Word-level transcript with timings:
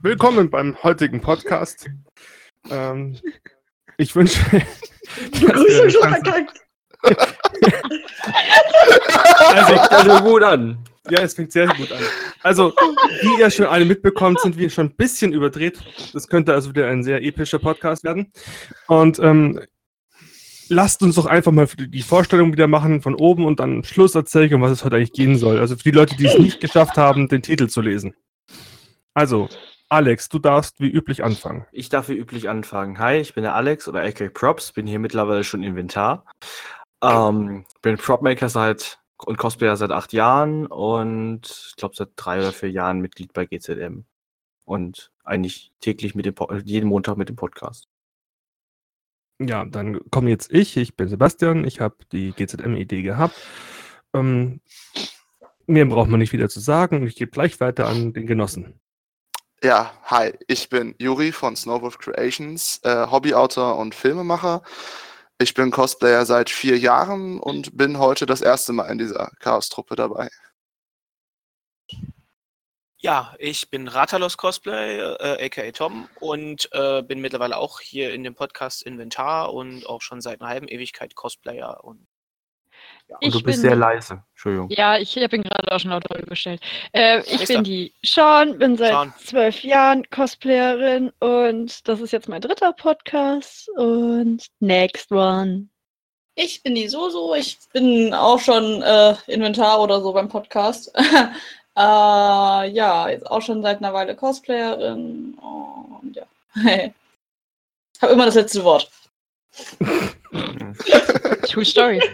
Willkommen 0.00 0.48
beim 0.48 0.80
heutigen 0.84 1.20
Podcast. 1.20 1.90
Ähm, 2.70 3.18
ich 3.96 4.14
wünsche. 4.14 4.38
Begrüßung 5.32 5.90
schon 5.90 6.08
verkackt. 6.08 6.60
also, 9.48 9.74
Also 9.74 10.24
gut 10.24 10.44
an. 10.44 10.78
ja, 11.10 11.22
es 11.22 11.34
fängt 11.34 11.50
sehr 11.50 11.66
gut 11.66 11.90
an. 11.90 11.98
Also, 12.44 12.72
wie 13.22 13.40
ihr 13.40 13.50
schon 13.50 13.66
alle 13.66 13.84
mitbekommt, 13.84 14.38
sind 14.38 14.56
wir 14.56 14.70
schon 14.70 14.86
ein 14.86 14.94
bisschen 14.94 15.32
überdreht. 15.32 15.80
Das 16.12 16.28
könnte 16.28 16.54
also 16.54 16.70
wieder 16.70 16.86
ein 16.86 17.02
sehr 17.02 17.20
epischer 17.24 17.58
Podcast 17.58 18.04
werden. 18.04 18.32
Und 18.86 19.18
ähm, 19.18 19.60
lasst 20.68 21.02
uns 21.02 21.16
doch 21.16 21.26
einfach 21.26 21.50
mal 21.50 21.66
die 21.76 22.02
Vorstellung 22.02 22.52
wieder 22.52 22.68
machen 22.68 23.02
von 23.02 23.16
oben 23.16 23.44
und 23.44 23.58
dann 23.58 23.82
Schluss 23.82 24.14
erzählen, 24.14 24.54
um 24.54 24.62
was 24.62 24.70
es 24.70 24.84
heute 24.84 24.94
eigentlich 24.94 25.12
gehen 25.12 25.36
soll. 25.36 25.58
Also 25.58 25.74
für 25.76 25.82
die 25.82 25.90
Leute, 25.90 26.14
die 26.14 26.26
es 26.26 26.38
nicht 26.38 26.60
geschafft 26.60 26.96
haben, 26.96 27.26
den 27.26 27.42
Titel 27.42 27.66
zu 27.66 27.80
lesen. 27.80 28.14
Also, 29.12 29.48
Alex, 29.90 30.28
du 30.28 30.38
darfst 30.38 30.80
wie 30.80 30.90
üblich 30.90 31.24
anfangen. 31.24 31.66
Ich 31.72 31.88
darf 31.88 32.08
wie 32.08 32.16
üblich 32.16 32.48
anfangen. 32.48 32.98
Hi, 32.98 33.16
ich 33.16 33.34
bin 33.34 33.42
der 33.42 33.54
Alex 33.54 33.88
oder 33.88 34.02
AK 34.02 34.32
Props, 34.34 34.72
bin 34.72 34.86
hier 34.86 34.98
mittlerweile 34.98 35.44
schon 35.44 35.62
Inventar. 35.62 36.26
Ähm, 37.02 37.64
bin 37.80 37.96
Propmaker 37.96 38.48
seit 38.50 38.98
und 39.24 39.38
Cosplayer 39.38 39.76
seit 39.76 39.90
acht 39.90 40.12
Jahren 40.12 40.66
und 40.66 41.46
ich 41.70 41.76
glaube 41.76 41.94
seit 41.96 42.10
drei 42.16 42.40
oder 42.40 42.52
vier 42.52 42.70
Jahren 42.70 43.00
Mitglied 43.00 43.32
bei 43.32 43.46
GZM. 43.46 44.04
Und 44.66 45.10
eigentlich 45.24 45.72
täglich 45.80 46.14
mit 46.14 46.26
dem 46.26 46.34
Po- 46.34 46.52
jeden 46.64 46.88
Montag 46.88 47.16
mit 47.16 47.30
dem 47.30 47.36
Podcast. 47.36 47.88
Ja, 49.40 49.64
dann 49.64 50.00
komme 50.10 50.28
jetzt 50.30 50.52
ich. 50.52 50.76
Ich 50.76 50.96
bin 50.96 51.08
Sebastian. 51.08 51.64
Ich 51.64 51.80
habe 51.80 51.96
die 52.12 52.32
GZM-Idee 52.32 53.02
gehabt. 53.02 53.36
Ähm, 54.12 54.60
mehr 55.66 55.86
braucht 55.86 56.10
man 56.10 56.18
nicht 56.20 56.32
wieder 56.32 56.48
zu 56.50 56.60
sagen. 56.60 57.06
Ich 57.06 57.16
gebe 57.16 57.30
gleich 57.30 57.58
weiter 57.60 57.86
an 57.86 58.12
den 58.12 58.26
Genossen. 58.26 58.80
Ja, 59.62 59.92
hi, 60.04 60.38
ich 60.46 60.68
bin 60.68 60.94
Juri 60.98 61.32
von 61.32 61.56
Snowwolf 61.56 61.98
Creations, 61.98 62.80
äh, 62.84 63.08
Hobbyautor 63.10 63.76
und 63.76 63.92
Filmemacher. 63.92 64.62
Ich 65.38 65.52
bin 65.54 65.72
Cosplayer 65.72 66.24
seit 66.26 66.48
vier 66.48 66.78
Jahren 66.78 67.40
und 67.40 67.76
bin 67.76 67.98
heute 67.98 68.24
das 68.24 68.40
erste 68.40 68.72
Mal 68.72 68.88
in 68.90 68.98
dieser 68.98 69.32
Chaos-Truppe 69.40 69.96
dabei. 69.96 70.28
Ja, 72.98 73.34
ich 73.40 73.68
bin 73.68 73.88
Ratalos 73.88 74.36
Cosplay, 74.36 74.98
äh, 74.98 75.46
aka 75.46 75.72
Tom, 75.72 76.08
und 76.20 76.68
äh, 76.72 77.02
bin 77.02 77.20
mittlerweile 77.20 77.56
auch 77.56 77.80
hier 77.80 78.14
in 78.14 78.22
dem 78.22 78.36
Podcast 78.36 78.82
Inventar 78.82 79.52
und 79.52 79.86
auch 79.86 80.02
schon 80.02 80.20
seit 80.20 80.40
einer 80.40 80.50
halben 80.50 80.68
Ewigkeit 80.68 81.16
Cosplayer. 81.16 81.82
Und 81.82 82.06
Und 83.08 83.18
Ich 83.20 83.32
du 83.32 83.42
bist 83.42 83.60
bin- 83.62 83.70
sehr 83.70 83.76
leise. 83.76 84.22
Entschuldigung. 84.32 84.68
Ja, 84.70 84.98
ich 84.98 85.16
habe 85.16 85.36
ihn 85.36 85.42
gerade 85.42 85.72
auch 85.72 85.80
schon 85.80 85.90
lauter 85.90 86.20
gestellt. 86.22 86.60
Äh, 86.92 87.20
ich 87.20 87.46
bin 87.46 87.64
die 87.64 87.92
Sean, 88.04 88.58
bin 88.58 88.76
seit 88.76 88.90
Sean. 88.92 89.14
zwölf 89.24 89.62
Jahren 89.64 90.08
Cosplayerin 90.10 91.10
und 91.20 91.88
das 91.88 92.00
ist 92.00 92.12
jetzt 92.12 92.28
mein 92.28 92.40
dritter 92.40 92.72
Podcast 92.72 93.68
und 93.76 94.46
next 94.60 95.10
one. 95.10 95.68
Ich 96.34 96.62
bin 96.62 96.74
die 96.76 96.86
Soso, 96.88 97.34
ich 97.34 97.58
bin 97.72 98.14
auch 98.14 98.38
schon 98.38 98.82
äh, 98.82 99.14
Inventar 99.26 99.80
oder 99.80 100.00
so 100.00 100.12
beim 100.12 100.28
Podcast. 100.28 100.92
äh, 100.96 101.00
ja, 101.76 103.08
jetzt 103.08 103.28
auch 103.28 103.42
schon 103.42 103.62
seit 103.62 103.78
einer 103.78 103.92
Weile 103.92 104.14
Cosplayerin 104.14 105.34
und 105.34 106.14
ja. 106.16 106.24
Ich 107.94 108.02
habe 108.02 108.12
immer 108.12 108.26
das 108.26 108.36
letzte 108.36 108.62
Wort. 108.62 108.88
True 111.48 111.64
Story. 111.64 112.00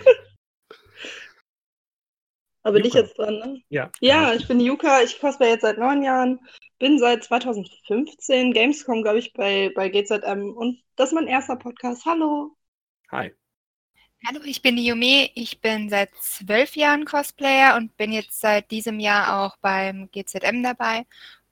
Aber 2.64 2.75
bin 2.75 2.86
ich 2.86 2.94
Yuka. 2.94 3.06
jetzt 3.06 3.19
dran, 3.19 3.38
ne? 3.38 3.62
Ja. 3.69 3.91
Ja, 4.00 4.32
ich 4.32 4.48
bin 4.48 4.58
Yuka, 4.58 5.02
ich 5.02 5.20
cosplay 5.20 5.50
jetzt 5.50 5.62
seit 5.62 5.78
neun 5.78 6.02
Jahren, 6.02 6.41
bin 6.78 6.98
seit 6.98 7.22
2015 7.22 8.52
Gamescom, 8.52 9.02
glaube 9.02 9.19
ich, 9.19 9.34
bei, 9.34 9.70
bei 9.76 9.91
GZM 9.91 10.50
und 10.56 10.82
das 10.97 11.10
ist 11.10 11.14
mein 11.14 11.26
erster 11.26 11.56
Podcast. 11.56 12.06
Hallo. 12.06 12.56
Hi. 13.12 13.32
Hallo, 14.26 14.41
ich 14.47 14.62
bin 14.62 14.76
die 14.76 14.86
Yume. 14.86 15.28
Ich 15.34 15.60
bin 15.60 15.91
seit 15.91 16.14
zwölf 16.14 16.75
Jahren 16.76 17.04
Cosplayer 17.04 17.76
und 17.76 17.94
bin 17.98 18.10
jetzt 18.10 18.41
seit 18.41 18.70
diesem 18.70 18.98
Jahr 18.98 19.44
auch 19.44 19.58
beim 19.58 20.10
GZM 20.10 20.62
dabei. 20.62 21.04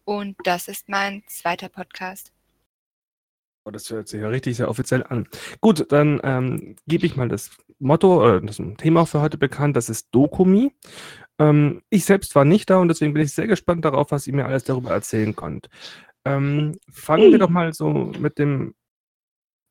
Und 0.04 0.36
das 0.44 0.68
ist 0.68 0.88
mein 0.88 1.22
zweiter 1.26 1.68
Podcast. 1.68 2.32
Oh, 3.64 3.70
das 3.70 3.88
hört 3.90 4.08
sich 4.08 4.20
ja 4.20 4.28
richtig 4.28 4.56
sehr 4.56 4.68
offiziell 4.68 5.04
an. 5.04 5.28
Gut, 5.60 5.86
dann 5.92 6.20
ähm, 6.24 6.76
gebe 6.86 7.06
ich 7.06 7.14
mal 7.14 7.28
das 7.28 7.50
Motto 7.78 8.20
oder 8.20 8.40
das 8.40 8.60
Thema 8.78 9.06
für 9.06 9.20
heute 9.20 9.38
bekannt. 9.38 9.76
Das 9.76 9.88
ist 9.88 10.08
Dokumi. 10.10 10.72
Ähm, 11.38 11.82
ich 11.88 12.04
selbst 12.04 12.34
war 12.34 12.44
nicht 12.44 12.70
da 12.70 12.78
und 12.78 12.88
deswegen 12.88 13.14
bin 13.14 13.22
ich 13.22 13.32
sehr 13.32 13.46
gespannt 13.46 13.84
darauf, 13.84 14.10
was 14.10 14.26
ihr 14.26 14.34
mir 14.34 14.46
alles 14.46 14.64
darüber 14.64 14.90
erzählen 14.90 15.36
könnt. 15.36 15.68
Ähm, 16.24 16.78
fangen 16.90 17.30
wir 17.32 17.38
doch 17.38 17.50
mal 17.50 17.72
so 17.72 18.12
mit 18.18 18.38
dem 18.38 18.74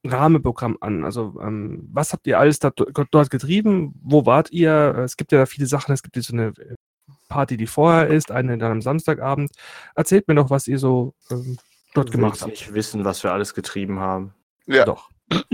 Rahmenprogramm 0.06 0.78
an. 0.82 1.04
Also, 1.04 1.40
ähm, 1.42 1.88
was 1.92 2.14
habt 2.14 2.28
ihr 2.28 2.40
alles 2.40 2.60
da, 2.60 2.72
dort 2.72 3.30
getrieben? 3.30 3.94
Wo 4.02 4.26
wart 4.26 4.52
ihr? 4.52 4.96
Es 5.04 5.18
gibt 5.18 5.32
ja 5.32 5.46
viele 5.46 5.68
Sachen. 5.68 5.94
Es 5.94 6.02
gibt 6.04 6.16
jetzt 6.16 6.28
so 6.28 6.34
eine 6.34 6.54
Party, 7.30 7.58
die 7.58 7.68
vorher 7.68 8.08
ist, 8.08 8.32
eine 8.32 8.58
dann 8.58 8.72
am 8.72 8.82
Samstagabend. 8.82 9.52
Erzählt 9.96 10.28
mir 10.28 10.36
doch, 10.36 10.50
was 10.50 10.68
ihr 10.68 10.80
so 10.80 11.14
ähm, 11.30 11.58
dort 11.94 12.10
Du 12.10 12.14
gemacht 12.14 12.42
habt. 12.42 12.52
nicht 12.52 12.74
wissen, 12.74 13.04
was 13.06 13.24
wir 13.24 13.32
alles 13.32 13.54
getrieben 13.54 14.00
haben. 14.00 14.34
Ja, 14.66 14.86
Doch. 14.86 15.10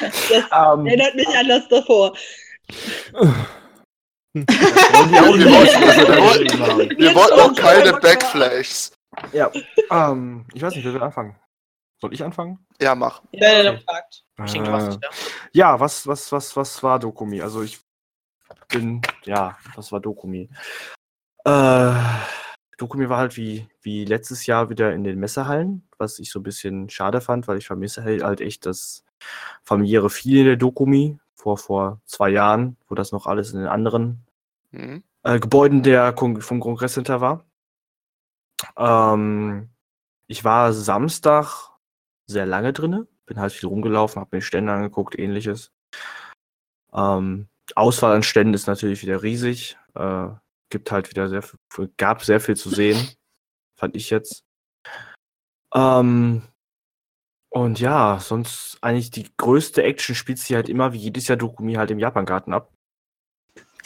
Das 0.00 0.30
Ähm, 0.32 0.86
erinnert 0.86 1.14
mich 1.14 1.28
an 1.28 1.48
das 1.48 1.68
davor. 1.68 2.16
wir 5.96 7.08
haben. 7.10 7.14
wollten 7.14 7.40
auch 7.40 7.54
keine 7.54 7.92
Backflashes. 7.94 8.92
Ja, 9.32 9.50
ähm, 9.90 10.44
ich 10.52 10.62
weiß 10.62 10.74
nicht, 10.74 10.84
wer 10.84 10.94
will 10.94 11.02
anfangen? 11.02 11.36
Soll 12.00 12.12
ich 12.12 12.22
anfangen? 12.22 12.66
Ja, 12.80 12.94
mach. 12.94 13.22
Ja, 13.32 13.62
du 13.72 13.80
machst 14.36 14.54
Äh, 14.54 14.58
ja. 14.64 15.00
Ja, 15.52 15.80
was, 15.80 16.06
was, 16.06 16.30
was, 16.32 16.54
was 16.56 16.82
war 16.82 16.98
Dokumi? 16.98 17.40
Also 17.40 17.62
ich 17.62 17.78
bin, 18.68 19.00
ja, 19.24 19.56
was 19.74 19.90
war 19.92 20.00
Dokumi? 20.00 20.50
Äh, 21.46 21.92
Dokumi 22.76 23.08
war 23.08 23.18
halt 23.18 23.36
wie, 23.36 23.68
wie 23.80 24.04
letztes 24.04 24.46
Jahr 24.46 24.68
wieder 24.70 24.92
in 24.92 25.04
den 25.04 25.18
Messehallen, 25.18 25.88
was 25.98 26.18
ich 26.18 26.30
so 26.30 26.40
ein 26.40 26.42
bisschen 26.42 26.90
schade 26.90 27.20
fand, 27.20 27.48
weil 27.48 27.58
ich 27.58 27.66
vermisse 27.66 28.04
halt, 28.04 28.22
halt 28.22 28.40
echt 28.40 28.66
das 28.66 29.04
familiäre 29.62 30.10
Viel 30.10 30.40
in 30.40 30.44
der 30.46 30.56
Dokumi 30.56 31.18
vor, 31.34 31.56
vor 31.58 32.00
zwei 32.04 32.30
Jahren, 32.30 32.76
wo 32.88 32.94
das 32.94 33.12
noch 33.12 33.26
alles 33.26 33.52
in 33.52 33.60
den 33.60 33.68
anderen 33.68 34.26
Mhm. 34.72 35.02
äh, 35.22 35.38
Gebäuden 35.40 35.82
der 35.82 36.12
Kon 36.12 36.40
vom 36.42 36.60
Kongresscenter 36.60 37.20
war. 37.20 37.44
Ähm, 38.76 39.70
ich 40.26 40.44
war 40.44 40.72
Samstag 40.72 41.70
sehr 42.26 42.46
lange 42.46 42.72
drinne, 42.72 43.06
bin 43.26 43.38
halt 43.38 43.52
viel 43.52 43.68
rumgelaufen, 43.68 44.20
habe 44.20 44.36
mir 44.36 44.42
Stände 44.42 44.72
angeguckt, 44.72 45.18
ähnliches. 45.18 45.72
Ähm, 46.92 47.48
Auswahl 47.74 48.14
an 48.14 48.22
Ständen 48.22 48.54
ist 48.54 48.66
natürlich 48.66 49.02
wieder 49.02 49.22
riesig. 49.22 49.76
Äh, 49.94 50.28
gibt 50.70 50.90
halt 50.90 51.10
wieder 51.10 51.28
sehr 51.28 51.42
viel, 51.42 51.92
gab 51.96 52.24
sehr 52.24 52.40
viel 52.40 52.56
zu 52.56 52.70
sehen, 52.70 52.96
fand 53.78 53.96
ich 53.96 54.10
jetzt. 54.10 54.44
Ähm, 55.74 56.42
und 57.50 57.80
ja, 57.80 58.18
sonst 58.20 58.78
eigentlich 58.82 59.10
die 59.10 59.30
größte 59.36 59.82
Action 59.82 60.14
spielt 60.14 60.38
sich 60.38 60.54
halt 60.54 60.68
immer 60.68 60.92
wie 60.92 60.98
jedes 60.98 61.28
Jahr 61.28 61.38
Dokumi 61.38 61.74
halt 61.74 61.90
im 61.90 61.98
Japangarten 61.98 62.52
ab. 62.52 62.72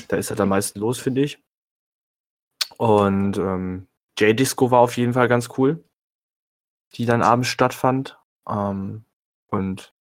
Da 0.08 0.16
ist 0.16 0.30
halt 0.30 0.40
am 0.40 0.48
meisten 0.48 0.80
los, 0.80 0.98
finde 0.98 1.22
ich. 1.22 1.42
Und 2.78 3.36
ähm, 3.38 3.86
J-Disco 4.18 4.70
war 4.70 4.80
auf 4.80 4.96
jeden 4.96 5.12
Fall 5.12 5.28
ganz 5.28 5.48
cool, 5.58 5.84
die 6.94 7.06
dann 7.06 7.22
abends 7.22 7.48
stattfand. 7.48 8.18
Ähm, 8.48 9.04
und 9.48 9.94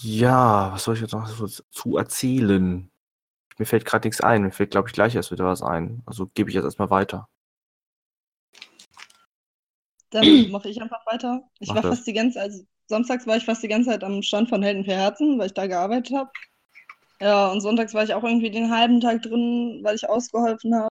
ja, 0.00 0.72
was 0.72 0.84
soll 0.84 0.94
ich 0.94 1.00
jetzt 1.00 1.12
noch 1.12 1.26
so 1.26 1.46
zu 1.46 1.96
erzählen? 1.96 2.91
Mir 3.58 3.66
fällt 3.66 3.84
gerade 3.84 4.06
nichts 4.06 4.20
ein. 4.20 4.42
Mir 4.42 4.52
fällt, 4.52 4.70
glaube 4.70 4.88
ich, 4.88 4.94
gleich 4.94 5.14
erst 5.14 5.30
wieder 5.30 5.44
was 5.44 5.62
ein. 5.62 6.02
Also 6.06 6.26
gebe 6.34 6.50
ich 6.50 6.54
jetzt 6.54 6.64
erstmal 6.64 6.90
weiter. 6.90 7.28
Dann 10.10 10.24
mache 10.50 10.68
ich 10.68 10.80
einfach 10.80 11.04
weiter. 11.06 11.42
Ich 11.58 11.68
Mach 11.68 11.76
war 11.76 11.82
das. 11.82 11.96
fast 11.96 12.06
die 12.06 12.12
ganze 12.12 12.40
also 12.40 12.64
samstags 12.86 13.26
war 13.26 13.36
ich 13.36 13.44
fast 13.44 13.62
die 13.62 13.68
ganze 13.68 13.90
Zeit 13.90 14.04
am 14.04 14.22
Stand 14.22 14.48
von 14.48 14.62
Helden 14.62 14.84
für 14.84 14.94
Herzen, 14.94 15.38
weil 15.38 15.46
ich 15.46 15.54
da 15.54 15.66
gearbeitet 15.66 16.14
habe. 16.16 16.30
Ja, 17.20 17.50
und 17.50 17.60
sonntags 17.60 17.94
war 17.94 18.04
ich 18.04 18.14
auch 18.14 18.24
irgendwie 18.24 18.50
den 18.50 18.70
halben 18.70 19.00
Tag 19.00 19.22
drin, 19.22 19.80
weil 19.82 19.94
ich 19.94 20.08
ausgeholfen 20.08 20.74
habe. 20.74 20.88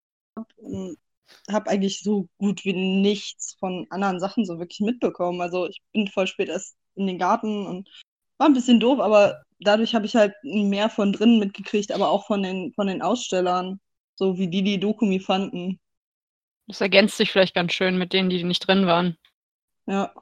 Habe 1.51 1.71
eigentlich 1.71 2.03
so 2.03 2.29
gut 2.39 2.65
wie 2.65 2.73
nichts 2.73 3.57
von 3.59 3.87
anderen 3.91 4.21
Sachen 4.21 4.45
so 4.45 4.59
wirklich 4.59 4.81
mitbekommen. 4.81 5.41
Also 5.41 5.67
ich 5.67 5.83
bin 5.93 6.09
voll 6.09 6.27
spät 6.27 6.49
erst 6.49 6.77
in 6.95 7.07
den 7.07 7.19
Garten 7.19 7.67
und 7.67 7.89
war 8.39 8.49
ein 8.49 8.55
bisschen 8.55 8.81
doof, 8.81 9.01
aber 9.01 9.43
dadurch 9.65 9.95
habe 9.95 10.07
ich 10.07 10.15
halt 10.15 10.35
mehr 10.43 10.89
von 10.89 11.13
drinnen 11.13 11.39
mitgekriegt, 11.39 11.93
aber 11.93 12.11
auch 12.11 12.27
von 12.27 12.43
den, 12.43 12.73
von 12.75 12.87
den 12.87 13.03
Ausstellern, 13.03 13.81
so 14.15 14.39
wie 14.39 14.49
die 14.49 14.63
die 14.63 14.79
Dokumi 14.79 15.21
fanden. 15.21 15.81
Das 16.67 16.81
ergänzt 16.81 17.17
sich 17.17 17.31
vielleicht 17.31 17.55
ganz 17.55 17.73
schön 17.73 17.99
mit 17.99 18.13
denen, 18.13 18.31
die 18.31 18.43
nicht 18.45 18.67
drin 18.67 18.87
waren. 18.87 19.17
Ja. 19.87 20.15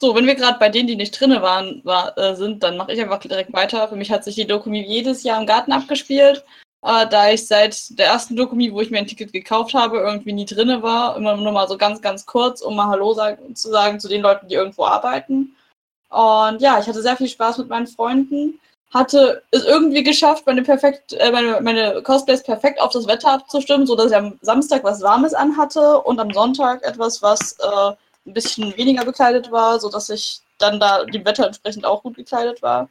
So, 0.00 0.14
wenn 0.14 0.26
wir 0.26 0.34
gerade 0.34 0.58
bei 0.58 0.68
denen, 0.68 0.88
die 0.88 0.96
nicht 0.96 1.18
drinne 1.18 1.42
waren, 1.42 1.80
war, 1.84 2.16
äh, 2.18 2.34
sind, 2.36 2.62
dann 2.62 2.76
mache 2.76 2.92
ich 2.92 3.00
einfach 3.00 3.18
direkt 3.18 3.52
weiter. 3.52 3.88
Für 3.88 3.96
mich 3.96 4.10
hat 4.10 4.24
sich 4.24 4.34
die 4.34 4.46
Dokumi 4.46 4.84
jedes 4.84 5.22
Jahr 5.22 5.40
im 5.40 5.46
Garten 5.46 5.72
abgespielt. 5.72 6.44
äh, 6.84 7.06
da 7.08 7.30
ich 7.30 7.46
seit 7.46 7.98
der 7.98 8.06
ersten 8.06 8.36
Dokumi, 8.36 8.72
wo 8.72 8.80
ich 8.80 8.90
mir 8.90 8.98
ein 8.98 9.06
Ticket 9.06 9.32
gekauft 9.32 9.74
habe, 9.74 9.98
irgendwie 9.98 10.32
nie 10.32 10.44
drinne 10.46 10.82
war. 10.82 11.16
Immer 11.16 11.36
nur 11.36 11.52
mal 11.52 11.68
so 11.68 11.78
ganz, 11.78 12.00
ganz 12.02 12.26
kurz, 12.26 12.60
um 12.60 12.76
mal 12.76 12.88
Hallo 12.88 13.14
sagen, 13.14 13.54
zu 13.54 13.70
sagen 13.70 14.00
zu 14.00 14.08
den 14.08 14.22
Leuten, 14.22 14.48
die 14.48 14.54
irgendwo 14.54 14.84
arbeiten. 14.84 15.56
Und 16.12 16.60
ja, 16.60 16.78
ich 16.78 16.86
hatte 16.86 17.02
sehr 17.02 17.16
viel 17.16 17.28
Spaß 17.28 17.58
mit 17.58 17.68
meinen 17.68 17.86
Freunden. 17.86 18.60
Hatte 18.92 19.42
es 19.50 19.64
irgendwie 19.64 20.02
geschafft, 20.02 20.44
meine, 20.46 20.62
perfekt, 20.62 21.14
äh, 21.14 21.32
meine, 21.32 21.60
meine 21.62 22.02
Cosplays 22.02 22.42
perfekt 22.42 22.78
auf 22.78 22.92
das 22.92 23.06
Wetter 23.06 23.32
abzustimmen, 23.32 23.86
sodass 23.86 24.10
ich 24.10 24.16
am 24.16 24.38
Samstag 24.42 24.84
was 24.84 25.00
Warmes 25.00 25.32
anhatte 25.32 25.98
und 26.02 26.20
am 26.20 26.30
Sonntag 26.30 26.82
etwas, 26.82 27.22
was 27.22 27.56
äh, 27.60 27.92
ein 28.26 28.34
bisschen 28.34 28.76
weniger 28.76 29.06
bekleidet 29.06 29.50
war, 29.50 29.80
sodass 29.80 30.10
ich 30.10 30.40
dann 30.58 30.78
da 30.78 31.04
dem 31.06 31.24
Wetter 31.24 31.46
entsprechend 31.46 31.86
auch 31.86 32.02
gut 32.02 32.16
gekleidet 32.16 32.60
war. 32.60 32.90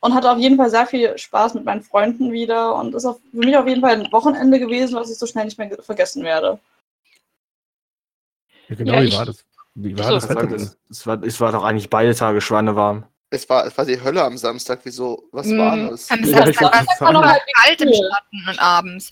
Und 0.00 0.14
hatte 0.14 0.30
auf 0.30 0.38
jeden 0.38 0.56
Fall 0.56 0.70
sehr 0.70 0.86
viel 0.86 1.18
Spaß 1.18 1.54
mit 1.54 1.64
meinen 1.64 1.82
Freunden 1.82 2.30
wieder 2.30 2.76
und 2.76 2.94
ist 2.94 3.04
auf, 3.04 3.18
für 3.32 3.38
mich 3.38 3.56
auf 3.56 3.66
jeden 3.66 3.80
Fall 3.80 3.94
ein 4.00 4.12
Wochenende 4.12 4.60
gewesen, 4.60 4.94
was 4.94 5.10
ich 5.10 5.18
so 5.18 5.26
schnell 5.26 5.46
nicht 5.46 5.58
mehr 5.58 5.66
ge- 5.66 5.82
vergessen 5.82 6.22
werde. 6.22 6.60
Ja, 8.68 8.76
genau, 8.76 8.94
Ja, 8.94 9.02
wie 9.02 9.12
war 9.12 9.26
das? 9.26 9.44
Wie 9.74 9.96
war 9.98 10.10
das 10.12 10.28
Wetter 10.28 10.46
denn? 10.48 10.72
Es, 10.90 11.06
war, 11.06 11.22
es 11.22 11.40
war 11.40 11.52
doch 11.52 11.64
eigentlich 11.64 11.90
beide 11.90 12.14
Tage 12.14 12.40
schweinewarm. 12.40 13.06
Es 13.30 13.48
war, 13.48 13.66
es 13.66 13.76
war 13.76 13.84
die 13.84 14.00
Hölle 14.00 14.22
am 14.24 14.36
Samstag. 14.38 14.80
Wieso? 14.84 15.28
Was 15.32 15.46
Mm, 15.46 15.58
war 15.58 15.76
das? 15.76 16.18
Am 16.18 16.24
Ja, 16.24 16.44
Samstag 16.46 16.72
war 16.72 16.72
wollte 16.80 16.94
es 16.94 17.00
noch 17.12 17.24
halt 17.24 17.42
kalt 17.56 17.80
im. 17.82 17.92
Schatten 17.92 18.48
und 18.48 18.58
abends. 18.58 19.10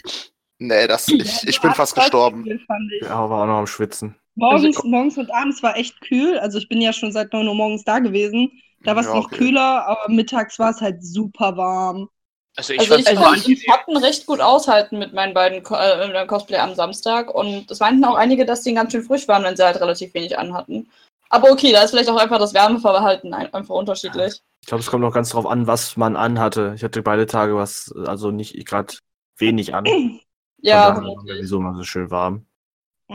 Nee, 0.58 0.86
das, 0.86 1.14
ich, 1.18 1.46
ich 1.46 1.60
bin 1.60 1.74
fast 1.74 1.94
gestorben. 1.94 2.54
Ja, 3.00 3.28
war 3.28 3.42
auch 3.42 3.46
noch 3.46 3.58
am 3.58 3.66
Schwitzen. 3.66 4.16
Morgens, 4.34 4.82
morgens 4.84 5.18
und 5.18 5.30
abends 5.32 5.62
war 5.62 5.76
echt 5.76 6.00
kühl. 6.00 6.38
Also 6.38 6.58
ich 6.58 6.68
bin 6.68 6.80
ja 6.80 6.92
schon 6.92 7.12
seit 7.12 7.32
9 7.32 7.46
Uhr 7.48 7.54
morgens 7.54 7.84
da 7.84 7.98
gewesen. 7.98 8.50
Da 8.84 8.94
war 8.96 9.02
es 9.02 9.08
Ja, 9.08 9.12
noch 9.12 9.30
okay. 9.30 9.30
kühler, 9.30 9.86
aber 9.86 10.08
mittags 10.12 10.58
war 10.58 10.70
es 10.70 10.80
halt 10.80 11.04
super 11.04 11.56
warm. 11.56 12.08
Also 12.56 12.74
ich 12.74 12.80
also 12.80 12.94
ich 12.96 13.06
konnte 13.16 13.40
den 13.44 13.56
Schatten 13.56 13.96
recht 13.96 14.26
gut 14.26 14.40
aushalten 14.40 14.98
mit 14.98 15.12
meinen 15.14 15.32
beiden 15.32 15.64
äh, 15.64 16.06
mit 16.06 16.14
meinem 16.14 16.26
Cosplay 16.26 16.58
am 16.58 16.74
Samstag. 16.74 17.34
Und 17.34 17.70
es 17.70 17.80
meinten 17.80 18.04
auch 18.04 18.14
einige, 18.16 18.44
dass 18.44 18.62
die 18.62 18.74
ganz 18.74 18.92
schön 18.92 19.02
frisch 19.02 19.26
waren, 19.28 19.42
wenn 19.44 19.56
sie 19.56 19.64
halt 19.64 19.80
relativ 19.80 20.12
wenig 20.14 20.38
anhatten. 20.38 20.90
Aber 21.30 21.50
okay, 21.50 21.72
da 21.72 21.82
ist 21.82 21.90
vielleicht 21.92 22.10
auch 22.10 22.16
einfach 22.18 22.38
das 22.38 22.52
Wärmeverhalten 22.52 23.32
ein- 23.32 23.52
einfach 23.54 23.74
unterschiedlich. 23.74 24.42
Ich 24.60 24.66
glaube, 24.66 24.80
es 24.82 24.90
kommt 24.90 25.02
noch 25.02 25.14
ganz 25.14 25.30
drauf 25.30 25.46
an, 25.46 25.66
was 25.66 25.96
man 25.96 26.14
anhatte. 26.14 26.72
Ich 26.76 26.84
hatte 26.84 27.02
beide 27.02 27.26
Tage 27.26 27.56
was, 27.56 27.90
also 28.06 28.30
nicht 28.30 28.54
gerade 28.66 28.94
wenig 29.38 29.74
an. 29.74 29.84
Ja, 30.64 30.94
sowieso 31.26 31.56
immer 31.56 31.74
so 31.74 31.82
schön 31.82 32.08
warm. 32.12 32.46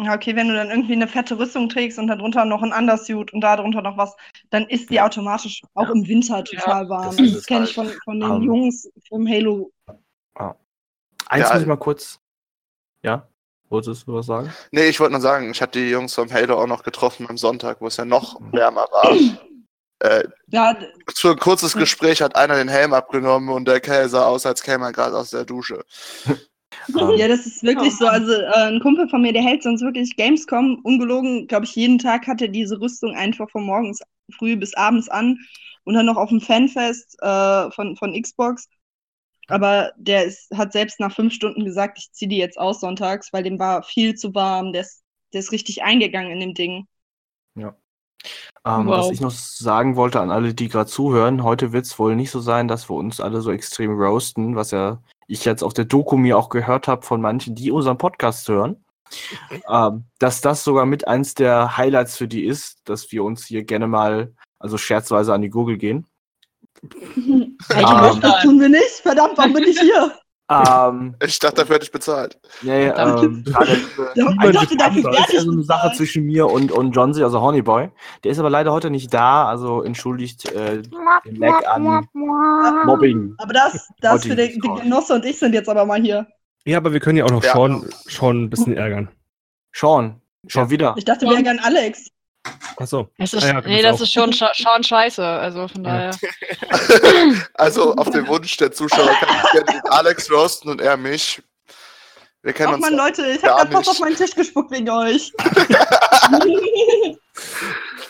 Ja, 0.03 0.13
okay, 0.15 0.35
wenn 0.35 0.47
du 0.47 0.55
dann 0.55 0.69
irgendwie 0.69 0.93
eine 0.93 1.07
fette 1.07 1.37
Rüstung 1.37 1.69
trägst 1.69 1.97
und 1.99 2.07
darunter 2.07 2.45
noch 2.45 2.61
ein 2.63 2.73
Undersuit 2.73 3.33
und 3.33 3.41
darunter 3.41 3.81
noch 3.81 3.97
was, 3.97 4.15
dann 4.49 4.67
ist 4.67 4.89
die 4.89 5.01
automatisch 5.01 5.61
auch 5.73 5.89
im 5.89 6.07
Winter 6.07 6.43
total 6.43 6.87
warm. 6.89 7.15
das 7.17 7.33
Das, 7.33 7.45
kenne 7.45 7.65
ich 7.65 7.77
halt. 7.77 7.91
von, 7.91 7.99
von 8.03 8.19
den 8.19 8.31
Ähm, 8.31 8.41
Jungs 8.43 8.89
vom 9.09 9.27
Halo. 9.27 9.71
Eins 11.29 11.47
Ja, 11.47 11.53
muss 11.53 11.61
ich 11.61 11.67
mal 11.67 11.77
kurz. 11.77 12.19
Ja? 13.03 13.27
Wolltest 13.69 14.07
du 14.07 14.13
was 14.13 14.27
sagen? 14.27 14.53
Nee, 14.71 14.87
ich 14.87 14.99
wollte 14.99 15.11
nur 15.11 15.21
sagen, 15.21 15.51
ich 15.51 15.61
hatte 15.61 15.79
die 15.79 15.89
Jungs 15.89 16.15
vom 16.15 16.31
Halo 16.31 16.61
auch 16.61 16.67
noch 16.67 16.83
getroffen 16.83 17.27
am 17.29 17.37
Sonntag, 17.37 17.81
wo 17.81 17.87
es 17.87 17.97
ja 17.97 18.05
noch 18.05 18.39
wärmer 18.53 18.87
war. 18.91 19.13
Äh, 19.99 20.23
Ja, 20.47 20.77
für 21.13 21.31
ein 21.31 21.37
kurzes 21.39 21.73
Gespräch 21.73 22.21
hat 22.21 22.35
einer 22.35 22.55
den 22.55 22.69
Helm 22.69 22.93
abgenommen 22.93 23.49
und 23.49 23.67
der 23.67 23.81
Kerl 23.81 24.07
sah 24.07 24.25
aus, 24.27 24.45
als 24.45 24.61
käme 24.63 24.85
er 24.85 24.91
gerade 24.93 25.17
aus 25.17 25.31
der 25.31 25.43
Dusche. 25.43 25.83
Ähm, 26.95 27.17
ja, 27.17 27.27
das 27.27 27.45
ist 27.45 27.63
wirklich 27.63 27.93
so. 27.97 28.07
Also 28.07 28.31
äh, 28.33 28.53
ein 28.53 28.79
Kumpel 28.79 29.09
von 29.09 29.21
mir, 29.21 29.33
der 29.33 29.41
hält 29.43 29.63
sonst 29.63 29.81
wirklich 29.81 30.15
Gamescom, 30.15 30.79
ungelogen, 30.83 31.47
glaube 31.47 31.65
ich, 31.65 31.75
jeden 31.75 31.97
Tag 31.97 32.27
hat 32.27 32.41
er 32.41 32.47
diese 32.47 32.79
Rüstung 32.79 33.15
einfach 33.15 33.49
von 33.49 33.65
morgens 33.65 34.01
früh 34.37 34.55
bis 34.55 34.73
abends 34.75 35.09
an 35.09 35.37
und 35.83 35.93
dann 35.93 36.05
noch 36.05 36.17
auf 36.17 36.29
dem 36.29 36.41
Fanfest 36.41 37.17
äh, 37.21 37.71
von, 37.71 37.95
von 37.95 38.19
Xbox. 38.19 38.67
Aber 39.47 39.93
der 39.97 40.25
ist, 40.25 40.49
hat 40.55 40.73
selbst 40.73 40.99
nach 40.99 41.13
fünf 41.13 41.33
Stunden 41.33 41.63
gesagt, 41.63 41.99
ich 41.99 42.11
ziehe 42.11 42.27
die 42.29 42.37
jetzt 42.37 42.57
aus 42.59 42.81
sonntags, 42.81 43.31
weil 43.31 43.43
dem 43.43 43.59
war 43.59 43.83
viel 43.83 44.15
zu 44.15 44.35
warm. 44.35 44.73
Der 44.73 44.81
ist, 44.81 45.03
der 45.33 45.39
ist 45.39 45.51
richtig 45.51 45.83
eingegangen 45.83 46.31
in 46.31 46.39
dem 46.41 46.53
Ding. 46.53 46.87
Ähm, 48.65 48.87
Was 48.87 49.07
Wow. 49.07 49.13
ich 49.13 49.21
noch 49.21 49.31
sagen 49.31 49.95
wollte 49.95 50.19
an 50.19 50.31
alle, 50.31 50.53
die 50.53 50.67
gerade 50.67 50.89
zuhören, 50.89 51.43
heute 51.43 51.71
wird 51.71 51.85
es 51.85 51.97
wohl 51.99 52.15
nicht 52.15 52.31
so 52.31 52.39
sein, 52.39 52.67
dass 52.67 52.89
wir 52.89 52.95
uns 52.95 53.19
alle 53.21 53.41
so 53.41 53.51
extrem 53.51 53.91
roasten, 53.99 54.55
was 54.55 54.71
ja 54.71 55.01
ich 55.27 55.45
jetzt 55.45 55.63
auf 55.63 55.73
der 55.73 55.85
Doku 55.85 56.17
mir 56.17 56.37
auch 56.37 56.49
gehört 56.49 56.87
habe 56.87 57.05
von 57.05 57.21
manchen, 57.21 57.55
die 57.55 57.71
unseren 57.71 57.97
Podcast 57.97 58.47
hören. 58.47 58.83
ähm, 59.69 60.05
dass 60.19 60.41
das 60.41 60.63
sogar 60.63 60.85
mit 60.85 61.07
eins 61.07 61.33
der 61.33 61.77
Highlights 61.77 62.17
für 62.17 62.27
die 62.27 62.45
ist, 62.45 62.81
dass 62.89 63.11
wir 63.11 63.23
uns 63.23 63.45
hier 63.45 63.63
gerne 63.63 63.87
mal, 63.87 64.33
also 64.59 64.77
scherzweise 64.77 65.33
an 65.33 65.41
die 65.41 65.49
Gurgel 65.49 65.77
gehen. 65.77 66.05
Alter, 67.69 68.11
Ähm, 68.13 68.21
das 68.21 68.41
tun 68.41 68.59
wir 68.59 68.69
nicht. 68.69 68.99
Verdammt, 69.01 69.37
warum 69.37 69.53
bin 69.53 69.63
ich 69.63 69.79
hier? 69.79 70.13
Ähm, 70.49 71.15
Ich 71.25 71.39
dachte, 71.39 71.57
dafür 71.57 71.75
hätte 71.75 71.85
ich 71.85 71.91
bezahlt. 71.91 72.39
nee, 72.61 72.87
ähm, 72.87 73.43
gerade 73.43 73.71
Ja, 74.15 74.29
Niemand 74.29 74.45
ich 74.45 74.55
dachte, 74.55 74.77
dafür 74.77 75.03
bezahlt. 75.03 75.05
Das 75.05 75.13
werde 75.13 75.23
ist 75.23 75.33
ja 75.33 75.39
ich 75.39 75.45
so 75.45 75.51
eine 75.51 75.63
Sache 75.63 75.91
zwischen 75.95 76.25
mir 76.25 76.47
und, 76.47 76.71
und 76.71 76.91
Johnsy, 76.93 77.23
also 77.23 77.41
Honeyboy. 77.41 77.89
Der 78.23 78.31
ist 78.31 78.39
aber 78.39 78.49
leider 78.49 78.71
heute 78.71 78.89
nicht 78.89 79.13
da, 79.13 79.47
also 79.47 79.83
entschuldigt 79.83 80.51
äh, 80.51 80.81
den 80.81 81.35
Lag 81.35 81.67
an 81.67 82.07
Mobbing. 82.85 83.35
Aber 83.37 83.53
das, 83.53 83.89
das 83.99 84.25
für 84.25 84.35
den, 84.35 84.61
raus. 84.61 84.81
Genosse 84.81 85.15
und 85.15 85.25
ich 85.25 85.37
sind 85.37 85.53
jetzt 85.53 85.69
aber 85.69 85.85
mal 85.85 86.01
hier. 86.01 86.27
Ja, 86.65 86.77
aber 86.77 86.91
wir 86.91 86.99
können 86.99 87.17
ja 87.17 87.25
auch 87.25 87.31
noch 87.31 87.43
Ja. 87.43 87.53
Sean, 87.53 87.85
Sean 88.07 88.43
ein 88.43 88.49
bisschen 88.49 88.75
ärgern. 88.75 89.09
Sean, 89.73 90.21
schon 90.47 90.69
wieder. 90.69 90.95
Ich 90.97 91.05
dachte, 91.05 91.25
wir 91.25 91.35
ärgern 91.35 91.59
Alex. 91.59 92.09
Achso. 92.77 93.09
Es 93.17 93.33
ist, 93.33 93.43
Ah 93.43 93.47
ja, 93.47 93.61
du 93.61 93.69
nee, 93.69 93.81
das 93.81 93.97
auch- 93.97 94.01
ist 94.01 94.13
schon, 94.13 94.31
schon 94.33 94.83
scheiße. 94.83 95.25
Also 95.25 95.67
von 95.67 95.83
Ja. 95.83 96.11
daher. 96.11 96.11
Also 97.55 97.93
auf 97.95 98.09
den 98.11 98.27
Wunsch 98.27 98.55
der 98.57 98.71
Zuschauer 98.71 99.09
kann 99.19 99.29
ich 99.43 99.51
gerne 99.51 99.81
Alex 99.91 100.29
roasten 100.31 100.69
und 100.71 100.79
er 100.81 100.95
mich. 100.97 101.41
Wir 102.43 102.53
kennen 102.53 102.69
Ach 102.69 102.73
uns. 102.75 102.81
man, 102.81 102.95
Leute, 102.95 103.25
ich 103.25 103.41
gar 103.41 103.59
hab 103.59 103.71
grad 103.71 103.85
fast 103.85 103.89
auf 103.89 103.99
meinen 103.99 104.15
Tisch 104.15 104.33
gespuckt 104.35 104.71
wegen 104.71 104.89
euch. 104.89 105.33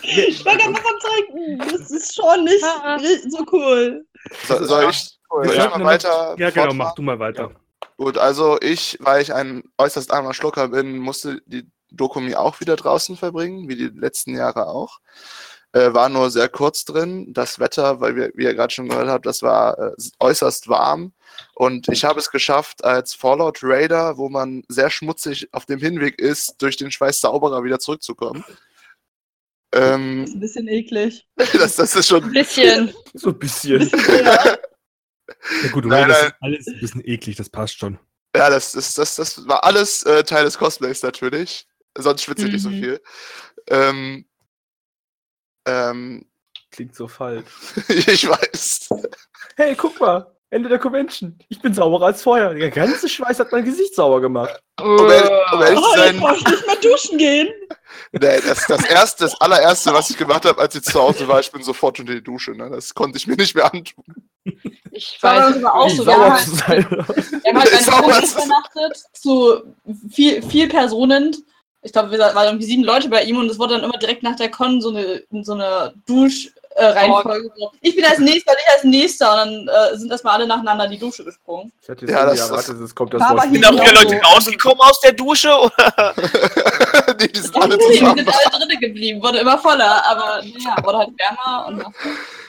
ich 0.04 0.46
war 0.46 0.58
ganz 0.58 0.78
am 0.78 1.00
Trinken. 1.00 1.58
Das 1.70 1.90
ist 1.92 2.16
schon 2.16 2.44
nicht 2.44 2.64
Ah. 2.64 2.98
so 3.30 3.46
cool. 3.52 4.06
So, 4.48 4.64
soll 4.66 4.90
ich, 4.90 4.98
ich 4.98 5.52
sollten 5.54 5.80
mal 5.82 5.86
weiter? 5.86 6.36
Ja, 6.38 6.50
genau, 6.50 6.52
fortfahren? 6.66 6.78
mach 6.78 6.96
du 6.96 7.02
mal 7.02 7.20
weiter. 7.20 7.52
Gut, 7.98 8.18
also 8.18 8.58
ich, 8.62 8.98
weil 9.00 9.22
ich 9.22 9.34
ein 9.34 9.64
äußerst 9.78 10.12
armer 10.12 10.34
Schlucker 10.34 10.68
bin, 10.68 10.98
musste 11.00 11.42
die 11.46 11.68
Dokumi 11.92 12.36
auch 12.36 12.60
wieder 12.60 12.76
draußen 12.76 13.18
verbringen, 13.18 13.68
wie 13.70 13.76
die 13.76 13.88
letzten 14.00 14.36
Jahre 14.36 14.68
auch. 14.68 15.00
Äh, 15.74 15.94
war 15.94 16.08
nur 16.10 16.32
sehr 16.32 16.48
kurz 16.50 16.86
drin. 16.86 17.34
Das 17.34 17.60
Wetter, 17.60 18.00
weil 18.00 18.16
wir, 18.16 18.32
wie 18.36 18.44
ihr 18.46 18.54
gerade 18.56 18.74
schon 18.74 18.88
gehört 18.90 19.10
habt, 19.10 19.26
das 19.26 19.42
war 19.42 19.78
äh, 19.78 19.92
äußerst 20.20 20.68
warm. 20.70 21.14
Und 21.54 21.88
ich 21.90 22.06
habe 22.06 22.20
es 22.20 22.32
geschafft, 22.32 22.84
als 22.84 23.14
Fallout 23.14 23.60
Raider, 23.62 24.18
wo 24.18 24.30
man 24.30 24.64
sehr 24.70 24.90
schmutzig 24.90 25.50
auf 25.52 25.66
dem 25.66 25.80
Hinweg 25.80 26.20
ist, 26.20 26.56
durch 26.60 26.78
den 26.78 26.90
Schweiß 26.90 27.20
Zauberer 27.20 27.64
wieder 27.64 27.80
zurückzukommen. 27.80 28.44
Das 29.72 29.94
Ähm, 29.94 30.24
ist 30.24 30.34
ein 30.36 30.40
bisschen 30.40 30.68
eklig. 30.70 31.28
das, 31.36 31.76
das 31.76 31.96
ist 31.96 32.08
schon. 32.08 32.24
Ein 32.24 32.32
bisschen. 32.32 32.94
So 33.14 33.30
ein 33.30 33.40
bisschen. 33.40 33.92
Ja. 34.24 34.58
Ja 35.64 35.70
gut, 35.72 35.84
Nein, 35.86 36.08
das 36.08 36.22
nein. 36.22 36.30
ist 36.30 36.36
alles 36.42 36.68
ein 36.68 36.80
bisschen 36.80 37.02
eklig, 37.06 37.36
das 37.36 37.50
passt 37.50 37.78
schon. 37.78 38.00
Ja, 38.34 38.50
das, 38.50 38.72
das, 38.72 38.94
das, 38.94 39.16
das 39.18 39.46
war 39.48 39.64
alles 39.66 40.04
äh, 40.04 40.24
Teil 40.24 40.46
des 40.46 40.58
Cosplays 40.58 41.04
natürlich. 41.04 41.68
Sonst 41.98 42.24
schwitze 42.24 42.46
ich 42.48 42.54
nicht 42.54 42.62
so 42.64 42.70
Mhm. 42.70 42.74
viel. 42.82 43.02
Ähm, 43.70 44.26
ähm, 45.68 46.26
Klingt 46.72 46.96
so 46.96 47.08
falsch. 47.08 47.46
ich 47.90 48.28
weiß. 48.30 48.90
Hey, 49.56 49.76
guck 49.76 50.00
mal. 50.00 50.32
Ende 50.50 50.70
der 50.70 50.80
Convention. 50.80 51.38
Ich 51.50 51.62
bin 51.62 51.74
sauberer 51.74 52.06
als 52.06 52.22
vorher. 52.22 52.54
Der 52.54 52.72
ganze 52.72 53.10
Schweiß 53.10 53.38
hat 53.40 53.52
mein 53.52 53.66
Gesicht 53.66 53.94
sauber 53.96 54.22
gemacht. 54.22 54.62
Um, 54.80 54.98
ehrlich- 55.10 55.30
um 55.52 55.62
ehrlich 55.62 55.80
Oh, 55.80 55.82
zu 55.82 56.00
jetzt 56.00 56.08
sein, 56.08 56.20
brauch 56.20 56.34
ich 56.38 56.46
nicht 56.48 56.66
mehr 56.68 56.76
duschen 56.78 57.18
gehen. 57.18 57.50
nee, 58.14 58.20
das, 58.42 58.66
das 58.66 58.86
erste, 58.86 59.26
das 59.26 59.42
allererste, 59.42 59.94
was 59.94 60.10
ich 60.10 60.18
gemacht 60.18 60.46
habe, 60.46 60.62
als 60.62 60.74
ich 60.76 60.84
zu 60.84 61.02
Hause 61.02 61.28
war, 61.28 61.42
ich 61.42 61.52
bin 61.52 61.64
sofort 61.64 62.00
unter 62.00 62.14
die 62.14 62.24
Dusche. 62.24 62.52
Ne? 62.52 62.70
Das 62.70 62.94
konnte 62.94 63.18
ich 63.18 63.28
mir 63.28 63.36
nicht 63.36 63.56
mehr 63.56 63.66
antun. 63.74 64.06
Ich 64.92 65.18
war 65.22 65.50
weiß. 65.50 65.58
aber 65.58 65.74
auch 65.74 65.90
so. 65.90 66.06
Wir 66.06 66.14
sauer 66.14 66.32
haben, 66.40 66.46
zu 66.46 66.68
halt, 66.68 66.90
sein. 66.90 66.92
wir 66.92 67.54
haben 67.54 67.60
halt 67.60 67.74
eine 67.74 67.84
Sauber 67.84 68.24
übernachtet 68.24 69.04
zu 69.12 69.76
viel, 70.10 70.42
viel 70.44 70.70
Personen. 70.70 71.36
Ich 71.88 71.94
glaube, 71.94 72.12
wir 72.12 72.20
waren 72.20 72.46
irgendwie 72.48 72.66
sieben 72.66 72.84
Leute 72.84 73.08
bei 73.08 73.24
ihm 73.24 73.38
und 73.40 73.50
es 73.50 73.58
wurde 73.58 73.76
dann 73.76 73.84
immer 73.86 73.98
direkt 73.98 74.22
nach 74.22 74.36
der 74.36 74.52
Con 74.52 74.82
so 74.82 74.90
eine, 74.90 75.24
so 75.42 75.54
eine 75.54 75.94
Dusch. 76.06 76.50
Äh, 76.76 77.10
Ich 77.82 77.96
bin 77.96 78.04
als 78.06 78.20
nächster, 78.20 78.52
ich 78.54 78.74
als 78.76 78.84
nächster 78.84 79.32
und 79.32 79.38
dann 79.38 79.68
äh, 79.94 79.98
sind 79.98 80.12
erstmal 80.12 80.34
alle 80.36 80.48
nacheinander 80.48 80.84
in 80.86 80.92
die 80.92 80.98
Dusche 81.00 81.24
gesprungen. 81.24 81.72
Ich 81.82 81.88
hatte 81.90 82.02
jetzt 82.06 82.12
Ja, 82.14 82.26
das- 82.26 82.40
erwartet, 82.50 82.82
es 82.82 82.94
kommt 82.94 83.14
das 83.14 83.22
Aber 83.22 83.40
Wort. 83.40 83.44
hier- 83.50 83.54
Sind 83.54 83.66
auch 83.66 83.72
wieder 83.82 83.94
Leute 83.94 84.22
rausgekommen 84.22 84.80
aus 84.82 85.00
der 85.00 85.14
Dusche? 85.14 85.50
Oder? 85.58 86.14
die, 87.22 87.32
die 87.32 87.40
sind 87.40 87.56
alle 87.56 87.78
Die 87.78 87.84
zusammen. 87.86 88.18
sind 88.18 88.28
alle 88.30 88.60
drinnen 88.60 88.80
geblieben, 88.82 89.24
wurde 89.24 89.40
immer 89.40 89.58
voller, 89.58 90.06
aber 90.06 90.42
naja, 90.44 90.76
wurde 90.84 90.98
halt 90.98 91.10
wärmer 91.18 91.68
und 91.68 91.80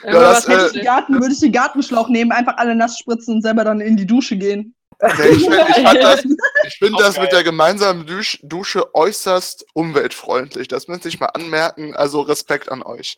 Ja, 0.03 0.11
das, 0.19 0.45
äh, 0.47 0.51
hättest 0.51 0.75
ich, 0.75 0.81
du? 0.81 0.85
Garten, 0.85 1.13
würde 1.21 1.33
ich 1.33 1.39
den 1.39 1.51
Gartenschlauch 1.53 2.09
nehmen, 2.09 2.31
einfach 2.33 2.57
alle 2.57 2.75
nass 2.75 2.99
spritzen 2.99 3.35
und 3.35 3.41
selber 3.41 3.63
dann 3.63 3.79
in 3.81 3.95
die 3.97 4.05
Dusche 4.05 4.35
gehen. 4.35 4.75
Nee, 5.01 5.29
ich 5.29 5.45
finde 5.45 5.99
das, 6.01 6.25
ich 6.67 6.77
find 6.77 6.99
das 6.99 7.15
geil. 7.15 7.23
mit 7.23 7.31
der 7.31 7.43
gemeinsamen 7.43 8.05
Dusch, 8.05 8.39
Dusche 8.43 8.93
äußerst 8.93 9.65
umweltfreundlich. 9.73 10.67
Das 10.67 10.87
möchte 10.87 11.07
ich 11.07 11.19
mal 11.19 11.27
anmerken. 11.27 11.95
Also 11.95 12.21
Respekt 12.21 12.69
an 12.69 12.83
euch. 12.83 13.17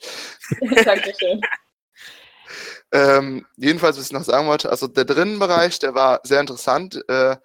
Dankeschön. 0.86 1.42
Ähm, 2.92 3.48
jedenfalls, 3.58 3.98
was 3.98 4.06
ich 4.06 4.12
noch 4.12 4.24
sagen 4.24 4.48
wollte, 4.48 4.70
also 4.70 4.88
der 4.88 5.06
Drinnenbereich, 5.06 5.80
der 5.80 5.96
war 5.96 6.20
sehr 6.24 6.42
interessant. 6.42 7.02
Äh, 7.08 7.38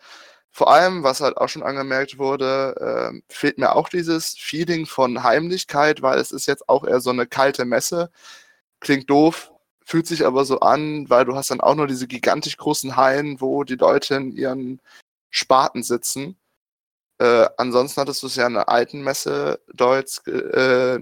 vor 0.50 0.72
allem, 0.72 1.02
was 1.02 1.20
halt 1.20 1.36
auch 1.36 1.48
schon 1.48 1.62
angemerkt 1.62 2.18
wurde, 2.18 3.12
äh, 3.14 3.20
fehlt 3.32 3.58
mir 3.58 3.74
auch 3.76 3.88
dieses 3.88 4.36
Feeling 4.38 4.86
von 4.86 5.22
Heimlichkeit, 5.22 6.02
weil 6.02 6.18
es 6.18 6.32
ist 6.32 6.46
jetzt 6.46 6.68
auch 6.68 6.84
eher 6.84 7.00
so 7.00 7.10
eine 7.10 7.26
kalte 7.26 7.64
Messe. 7.64 8.10
Klingt 8.80 9.08
doof, 9.08 9.52
fühlt 9.86 10.06
sich 10.06 10.26
aber 10.26 10.44
so 10.44 10.60
an, 10.60 11.08
weil 11.08 11.24
du 11.24 11.36
hast 11.36 11.50
dann 11.50 11.60
auch 11.60 11.76
nur 11.76 11.86
diese 11.86 12.08
gigantisch 12.08 12.56
großen 12.56 12.96
Hallen, 12.96 13.40
wo 13.40 13.62
die 13.62 13.76
Leute 13.76 14.16
in 14.16 14.32
ihren 14.32 14.80
Spaten 15.30 15.84
sitzen. 15.84 16.36
Äh, 17.18 17.46
ansonsten 17.56 18.00
hattest 18.00 18.22
du 18.22 18.26
es 18.26 18.36
ja 18.36 18.48
in 18.48 18.54
der 18.54 18.68
alten 18.68 19.02
Messe 19.02 19.60
Deutsch, 19.72 20.26
äh, 20.26 20.98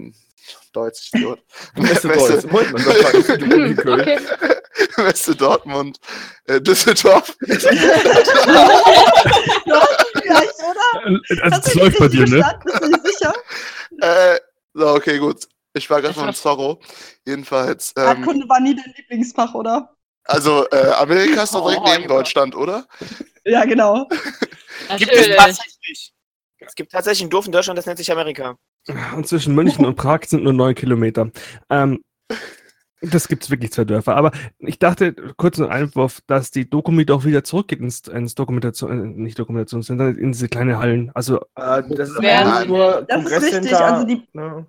Deutsch. 0.71 1.11
Messe 1.75 2.07
Deutsch. 2.09 2.45
In 3.29 3.75
Köln. 3.75 4.01
Okay. 4.01 4.19
Messe 4.97 5.35
Dortmund, 5.35 5.99
äh, 6.45 6.61
Düsseldorf. 6.61 7.35
Gleich, 7.39 7.67
oder? 10.59 11.17
Also, 11.41 11.55
Hast 11.55 11.67
es 11.67 11.73
du 11.73 11.79
läuft 11.79 11.99
bei 11.99 12.07
dir, 12.07 12.27
ne? 12.27 12.59
Bist 12.63 12.81
du 12.81 13.09
sicher? 13.09 13.33
äh, 14.01 14.39
so, 14.73 14.89
okay, 14.89 15.17
gut. 15.17 15.47
Ich 15.75 15.89
war 15.89 16.01
gerade 16.01 16.17
mal 16.17 16.29
im 16.29 16.33
Zorro. 16.35 16.79
Jedenfalls, 17.25 17.93
ähm, 17.97 18.05
Erdkunde 18.05 18.47
war 18.47 18.59
nie 18.61 18.75
dein 18.75 18.93
Lieblingsfach, 18.97 19.53
oder? 19.53 19.91
also 20.27 20.65
äh, 20.71 20.91
Amerika 20.99 21.43
ist 21.43 21.53
doch 21.53 21.65
direkt 21.67 21.81
Oh, 21.81 21.89
neben 21.89 22.03
Junge. 22.03 22.07
Deutschland, 22.15 22.55
oder? 22.55 22.87
Ja, 23.43 23.63
genau. 23.65 24.07
Gibt 24.97 25.11
es 25.11 25.27
tatsächlich. 25.35 26.13
Es 26.59 26.73
gibt 26.73 26.91
tatsächlich 26.91 27.27
ein 27.27 27.29
Dorf 27.29 27.45
in 27.45 27.51
Deutschland, 27.51 27.77
das 27.77 27.85
nennt 27.85 27.99
sich 27.99 28.11
Amerika. 28.11 28.55
Und 29.15 29.27
zwischen 29.27 29.53
München 29.53 29.85
und 29.85 29.95
Prag 29.95 30.21
sind 30.25 30.43
nur 30.43 30.53
neun 30.53 30.73
Kilometer. 30.73 31.29
Ähm, 31.69 32.01
das 33.01 33.27
gibt 33.27 33.43
es 33.43 33.51
wirklich 33.51 33.71
zwei 33.71 33.83
Dörfer. 33.83 34.15
Aber 34.15 34.31
ich 34.59 34.79
dachte, 34.79 35.13
kurz 35.37 35.59
ein 35.59 35.69
Einwurf, 35.69 36.21
dass 36.25 36.49
die 36.49 36.67
Dokumi 36.67 37.05
doch 37.05 37.23
wieder 37.25 37.43
zurückgeht 37.43 37.81
ins, 37.81 37.99
ins 38.07 38.33
Dokumentation, 38.33 38.91
äh, 38.91 39.07
nicht 39.21 39.37
Dokumentationszentrum, 39.37 40.17
in 40.17 40.31
diese 40.31 40.47
kleine 40.47 40.79
Hallen. 40.79 41.11
Also, 41.13 41.39
Äh, 41.55 41.83
das 41.89 42.09
ist 42.09 42.21
Ja, 42.23 42.55
eigentlich 42.55 42.69
nur 42.69 43.01
das 43.07 43.25
ist 43.25 43.41
richtig, 43.53 43.75
also 43.75 44.07
die- 44.07 44.27
ne? 44.33 44.65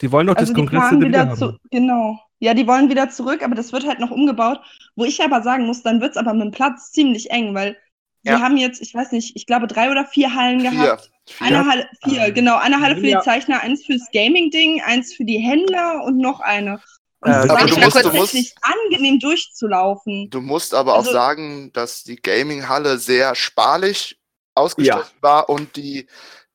Die 0.00 0.10
wollen 0.12 0.26
doch 0.26 0.36
Also 0.36 0.52
das 0.52 0.54
die 0.54 0.60
Kongress 0.66 0.80
fahren 0.88 1.00
wieder 1.00 1.24
wieder 1.26 1.34
zu, 1.36 1.46
haben. 1.48 1.58
genau. 1.70 2.18
Ja, 2.38 2.54
die 2.54 2.66
wollen 2.66 2.88
wieder 2.88 3.10
zurück, 3.10 3.42
aber 3.42 3.54
das 3.54 3.72
wird 3.72 3.86
halt 3.86 4.00
noch 4.00 4.10
umgebaut. 4.10 4.60
Wo 4.96 5.04
ich 5.04 5.22
aber 5.22 5.42
sagen 5.42 5.66
muss, 5.66 5.82
dann 5.82 6.00
wird 6.00 6.12
es 6.12 6.16
aber 6.16 6.32
mit 6.32 6.44
dem 6.44 6.50
Platz 6.52 6.90
ziemlich 6.92 7.30
eng, 7.30 7.54
weil 7.54 7.76
Ja. 8.22 8.32
wir 8.32 8.40
haben 8.40 8.56
jetzt, 8.56 8.80
ich 8.80 8.94
weiß 8.94 9.12
nicht, 9.12 9.36
ich 9.36 9.46
glaube 9.46 9.66
drei 9.66 9.90
oder 9.90 10.04
vier 10.06 10.34
Hallen 10.34 10.60
Vier. 10.60 10.70
gehabt. 10.70 11.10
Vier. 11.26 11.46
Eine 11.46 11.66
Halle, 11.66 11.88
vier, 12.04 12.22
Ähm, 12.26 12.34
genau. 12.34 12.56
Eine 12.56 12.80
Halle 12.80 12.96
für 12.96 13.06
ja. 13.06 13.18
die 13.18 13.24
Zeichner, 13.24 13.60
eins 13.60 13.84
fürs 13.84 14.08
Gaming-Ding, 14.12 14.82
eins 14.82 15.14
für 15.14 15.24
die 15.24 15.38
Händler 15.38 16.02
und 16.04 16.16
noch 16.18 16.40
eine. 16.40 16.80
Und 17.22 17.30
Äh, 17.30 17.40
es 17.40 17.46
du 17.46 17.78
musst- 17.80 17.96
du 17.96 18.00
tatsächlich 18.02 18.54
angenehm 18.62 19.18
durchzulaufen. 19.18 20.30
Du 20.30 20.40
musst 20.40 20.74
aber 20.74 20.94
Also- 20.94 21.10
auch 21.10 21.12
sagen, 21.12 21.70
dass 21.74 22.02
die 22.04 22.16
Gaming-Halle 22.16 22.96
sehr 22.98 23.34
sparlich 23.34 24.18
ausgestattet 24.54 25.14
war 25.20 25.48
und 25.50 25.76
die, 25.76 26.06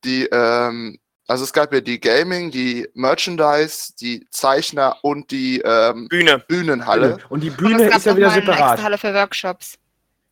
die, 0.03 0.27
ähm, 0.31 0.97
also 1.27 1.43
es 1.43 1.53
gab 1.53 1.73
ja 1.73 1.81
die 1.81 1.99
Gaming, 1.99 2.51
die 2.51 2.87
Merchandise, 2.93 3.93
die 3.99 4.27
Zeichner 4.29 4.97
und 5.01 5.31
die 5.31 5.59
ähm, 5.61 6.07
Bühne. 6.07 6.39
Bühnenhalle. 6.47 7.17
Und 7.29 7.41
die 7.41 7.49
Und 7.49 7.57
Bühne 7.57 7.83
es 7.83 7.89
gab 7.89 7.97
ist 7.97 8.05
ja 8.05 8.15
wieder 8.15 8.27
mal 8.27 8.33
eine 8.33 8.45
separat. 8.45 8.83
Halle 8.83 8.97
für 8.97 9.13
Workshops. 9.13 9.77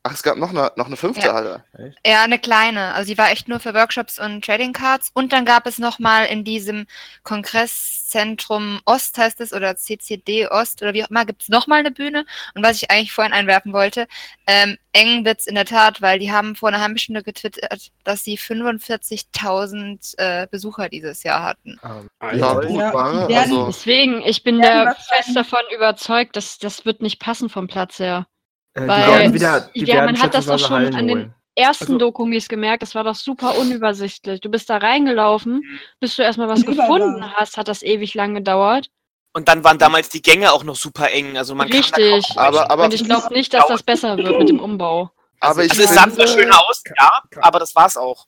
Ach, 0.06 0.14
es 0.14 0.22
gab 0.22 0.36
noch 0.38 0.50
eine, 0.50 0.70
noch 0.76 0.88
eine 0.88 0.98
fünfte 0.98 1.28
Ja. 1.28 1.34
Halle. 1.34 1.64
Ja, 2.06 2.24
eine 2.24 2.38
kleine. 2.38 2.94
Also 2.94 3.10
die 3.12 3.18
war 3.18 3.32
echt 3.32 3.48
nur 3.48 3.62
für 3.62 3.74
Workshops 3.74 4.20
und 4.20 4.44
Trading 4.44 4.74
Cards. 4.74 5.12
Und 5.14 5.32
dann 5.32 5.46
gab 5.46 5.66
es 5.66 5.80
nochmal 5.80 6.26
in 6.26 6.44
diesem 6.44 6.88
Kongresszentrum 7.24 8.82
Ost 8.86 9.18
heißt 9.18 9.40
es 9.40 9.54
oder 9.54 9.76
CCD 9.78 10.48
Ost 10.50 10.82
oder 10.82 10.94
wie 10.94 11.04
auch 11.06 11.10
immer, 11.10 11.26
gibt 11.26 11.44
es 11.44 11.50
nochmal 11.50 11.80
eine 11.80 11.92
Bühne. 11.92 12.26
Und 12.54 12.64
was 12.64 12.82
ich 12.82 12.92
eigentlich 12.92 13.14
vorhin 13.14 13.34
einwerfen 13.34 13.72
wollte, 13.72 14.08
ähm, 14.46 14.78
eng 14.92 15.24
wird's 15.26 15.48
in 15.48 15.56
der 15.56 15.66
Tat, 15.66 16.02
weil 16.02 16.20
die 16.20 16.32
haben 16.34 16.56
vor 16.58 16.68
einer 16.70 16.82
halben 16.82 16.98
Stunde 16.98 17.24
getwittert, 17.24 17.92
dass 18.04 18.24
sie 18.26 18.38
45.000 18.38 20.16
äh, 20.18 20.48
Besucher 20.52 20.90
dieses 20.90 21.24
Jahr 21.24 21.44
hatten. 21.44 21.80
Ähm, 21.84 22.10
Ja, 22.40 22.54
gut, 22.56 22.70
Ja, 22.72 22.94
werden- 22.94 23.36
also, 23.38 23.66
Deswegen, 23.68 24.22
ich 24.24 24.44
bin 24.44 24.62
da 24.62 24.94
fest 24.96 25.36
davon 25.36 25.62
überzeugt, 25.74 26.36
dass 26.36 26.58
das 26.60 26.86
wird 26.86 27.02
nicht 27.02 27.20
passen 27.20 27.50
vom 27.50 27.68
Platz 27.68 28.00
her. 28.00 28.28
Äh, 28.76 28.82
die 28.82 28.88
Weil- 28.88 29.34
wieder, 29.34 29.70
die 29.76 29.86
Ja, 29.86 30.06
man 30.06 30.20
hat 30.22 30.34
das 30.34 30.46
doch 30.46 30.60
schon 30.60 30.70
Hallen 30.72 30.96
an 30.96 31.08
den- 31.08 31.18
holen. 31.18 31.36
Ersten 31.56 31.84
Also- 31.84 31.98
Dokumis 32.00 32.48
gemerkt, 32.50 32.82
das 32.82 32.96
war 32.96 33.04
doch 33.04 33.14
super 33.14 33.56
unübersichtlich. 33.60 34.42
Du 34.42 34.50
bist 34.50 34.70
da 34.72 34.78
reingelaufen, 34.78 35.62
bis 36.00 36.16
du 36.16 36.24
erstmal 36.24 36.48
was 36.48 36.66
gefunden 36.66 37.24
hast, 37.36 37.58
hat 37.58 37.68
das 37.68 37.84
ewig 37.84 38.16
lang 38.16 38.34
gedauert. 38.34 38.90
Und 39.36 39.48
dann 39.48 39.64
waren 39.64 39.78
damals 39.78 40.10
die 40.10 40.22
Gänge 40.24 40.52
auch 40.52 40.64
noch 40.64 40.76
super 40.76 41.12
eng. 41.12 41.38
Also 41.38 41.54
man 41.54 41.68
Richtig. 41.72 42.28
Kann 42.36 42.38
aber, 42.46 42.72
aber, 42.72 42.86
Und 42.86 42.94
ich 42.96 43.04
glaube 43.04 43.32
nicht, 43.34 43.54
dass 43.54 43.68
das 43.68 43.84
besser 43.84 44.18
wird 44.18 44.40
mit 44.40 44.50
dem 44.50 44.60
Umbau. 44.60 45.12
aber 45.42 45.64
ich 45.64 45.72
also 45.72 45.84
es 45.84 45.90
sah 45.90 46.04
zwar 46.10 46.26
finde, 46.26 46.28
schön 46.28 46.52
aus, 46.52 46.84
ja, 47.00 47.10
aber 47.42 47.60
das 47.60 47.76
war's 47.76 47.98
auch. 47.98 48.26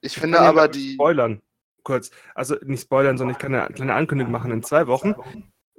ich 0.00 0.14
finde 0.14 0.38
aber 0.40 0.68
die, 0.68 0.94
Spoilern. 0.94 1.40
Kurz. 1.82 2.10
Also 2.34 2.56
nicht 2.62 2.82
spoilern, 2.82 3.16
sondern 3.18 3.34
ich 3.34 3.38
kann 3.40 3.54
eine 3.54 3.72
kleine 3.74 3.94
Ankündigung 3.94 4.30
machen. 4.32 4.52
In 4.52 4.62
zwei 4.62 4.86
Wochen, 4.86 5.14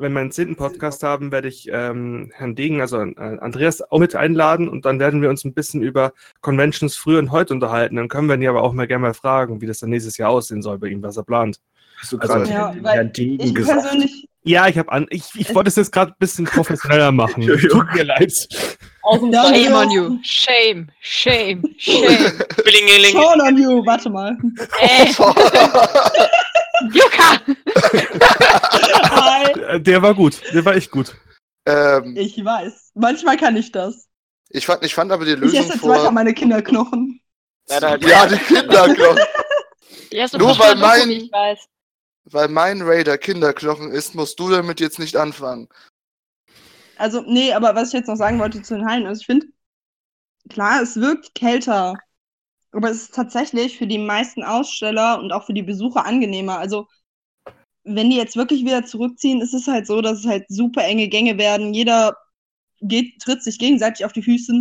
wenn 0.01 0.13
wir 0.13 0.19
einen 0.21 0.31
zehnten 0.31 0.55
Podcast 0.55 1.03
haben, 1.03 1.31
werde 1.31 1.47
ich 1.47 1.69
ähm, 1.71 2.31
Herrn 2.33 2.55
Degen, 2.55 2.81
also 2.81 2.99
äh, 3.01 3.13
Andreas, 3.15 3.81
auch 3.91 3.99
mit 3.99 4.15
einladen 4.15 4.67
und 4.67 4.85
dann 4.85 4.99
werden 4.99 5.21
wir 5.21 5.29
uns 5.29 5.45
ein 5.45 5.53
bisschen 5.53 5.81
über 5.81 6.13
Conventions 6.41 6.95
früher 6.97 7.19
und 7.19 7.31
heute 7.31 7.53
unterhalten. 7.53 7.95
Dann 7.95 8.07
können 8.07 8.27
wir 8.27 8.35
ihn 8.35 8.47
aber 8.47 8.63
auch 8.63 8.73
mal 8.73 8.87
gerne 8.87 9.01
mal 9.03 9.13
fragen, 9.13 9.61
wie 9.61 9.67
das 9.67 9.79
dann 9.79 9.89
nächstes 9.91 10.17
Jahr 10.17 10.29
aussehen 10.31 10.61
soll 10.61 10.77
bei 10.79 10.87
ihm, 10.87 11.01
was 11.03 11.17
er 11.17 11.23
plant. 11.23 11.59
Hast 11.99 12.11
du 12.13 12.17
Also- 12.17 12.33
gerade 12.33 12.49
Ja, 12.49 12.73
Herrn 12.91 13.13
Degen 13.13 13.43
Ich 13.43 13.55
gesagt? 13.55 13.81
persönlich 13.81 14.27
Ja, 14.43 14.67
ich 14.67 14.77
habe 14.77 14.91
an, 14.91 15.05
ich, 15.11 15.23
ich 15.35 15.53
wollte 15.53 15.67
es 15.67 15.75
jetzt 15.75 15.91
gerade 15.91 16.11
ein 16.13 16.15
bisschen 16.17 16.45
professioneller 16.45 17.11
machen. 17.11 17.45
Tut 17.69 17.93
mir 17.93 18.03
leid. 18.03 18.33
Shame 18.51 19.73
on 19.73 19.91
you. 19.91 20.17
Shame, 20.23 20.87
shame, 20.99 21.61
shame. 21.77 22.33
Blingeling. 22.63 23.11
Shame 23.11 23.41
on 23.41 23.57
you, 23.57 23.85
warte 23.85 24.09
mal. 24.09 24.35
Ey, 24.79 25.13
Juka! 26.91 27.39
Hi. 29.11 29.51
Äh, 29.75 29.79
Der 29.81 30.01
war 30.01 30.13
gut. 30.13 30.41
Der 30.53 30.65
war 30.65 30.75
echt 30.75 30.91
gut. 30.91 31.15
ähm, 31.67 32.15
Ich 32.17 32.43
weiß. 32.43 32.91
Manchmal 32.95 33.37
kann 33.37 33.55
ich 33.55 33.71
das. 33.71 34.07
ich, 34.49 34.65
fand, 34.65 34.83
ich 34.83 34.95
fand 34.95 35.11
aber 35.11 35.25
die 35.25 35.33
Ich 35.33 35.39
Lösung 35.39 35.59
esse 35.59 35.73
jetzt 35.73 35.83
weiter 35.87 36.01
vor. 36.03 36.11
meine 36.11 36.33
Kinderknochen. 36.33 37.21
Ja, 37.69 37.97
die 37.97 38.37
Kinderknochen. 38.37 39.19
Die 40.11 40.37
Nur 40.37 40.57
weil 40.59 40.75
mein- 40.75 41.09
ich. 41.11 41.31
Weil 42.25 42.47
mein 42.49 42.81
Raider 42.81 43.17
Kinderknochen 43.17 43.91
ist, 43.91 44.15
musst 44.15 44.39
du 44.39 44.49
damit 44.49 44.79
jetzt 44.79 44.99
nicht 44.99 45.15
anfangen. 45.15 45.67
Also, 46.97 47.21
nee, 47.21 47.51
aber 47.51 47.73
was 47.73 47.89
ich 47.89 47.93
jetzt 47.93 48.07
noch 48.07 48.15
sagen 48.15 48.39
wollte 48.39 48.61
zu 48.61 48.75
den 48.75 48.85
Hallen, 48.85 49.07
also 49.07 49.21
ich 49.21 49.25
finde, 49.25 49.47
klar, 50.49 50.81
es 50.81 50.97
wirkt 50.97 51.33
kälter, 51.33 51.95
aber 52.71 52.91
es 52.91 53.03
ist 53.03 53.15
tatsächlich 53.15 53.77
für 53.77 53.87
die 53.87 53.97
meisten 53.97 54.43
Aussteller 54.43 55.19
und 55.19 55.31
auch 55.31 55.45
für 55.45 55.53
die 55.53 55.63
Besucher 55.63 56.05
angenehmer. 56.05 56.59
Also, 56.59 56.87
wenn 57.83 58.11
die 58.11 58.17
jetzt 58.17 58.35
wirklich 58.35 58.63
wieder 58.63 58.85
zurückziehen, 58.85 59.41
ist 59.41 59.53
es 59.53 59.67
halt 59.67 59.87
so, 59.87 60.01
dass 60.01 60.19
es 60.19 60.25
halt 60.27 60.45
super 60.49 60.83
enge 60.83 61.07
Gänge 61.07 61.37
werden. 61.39 61.73
Jeder 61.73 62.15
geht, 62.81 63.19
tritt 63.21 63.43
sich 63.43 63.57
gegenseitig 63.57 64.05
auf 64.05 64.13
die 64.13 64.21
Füße. 64.21 64.53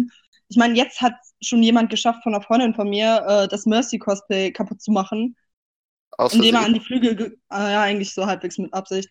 Ich 0.48 0.56
meine, 0.56 0.76
jetzt 0.76 1.00
hat 1.00 1.14
schon 1.42 1.62
jemand 1.62 1.90
geschafft 1.90 2.22
von 2.22 2.34
einer 2.34 2.42
Freundin 2.42 2.74
von 2.74 2.88
mir, 2.88 3.24
äh, 3.28 3.48
das 3.48 3.66
Mercy-Cosplay 3.66 4.52
kaputt 4.52 4.80
zu 4.80 4.90
machen. 4.90 5.36
Aus 6.18 6.34
indem 6.34 6.54
er 6.54 6.64
an 6.64 6.74
die 6.74 6.80
Flügel, 6.80 7.16
ge- 7.16 7.36
ah, 7.48 7.70
ja, 7.70 7.82
eigentlich 7.82 8.12
so 8.14 8.26
halbwegs 8.26 8.58
mit 8.58 8.72
Absicht. 8.74 9.08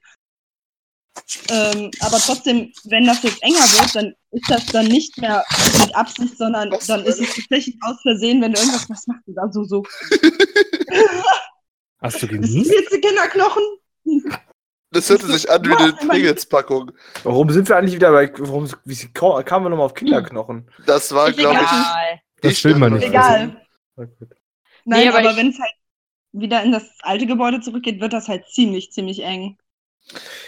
Ähm, 1.50 1.92
aber 2.02 2.18
trotzdem, 2.18 2.72
wenn 2.86 3.06
das 3.06 3.22
jetzt 3.24 3.42
enger 3.44 3.60
wird, 3.60 3.96
dann 3.96 4.14
ist 4.32 4.50
das 4.50 4.66
dann 4.68 4.86
nicht 4.88 5.18
mehr 5.18 5.44
mit 5.80 5.94
Absicht, 5.96 6.38
sondern 6.38 6.72
Was 6.72 6.88
dann 6.88 7.04
ist 7.04 7.20
es 7.20 7.36
tatsächlich 7.36 7.78
aus 7.82 8.02
Versehen, 8.04 8.42
wenn 8.42 8.54
du 8.54 8.60
irgendwas, 8.60 8.90
was 8.90 9.08
machst 9.08 9.24
du 9.28 9.34
da 9.34 9.52
so, 9.52 9.64
so? 9.66 9.84
Hast 12.02 12.22
du 12.22 12.28
Das 12.28 12.30
genießt? 12.30 12.54
sind 12.54 12.68
jetzt 12.80 12.94
die 12.94 13.02
Kinderknochen? 13.02 13.64
Das 14.92 15.10
hörte 15.10 15.28
sich 15.28 15.50
an 15.52 15.64
wie 15.66 15.76
eine 15.76 15.94
Pringles-Packung. 15.94 16.92
Warum 17.24 17.50
sind 17.52 17.68
wir 17.70 17.78
eigentlich 17.78 17.96
wieder 17.96 18.12
bei. 18.12 18.32
Warum 18.40 18.70
wie, 18.86 18.96
ka- 19.14 19.44
kamen 19.44 19.66
wir 19.66 19.70
nochmal 19.70 19.86
auf 19.86 19.94
Kinderknochen? 19.94 20.70
Das 20.86 21.12
war, 21.14 21.32
glaube 21.32 21.60
ich. 21.62 22.20
Das 22.42 22.64
will 22.64 22.76
man 22.76 22.94
nicht. 22.94 23.06
Egal. 23.08 23.62
Na. 23.98 24.06
Nein, 24.86 25.10
aber 25.10 25.20
aber, 25.20 25.36
wenn 25.36 25.50
es 25.50 25.60
halt 25.60 25.72
wieder 26.32 26.64
in 26.64 26.72
das 26.72 26.84
alte 27.02 27.26
Gebäude 27.26 27.60
zurückgeht, 27.62 28.00
wird 28.02 28.14
das 28.14 28.28
halt 28.28 28.48
ziemlich, 28.50 28.92
ziemlich 28.92 29.24
eng. 29.24 29.58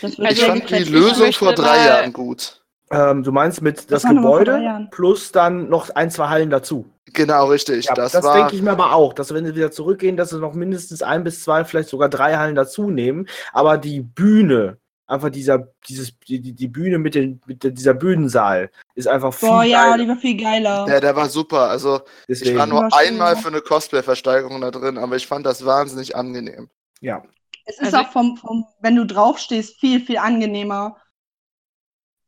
Das 0.02 0.18
wird 0.18 0.32
Ich 0.32 0.42
Also, 0.42 0.42
sehr 0.42 0.50
fand 0.50 0.70
die. 0.88 0.92
Lösung 0.92 1.34
vor 1.34 1.54
drei 1.54 1.78
mal- 1.78 1.86
Jahren 1.88 2.14
gut. 2.14 2.58
Ähm, 2.94 3.24
du 3.24 3.32
meinst 3.32 3.62
mit 3.62 3.90
das 3.90 4.02
drei 4.02 4.14
Gebäude 4.16 4.88
plus 4.92 5.32
dann 5.32 5.70
noch 5.70 5.90
ein, 5.96 6.12
zwei 6.12 6.28
Hallen 6.28 6.50
dazu. 6.50 6.90
Genau, 7.14 7.48
richtig. 7.48 7.86
Ja, 7.86 7.94
das 7.94 8.12
das 8.12 8.26
war. 8.26 8.36
denke 8.36 8.56
ich 8.56 8.62
mir 8.62 8.72
aber 8.72 8.94
auch, 8.94 9.14
dass 9.14 9.34
wenn 9.34 9.46
sie 9.46 9.56
wieder 9.56 9.72
zurückgehen, 9.72 10.18
dass 10.18 10.30
sie 10.32 10.40
noch 10.40 10.54
mindestens 10.54 11.02
ein 11.02 11.24
bis 11.24 11.42
zwei, 11.44 11.64
vielleicht 11.64 11.88
sogar 11.88 12.10
drei 12.10 12.36
Hallen 12.36 12.56
dazu 12.56 12.90
nehmen. 12.90 13.28
Aber 13.54 13.78
die 13.78 14.02
Bühne, 14.02 14.78
einfach 15.12 15.30
dieser, 15.30 15.68
dieses, 15.88 16.18
die, 16.28 16.40
die 16.54 16.68
Bühne 16.68 16.98
mit, 16.98 17.16
den, 17.16 17.42
mit 17.46 17.64
der- 17.64 17.72
dieser 17.72 17.94
Bühnensaal 17.94 18.72
ist 18.96 19.08
einfach 19.08 19.34
viel 19.34 19.50
Boah, 19.50 19.64
ja, 19.64 19.84
geiler. 19.92 19.98
die 20.04 20.10
war 20.10 20.18
viel 20.18 20.38
geiler. 20.38 20.88
Ja, 20.88 21.00
der 21.00 21.16
war 21.16 21.30
super. 21.30 21.70
Also, 21.70 22.02
ich 22.28 22.40
Deswegen, 22.40 22.58
war 22.58 22.66
nur 22.68 22.82
war 22.84 22.98
einmal 22.98 23.36
für 23.36 23.50
eine 23.50 23.62
Cosplay-Versteigerung 23.62 24.62
da 24.62 24.72
drin, 24.72 24.98
aber 24.98 25.16
ich 25.18 25.28
fand 25.28 25.46
das 25.46 25.66
wahnsinnig 25.66 26.16
angenehm. 26.16 26.70
ja. 27.02 27.24
Es 27.66 27.78
ist 27.78 27.94
Also- 27.94 27.98
auch 27.98 28.12
vom, 28.12 28.38
vom, 28.38 28.66
wenn 28.80 28.96
du 28.96 29.06
draufstehst, 29.06 29.80
viel, 29.80 30.00
viel 30.04 30.18
angenehmer. 30.18 30.98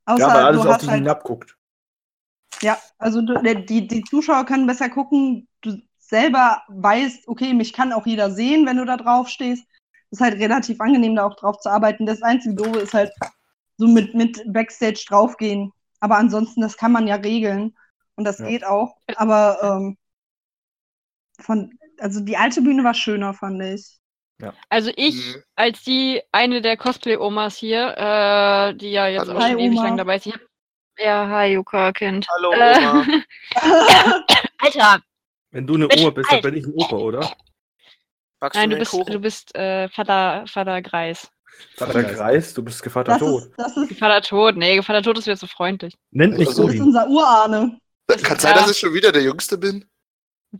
Außer 0.06 0.20
Ja, 0.20 0.34
weil 0.34 0.44
alles 0.44 0.62
du 0.62 0.70
auf 0.70 0.78
dich 0.78 0.90
halt, 0.90 1.00
hinabguckt. 1.00 1.58
ja, 2.62 2.78
also 3.00 3.22
du, 3.22 3.42
die, 3.42 3.88
die 3.88 4.04
Zuschauer 4.04 4.46
können 4.46 4.68
besser 4.68 4.90
gucken. 4.90 5.48
Du 5.62 5.76
selber 5.98 6.62
weißt, 6.68 7.28
okay, 7.28 7.54
mich 7.54 7.74
kann 7.74 7.94
auch 7.94 8.06
jeder 8.06 8.30
sehen, 8.30 8.66
wenn 8.68 8.78
du 8.78 8.86
da 8.86 8.96
drauf 8.98 9.28
stehst. 9.28 9.66
Ist 10.14 10.22
halt 10.22 10.36
relativ 10.40 10.80
angenehm, 10.80 11.16
da 11.16 11.26
auch 11.26 11.36
drauf 11.36 11.58
zu 11.58 11.70
arbeiten. 11.72 12.06
Das 12.06 12.22
einzige 12.22 12.54
Doofe 12.54 12.82
ist 12.82 12.94
halt 12.94 13.12
so 13.78 13.88
mit, 13.88 14.14
mit 14.14 14.40
Backstage 14.54 15.04
draufgehen. 15.10 15.72
Aber 16.02 16.18
ansonsten, 16.18 16.62
das 16.62 16.78
kann 16.78 16.92
man 16.92 17.08
ja 17.08 17.16
regeln. 17.16 17.76
Und 18.16 18.26
das 18.26 18.38
Ja. 18.38 18.46
geht 18.48 18.64
auch. 18.64 18.96
Aber 19.16 19.58
ähm, 19.64 19.98
von, 21.40 21.72
also 22.00 22.20
die 22.20 22.38
alte 22.38 22.62
Bühne 22.62 22.84
war 22.84 22.94
schöner, 22.94 23.34
fand 23.34 23.60
ich. 23.64 23.98
Also 24.70 24.92
ich, 24.96 25.16
Mhm. 25.16 25.44
als 25.56 25.84
die 25.84 26.22
eine 26.32 26.62
der 26.62 26.78
Cosplay-Omas 26.78 27.56
hier, 27.56 27.98
äh, 27.98 28.76
die 28.76 28.92
ja 28.92 29.08
jetzt 29.08 29.30
Hallo. 29.30 29.40
auch 29.40 29.42
schon 29.42 29.58
Hi, 29.58 29.66
ewig 29.66 29.78
Oma. 29.80 29.88
lang 29.88 29.98
dabei 29.98 30.16
ist, 30.18 30.28
ich 30.28 30.34
hab, 30.34 30.42
ja, 31.00 31.28
hi, 31.28 31.54
Yuka-Kind. 31.54 32.28
Hallo, 32.30 32.52
Äh, 32.54 32.78
Oma. 32.78 33.06
Alter, 34.60 35.02
Wenn 35.52 35.66
du 35.66 35.76
eine 35.76 35.88
Oma 35.90 36.10
bist, 36.12 36.32
dann 36.32 36.42
bin 36.42 36.56
ich 36.56 36.66
ein 36.68 36.74
Opa, 36.74 36.98
oder? 36.98 37.36
Magst 38.44 38.58
nein, 38.60 38.70
du 38.72 38.76
du 38.76 38.80
bist, 38.82 38.92
Kuchen? 38.92 39.14
du 39.14 39.20
bist 39.22 39.56
äh, 39.56 39.88
Vater, 39.88 40.44
Vater 40.48 40.82
Greis. 40.82 41.30
Vater 41.78 42.04
Kreis, 42.04 42.54
du 42.54 42.62
bist 42.62 42.84
Gevatter 42.84 43.14
Das 43.14 43.20
tot. 43.20 43.44
ist, 43.44 43.52
das 43.58 43.78
ist, 43.78 44.00
Vater 44.00 44.22
Tot, 44.22 44.58
nee, 44.58 44.82
Vater 44.82 45.02
Tot 45.02 45.18
ist 45.18 45.26
wieder 45.28 45.38
zu 45.38 45.48
freundlich. 45.48 45.96
Nennt 46.12 46.38
mich 46.38 46.50
Also- 46.50 46.64
das 46.64 46.74
ist 46.74 46.82
Odin. 46.82 46.88
unser 46.88 47.08
Urahne. 47.08 47.78
Kann 48.22 48.38
sein, 48.40 48.54
Ja. 48.54 48.62
dass 48.62 48.72
ich 48.72 48.78
schon 48.78 48.94
wieder 48.94 49.14
der 49.14 49.22
Jüngste 49.24 49.58
bin? 49.58 49.86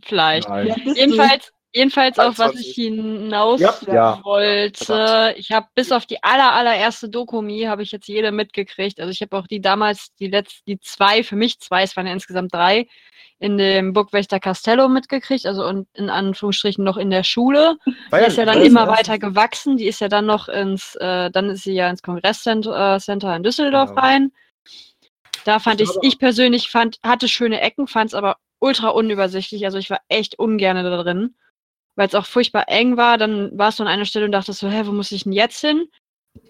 Vielleicht. 0.02 0.48
Nein. 0.48 0.74
bist 0.82 0.96
Jedenfalls, 0.96 1.52
jedenfalls 1.74 2.18
auf 2.18 2.38
was 2.38 2.52
23. 2.52 2.68
ich 2.68 2.74
hinaus 2.76 3.60
Ja, 3.60 3.74
ja. 3.92 4.20
wollte. 4.24 5.34
Ich 5.36 5.52
habe 5.52 5.66
bis 5.74 5.92
auf 5.92 6.06
die 6.06 6.22
aller, 6.22 6.52
allererste 6.52 7.08
Dokumi 7.08 7.62
habe 7.62 7.82
ich 7.82 7.92
jetzt 7.92 8.08
jede 8.08 8.32
mitgekriegt. 8.32 9.00
Also 9.00 9.10
ich 9.10 9.20
habe 9.20 9.36
auch 9.36 9.46
die 9.46 9.60
damals, 9.60 10.14
die 10.20 10.28
letzten, 10.28 10.62
die 10.66 10.80
zwei, 10.80 11.22
für 11.24 11.36
mich 11.36 11.58
zwei, 11.60 11.82
es 11.82 11.96
waren 11.96 12.06
ja 12.06 12.12
insgesamt 12.12 12.54
drei, 12.54 12.86
in 13.40 13.58
dem 13.58 13.92
Burgwächter 13.92 14.38
Castello 14.40 14.88
mitgekriegt, 14.88 15.44
also 15.46 15.66
und 15.66 15.88
in 15.94 16.08
Anführungsstrichen 16.08 16.84
noch 16.84 16.96
in 16.96 17.10
der 17.10 17.24
Schule. 17.24 17.76
War 18.10 18.20
Die 18.20 18.26
ist 18.26 18.36
ja 18.38 18.44
dann 18.44 18.58
war 18.60 18.64
immer 18.64 18.88
weiter 18.88 19.18
gewachsen. 19.18 19.76
Die 19.76 19.86
ist 19.86 20.00
ja 20.00 20.08
dann 20.08 20.26
noch 20.26 20.48
ins, 20.48 20.94
äh, 20.96 21.30
dann 21.30 21.50
ist 21.50 21.64
sie 21.64 21.74
ja 21.74 21.90
ins 21.90 22.02
Kongresscenter 22.02 22.98
äh, 22.98 23.36
in 23.36 23.42
Düsseldorf 23.42 23.90
Genau. 23.90 24.00
rein. 24.00 24.32
Da 25.44 25.58
fand 25.58 25.80
Ich 25.80 25.90
ich 26.00 26.18
persönlich 26.18 26.70
fand, 26.70 26.98
hatte 27.02 27.28
schöne 27.28 27.60
Ecken, 27.60 27.86
fand 27.86 28.10
es 28.10 28.14
aber 28.14 28.36
ultra 28.60 28.88
unübersichtlich. 28.88 29.64
Also 29.66 29.78
ich 29.78 29.90
war 29.90 30.00
echt 30.08 30.38
ungern 30.38 30.82
da 30.82 31.02
drin, 31.02 31.34
weil 31.96 32.08
es 32.08 32.14
auch 32.14 32.26
furchtbar 32.26 32.64
eng 32.68 32.96
war. 32.96 33.18
Dann 33.18 33.56
warst 33.58 33.78
du 33.78 33.82
an 33.84 33.88
einer 33.88 34.04
Stelle 34.04 34.26
und 34.26 34.32
dachtest 34.32 34.60
so, 34.60 34.68
hä, 34.68 34.82
wo 34.86 34.92
muss 34.92 35.12
ich 35.12 35.24
denn 35.24 35.32
jetzt 35.32 35.60
hin? 35.60 35.88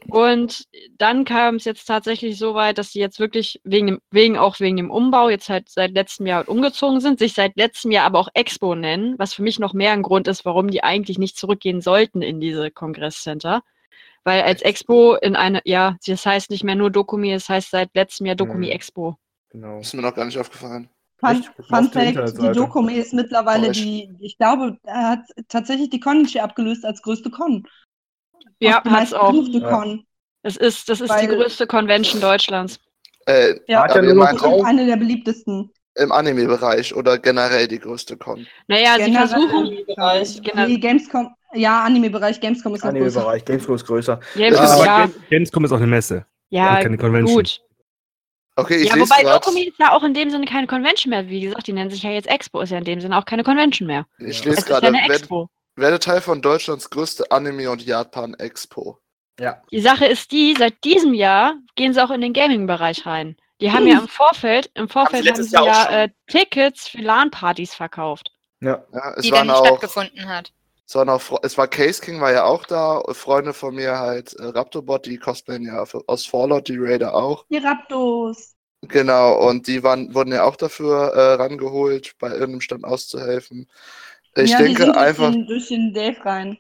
Und 0.09 0.65
dann 0.99 1.25
kam 1.25 1.57
es 1.57 1.65
jetzt 1.65 1.85
tatsächlich 1.87 2.39
so 2.39 2.55
weit, 2.55 2.79
dass 2.79 2.93
sie 2.93 3.01
jetzt 3.01 3.21
wirklich 3.21 3.61
wegen 3.65 3.87
dem, 3.87 4.01
wegen 4.11 4.39
auch 4.39 4.61
wegen 4.61 4.77
dem 4.77 4.91
Umbau 4.91 5.29
jetzt 5.29 5.49
halt 5.49 5.69
seit 5.69 5.93
letztem 5.93 6.27
Jahr 6.27 6.49
umgezogen 6.49 7.01
sind, 7.01 7.19
sich 7.19 7.35
seit 7.35 7.57
letztem 7.57 7.91
Jahr 7.91 8.07
aber 8.07 8.19
auch 8.19 8.29
Expo 8.35 8.75
nennen, 8.75 9.15
was 9.19 9.35
für 9.35 9.43
mich 9.43 9.59
noch 9.59 9.75
mehr 9.75 9.93
ein 9.93 10.03
Grund 10.03 10.29
ist, 10.29 10.45
warum 10.45 10.69
die 10.69 10.83
eigentlich 10.85 11.19
nicht 11.19 11.37
zurückgehen 11.37 11.81
sollten 11.81 12.23
in 12.23 12.41
diese 12.41 12.71
Kongresscenter. 12.71 13.63
Weil 14.25 14.43
als 14.43 14.63
Expo 14.63 15.15
in 15.17 15.37
eine, 15.37 15.61
ja, 15.65 15.97
das 16.07 16.25
heißt 16.25 16.51
nicht 16.51 16.65
mehr 16.65 16.77
nur 16.77 16.91
Dokumi, 16.91 17.33
es 17.33 17.49
heißt 17.49 17.71
seit 17.71 17.95
letztem 17.95 18.27
Jahr 18.27 18.37
Dokumi 18.37 18.67
Mhm. 18.67 18.73
Expo. 18.73 19.17
Genau. 19.51 19.81
Ist 19.81 19.95
mir 19.95 20.03
noch 20.03 20.15
gar 20.15 20.25
nicht 20.25 20.39
aufgefallen. 20.39 20.89
Fun, 21.25 21.45
Fun 21.69 21.91
Fact, 21.91 22.39
die. 22.43 22.53
Dokumi 22.53 22.95
ist 22.95 23.13
mittlerweile 23.15 23.67
Täusch. 23.69 23.79
die, 23.83 24.11
ich 24.21 24.37
glaube, 24.39 24.77
er 24.85 25.09
hat 25.11 25.21
tatsächlich 25.49 25.91
die 25.91 26.01
Konichi 26.01 26.41
abgelöst 26.41 26.85
als 26.85 27.03
größte 27.03 27.31
Con. 27.31 27.67
Ja, 28.61 28.81
Auch 28.81 28.91
hat's 28.91 29.13
auch. 29.13 29.33
Ja. 29.35 29.71
Con. 29.71 30.05
Es 30.43 30.57
ist, 30.57 30.89
das 30.89 31.01
ist 31.01 31.13
die 31.21 31.27
größte 31.27 31.67
Convention 31.67 32.21
Deutschlands. 32.21 32.79
Äh, 33.27 33.55
Ja, 33.67 33.83
Hat 33.85 33.95
ja 33.95 34.03
und 34.03 34.65
eine 34.67 34.85
der 34.87 34.97
beliebtesten. 34.97 35.71
im 35.97 36.13
Anime-Bereich 36.13 36.95
oder 36.95 37.19
generell 37.19 37.67
die 37.69 37.79
größte 37.79 38.17
Con? 38.19 38.47
Naja, 38.69 38.97
sie 38.99 39.05
Generell 39.05 39.29
versuchen, 39.29 39.57
Anime-Bereich. 39.67 40.43
Genau. 40.43 40.67
Nee, 40.67 40.77
Gamescom, 40.79 41.35
ja, 41.55 41.85
Anime-Bereich, 41.85 42.41
Gamescom 42.41 42.75
ist 42.75 42.85
noch 42.85 42.91
größer. 42.93 43.21
Anime-Bereich, 43.21 43.45
Gamescom 43.47 43.75
ist 43.77 43.87
größer. 43.87 44.21
ja, 44.35 44.49
Ja, 44.53 44.59
Aber 44.61 44.85
ja, 44.85 45.07
Gen- 45.07 45.15
Gamescom 45.31 45.65
ist 45.65 45.73
auch 45.73 45.77
eine 45.79 45.87
Messe. 45.87 46.27
ja, 46.51 46.83
keine 46.83 46.99
Convention. 46.99 47.37
gut. 47.39 47.61
Okay, 48.57 48.77
ich 48.77 48.89
Ja, 48.89 48.99
wobei 48.99 49.23
Dokumi 49.23 49.65
ist 49.65 49.79
ja 49.79 49.93
auch 49.93 50.05
in 50.05 50.15
dem 50.15 50.31
Sinne 50.31 50.47
keine 50.47 50.67
Convention 50.67 51.11
mehr. 51.11 51.29
Wie 51.29 51.41
gesagt, 51.41 51.67
die 51.67 51.73
nennen 51.73 51.91
sich 51.91 52.03
ja 52.03 52.11
jetzt 52.11 52.29
Expo, 52.29 52.61
ist 52.61 52.71
ja 52.71 52.79
in 52.79 52.85
dem 52.85 53.01
Sinne 53.01 53.19
auch 53.19 53.25
keine 53.25 53.43
Convention 53.43 53.87
mehr. 53.87 54.07
ich 54.19 54.45
Ja. 54.45 54.51
Lese 54.51 54.67
gerade, 54.67 54.87
eine 54.87 54.99
werde, 54.99 55.15
Expo. 55.15 55.49
werde 55.77 55.99
Teil 55.99 56.21
von 56.21 56.41
Deutschlands 56.41 56.89
größte 56.91 57.31
Anime- 57.31 57.71
und 57.71 57.85
Japan-Expo. 57.85 58.99
Ja. 59.41 59.61
Die 59.73 59.81
Sache 59.81 60.07
ist 60.07 60.31
die, 60.31 60.55
seit 60.57 60.85
diesem 60.85 61.15
Jahr 61.15 61.55
gehen 61.75 61.93
sie 61.93 62.03
auch 62.03 62.11
in 62.11 62.21
den 62.21 62.33
Gaming-Bereich 62.33 63.05
rein. 63.07 63.37
Die 63.61 63.73
haben 63.73 63.87
ja 63.87 63.99
im 63.99 64.09
Vorfeld, 64.09 64.71
im 64.75 64.89
Vorfeld 64.89 65.29
haben 65.29 65.43
sie 65.43 65.55
Jahr 65.55 65.91
ja 65.91 66.03
äh, 66.03 66.09
Tickets 66.29 66.89
für 66.89 66.99
LAN-Partys 66.99 67.75
verkauft. 67.75 68.31
Ja. 68.61 68.85
Ja, 68.93 69.15
es 69.17 69.23
die 69.23 69.31
dann 69.31 69.39
waren 69.39 69.47
nicht 69.49 69.57
auch, 69.57 69.67
stattgefunden 69.79 70.29
hat. 70.29 70.53
Es 70.87 70.95
waren 70.95 71.09
auch, 71.09 71.23
es 71.43 71.59
war 71.59 71.69
Case 71.69 72.01
King 72.03 72.21
war 72.21 72.33
ja 72.33 72.45
auch 72.45 72.67
da, 72.67 73.03
Freunde 73.13 73.53
von 73.55 73.75
mir 73.75 73.99
halt, 73.99 74.35
äh, 74.35 74.45
Raptorbot, 74.47 75.07
die 75.07 75.19
cosplayen 75.19 75.65
ja 75.65 75.85
aus 76.07 76.27
Fallout, 76.27 76.69
die 76.69 76.79
Raider 76.79 77.15
auch. 77.15 77.47
Die 77.49 77.57
Raptos. 77.57 78.55
Genau, 78.89 79.49
und 79.49 79.67
die 79.67 79.83
waren, 79.83 80.15
wurden 80.15 80.33
ja 80.33 80.45
auch 80.45 80.57
dafür 80.57 81.13
äh, 81.15 81.35
rangeholt, 81.35 82.15
bei 82.19 82.29
irgendeinem 82.31 82.61
Stand 82.61 82.85
auszuhelfen. 82.85 83.69
Ich 84.37 84.51
ja, 84.51 84.63
die 84.63 84.75
denke 84.75 84.83
sind 84.83 84.97
einfach, 84.97 85.33
Durch 85.33 85.35
den, 85.35 85.47
durch 85.47 85.69
den 85.69 85.95
Dave 85.95 86.25
rein. 86.25 86.59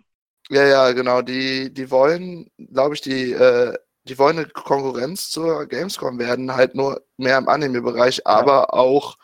ja, 0.50 0.64
ja, 0.66 0.92
genau, 0.92 1.22
die, 1.22 1.72
die 1.72 1.90
wollen, 1.90 2.50
glaube 2.58 2.94
ich, 2.94 3.00
die, 3.00 3.32
äh, 3.32 3.76
die 4.04 4.18
wollen 4.18 4.38
eine 4.38 4.48
Konkurrenz 4.48 5.30
zur 5.30 5.66
Gamescom 5.66 6.18
werden, 6.18 6.54
halt 6.54 6.74
nur 6.74 7.02
mehr 7.16 7.38
im 7.38 7.48
Anime-Bereich, 7.48 8.26
aber 8.26 8.74
auch 8.74 9.16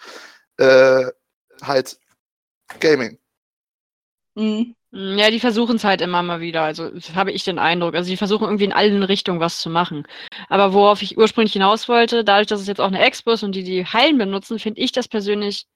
äh, 0.59 1.07
halt 1.63 1.99
Gaming. 2.81 3.19
Mhm. 4.37 4.75
Mm, 4.93 5.19
Ja, 5.19 5.31
die 5.31 5.41
versuchen 5.41 5.77
es 5.77 5.85
halt 5.85 6.01
immer 6.01 6.23
mal 6.23 6.41
wieder. 6.41 6.63
Also 6.63 6.91
habe 7.15 7.33
ich 7.33 7.45
den 7.45 7.59
Eindruck. 7.59 7.95
Also 7.95 8.11
die 8.11 8.17
versuchen 8.17 8.45
irgendwie 8.45 8.65
in 8.65 8.73
allen 8.73 9.03
Richtungen 9.03 9.41
was 9.41 9.61
zu 9.61 9.71
machen. 9.71 10.05
Aber 10.49 10.73
worauf 10.73 11.03
ich 11.03 11.17
ursprünglich 11.19 11.53
hinaus 11.53 11.89
wollte, 11.89 12.25
dadurch, 12.25 12.49
dass 12.49 12.61
es 12.61 12.67
jetzt 12.67 12.81
auch 12.81 12.89
eine 12.89 13.01
Expo 13.01 13.33
ist 13.33 13.43
und 13.43 13.55
die 13.55 13.65
die 13.65 13.87
Hallen 13.87 14.19
benutzen, 14.19 14.59
finde 14.59 14.81
ich 14.81 14.93
das 14.93 15.09
persönlich 15.09 15.67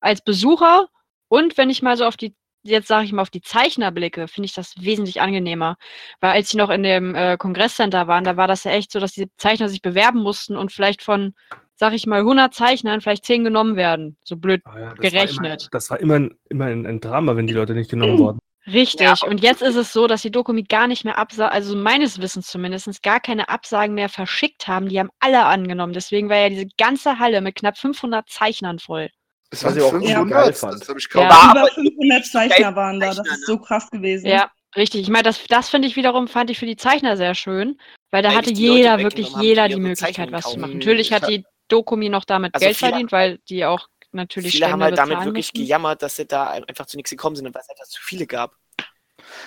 als 0.00 0.22
Besucher 0.22 0.88
und 1.28 1.56
wenn 1.58 1.70
ich 1.70 1.82
mal 1.82 1.96
so 1.96 2.04
auf 2.06 2.16
die, 2.16 2.34
jetzt 2.62 2.88
sage 2.88 3.04
ich 3.04 3.12
mal, 3.12 3.22
auf 3.22 3.30
die 3.30 3.40
Zeichner 3.42 3.92
blicke, 3.92 4.26
finde 4.28 4.46
ich 4.46 4.54
das 4.54 4.74
wesentlich 4.80 5.20
angenehmer. 5.20 5.76
Weil 6.20 6.32
als 6.32 6.50
sie 6.50 6.56
noch 6.56 6.70
in 6.70 6.82
dem 6.82 7.14
äh, 7.14 7.36
Kongresscenter 7.36 8.08
waren, 8.08 8.24
da 8.24 8.36
war 8.36 8.48
das 8.48 8.64
ja 8.64 8.72
echt 8.72 8.90
so, 8.92 8.98
dass 8.98 9.12
die 9.12 9.30
Zeichner 9.36 9.68
sich 9.68 9.80
bewerben 9.80 10.22
mussten 10.22 10.56
und 10.56 10.72
vielleicht 10.72 11.02
von, 11.02 11.34
sag 11.76 11.92
ich 11.92 12.06
mal, 12.06 12.20
100 12.20 12.52
Zeichnern 12.52 13.00
vielleicht 13.00 13.24
10 13.24 13.44
genommen 13.44 13.76
werden. 13.76 14.16
So 14.24 14.36
blöd 14.36 14.62
Ah 14.64 14.78
ja, 14.78 14.94
das 14.94 14.98
Gerechnet. 14.98 15.40
War 15.40 15.46
immer, 15.46 15.68
das 15.70 15.90
war 15.90 16.00
immer, 16.00 16.14
ein, 16.14 16.38
immer 16.48 16.64
ein, 16.66 16.86
ein 16.86 17.00
Drama, 17.00 17.36
wenn 17.36 17.46
die 17.46 17.54
Leute 17.54 17.74
nicht 17.74 17.90
genommen 17.90 18.18
wurden. 18.18 18.38
Richtig. 18.66 19.22
und 19.22 19.42
jetzt 19.42 19.62
ist 19.62 19.76
es 19.76 19.92
so, 19.92 20.06
dass 20.06 20.22
die 20.22 20.30
Dokumi 20.30 20.62
gar 20.64 20.86
nicht 20.86 21.04
mehr 21.04 21.18
absagen, 21.18 21.52
also 21.52 21.74
meines 21.76 22.20
Wissens 22.20 22.46
zumindest, 22.48 23.02
gar 23.02 23.20
keine 23.20 23.48
Absagen 23.48 23.94
mehr 23.94 24.08
verschickt 24.08 24.68
haben. 24.68 24.88
Die 24.88 25.00
haben 25.00 25.10
alle 25.18 25.44
angenommen. 25.44 25.92
Deswegen 25.92 26.28
war 26.28 26.36
ja 26.36 26.48
diese 26.50 26.66
ganze 26.78 27.18
Halle 27.18 27.40
mit 27.40 27.56
knapp 27.56 27.78
500 27.78 28.28
Zeichnern 28.28 28.78
voll. 28.78 29.08
Was 29.50 29.64
waren 29.64 29.76
ich 29.76 29.82
auch 29.82 29.92
geil 29.92 30.52
500, 30.52 30.56
fand. 30.56 30.80
das 30.80 30.88
habe 30.88 30.98
ich 30.98 31.08
kaum. 31.08 31.22
Ja. 31.22 31.30
War 31.30 31.50
Über 31.52 31.60
aber 31.60 31.70
500 31.70 32.26
Zeichner 32.26 32.76
waren 32.76 33.00
da. 33.00 33.14
Das 33.14 33.26
ist 33.26 33.46
so 33.46 33.58
krass 33.58 33.90
gewesen. 33.90 34.26
Ja, 34.28 34.50
richtig. 34.76 35.02
Ich 35.02 35.08
meine, 35.08 35.24
das, 35.24 35.44
das 35.48 35.70
finde 35.70 35.88
ich 35.88 35.96
wiederum, 35.96 36.28
fand 36.28 36.50
ich 36.50 36.58
für 36.58 36.66
die 36.66 36.76
Zeichner 36.76 37.16
sehr 37.16 37.34
schön, 37.34 37.78
weil 38.10 38.22
da 38.22 38.28
Weil 38.28 38.36
hatte 38.36 38.52
jeder, 38.52 38.98
wirklich 38.98 39.34
jeder 39.40 39.68
die 39.68 39.76
Möglichkeit, 39.76 40.14
Zeichnungen 40.14 40.32
was 40.32 40.52
zu 40.52 40.58
machen. 40.58 40.74
Natürlich 40.74 41.12
hat 41.12 41.28
die 41.28 41.44
Dokumi 41.68 42.08
noch 42.08 42.24
damit 42.24 42.54
Also 42.54 42.66
Geld 42.66 42.76
verdient, 42.76 43.12
weil 43.12 43.38
die 43.48 43.64
auch 43.64 43.88
natürlich 44.12 44.52
Viele 44.52 44.70
haben 44.70 44.82
halt 44.82 44.98
damit 44.98 45.24
wirklich 45.24 45.52
gejammert, 45.52 46.02
dass 46.02 46.16
sie 46.16 46.26
da 46.26 46.50
einfach 46.50 46.86
zu 46.86 46.96
nichts 46.96 47.10
gekommen 47.10 47.36
sind 47.36 47.46
und 47.46 47.54
weil 47.54 47.62
es 47.62 47.70
einfach 47.70 47.86
zu 47.86 48.00
viele 48.02 48.26
gab. 48.26 48.54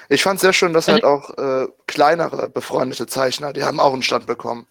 Ich 0.10 0.24
fand 0.24 0.38
es 0.38 0.42
sehr 0.42 0.54
schön, 0.54 0.74
dass 0.74 0.88
Also- 0.88 0.94
halt 0.94 1.04
auch 1.04 1.30
äh, 1.38 1.68
kleinere 1.88 2.50
befreundete 2.50 3.08
Zeichner, 3.08 3.54
die 3.54 3.64
haben 3.64 3.80
auch 3.80 3.94
einen 3.94 4.04
Stand 4.04 4.26
bekommen. 4.28 4.68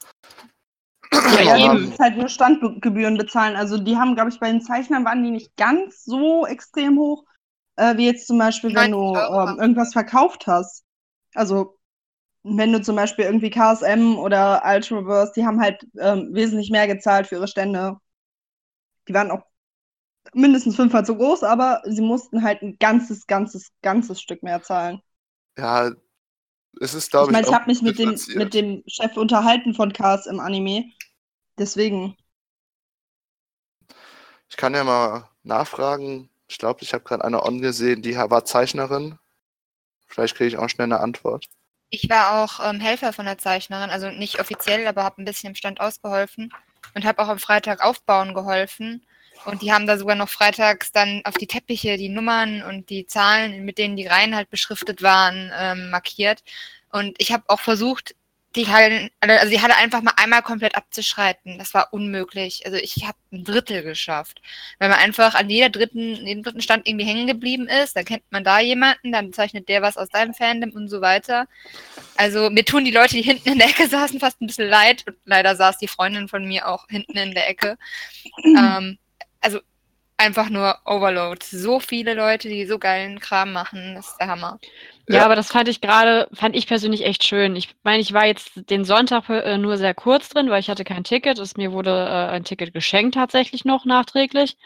Ja, 1.45 1.75
müssen 1.75 1.99
halt 1.99 2.17
nur 2.17 2.29
Standgebühren 2.29 3.19
bezahlen. 3.19 3.57
Also 3.57 3.77
die 3.79 3.97
haben, 3.97 4.15
glaube 4.15 4.31
ich, 4.31 4.41
bei 4.41 4.51
den 4.51 4.63
Zeichnern 4.63 5.05
waren 5.05 5.23
die 5.23 5.31
nicht 5.31 5.55
ganz 5.57 6.05
so 6.05 6.47
extrem 6.47 6.99
hoch, 6.99 7.25
äh, 7.77 7.97
wie 7.97 8.07
jetzt 8.07 8.27
zum 8.27 8.39
Beispiel, 8.39 8.75
wenn 8.75 8.93
du 8.93 9.13
90 9.13 9.23
Euro. 9.31 9.49
ähm, 9.51 9.61
irgendwas 9.61 9.93
verkauft 9.93 10.47
hast. 10.47 10.85
Also 11.35 11.79
wenn 12.45 12.73
du 12.73 12.81
zum 12.81 12.97
Beispiel 12.97 13.25
irgendwie 13.27 13.51
KSM 13.51 14.17
oder 14.19 14.63
Ultraverse, 14.65 15.33
die 15.37 15.45
haben 15.47 15.61
halt 15.61 15.87
ähm, 15.99 16.31
wesentlich 16.33 16.71
mehr 16.71 16.87
gezahlt 16.87 17.27
für 17.27 17.37
ihre 17.37 17.49
Stände. 17.49 17.99
Die 19.07 19.15
waren 19.15 19.31
auch 19.31 19.43
mindestens 20.35 20.77
fünfmal 20.77 21.05
zu 21.07 21.17
groß, 21.17 21.43
aber 21.45 21.83
sie 21.87 22.03
mussten 22.03 22.43
halt 22.43 22.63
ein 22.63 22.79
ganzes, 22.79 23.27
ganzes, 23.27 23.71
ganzes 23.83 24.21
Stück 24.21 24.43
mehr 24.43 24.63
zahlen. 24.63 25.01
Ja, 25.59 25.93
es 26.81 26.95
ist, 26.95 27.11
Ich 27.17 27.29
glaube 27.29 27.33
ich, 27.35 27.39
meine, 27.39 27.47
ich 27.47 27.53
habe 27.55 27.67
mich 27.69 27.81
mit 27.83 27.99
dem, 27.99 28.21
mit 28.35 28.53
dem 28.55 28.83
Chef 28.87 29.17
unterhalten 29.17 29.75
von 29.75 29.93
KSM 29.95 30.41
Anime. 30.41 30.85
Deswegen. 31.59 32.17
Ich 34.49 34.57
kann 34.57 34.75
ja 34.75 34.85
mal 34.85 35.29
nachfragen. 35.43 36.31
Ich 36.49 36.59
glaube, 36.59 36.83
ich 36.83 36.95
habe 36.95 37.03
gerade 37.05 37.25
eine 37.25 37.43
On 37.45 37.61
gesehen, 37.61 38.03
die 38.03 38.15
war 38.17 38.45
Zeichnerin. 38.45 39.19
Vielleicht 40.07 40.37
kriege 40.37 40.49
ich 40.49 40.59
auch 40.59 40.69
schnell 40.71 40.87
eine 40.87 41.01
Antwort. 41.01 41.49
Ich 41.91 42.09
war 42.09 42.43
auch 42.45 42.59
ähm, 42.69 42.81
Helfer 42.81 43.13
von 43.13 43.27
der 43.27 43.39
Zeichnerin, 43.39 43.91
also 43.91 44.11
nicht 44.11 44.41
offiziell, 44.41 44.87
aber 44.87 45.05
habe 45.05 45.23
ein 45.23 45.25
bisschen 45.25 45.51
im 45.51 45.55
Stand 45.55 45.81
ausgeholfen 45.81 46.53
und 46.95 47.05
habe 47.05 47.23
auch 47.23 47.29
am 47.29 47.39
Freitag 47.39 47.85
aufbauen 47.85 48.35
geholfen. 48.35 49.07
Und 49.45 49.63
die 49.63 49.73
haben 49.73 49.87
da 49.87 49.99
sogar 49.99 50.17
noch 50.17 50.29
freitags 50.29 50.93
dann 50.93 51.23
auf 51.25 51.35
die 51.35 51.47
Teppiche 51.47 51.97
die 51.97 52.09
Nummern 52.09 52.63
und 52.63 52.91
die 52.91 53.07
Zahlen, 53.07 53.65
mit 53.65 53.79
denen 53.79 53.97
die 53.97 54.07
Reihen 54.07 54.37
halt 54.37 54.51
beschriftet 54.51 55.03
waren, 55.03 55.51
ähm, 55.59 55.91
markiert. 55.91 56.43
Und 56.91 57.15
ich 57.19 57.33
habe 57.33 57.45
auch 57.49 57.61
versucht, 57.61 58.15
die 58.55 58.69
Halle, 58.69 59.11
also 59.21 59.51
die 59.51 59.63
Halle 59.63 59.77
einfach 59.77 60.03
mal 60.03 60.13
einmal 60.17 60.43
komplett 60.43 60.75
abzuschreiten. 60.77 61.59
Das 61.59 61.73
war 61.73 61.89
unmöglich. 61.93 62.63
Also 62.67 62.77
ich 62.77 63.05
habe 63.07 63.17
ein 63.33 63.45
Drittel 63.45 63.83
geschafft. 63.83 64.43
Weil 64.79 64.91
man 64.91 64.99
einfach 64.99 65.35
an 65.35 65.49
jeder 65.49 65.71
dritten, 65.71 66.27
jedem 66.27 66.43
dritten 66.43 66.61
Stand 66.61 66.87
irgendwie 66.87 67.07
hängen 67.07 67.27
geblieben 67.27 67.67
ist, 67.67 67.97
dann 67.97 68.05
kennt 68.05 68.25
man 68.31 68.45
da 68.45 68.61
jemanden, 68.61 69.13
dann 69.13 69.33
zeichnet 69.33 69.69
der 69.69 69.81
was 69.81 69.97
aus 69.97 70.09
deinem 70.09 70.35
Fandom 70.35 70.71
und 70.73 70.89
so 70.89 71.01
weiter. 71.01 71.47
Also 72.17 72.51
mir 72.51 72.65
tun 72.65 72.85
die 72.85 72.91
Leute, 72.91 73.17
die 73.17 73.23
hinten 73.23 73.53
in 73.53 73.59
der 73.59 73.69
Ecke 73.69 73.89
saßen, 73.89 74.21
fast 74.21 74.41
ein 74.43 74.47
bisschen 74.47 74.69
leid. 74.69 75.05
Und 75.07 75.17
leider 75.25 75.57
saß 75.57 75.79
die 75.79 75.89
Freundin 75.89 76.29
von 76.29 76.45
mir 76.45 76.69
auch 76.69 76.87
hinten 76.89 77.17
in 77.17 77.33
der 77.33 77.49
Ecke. 77.49 77.79
ähm, 78.45 78.99
also 79.43 79.61
einfach 80.17 80.49
nur 80.51 80.77
Overload. 80.85 81.45
So 81.45 81.81
viele 81.81 82.15
Leute, 82.15 82.49
die 82.49 82.65
so 82.67 82.79
geilen 82.79 83.19
Kram 83.19 83.53
machen, 83.53 83.95
das 83.97 84.09
ist 84.11 84.17
der 84.19 84.29
Hammer. 84.29 84.59
Ja, 85.09 85.17
Ja. 85.17 85.25
aber 85.25 85.35
das 85.35 85.51
fand 85.51 85.69
ich 85.69 85.81
gerade, 85.81 86.29
fand 86.33 86.55
ich 86.55 86.67
persönlich 86.69 87.05
echt 87.05 87.25
schön. 87.25 87.57
Ich 87.57 87.75
meine, 87.83 88.01
ich 88.01 88.13
war 88.13 88.27
jetzt 88.27 88.53
den 88.71 88.85
Sonntag 88.85 89.29
äh, 89.29 89.59
nur 89.59 89.77
sehr 89.79 89.95
kurz 89.95 90.29
drin, 90.29 90.49
weil 90.49 90.61
ich 90.61 90.71
hatte 90.71 90.85
kein 90.85 91.05
Ticket. 91.05 91.39
Es, 91.39 91.57
mir 91.57 91.73
wurde 91.73 91.91
äh, 91.91 92.31
ein 92.31 92.45
Ticket 92.45 92.73
geschenkt 92.73 93.15
tatsächlich 93.17 93.65
noch 93.65 93.85
nachträglich. 93.85 94.57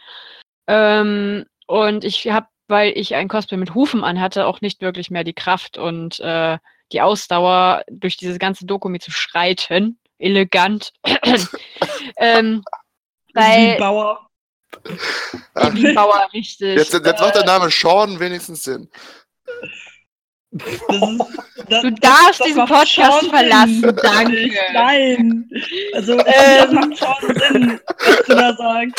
Ähm, 0.66 1.46
und 1.66 2.04
ich 2.04 2.28
habe, 2.30 2.46
weil 2.68 2.92
ich 2.94 3.14
ein 3.14 3.28
Cosplay 3.28 3.56
mit 3.56 3.74
Hufen 3.74 4.04
anhatte, 4.04 4.46
auch 4.46 4.60
nicht 4.60 4.82
wirklich 4.82 5.10
mehr 5.10 5.24
die 5.24 5.32
Kraft 5.34 5.78
und 5.78 6.20
äh, 6.20 6.58
die 6.92 7.00
Ausdauer, 7.00 7.82
durch 7.90 8.16
dieses 8.16 8.38
ganze 8.38 8.66
Dokumi 8.66 8.98
zu 9.00 9.10
schreiten. 9.10 9.98
Elegant. 10.18 10.92
ähm, 12.18 12.62
weil 13.32 13.76
Bauer. 13.78 14.25
wie 15.72 15.92
Bauer 15.94 16.28
richtig. 16.32 16.76
Jetzt, 16.78 16.92
jetzt 16.92 17.20
macht 17.20 17.34
der 17.34 17.44
Name 17.44 17.70
Sean 17.70 18.18
wenigstens 18.20 18.62
Sinn. 18.64 18.88
Das 20.52 20.68
ist, 20.68 20.80
das, 21.68 21.82
Du 21.82 21.90
darfst 22.00 22.40
das 22.40 22.46
diesen 22.46 22.64
Podcast 22.66 23.20
schon 23.20 23.30
verlassen, 23.30 23.80
Sinn. 23.82 23.96
danke. 24.02 24.50
Nein. 24.72 25.50
Also, 25.92 26.16
das 26.16 26.26
Ähm. 26.68 26.74
macht 26.74 26.98
schon 26.98 27.34
Sinn, 27.38 27.80
was 27.98 28.22
du 28.26 28.34
da 28.34 28.56
sagst. 28.56 28.94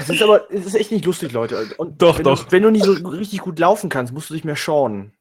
Es 0.00 0.08
ist 0.10 0.22
aber, 0.22 0.50
es 0.50 0.66
ist 0.66 0.74
echt 0.74 0.92
nicht 0.92 1.04
lustig, 1.04 1.32
Leute. 1.32 1.66
Und 1.78 2.00
Doch, 2.00 2.18
wenn 2.18 2.24
doch. 2.24 2.44
Du, 2.44 2.52
wenn 2.52 2.62
du 2.62 2.70
nicht 2.70 2.84
so 2.84 2.92
richtig 2.92 3.40
gut 3.40 3.58
laufen 3.58 3.90
kannst, 3.90 4.12
musst 4.12 4.30
du 4.30 4.34
dich 4.34 4.44
mehr 4.44 4.56
schauen. 4.56 5.12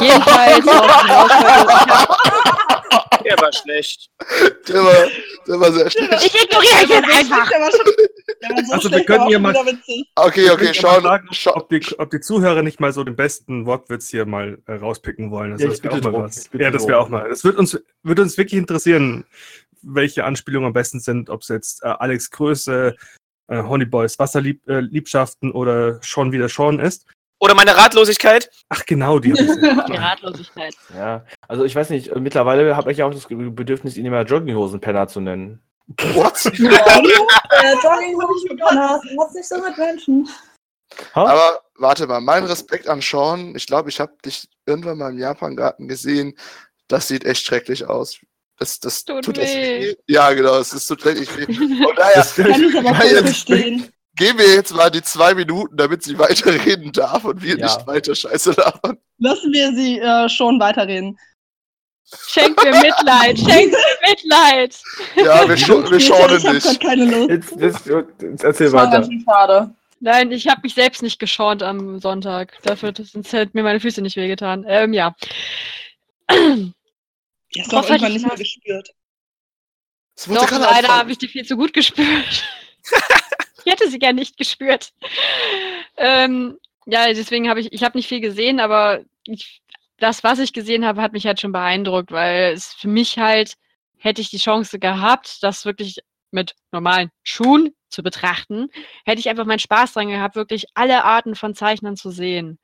Jedenfalls 0.00 0.64
Der 3.24 3.38
war 3.38 3.52
schlecht. 3.52 4.10
Der 4.68 4.84
war, 4.84 5.06
der 5.46 5.60
war 5.60 5.72
sehr 5.72 5.90
schlecht. 5.90 6.26
Ich 6.26 6.42
ignoriere 6.42 6.82
ihn 6.82 6.88
jetzt 6.90 7.18
einfach. 7.18 7.50
Der 7.50 7.60
war 7.60 7.70
schon, 7.70 7.92
der 8.42 8.50
war 8.50 8.64
so 8.64 8.72
Also, 8.72 8.90
wir 8.90 8.96
schlecht, 8.96 9.06
können 9.06 9.26
hier 9.26 9.38
mal-. 9.38 9.56
Okay, 10.16 10.50
okay, 10.50 10.72
Sean. 10.72 11.02
fragen, 11.02 11.28
Sean 11.32 11.54
ob, 11.54 11.68
die, 11.68 11.80
ob 11.98 12.10
die 12.10 12.20
Zuhörer 12.20 12.62
nicht 12.62 12.80
mal 12.80 12.92
so 12.92 13.04
den 13.04 13.16
besten 13.16 13.66
Wortwitz 13.66 14.08
hier 14.10 14.26
mal 14.26 14.58
äh, 14.66 14.74
rauspicken 14.74 15.30
wollen. 15.30 15.52
Also 15.52 15.64
Ja, 15.64 15.70
das 15.70 15.82
wäre 15.82 15.94
auch 15.94 16.02
mal 16.02 16.10
drum, 16.10 16.22
was. 16.24 16.50
Ja, 16.52 16.70
das 16.70 16.86
wäre 16.86 16.98
auch 16.98 17.08
mal. 17.08 17.28
Das 17.28 17.44
wird 17.44 17.56
uns, 17.56 17.80
wird 18.02 18.18
uns 18.18 18.36
wirklich 18.36 18.58
interessieren, 18.58 19.24
welche 19.82 20.24
Anspielungen 20.24 20.66
am 20.66 20.72
besten 20.72 21.00
sind, 21.00 21.30
ob 21.30 21.42
es 21.42 21.48
jetzt 21.48 21.82
äh, 21.82 21.88
Alex 21.88 22.30
Größe, 22.30 22.96
äh, 23.48 23.62
Honeyboys 23.62 24.18
Wasserliebschaften 24.18 24.74
äh, 24.74 24.80
Liebschaften 24.80 25.52
oder 25.52 26.02
schon 26.02 26.32
wieder 26.32 26.48
Sean 26.48 26.78
ist. 26.78 27.06
Oder 27.44 27.54
meine 27.54 27.76
Ratlosigkeit. 27.76 28.50
Ach 28.70 28.86
genau, 28.86 29.18
die. 29.18 29.32
Die 29.34 29.96
Ratlosigkeit. 29.96 30.74
Ja, 30.96 31.26
also 31.46 31.64
ich 31.64 31.76
weiß 31.76 31.90
nicht, 31.90 32.08
äh, 32.08 32.18
mittlerweile 32.18 32.74
habe 32.74 32.90
ich 32.90 32.98
ja 32.98 33.04
auch 33.06 33.12
das 33.12 33.26
Bedürfnis, 33.28 33.98
ihn 33.98 34.06
immer 34.06 34.22
Jogginghosenpenner 34.22 35.08
zu 35.08 35.20
nennen. 35.20 35.60
What? 36.14 36.42
Äh, 36.46 36.50
Jogging 36.50 38.20
habe 38.22 38.32
ich 38.42 38.50
mit 38.50 38.62
Hasen. 38.62 39.10
Was 39.18 39.34
nicht 39.34 39.46
so 39.46 39.58
mit 39.60 39.76
Menschen. 39.76 40.26
Ha? 41.14 41.22
Aber 41.26 41.60
warte 41.76 42.06
mal, 42.06 42.20
mein 42.22 42.44
Respekt 42.44 42.88
an 42.88 43.02
Sean. 43.02 43.54
Ich 43.56 43.66
glaube, 43.66 43.90
ich 43.90 44.00
habe 44.00 44.14
dich 44.24 44.48
irgendwann 44.64 44.96
mal 44.96 45.10
im 45.12 45.18
Japan-Garten 45.18 45.86
gesehen. 45.86 46.38
Das 46.88 47.08
sieht 47.08 47.24
echt 47.26 47.44
schrecklich 47.44 47.84
aus. 47.86 48.18
Das, 48.58 48.78
das 48.80 49.04
Tut 49.04 49.24
tut 49.24 49.36
echt 49.38 49.54
weh. 49.54 49.94
Ja, 50.06 50.32
genau, 50.32 50.56
es 50.58 50.72
ist 50.72 50.86
tut 50.86 51.04
wirklich 51.04 51.28
weh. 51.36 51.44
Von 51.84 51.94
daher, 51.96 52.14
Das- 52.14 52.36
Kann 52.36 52.62
ich 52.64 52.78
aber 52.78 52.94
voll 52.94 53.08
verstehen. 53.24 53.88
Geben 54.16 54.38
wir 54.38 54.54
jetzt 54.54 54.74
mal 54.74 54.90
die 54.90 55.02
zwei 55.02 55.34
Minuten, 55.34 55.76
damit 55.76 56.02
sie 56.02 56.18
weiterreden 56.18 56.92
darf 56.92 57.24
und 57.24 57.42
wir 57.42 57.56
Ja. 57.58 57.66
nicht 57.66 57.86
weiter 57.86 58.14
Scheiße 58.14 58.52
labern. 58.52 58.98
Lassen 59.18 59.52
wir 59.52 59.72
sie 59.74 59.98
äh, 59.98 60.28
schon 60.28 60.58
weiterreden. 60.60 61.18
Schenk 62.28 62.62
mir 62.62 62.70
Mitleid, 62.70 63.38
schenk 63.38 63.72
mir 63.72 64.08
Mitleid. 64.08 64.78
Ja, 65.16 65.48
wir, 65.48 65.56
scho 65.56 65.90
wir 65.90 65.98
schonen 65.98 66.36
ich 66.36 66.42
dich. 66.42 66.62
gerade 66.64 66.78
keine 66.78 67.04
Lust. 67.06 67.30
Jetzt, 67.30 67.86
jetzt, 67.86 67.86
jetzt 68.20 68.44
erzähl 68.44 68.72
weiter. 68.72 69.08
schade. 69.24 69.74
Nein, 70.00 70.30
ich 70.32 70.46
habe 70.48 70.60
mich 70.62 70.74
selbst 70.74 71.02
nicht 71.02 71.18
geschont 71.18 71.62
am 71.62 71.98
Sonntag. 71.98 72.58
Dafür 72.62 72.92
sonst 72.94 73.32
hätten 73.32 73.56
mir 73.56 73.62
meine 73.62 73.80
Füße 73.80 74.02
nicht 74.02 74.16
wehgetan. 74.16 74.64
Ähm, 74.68 74.92
ja. 74.92 75.14
Die 76.30 76.72
hast 77.58 77.72
du 77.72 77.76
auch 77.78 77.88
irgendwann 77.88 78.08
ich 78.08 78.14
nicht 78.18 78.26
mehr 78.26 78.36
gespürt. 78.36 78.90
Doch, 80.28 80.50
leider 80.50 80.88
habe 80.88 81.10
ich 81.10 81.18
die 81.18 81.28
viel 81.28 81.44
zu 81.44 81.56
gut 81.56 81.72
gespürt. 81.72 82.44
ich 83.64 83.72
hätte 83.72 83.88
sie 83.88 83.98
gern 83.98 84.16
nicht 84.16 84.36
gespürt. 84.36 84.92
Ähm, 85.96 86.58
ja, 86.86 87.06
deswegen 87.12 87.48
habe 87.48 87.60
ich, 87.60 87.72
ich 87.72 87.82
habe 87.82 87.96
nicht 87.96 88.08
viel 88.08 88.20
gesehen, 88.20 88.60
aber 88.60 89.00
ich, 89.26 89.62
das, 89.98 90.24
was 90.24 90.38
ich 90.38 90.52
gesehen 90.52 90.84
habe, 90.84 91.00
hat 91.00 91.12
mich 91.12 91.26
halt 91.26 91.40
schon 91.40 91.52
beeindruckt, 91.52 92.10
weil 92.10 92.52
es 92.52 92.74
für 92.74 92.88
mich 92.88 93.18
halt, 93.18 93.54
hätte 93.98 94.20
ich 94.20 94.30
die 94.30 94.38
Chance 94.38 94.78
gehabt, 94.78 95.42
das 95.42 95.64
wirklich 95.64 95.98
mit 96.30 96.54
normalen 96.72 97.10
Schuhen 97.22 97.74
zu 97.88 98.02
betrachten, 98.02 98.68
hätte 99.04 99.20
ich 99.20 99.28
einfach 99.28 99.46
meinen 99.46 99.60
Spaß 99.60 99.94
dran 99.94 100.08
gehabt, 100.08 100.34
wirklich 100.34 100.66
alle 100.74 101.04
Arten 101.04 101.34
von 101.34 101.54
Zeichnern 101.54 101.96
zu 101.96 102.10
sehen. 102.10 102.58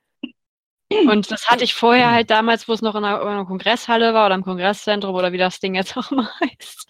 Und 0.91 1.31
das 1.31 1.47
hatte 1.47 1.63
ich 1.63 1.73
vorher 1.73 2.11
halt 2.11 2.29
damals, 2.29 2.67
wo 2.67 2.73
es 2.73 2.81
noch 2.81 2.95
in 2.95 3.03
einer, 3.03 3.21
in 3.21 3.27
einer 3.27 3.45
Kongresshalle 3.45 4.13
war 4.13 4.25
oder 4.25 4.35
im 4.35 4.43
Kongresszentrum 4.43 5.15
oder 5.15 5.31
wie 5.31 5.37
das 5.37 5.59
Ding 5.59 5.75
jetzt 5.75 5.95
auch 5.97 6.11
mal 6.11 6.29
heißt, 6.41 6.87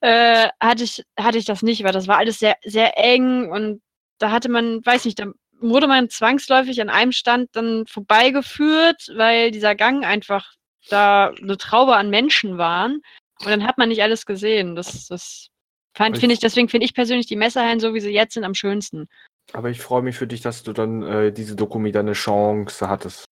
äh, 0.00 0.48
hatte, 0.60 0.84
ich, 0.84 1.04
hatte 1.18 1.38
ich 1.38 1.44
das 1.44 1.62
nicht, 1.62 1.84
weil 1.84 1.92
das 1.92 2.08
war 2.08 2.18
alles 2.18 2.38
sehr, 2.38 2.56
sehr 2.64 2.98
eng 2.98 3.50
und 3.50 3.82
da 4.18 4.30
hatte 4.30 4.48
man, 4.48 4.84
weiß 4.84 5.04
nicht, 5.04 5.18
da 5.18 5.26
wurde 5.60 5.86
man 5.86 6.10
zwangsläufig 6.10 6.80
an 6.80 6.90
einem 6.90 7.12
Stand 7.12 7.50
dann 7.52 7.86
vorbeigeführt, 7.86 9.08
weil 9.16 9.50
dieser 9.50 9.74
Gang 9.74 10.04
einfach 10.04 10.52
da 10.88 11.32
eine 11.40 11.56
Traube 11.56 11.96
an 11.96 12.10
Menschen 12.10 12.58
waren 12.58 13.02
und 13.40 13.46
dann 13.48 13.66
hat 13.66 13.78
man 13.78 13.88
nicht 13.88 14.02
alles 14.02 14.26
gesehen. 14.26 14.76
Das, 14.76 15.06
das 15.06 15.48
fand, 15.96 16.18
finde 16.18 16.34
ich, 16.34 16.40
deswegen 16.40 16.68
finde 16.68 16.84
ich 16.84 16.94
persönlich 16.94 17.26
die 17.26 17.36
Messerhallen, 17.36 17.80
so 17.80 17.94
wie 17.94 18.00
sie 18.00 18.10
jetzt 18.10 18.34
sind, 18.34 18.44
am 18.44 18.54
schönsten. 18.54 19.08
Aber 19.52 19.70
ich 19.70 19.80
freue 19.80 20.02
mich 20.02 20.16
für 20.16 20.26
dich, 20.26 20.40
dass 20.40 20.62
du 20.62 20.72
dann 20.72 21.02
äh, 21.02 21.32
diese 21.32 21.56
Dokumi 21.56 21.92
deine 21.92 22.12
Chance 22.12 22.88
hattest. 22.88 23.24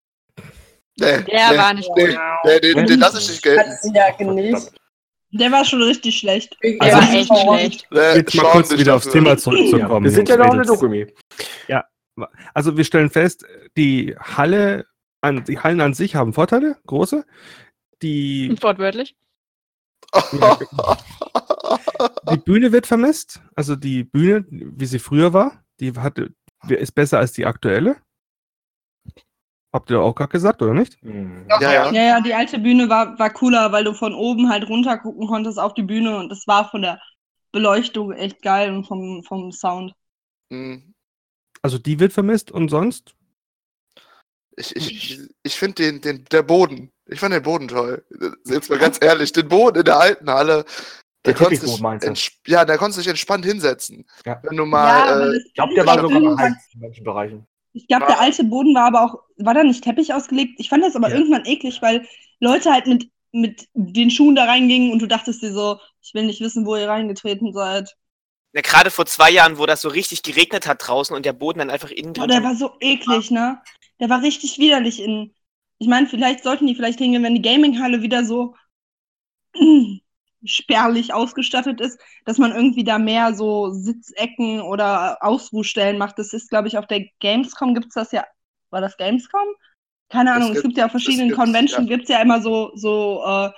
Nee, 1.00 1.22
Der 1.22 1.50
nee, 1.52 1.56
war 1.58 1.74
nicht 1.74 1.90
nee, 1.96 2.06
gut. 2.08 2.18
nee, 2.44 2.60
den, 2.60 2.86
den 2.86 2.98
lasse 3.00 3.18
ich 3.18 3.28
nicht. 3.28 3.58
Hat 3.58 3.82
sie 3.82 3.92
ja. 3.94 4.58
Der 5.30 5.52
war 5.52 5.64
schon 5.64 5.82
richtig 5.82 6.18
schlecht. 6.18 6.56
Der 6.62 6.80
Also- 6.80 6.96
war 6.96 7.14
echt 7.14 7.38
schlecht. 7.38 7.86
Nee, 7.90 8.16
Jetzt 8.16 8.34
mal 8.34 8.50
kurz 8.50 8.76
wieder 8.76 8.96
aufs. 8.96 9.08
Thema 9.10 9.36
zurückzukommen. 9.36 10.04
wir 10.04 10.10
sind 10.10 10.28
ja 10.28 10.36
noch 10.36 10.50
eine. 10.50 10.62
Dokumi. 10.62 11.06
Also 12.52 12.76
wir 12.76 12.84
stellen 12.84 13.10
fest, 13.10 13.44
die 13.76 14.16
Halle 14.18 14.86
an, 15.20 15.44
die 15.44 15.58
Hallen 15.60 15.80
an 15.80 15.94
sich 15.94 16.16
haben 16.16 16.32
Vorteile, 16.32 16.76
große. 16.86 17.24
Die, 18.02 18.56
Wortwörtlich. 18.62 19.16
die 22.32 22.36
Bühne 22.38 22.72
wird 22.72 22.86
vermisst. 22.86 23.40
Also 23.54 23.76
die 23.76 24.04
Bühne, 24.04 24.44
wie 24.50 24.86
sie 24.86 24.98
früher 24.98 25.32
war, 25.32 25.62
die 25.80 25.92
hatte, 25.92 26.32
ist 26.68 26.92
besser 26.94 27.18
als 27.18 27.32
die 27.32 27.46
aktuelle. 27.46 27.96
Habt 29.72 29.90
ihr 29.90 30.00
auch 30.00 30.14
gerade 30.14 30.30
gesagt, 30.30 30.62
oder 30.62 30.72
nicht? 30.72 30.96
Hm. 31.02 31.46
ja, 31.48 31.60
ja. 31.60 31.92
Ja, 31.92 32.02
ja, 32.02 32.20
die 32.20 32.32
alte 32.32 32.58
Bühne 32.58 32.88
war, 32.88 33.18
war 33.18 33.30
cooler, 33.30 33.70
weil 33.70 33.84
du 33.84 33.92
von 33.92 34.14
oben 34.14 34.48
halt 34.48 34.68
runter 34.68 34.96
gucken 34.98 35.26
konntest 35.26 35.58
auf 35.58 35.74
die 35.74 35.82
Bühne 35.82 36.16
und 36.16 36.30
das 36.30 36.46
war 36.46 36.70
von 36.70 36.82
der 36.82 37.00
Beleuchtung 37.52 38.12
echt 38.12 38.40
geil 38.42 38.74
und 38.74 38.84
vom, 38.84 39.22
vom 39.24 39.52
Sound. 39.52 39.92
Hm. 40.50 40.94
Also 41.60 41.78
die 41.78 42.00
wird 42.00 42.12
vermisst 42.12 42.50
und 42.50 42.70
sonst? 42.70 43.14
Ich, 44.56 44.74
ich, 44.74 45.20
ich 45.42 45.54
finde 45.54 45.82
den, 45.82 46.00
den, 46.00 46.24
der 46.24 46.42
Boden. 46.42 46.90
Ich 47.06 47.20
fand 47.20 47.34
den 47.34 47.42
Boden 47.42 47.68
toll. 47.68 48.04
Jetzt 48.44 48.70
mal 48.70 48.78
ganz 48.78 48.98
ehrlich, 49.00 49.32
den 49.32 49.48
Boden 49.48 49.78
in 49.78 49.84
der 49.84 50.00
alten 50.00 50.30
Halle. 50.30 50.64
Der 51.24 51.34
konntest 51.34 51.62
Teppichboden 51.62 52.00
dich 52.00 52.06
meinst 52.06 52.40
Ja, 52.46 52.64
da 52.64 52.76
konntest 52.76 52.98
du 52.98 53.02
dich 53.02 53.10
entspannt 53.10 53.44
hinsetzen. 53.44 54.06
Ja. 54.24 54.40
Wenn 54.42 54.56
du 54.56 54.64
ja, 54.64 54.68
mal. 54.68 55.08
aber 55.08 55.32
äh, 55.32 55.36
Ich 55.36 55.54
glaube, 55.54 55.74
der 55.74 55.86
war 55.86 56.00
sogar 56.00 56.18
in 56.18 56.56
manchen 56.80 57.04
Bereichen. 57.04 57.46
Ich 57.78 57.86
glaube, 57.86 58.06
der 58.06 58.20
alte 58.20 58.44
Boden 58.44 58.74
war 58.74 58.86
aber 58.86 59.02
auch, 59.04 59.18
war 59.36 59.54
da 59.54 59.62
nicht 59.62 59.84
Teppich 59.84 60.12
ausgelegt? 60.12 60.54
Ich 60.58 60.68
fand 60.68 60.82
das 60.84 60.96
aber 60.96 61.10
Ja. 61.10 61.16
irgendwann 61.16 61.44
eklig, 61.46 61.80
weil 61.80 62.06
Leute 62.40 62.72
halt 62.72 62.86
mit, 62.86 63.08
mit 63.32 63.68
den 63.74 64.10
Schuhen 64.10 64.34
da 64.34 64.44
reingingen 64.44 64.92
und 64.92 65.00
du 65.00 65.06
dachtest 65.06 65.42
dir 65.42 65.52
so, 65.52 65.78
ich 66.02 66.12
will 66.14 66.26
nicht 66.26 66.40
wissen, 66.40 66.66
wo 66.66 66.76
ihr 66.76 66.88
reingetreten 66.88 67.52
seid. 67.52 67.94
Ja, 68.52 68.62
gerade 68.62 68.90
vor 68.90 69.06
zwei 69.06 69.30
Jahren, 69.30 69.58
wo 69.58 69.66
das 69.66 69.80
so 69.82 69.88
richtig 69.88 70.22
geregnet 70.22 70.66
hat 70.66 70.86
draußen 70.86 71.14
und 71.14 71.24
der 71.24 71.32
Boden 71.34 71.60
dann 71.60 71.70
einfach 71.70 71.90
innen 71.90 72.14
drin. 72.14 72.30
der 72.30 72.42
war 72.42 72.54
so 72.56 72.72
eklig, 72.80 73.30
ne? 73.30 73.60
Der 74.00 74.08
war 74.10 74.22
richtig 74.22 74.58
widerlich 74.58 75.00
innen. 75.00 75.34
ich 75.78 75.86
meine, 75.86 76.06
vielleicht 76.08 76.42
sollten 76.42 76.66
die 76.66 76.74
vielleicht 76.74 76.98
hingehen, 76.98 77.22
wenn 77.22 77.34
die 77.34 77.42
Gaminghalle 77.42 78.02
wieder 78.02 78.24
so 78.24 78.54
spärlich 80.44 81.12
ausgestattet 81.14 81.80
ist, 81.80 81.98
dass 82.24 82.38
man 82.38 82.52
irgendwie 82.54 82.84
da 82.84 82.98
mehr 82.98 83.34
so 83.34 83.70
Sitzecken 83.70 84.60
oder 84.60 85.18
Ausruhstellen 85.22 85.98
macht. 85.98 86.18
Das 86.18 86.32
ist, 86.32 86.50
glaube 86.50 86.68
ich, 86.68 86.78
auf 86.78 86.86
der 86.86 87.06
Gamescom 87.20 87.74
gibt 87.74 87.88
es 87.88 87.94
das 87.94 88.12
ja. 88.12 88.24
War 88.70 88.80
das 88.80 88.96
Gamescom? 88.96 89.46
Keine 90.10 90.32
Ahnung, 90.32 90.48
es 90.50 90.56
gibt- 90.56 90.68
gibt, 90.68 90.78
ja 90.78 90.86
auf 90.86 90.90
verschiedenen 90.92 91.30
es 91.30 91.36
gibt, 91.36 91.44
Conventions 91.44 91.88
ja. 91.88 91.96
gibt 91.96 92.04
es 92.04 92.08
ja 92.10 92.20
immer 92.22 92.40
so, 92.40 92.70
so 92.74 93.22
äh, 93.26 93.50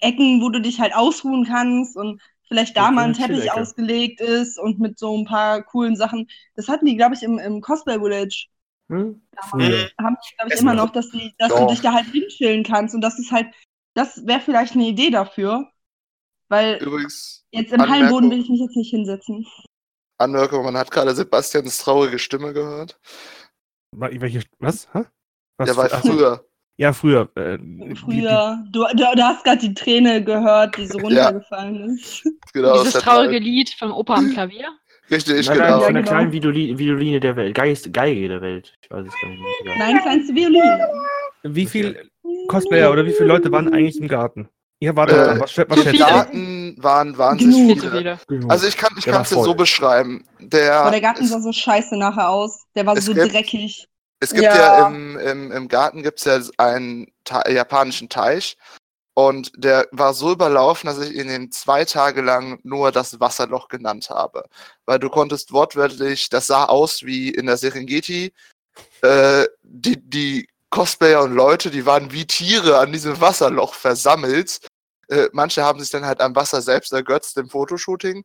Ecken, 0.00 0.40
wo 0.42 0.48
du 0.50 0.60
dich 0.60 0.80
halt 0.80 0.94
ausruhen 0.94 1.44
kannst 1.44 1.96
und 1.96 2.20
vielleicht 2.48 2.76
da 2.76 2.90
mal 2.90 3.04
ein 3.04 3.12
Teppich 3.14 3.50
ausgelegt 3.52 4.20
ist 4.20 4.58
und 4.58 4.78
mit 4.78 4.98
so 4.98 5.16
ein 5.16 5.24
paar 5.24 5.62
coolen 5.62 5.96
Sachen. 5.96 6.28
Das 6.56 6.68
hatten 6.68 6.86
die, 6.86 6.96
glaube 6.96 7.14
ich, 7.14 7.22
im, 7.22 7.38
im 7.38 7.60
Cosplay 7.60 7.98
Village 7.98 8.46
Hm? 8.88 9.20
Früher. 9.50 9.90
haben 10.00 10.16
die, 10.24 10.36
glaube 10.36 10.48
ich, 10.48 10.54
Es- 10.54 10.60
immer 10.60 10.74
noch, 10.74 10.90
dass, 10.90 11.10
die, 11.10 11.34
dass 11.38 11.54
du 11.54 11.66
dich 11.66 11.80
da 11.80 11.92
halt 11.92 12.06
hinchillen 12.06 12.64
kannst. 12.64 12.94
Und 12.94 13.00
das 13.00 13.18
ist 13.18 13.32
halt, 13.32 13.48
das 13.94 14.26
wäre 14.26 14.40
vielleicht 14.40 14.74
eine 14.74 14.84
Idee 14.86 15.10
dafür. 15.10 15.70
Weil 16.54 16.76
Übrigens, 16.82 17.44
jetzt 17.50 17.72
im 17.72 17.80
Anmerkung. 17.80 17.94
Hallenboden 17.94 18.30
will 18.30 18.40
ich 18.40 18.48
mich 18.48 18.60
jetzt 18.60 18.76
nicht 18.76 18.90
hinsetzen. 18.90 19.46
Anmerkung, 20.18 20.64
man 20.64 20.76
hat 20.76 20.90
gerade 20.90 21.14
Sebastians 21.14 21.78
traurige 21.78 22.18
Stimme 22.18 22.52
gehört. 22.52 22.98
Welche, 23.96 24.42
was? 24.58 24.88
Hä? 24.92 25.04
Was 25.58 25.66
Der 25.68 25.76
war 25.76 25.88
früher. 25.88 26.44
Ja, 26.76 26.92
früher. 26.92 27.28
Äh, 27.36 27.58
die- 27.60 27.88
die- 27.90 27.94
Früher, 27.96 28.64
du, 28.72 28.80
du, 28.94 28.96
du 29.16 29.22
hast 29.22 29.44
gerade 29.44 29.60
die 29.60 29.74
Träne 29.74 30.24
gehört, 30.24 30.76
die 30.76 30.86
so 30.86 30.98
runtergefallen 30.98 31.90
ist. 31.94 32.24
Genau, 32.52 32.82
Dieses 32.82 32.94
traurige 33.02 33.34
Zeit. 33.34 33.42
Lied 33.44 33.70
vom 33.78 33.92
Opa 33.92 34.14
am 34.16 34.30
Klavier. 34.32 34.68
Richtig, 35.10 35.46
Nein, 35.48 35.58
genau. 35.58 35.80
von 35.80 35.94
der 35.94 36.02
genau. 36.02 36.14
kleinen 36.16 36.32
Videoli- 36.32 36.76
Violine 36.78 37.20
der 37.20 37.36
Welt. 37.36 37.54
Geist, 37.54 37.92
Geige 37.92 38.26
der 38.28 38.40
Welt. 38.40 38.74
Ich 38.82 38.90
weiß 38.90 39.06
es 39.06 39.14
gar 39.20 39.28
nicht 39.30 39.40
mehr. 39.40 39.50
Egal. 39.60 39.78
Nein, 39.78 40.02
kleinste 40.02 40.34
Violine. 40.34 40.88
Wie 41.44 41.66
viele 41.66 42.08
Cosplayer 42.48 42.90
oder 42.90 43.04
wie 43.06 43.12
viele 43.12 43.26
Leute 43.28 43.52
waren 43.52 43.72
eigentlich 43.72 44.00
im 44.00 44.08
Garten? 44.08 44.48
Ihr 44.80 44.94
wart 44.96 45.10
Äh. 45.12 45.40
Was, 45.40 45.56
was 45.56 45.84
Die? 45.84 45.98
Daten 45.98 46.76
waren 46.78 47.16
wahnsinnig 47.16 47.78
Genug. 47.80 47.92
Viele. 47.92 48.18
Genug. 48.26 48.50
Also 48.50 48.66
ich 48.66 48.76
kann 48.76 48.92
ich 48.98 49.06
es 49.06 49.28
dir 49.28 49.42
so 49.42 49.54
beschreiben. 49.54 50.26
Der, 50.40 50.82
Boah, 50.82 50.90
der 50.90 51.00
Garten 51.00 51.24
es, 51.24 51.30
sah 51.30 51.40
so 51.40 51.52
scheiße 51.52 51.96
nachher 51.96 52.28
aus. 52.28 52.64
Der 52.74 52.84
war 52.86 53.00
so 53.00 53.14
gibt- 53.14 53.32
dreckig. 53.32 53.86
es 54.20 54.30
gibt 54.32 54.44
ja, 54.44 54.54
Ja. 54.56 54.86
im, 54.88 55.16
im, 55.18 55.52
im 55.52 55.68
Garten 55.68 56.02
gibt's 56.02 56.24
ja 56.24 56.40
einen 56.58 57.06
Ta 57.24 57.48
japanischen 57.48 58.08
Teich 58.08 58.56
und 59.14 59.52
der 59.56 59.86
war 59.92 60.12
so 60.12 60.32
überlaufen, 60.32 60.88
dass 60.88 60.98
ich 60.98 61.14
ihn 61.14 61.28
den 61.28 61.52
zwei 61.52 61.84
Tage 61.84 62.20
lang 62.20 62.58
nur 62.64 62.90
das 62.90 63.20
Wasserloch 63.20 63.68
genannt 63.68 64.10
habe. 64.10 64.44
Weil 64.86 64.98
du 64.98 65.08
konntest 65.08 65.52
wortwörtlich, 65.52 66.28
das 66.30 66.48
sah 66.48 66.64
aus 66.64 67.04
wie 67.04 67.30
in 67.30 67.46
der 67.46 67.56
Serengeti, 67.56 68.32
äh, 69.02 69.46
die, 69.62 69.96
die 70.02 70.48
Cosplayer 70.74 71.22
und 71.22 71.34
Leute, 71.34 71.70
die 71.70 71.86
waren 71.86 72.10
wie 72.10 72.26
Tiere 72.26 72.78
an 72.80 72.90
diesem 72.90 73.20
Wasserloch 73.20 73.74
versammelt. 73.74 74.58
Äh, 75.08 75.28
manche 75.32 75.62
haben 75.62 75.78
sich 75.78 75.90
dann 75.90 76.04
halt 76.04 76.20
am 76.20 76.34
Wasser 76.34 76.62
selbst 76.62 76.92
ergötzt 76.92 77.36
im 77.38 77.48
Fotoshooting. 77.48 78.24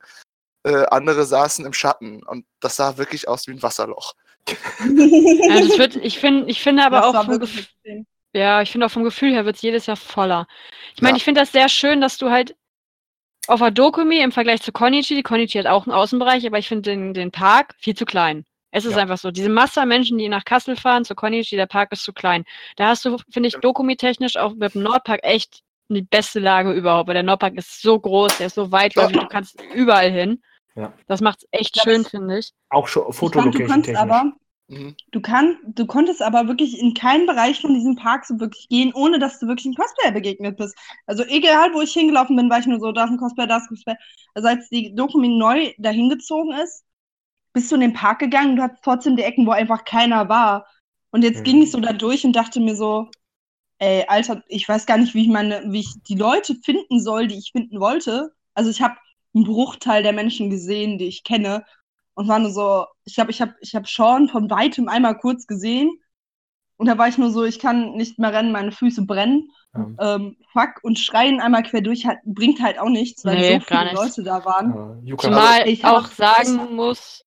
Äh, 0.64 0.86
andere 0.88 1.26
saßen 1.26 1.64
im 1.64 1.74
Schatten 1.74 2.24
und 2.24 2.48
das 2.60 2.76
sah 2.76 2.98
wirklich 2.98 3.28
aus 3.28 3.46
wie 3.46 3.52
ein 3.52 3.62
Wasserloch. 3.62 4.14
Also 4.80 5.74
es 5.74 5.78
wird, 5.78 5.96
ich, 6.04 6.18
find, 6.18 6.50
ich 6.50 6.60
finde 6.64 6.86
aber 6.86 7.06
auch 7.06 7.14
vom, 7.14 7.28
wirklich 7.28 7.56
Gef 7.56 7.68
extrem. 7.68 8.08
ja, 8.34 8.64
ich 8.64 8.72
finde 8.72 8.88
auch 8.88 8.92
vom 8.92 9.04
Gefühl 9.04 9.32
her 9.32 9.46
wird 9.46 9.58
es 9.58 9.62
jedes 9.62 9.86
Jahr 9.86 9.98
voller. 9.98 10.48
Ich 10.96 11.04
meine, 11.04 11.14
Ja. 11.14 11.18
ich 11.18 11.24
finde 11.24 11.42
das 11.42 11.52
sehr 11.52 11.70
schön, 11.70 12.02
dass 12.02 12.18
du 12.18 12.32
halt 12.32 12.56
auf 13.48 13.60
der 13.60 13.70
Dokumi 13.70 14.22
im 14.22 14.32
Vergleich 14.32 14.64
zu 14.64 14.72
Konichi, 14.72 15.14
die 15.14 15.22
Konichi 15.24 15.60
hat 15.60 15.68
auch 15.68 15.86
einen 15.86 15.94
Außenbereich, 15.96 16.48
aber 16.48 16.58
ich 16.58 16.68
finde 16.68 16.90
den, 16.90 17.14
den 17.14 17.30
Park 17.32 17.76
viel 17.78 17.96
zu 17.96 18.06
klein. 18.06 18.44
Es 18.72 18.86
ist 18.86 18.94
Ja. 18.96 19.00
einfach 19.00 19.18
so. 19.18 19.32
Diese 19.32 19.50
Masse 19.50 19.82
an 19.82 19.88
Menschen, 19.88 20.18
die 20.18 20.30
nach 20.30 20.46
Kassel 20.46 20.76
fahren, 20.76 21.04
zu 21.06 21.16
Konichi, 21.16 21.56
der 21.56 21.66
Park 21.66 21.92
ist 21.92 22.04
zu 22.04 22.14
klein. 22.14 22.44
Da 22.76 22.88
hast 22.90 23.04
du, 23.06 23.18
finde 23.32 23.48
ich, 23.50 23.56
Dokumi-technisch 23.56 24.38
auch 24.38 24.54
mit 24.54 24.76
dem 24.76 24.84
Nordpark 24.84 25.22
echt 25.24 25.62
die 25.90 26.04
beste 26.04 26.40
Lage 26.40 26.72
überhaupt, 26.74 27.08
weil 27.08 27.16
der 27.16 27.24
Nordpark 27.24 27.56
ist 27.56 27.82
so 27.82 28.00
groß, 28.00 28.38
der 28.38 28.48
ist 28.48 28.56
so 28.56 28.72
weitläufig, 28.72 29.18
du 29.18 29.28
kannst 29.28 29.60
überall 29.74 30.12
hin. 30.12 30.42
Ja. 30.76 30.94
Das 31.08 31.20
macht's 31.20 31.48
echt 31.52 31.78
Ja, 31.78 31.84
schön, 31.84 32.04
das- 32.04 32.12
finde 32.12 32.38
ich. 32.40 32.52
Auch 32.70 32.88
schon 32.88 33.12
Fotolocation 33.12 33.68
konntest 33.68 33.96
technisch. 33.96 34.00
aber, 34.02 34.32
Mhm. 34.68 34.96
du, 35.12 35.20
kann, 35.20 35.58
du 35.66 35.88
konntest 35.88 36.22
aber 36.22 36.48
wirklich 36.48 36.80
in 36.80 36.94
keinen 36.94 37.26
Bereich 37.26 37.60
von 37.60 37.74
diesem 37.74 37.96
Park 37.96 38.24
so 38.26 38.40
wirklich 38.40 38.68
gehen, 38.70 38.94
ohne 38.94 39.18
dass 39.18 39.40
du 39.40 39.48
wirklich 39.48 39.66
einem 39.66 39.74
Cosplayer 39.74 40.12
begegnet 40.12 40.58
bist. 40.58 40.78
Also 41.08 41.24
egal, 41.24 41.74
wo 41.74 41.82
ich 41.82 41.92
hingelaufen 41.92 42.36
bin, 42.36 42.52
war 42.52 42.60
ich 42.60 42.68
nur 42.68 42.80
so, 42.80 42.92
da 42.92 43.06
ist 43.06 43.10
ein 43.10 43.18
Cosplayer, 43.18 43.48
da 43.48 43.58
ist 43.58 43.64
ein 43.64 43.70
Cosplayer. 43.70 43.98
Also 44.36 44.48
als 44.48 44.70
die 44.70 44.94
Dokumi 44.94 45.30
neu 45.30 45.74
dahin 45.80 46.08
gezogen 46.10 46.54
ist, 46.54 46.84
bist 47.54 47.72
du 47.72 47.76
in 47.76 47.82
den 47.82 47.94
Park 47.94 48.20
gegangen, 48.20 48.56
du 48.56 48.62
hattest 48.64 48.84
trotzdem 48.84 49.16
die 49.16 49.24
Ecken, 49.24 49.46
wo 49.46 49.52
einfach 49.52 49.84
keiner 49.86 50.30
war. 50.30 50.66
Und 51.12 51.24
jetzt 51.24 51.40
Mhm. 51.40 51.44
ging 51.44 51.62
ich 51.64 51.72
so 51.72 51.80
da 51.80 51.94
durch 51.94 52.24
und 52.26 52.34
dachte 52.36 52.60
mir 52.60 52.76
so, 52.76 53.10
ey, 53.80 54.06
Alter, 54.08 54.44
ich 54.48 54.68
weiß 54.68 54.86
gar 54.86 54.98
nicht, 54.98 55.14
wie 55.16 55.24
ich 55.24 55.28
meine, 55.30 55.64
wie 55.68 55.80
ich 55.80 55.94
die 56.04 56.16
Leute 56.16 56.56
finden 56.64 57.00
soll, 57.02 57.28
die 57.28 57.38
ich 57.38 57.52
finden 57.52 57.80
wollte. 57.80 58.32
Also 58.54 58.70
ich 58.70 58.82
habe 58.82 58.96
einen 59.34 59.46
Bruchteil 59.46 60.04
der 60.04 60.14
Menschen 60.14 60.50
gesehen, 60.50 60.98
die 60.98 61.06
ich 61.08 61.24
kenne. 61.24 61.64
Und 62.14 62.28
war 62.28 62.40
nur 62.40 62.52
so, 62.52 62.86
ich 63.06 63.18
habe 63.20 63.32
ich 63.32 63.42
hab, 63.42 63.54
ich 63.62 63.76
hab 63.76 63.88
Sean 63.88 64.28
von 64.28 64.50
weitem 64.50 64.90
einmal 64.90 65.18
kurz 65.18 65.48
gesehen. 65.48 65.90
Und 66.78 66.88
da 66.88 66.98
war 66.98 67.08
ich 67.08 67.18
nur 67.18 67.32
so, 67.32 67.44
ich 67.46 67.60
kann 67.60 67.94
nicht 67.94 68.20
mehr 68.20 68.34
rennen, 68.34 68.52
meine 68.52 68.72
Füße 68.72 69.06
brennen. 69.06 69.50
Ja. 69.74 70.16
Ähm, 70.16 70.38
fuck, 70.52 70.84
und 70.84 70.98
schreien 71.00 71.40
einmal 71.40 71.64
quer 71.64 71.82
durch 71.82 72.06
halt, 72.06 72.20
bringt 72.26 72.62
halt 72.62 72.80
auch 72.80 72.90
nichts, 72.90 73.24
weil 73.24 73.38
Nee, 73.38 73.60
so 73.60 73.66
gar 73.74 73.84
viele. 73.88 74.02
Leute 74.02 74.24
da 74.24 74.44
waren. 74.46 75.02
Ja, 75.06 75.18
Zumal 75.18 75.68
ich 75.70 75.86
auch- 75.86 76.08
sagen 76.08 76.76
muss, 76.76 77.24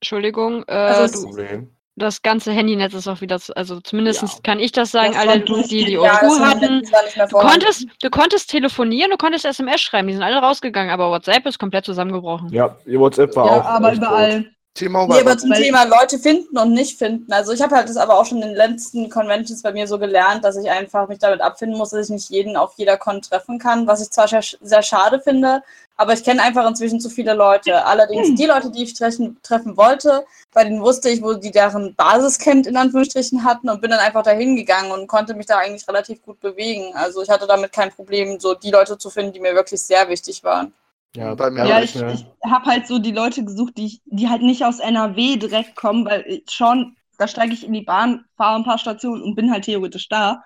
Entschuldigung, 0.00 0.64
äh, 0.66 0.72
Also 0.72 1.30
du, 1.30 1.68
das 1.96 2.22
ganze 2.22 2.52
Handynetz 2.52 2.94
ist 2.94 3.06
auch 3.06 3.20
wieder, 3.20 3.38
zu- 3.38 3.54
also 3.54 3.80
zumindest 3.80 4.22
Ja. 4.22 4.28
kann 4.42 4.58
ich 4.58 4.72
das 4.72 4.90
sagen, 4.90 5.12
Das 5.12 5.20
alle, 5.20 5.40
die 5.40 5.84
die 5.84 5.92
Ja, 5.92 6.00
O2 6.00 6.20
das 6.22 6.40
war 6.40 6.48
hatten. 6.48 6.82
Du 7.30 7.36
konntest, 7.36 7.86
du 8.02 8.10
konntest 8.10 8.50
telefonieren, 8.50 9.10
du 9.10 9.18
konntest 9.18 9.44
SMS 9.44 9.82
schreiben, 9.82 10.08
die 10.08 10.14
sind 10.14 10.22
alle 10.22 10.38
rausgegangen, 10.38 10.90
aber 10.90 11.10
WhatsApp 11.10 11.44
ist 11.46 11.58
komplett 11.58 11.84
zusammengebrochen. 11.84 12.48
Ja, 12.50 12.76
ihr 12.86 12.98
WhatsApp 12.98 13.36
war 13.36 13.46
Ja, 13.46 13.60
auch. 13.60 13.64
aber 13.66 13.92
überall. 13.92 14.50
Timo 14.74 15.06
Nee, 15.06 15.20
aber 15.20 15.36
zum 15.36 15.52
Thema 15.52 15.84
Leute 15.84 16.18
finden 16.18 16.56
und 16.56 16.72
nicht 16.72 16.96
finden. 16.96 17.32
Also 17.32 17.52
ich 17.52 17.60
habe 17.60 17.74
halt 17.74 17.88
das 17.88 17.96
aber 17.96 18.18
auch 18.18 18.24
schon 18.24 18.40
in 18.40 18.48
den 18.48 18.56
letzten 18.56 19.10
Conventions 19.10 19.62
bei 19.62 19.72
mir 19.72 19.86
so 19.86 19.98
gelernt, 19.98 20.44
dass 20.44 20.56
ich 20.56 20.70
einfach 20.70 21.08
mich 21.08 21.18
damit 21.18 21.40
abfinden 21.40 21.76
muss, 21.76 21.90
dass 21.90 22.06
ich 22.06 22.10
nicht 22.10 22.30
jeden 22.30 22.56
auf 22.56 22.74
jeder 22.76 22.96
Con 22.96 23.20
treffen 23.20 23.58
kann, 23.58 23.86
was 23.86 24.00
ich 24.00 24.10
zwar 24.10 24.28
sehr, 24.28 24.42
sehr 24.60 24.82
schade 24.82 25.20
finde, 25.20 25.62
aber 25.96 26.14
ich 26.14 26.24
kenne 26.24 26.42
einfach 26.42 26.66
inzwischen 26.66 27.00
zu 27.00 27.10
viele 27.10 27.34
Leute. 27.34 27.84
Allerdings 27.84 28.34
die 28.34 28.46
Leute, 28.46 28.70
die 28.70 28.84
ich 28.84 28.94
treffen, 28.94 29.38
treffen 29.42 29.76
wollte, 29.76 30.24
bei 30.54 30.64
denen 30.64 30.80
wusste 30.80 31.10
ich, 31.10 31.20
wo 31.20 31.34
die 31.34 31.50
deren 31.50 31.94
Basiscamp 31.94 32.66
in 32.66 32.76
Anführungsstrichen 32.76 33.44
hatten 33.44 33.68
und 33.68 33.82
bin 33.82 33.90
dann 33.90 34.00
einfach 34.00 34.22
dahin 34.22 34.56
gegangen 34.56 34.92
und 34.92 35.08
konnte 35.08 35.34
mich 35.34 35.46
da 35.46 35.58
eigentlich 35.58 35.86
relativ 35.88 36.22
gut 36.22 36.40
bewegen. 36.40 36.94
Also 36.94 37.22
ich 37.22 37.28
hatte 37.28 37.46
damit 37.46 37.72
kein 37.72 37.90
Problem, 37.90 38.40
so 38.40 38.54
die 38.54 38.70
Leute 38.70 38.96
zu 38.96 39.10
finden, 39.10 39.32
die 39.32 39.40
mir 39.40 39.54
wirklich 39.54 39.82
sehr 39.82 40.08
wichtig 40.08 40.42
waren. 40.42 40.72
Ja, 41.16 41.34
Bei 41.34 41.50
mir 41.50 41.64
ja, 41.64 41.76
aber 41.76 41.84
ich, 41.84 41.94
ne? 41.94 42.14
ich 42.14 42.50
habe 42.50 42.66
halt 42.66 42.86
so 42.86 42.98
die 42.98 43.10
Leute 43.12 43.44
gesucht, 43.44 43.76
die, 43.76 43.86
ich, 43.86 44.02
die 44.06 44.28
halt 44.28 44.42
nicht 44.42 44.64
aus 44.64 44.78
NRW 44.78 45.36
direkt 45.36 45.74
kommen, 45.76 46.04
weil 46.04 46.24
ich 46.26 46.50
schon, 46.50 46.96
da 47.18 47.26
steige 47.26 47.52
ich 47.52 47.64
in 47.64 47.72
die 47.72 47.82
Bahn, 47.82 48.24
fahre 48.36 48.56
ein 48.56 48.64
paar 48.64 48.78
Stationen 48.78 49.22
und 49.22 49.34
bin 49.34 49.50
halt 49.50 49.64
theoretisch 49.64 50.08
da. 50.08 50.42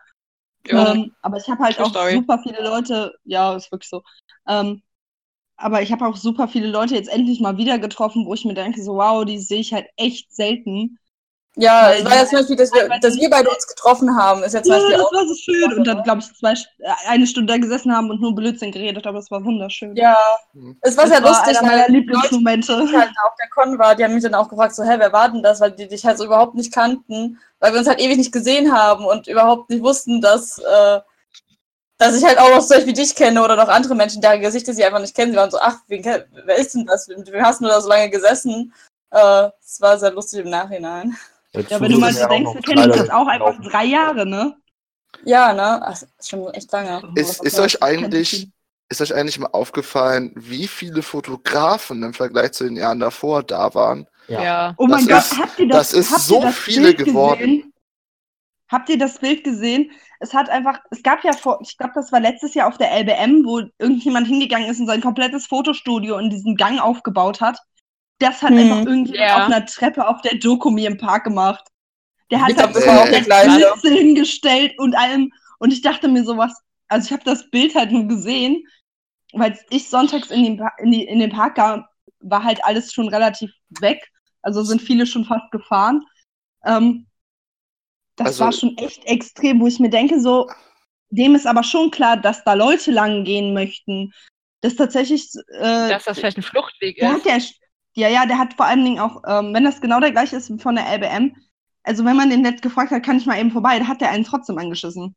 Ja. 0.67 0.93
Ähm, 0.93 1.13
aber 1.21 1.37
ich 1.37 1.49
habe 1.49 1.63
halt 1.63 1.79
auch 1.79 1.91
story. 1.91 2.15
super 2.15 2.39
viele 2.43 2.63
Leute, 2.63 3.13
ja, 3.25 3.55
ist 3.55 3.71
wirklich 3.71 3.91
so. 3.91 4.03
Ähm, 4.49 4.83
aber 5.57 5.83
ich 5.83 5.93
habe 5.93 6.07
auch 6.07 6.17
super 6.17 6.49
viele 6.49 6.69
Leute 6.69 6.95
jetzt 6.95 7.09
endlich 7.13 7.41
mal 7.41 7.59
wieder 7.59 7.79
getroffen, 7.79 8.27
wo 8.27 8.35
ich 8.35 8.45
mir 8.45 8.55
denke, 8.55 8.83
so 8.83 8.95
wow, 8.95 9.25
die 9.25 9.39
sehe 9.39 9.61
ich 9.61 9.73
halt 9.73 9.87
echt 9.97 10.35
selten. 10.35 10.99
Ja, 11.57 11.93
es 11.93 12.05
war 12.05 12.17
ja 12.17 12.27
zum 12.27 12.39
Beispiel, 12.39 12.57
dass 12.57 12.73
wir, 12.73 12.89
dass 13.01 13.17
wir 13.17 13.31
beide 13.31 13.49
uns 13.49 13.67
getroffen 13.67 14.17
haben, 14.17 14.43
ist 14.43 14.55
ja 14.55 14.63
zum 14.63 14.73
Ja, 14.73 14.79
Beispiel 14.79 14.97
das 14.97 15.07
auch. 15.07 15.13
war 15.13 15.27
so 15.29 15.35
schön. 15.35 15.73
Und 15.79 15.85
dann, 15.87 16.03
glaube 16.03 16.21
ich, 16.21 16.35
zwei, 16.35 16.53
äh, 16.53 16.93
eine 17.09 17.27
Stunde 17.29 17.53
da 17.53 17.59
gesessen 17.59 17.95
haben 17.95 18.11
und 18.11 18.21
nur 18.21 18.35
Blödsinn 18.35 18.73
geredet, 18.73 19.07
aber 19.07 19.19
es 19.19 19.31
war 19.31 19.45
wunderschön. 19.45 19.95
Ja, 19.95 20.17
Mhm. 20.53 20.77
es 20.81 20.97
war 20.97 21.05
das 21.05 21.13
sehr 21.13 21.23
war 21.23 21.31
lustig, 21.31 21.49
einer 21.57 21.69
weil 21.69 21.77
meiner 21.77 21.87
die 21.87 21.93
Leute, 21.93 21.99
Lieblingsmomente. 21.99 22.87
die 22.91 22.97
halt 22.97 23.11
auf 23.25 23.33
der 23.41 23.49
Con 23.51 23.79
war, 23.79 23.95
die 23.95 24.03
haben 24.05 24.15
mich 24.15 24.25
dann 24.25 24.35
auch 24.35 24.49
gefragt, 24.49 24.75
so, 24.75 24.83
hä, 24.83 24.97
wer 24.99 25.13
war 25.13 25.29
denn 25.31 25.43
das? 25.45 25.61
Weil 25.61 25.71
die 25.73 25.87
dich 25.87 26.05
halt 26.05 26.19
so 26.19 26.25
überhaupt 26.25 26.57
nicht 26.57 26.73
kannten, 26.73 27.39
weil 27.61 27.73
wir 27.73 27.79
uns 27.79 27.89
halt 27.89 28.01
ewig 28.01 28.17
nicht 28.17 28.33
gesehen 28.33 28.73
haben 28.73 29.05
und 29.05 29.29
überhaupt 29.29 29.71
nicht 29.71 29.83
wussten, 29.83 30.21
dass, 30.21 30.59
äh, 30.59 31.01
dass 31.99 32.17
ich 32.17 32.25
halt 32.25 32.39
auch 32.39 32.51
noch 32.51 32.61
solche 32.63 32.87
wie 32.87 32.93
dich 32.93 33.15
kenne 33.15 33.43
oder 33.43 33.57
noch 33.57 33.69
andere 33.69 33.95
Menschen, 33.95 34.21
deren 34.21 34.41
Gesichter 34.41 34.75
sie 34.75 34.85
einfach 34.85 35.01
nicht 35.01 35.15
kennen. 35.15 35.33
Sie 35.33 35.39
waren 35.39 35.51
so, 35.51 35.59
ach, 35.61 35.79
wen, 35.87 36.05
wer 36.05 36.57
ist 36.59 36.75
denn 36.75 36.87
das? 36.87 37.07
Mit 37.09 37.31
wem 37.31 37.45
hast 37.45 37.61
du 37.61 37.67
da 37.67 37.81
so 37.81 37.89
lange 37.89 38.11
gesessen? 38.11 38.73
Äh, 39.11 39.51
Es 39.65 39.81
war 39.81 39.97
sehr 39.99 40.11
lustig 40.13 40.41
im 40.41 40.51
Nachhinein. 40.51 41.17
Ja, 41.55 41.81
wenn 41.81 41.93
du 41.93 41.99
mal 41.99 42.13
so 42.13 42.27
denkst, 42.27 42.55
wir 42.55 42.63
kennen 42.63 42.91
uns 42.91 42.97
jetzt 42.97 43.13
auch 43.13 43.27
einfach 43.27 43.61
drei 43.63 43.85
Jahre, 43.85 44.27
ne? 44.27 44.57
Ja, 45.25 45.53
ne? 45.53 45.81
Ach, 45.83 45.91
das 45.91 46.03
ist 46.03 46.29
schon 46.29 46.53
echt 46.55 46.73
lange. 46.73 47.03
Ist, 47.15 47.43
ist 47.45 47.59
euch 47.61 47.83
eigentlich, 47.83 48.49
ist 48.89 49.01
euch 49.01 49.15
eigentlich 49.15 49.39
mal 49.39 49.51
aufgefallen, 49.53 50.33
wie 50.35 50.67
viele 50.67 51.03
Fotografen 51.03 52.03
im 52.03 52.13
Vergleich 52.15 52.53
zu 52.53 52.65
den 52.65 52.77
Jahren 52.77 52.99
davor 53.01 53.43
da 53.43 53.73
waren? 53.75 54.07
Ja. 54.29 54.43
Ja. 54.43 54.75
Oh 54.79 54.87
mein 54.87 55.07
Das 55.07 55.31
Gott, 55.31 55.39
ist- 55.39 55.45
habt 55.45 55.59
ihr 55.61 55.69
das, 55.69 55.91
das 55.91 56.01
ist 56.01 56.11
habt 56.13 56.21
so 56.23 56.35
ihr 56.37 56.41
das 56.43 56.55
viele 56.57 56.93
Bild 56.95 56.99
geworden. 57.07 57.39
Gesehen? 57.39 57.73
Habt 58.71 58.89
ihr 58.89 58.99
das 58.99 59.19
Bild 59.19 59.45
gesehen? 59.45 59.93
Es 60.21 60.33
hat 60.35 60.49
einfach, 60.49 60.79
es 60.91 61.03
gab 61.03 61.23
ja 61.23 61.33
vor, 61.35 61.61
ich 61.63 61.77
glaube, 61.77 61.93
das 61.95 62.11
war 62.11 62.19
letztes 62.21 62.55
Jahr 62.55 62.67
auf 62.67 62.79
der 62.79 62.91
LBM, 62.93 63.45
wo 63.45 63.61
irgendjemand 63.79 64.27
hingegangen 64.27 64.69
ist 64.69 64.81
und 64.81 64.87
sein 64.87 65.03
komplettes 65.03 65.47
Fotostudio 65.47 66.19
in 66.19 66.31
diesem 66.31 66.57
Gang 66.57 66.81
aufgebaut 66.81 67.41
hat. 67.41 67.59
Das 68.25 68.43
hat 68.43 68.51
Hm, 68.51 68.59
einfach 68.59 68.79
irgendjemand 68.87 69.21
ja. 69.21 69.37
auf 69.37 69.53
einer 69.53 69.67
Treppe 69.67 70.07
auf 70.09 70.21
der 70.23 70.37
Dokumi 70.39 70.87
im 70.87 70.97
Park 70.99 71.25
gemacht. 71.25 71.65
Der 72.31 72.41
hat 72.41 72.57
halt 72.57 72.75
der 72.75 73.21
gleiche. 73.23 73.57
Blitze 73.73 73.95
hingestellt 73.95 74.73
und 74.79 74.95
allem. 74.97 75.31
Und 75.59 75.73
ich 75.73 75.83
dachte 75.83 76.09
mir 76.09 76.25
sowas, 76.25 76.53
also 76.89 77.07
ich 77.07 77.13
habe 77.13 77.25
das 77.25 77.51
Bild 77.51 77.75
halt 77.75 77.93
nur 77.93 78.07
gesehen, 78.07 78.63
weil 79.33 79.59
ich 79.71 79.89
sonntags 79.89 80.31
in 80.31 80.43
den, 80.45 80.63
in, 80.79 80.91
die, 80.91 81.05
in 81.05 81.19
den 81.19 81.31
Park 81.31 81.57
kam, 81.57 81.85
war 82.21 82.43
halt 82.43 82.65
alles 82.65 82.93
schon 82.93 83.09
relativ 83.09 83.51
weg. 83.81 84.11
Also 84.43 84.63
sind 84.63 84.81
viele 84.81 85.07
schon 85.07 85.25
fast 85.25 85.51
gefahren. 85.51 86.03
Ähm, 86.65 87.07
das 88.17 88.27
Also- 88.29 88.45
war 88.45 88.53
schon 88.53 88.77
echt 88.79 89.05
extrem, 89.05 89.61
wo 89.61 89.67
ich 89.67 89.79
mir 89.81 89.91
denke, 89.91 90.21
so, 90.21 90.49
dem 91.11 91.35
ist 91.35 91.47
aber 91.47 91.63
schon 91.63 91.91
klar, 91.91 92.17
dass 92.17 92.43
da 92.45 92.55
Leute 92.55 92.91
lang 92.91 93.25
gehen 93.25 93.53
möchten. 93.55 94.13
Das 94.63 94.77
tatsächlich. 94.77 95.29
Äh, 95.59 95.91
Dass 95.91 96.05
das 96.05 96.19
vielleicht 96.19 96.39
ein 96.39 96.43
Fluchtweg 96.43 96.97
der 96.97 97.11
ist. 97.11 97.17
hat 97.17 97.27
ja, 97.95 98.09
ja, 98.09 98.27
der 98.27 98.39
hat 98.39 98.55
vor 98.55 98.67
allen 98.67 98.85
Dingen 98.85 98.99
auch, 99.01 99.23
ähm, 99.27 99.55
wenn 99.55 99.65
das 99.65 99.81
genau 99.81 100.01
der 100.01 100.13
gleiche 100.13 100.37
ist 100.37 100.51
wie 100.51 100.59
von 100.61 100.75
der 100.77 100.87
LBM, 100.87 101.35
also 101.85 102.05
wenn 102.05 102.17
man 102.17 102.31
den 102.31 102.43
nett 102.43 102.63
gefragt 102.63 102.91
hat, 102.91 103.05
kann 103.05 103.19
ich 103.19 103.27
mal 103.27 103.39
eben 103.39 103.51
vorbei, 103.51 103.79
da 103.79 103.87
hat 103.87 104.01
der 104.01 104.11
einen 104.11 104.25
trotzdem 104.25 104.59
angeschissen. 104.59 105.15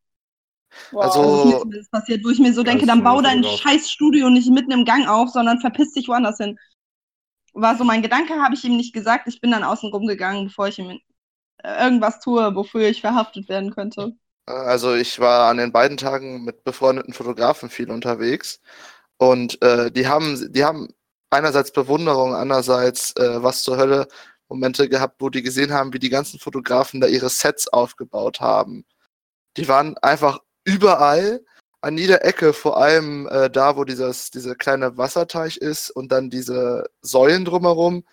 Wow. 0.91 1.03
Also- 1.03 1.21
Also 1.21 1.39
ist 1.39 1.45
mir 1.53 1.59
zumindest 1.59 1.91
passiert, 1.91 2.25
wo 2.25 2.29
ich 2.29 2.39
mir 2.39 2.53
so 2.53 2.63
denke, 2.63 2.81
ist 2.83 2.89
dann 2.89 3.03
bau 3.03 3.21
dein 3.21 3.41
drauf. 3.41 3.59
scheiß 3.59 3.89
Studio 3.89 4.29
nicht 4.29 4.49
mitten 4.49 4.71
im 4.71 4.85
Gang 4.85 5.07
auf, 5.07 5.29
sondern 5.29 5.59
verpiss 5.59 5.93
dich 5.93 6.07
woanders 6.07 6.37
hin. 6.37 6.57
War 7.53 7.75
so 7.77 7.83
mein 7.83 8.01
Gedanke, 8.01 8.33
habe 8.35 8.53
ich 8.53 8.63
ihm 8.63 8.77
nicht 8.77 8.93
gesagt. 8.93 9.27
Ich 9.27 9.41
bin 9.41 9.51
dann 9.51 9.63
außen 9.63 9.89
rumgegangen, 9.91 10.45
bevor 10.47 10.67
ich 10.67 10.77
ihm 10.77 10.99
äh, 11.63 11.83
irgendwas 11.83 12.19
tue, 12.19 12.53
wofür 12.55 12.87
ich 12.89 13.01
verhaftet 13.01 13.49
werden 13.49 13.73
könnte. 13.73 14.13
Also 14.45 14.93
ich 14.93 15.19
war 15.19 15.49
an 15.49 15.57
den 15.57 15.71
beiden 15.71 15.97
Tagen 15.97 16.43
mit 16.43 16.63
befreundeten 16.63 17.13
Fotografen 17.13 17.69
viel 17.69 17.89
unterwegs 17.91 18.61
und 19.17 19.61
äh, 19.61 19.91
die 19.91 20.07
haben, 20.07 20.51
die 20.53 20.63
haben 20.63 20.87
einerseits 21.29 21.71
Bewunderung, 21.71 22.35
andererseits 22.35 23.15
äh, 23.17 23.43
was 23.43 23.63
zur 23.63 23.77
Hölle 23.77 24.07
Momente 24.49 24.87
gehabt, 24.89 25.17
wo 25.19 25.29
die 25.29 25.43
gesehen 25.43 25.73
haben, 25.73 25.93
wie 25.93 25.99
die 25.99 26.09
ganzen 26.09 26.39
Fotografen 26.39 27.01
da 27.01 27.07
ihre 27.07 27.29
Sets 27.29 27.67
aufgebaut 27.67 28.39
haben. 28.39 28.85
Die 29.57 29.67
waren 29.67 29.97
einfach 29.97 30.39
überall 30.63 31.41
an 31.81 31.97
jeder 31.97 32.25
Ecke, 32.25 32.53
vor 32.53 32.77
allem 32.77 33.27
äh, 33.27 33.49
da, 33.49 33.77
wo 33.77 33.83
dieses, 33.83 34.31
dieser 34.31 34.55
kleine 34.55 34.97
Wasserteich 34.97 35.57
ist 35.57 35.89
und 35.89 36.11
dann 36.11 36.29
diese 36.29 36.85
Säulen 37.01 37.45
drumherum. 37.45 38.03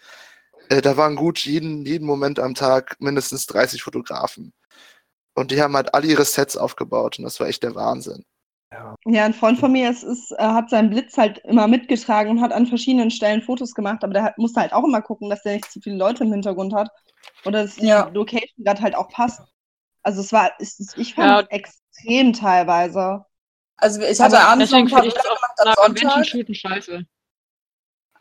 Äh, 0.68 0.83
da 0.83 0.96
waren 0.96 1.16
gut 1.16 1.40
jeden, 1.40 1.85
jeden 1.85 2.07
Moment 2.07 2.38
am 2.40 2.55
Tag 2.55 2.96
mindestens 3.00 3.46
30 3.46 3.83
Fotografen. 3.83 4.53
Und 5.35 5.50
die 5.50 5.62
haben 5.62 5.77
halt 5.77 5.94
alle 5.94 6.07
ihre 6.07 6.24
Sets 6.24 6.57
aufgebaut 6.57 7.18
und 7.18 7.24
das 7.24 7.40
war 7.40 7.48
echt 7.48 7.62
der 7.62 7.74
Wahnsinn. 7.74 8.24
Ja, 9.06 9.24
ein 9.24 9.34
Freund 9.34 9.58
von 9.58 9.72
mir 9.72 9.90
ist, 9.90 10.02
ist, 10.02 10.32
äh, 10.32 10.37
hat 10.42 10.70
seinen 10.70 10.90
Blitz 10.90 11.16
halt 11.18 11.38
immer 11.38 11.66
mitgetragen 11.68 12.30
und 12.30 12.40
hat 12.40 12.52
an 12.52 12.66
verschiedenen 12.66 13.10
Stellen 13.10 13.42
Fotos 13.42 13.74
gemacht, 13.74 14.02
aber 14.02 14.14
der 14.14 14.22
hat, 14.24 14.38
musste 14.38 14.60
halt 14.60 14.72
auch 14.72 14.84
immer 14.84 15.02
gucken, 15.02 15.28
dass 15.30 15.42
der 15.42 15.54
nicht 15.54 15.70
zu 15.70 15.80
viele 15.80 15.96
Leute 15.96 16.24
im 16.24 16.32
Hintergrund 16.32 16.74
hat 16.74 16.88
oder 17.44 17.62
dass 17.64 17.76
die 17.76 17.87
Ja. 17.87 18.08
Location 18.12 18.64
gerade 18.64 18.80
halt 18.80 18.94
auch 18.94 19.08
passt. 19.10 19.40
Also 20.02 20.20
es 20.20 20.32
war, 20.32 20.52
es, 20.58 20.78
ich 20.96 21.14
fand 21.14 21.28
Ja. 21.30 21.40
es 21.40 21.46
extrem 21.50 22.32
teilweise. 22.32 23.24
Also 23.76 24.00
ich 24.00 24.20
hatte 24.20 24.38
Aber 24.38 24.48
abends 24.50 24.70
noch 24.70 24.78
ein 24.78 24.88
paar 24.88 25.02
Bilder 25.02 25.22
gemacht 25.22 25.78
am 25.78 25.96
Sonntag. 25.96 26.26
scheiße. 26.26 27.04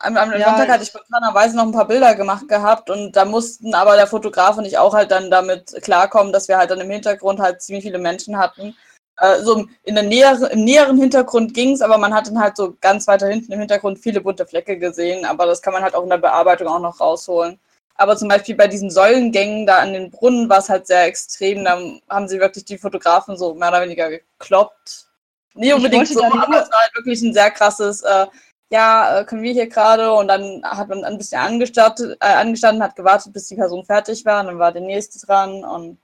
Am, 0.00 0.16
am 0.16 0.32
Ja, 0.32 0.48
Sonntag 0.48 0.68
hatte 0.68 0.82
ich- 0.82 0.88
ich 0.88 0.88
spontanerweise 0.88 1.56
noch 1.56 1.64
ein 1.64 1.72
paar 1.72 1.86
Bilder 1.86 2.14
gemacht 2.14 2.48
gehabt 2.48 2.90
und 2.90 3.12
da 3.16 3.24
mussten 3.24 3.74
aber 3.74 3.96
der 3.96 4.06
Fotograf 4.06 4.58
und 4.58 4.64
ich 4.66 4.76
auch 4.76 4.92
halt 4.92 5.10
dann 5.10 5.30
damit 5.30 5.72
klarkommen, 5.82 6.32
dass 6.32 6.48
wir 6.48 6.58
halt 6.58 6.70
dann 6.70 6.80
im 6.80 6.90
Hintergrund 6.90 7.40
halt 7.40 7.62
ziemlich 7.62 7.84
viele 7.84 7.98
Menschen 7.98 8.36
hatten. 8.36 8.76
Äh, 9.18 9.40
so 9.42 9.56
im- 9.58 9.70
in 9.84 9.94
der 9.94 10.04
näheren, 10.04 10.44
im 10.50 10.64
näheren 10.64 10.98
Hintergrund 10.98 11.54
ging 11.54 11.72
es, 11.72 11.82
aber 11.82 11.98
man 11.98 12.12
hat 12.14 12.26
dann 12.26 12.40
halt 12.40 12.56
so 12.56 12.76
ganz 12.80 13.06
weiter 13.06 13.28
hinten 13.28 13.52
im 13.52 13.60
Hintergrund 13.60 13.98
viele 13.98 14.20
bunte 14.20 14.46
Flecke 14.46 14.78
gesehen, 14.78 15.24
aber 15.24 15.46
das 15.46 15.62
kann 15.62 15.72
man 15.72 15.82
halt 15.82 15.94
auch 15.94 16.02
in 16.02 16.10
der 16.10 16.18
Bearbeitung 16.18 16.68
auch 16.68 16.80
noch 16.80 17.00
rausholen. 17.00 17.58
Aber 17.96 18.16
zum 18.16 18.28
Beispiel 18.28 18.56
bei 18.56 18.66
diesen 18.66 18.90
Säulengängen 18.90 19.66
da 19.66 19.78
an 19.78 19.92
den 19.92 20.10
Brunnen 20.10 20.48
war 20.48 20.58
es 20.58 20.68
halt 20.68 20.86
sehr 20.88 21.04
extrem. 21.04 21.64
Da 21.64 21.78
haben 22.08 22.26
sie 22.28 22.40
wirklich 22.40 22.64
die 22.64 22.78
Fotografen 22.78 23.36
so 23.36 23.54
mehr 23.54 23.68
oder 23.68 23.82
weniger 23.82 24.10
gekloppt. 24.10 25.06
Nie 25.54 25.68
Ich 25.68 25.74
unbedingt 25.74 26.08
so, 26.08 26.24
aber 26.24 26.62
es 26.62 26.70
war 26.72 26.80
halt 26.80 26.94
wirklich 26.96 27.22
ein 27.22 27.32
sehr 27.32 27.50
krasses, 27.52 28.02
äh, 28.02 28.26
ja, 28.72 29.20
äh, 29.20 29.24
können 29.24 29.42
wir 29.42 29.52
hier 29.52 29.68
gerade 29.68 30.12
und 30.12 30.26
dann 30.26 30.62
hat 30.64 30.88
man 30.88 31.04
ein 31.04 31.16
bisschen 31.18 31.38
äh, 31.40 32.16
angestanden, 32.20 32.82
hat 32.82 32.96
gewartet, 32.96 33.32
bis 33.32 33.46
die 33.46 33.54
Person 33.54 33.84
fertig 33.84 34.24
war 34.24 34.40
und 34.40 34.46
dann 34.48 34.58
war 34.58 34.72
der 34.72 34.82
nächste 34.82 35.24
dran 35.24 35.64
und 35.64 35.98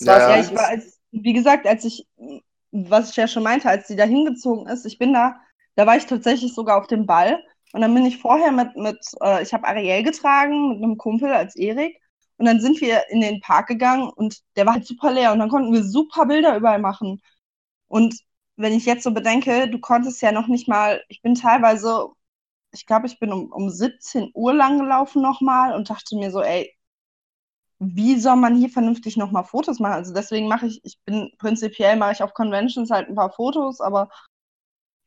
Ja, 0.00 0.18
Ja, 0.18 0.40
ich 0.40 0.54
war, 0.54 0.68
als, 0.68 0.95
wie 1.12 1.32
gesagt, 1.32 1.66
als 1.66 1.84
ich, 1.84 2.06
was 2.72 3.10
ich 3.10 3.16
ja 3.16 3.28
schon 3.28 3.42
meinte, 3.42 3.68
als 3.68 3.86
die 3.88 3.96
da 3.96 4.04
hingezogen 4.04 4.66
ist, 4.68 4.84
ich 4.86 4.98
bin 4.98 5.12
da, 5.12 5.36
da 5.74 5.86
war 5.86 5.96
ich 5.96 6.06
tatsächlich 6.06 6.54
sogar 6.54 6.78
auf 6.80 6.86
dem 6.86 7.06
Ball. 7.06 7.42
Und 7.72 7.80
dann 7.80 7.94
bin 7.94 8.06
ich 8.06 8.18
vorher 8.18 8.52
mit, 8.52 8.76
mit 8.76 8.98
äh, 9.22 9.42
ich 9.42 9.52
habe 9.52 9.66
Ariel 9.66 10.02
getragen 10.02 10.70
mit 10.70 10.82
einem 10.82 10.96
Kumpel 10.98 11.32
als 11.32 11.56
Erik. 11.56 11.96
Und 12.38 12.46
dann 12.46 12.60
sind 12.60 12.80
wir 12.80 13.02
in 13.10 13.20
den 13.20 13.40
Park 13.40 13.66
gegangen 13.68 14.10
und 14.10 14.42
der 14.56 14.66
war 14.66 14.74
halt 14.74 14.86
super 14.86 15.12
leer. 15.12 15.32
Und 15.32 15.38
dann 15.38 15.48
konnten 15.48 15.72
wir 15.72 15.84
super 15.84 16.26
Bilder 16.26 16.56
überall 16.56 16.78
machen. 16.80 17.20
Und 17.88 18.16
wenn 18.56 18.72
ich 18.72 18.86
jetzt 18.86 19.04
so 19.04 19.12
bedenke, 19.12 19.68
du 19.70 19.78
konntest 19.80 20.22
ja 20.22 20.32
noch 20.32 20.48
nicht 20.48 20.68
mal, 20.68 21.02
ich 21.08 21.22
bin 21.22 21.34
teilweise, 21.34 22.08
ich 22.72 22.86
glaube, 22.86 23.06
ich 23.08 23.18
bin 23.20 23.32
um, 23.32 23.52
um 23.52 23.70
17 23.70 24.30
Uhr 24.34 24.54
lang 24.54 24.78
gelaufen 24.80 25.22
nochmal 25.22 25.74
und 25.76 25.90
dachte 25.90 26.16
mir 26.16 26.30
so, 26.32 26.42
ey, 26.42 26.75
wie 27.78 28.18
soll 28.18 28.36
man 28.36 28.56
hier 28.56 28.70
vernünftig 28.70 29.16
nochmal 29.16 29.44
Fotos 29.44 29.80
machen? 29.80 29.94
Also 29.94 30.14
deswegen 30.14 30.48
mache 30.48 30.66
ich, 30.66 30.80
ich 30.84 30.98
bin 31.04 31.30
prinzipiell 31.38 31.96
mache 31.96 32.12
ich 32.12 32.22
auf 32.22 32.34
Conventions 32.34 32.90
halt 32.90 33.08
ein 33.08 33.14
paar 33.14 33.32
Fotos, 33.32 33.80
aber 33.80 34.08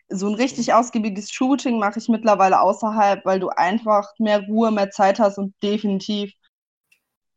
so 0.09 0.27
ein 0.27 0.35
richtig 0.35 0.73
ausgiebiges 0.73 1.31
Shooting 1.31 1.79
mache 1.79 1.99
ich 1.99 2.09
mittlerweile 2.09 2.61
außerhalb, 2.61 3.25
weil 3.25 3.39
du 3.39 3.49
einfach 3.49 4.11
mehr 4.17 4.41
Ruhe, 4.47 4.71
mehr 4.71 4.89
Zeit 4.89 5.19
hast 5.19 5.37
und 5.37 5.53
definitiv 5.61 6.33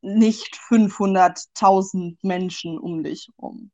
nicht 0.00 0.56
500.000 0.68 2.16
Menschen 2.22 2.78
um 2.78 3.04
dich 3.04 3.28
rum. 3.40 3.70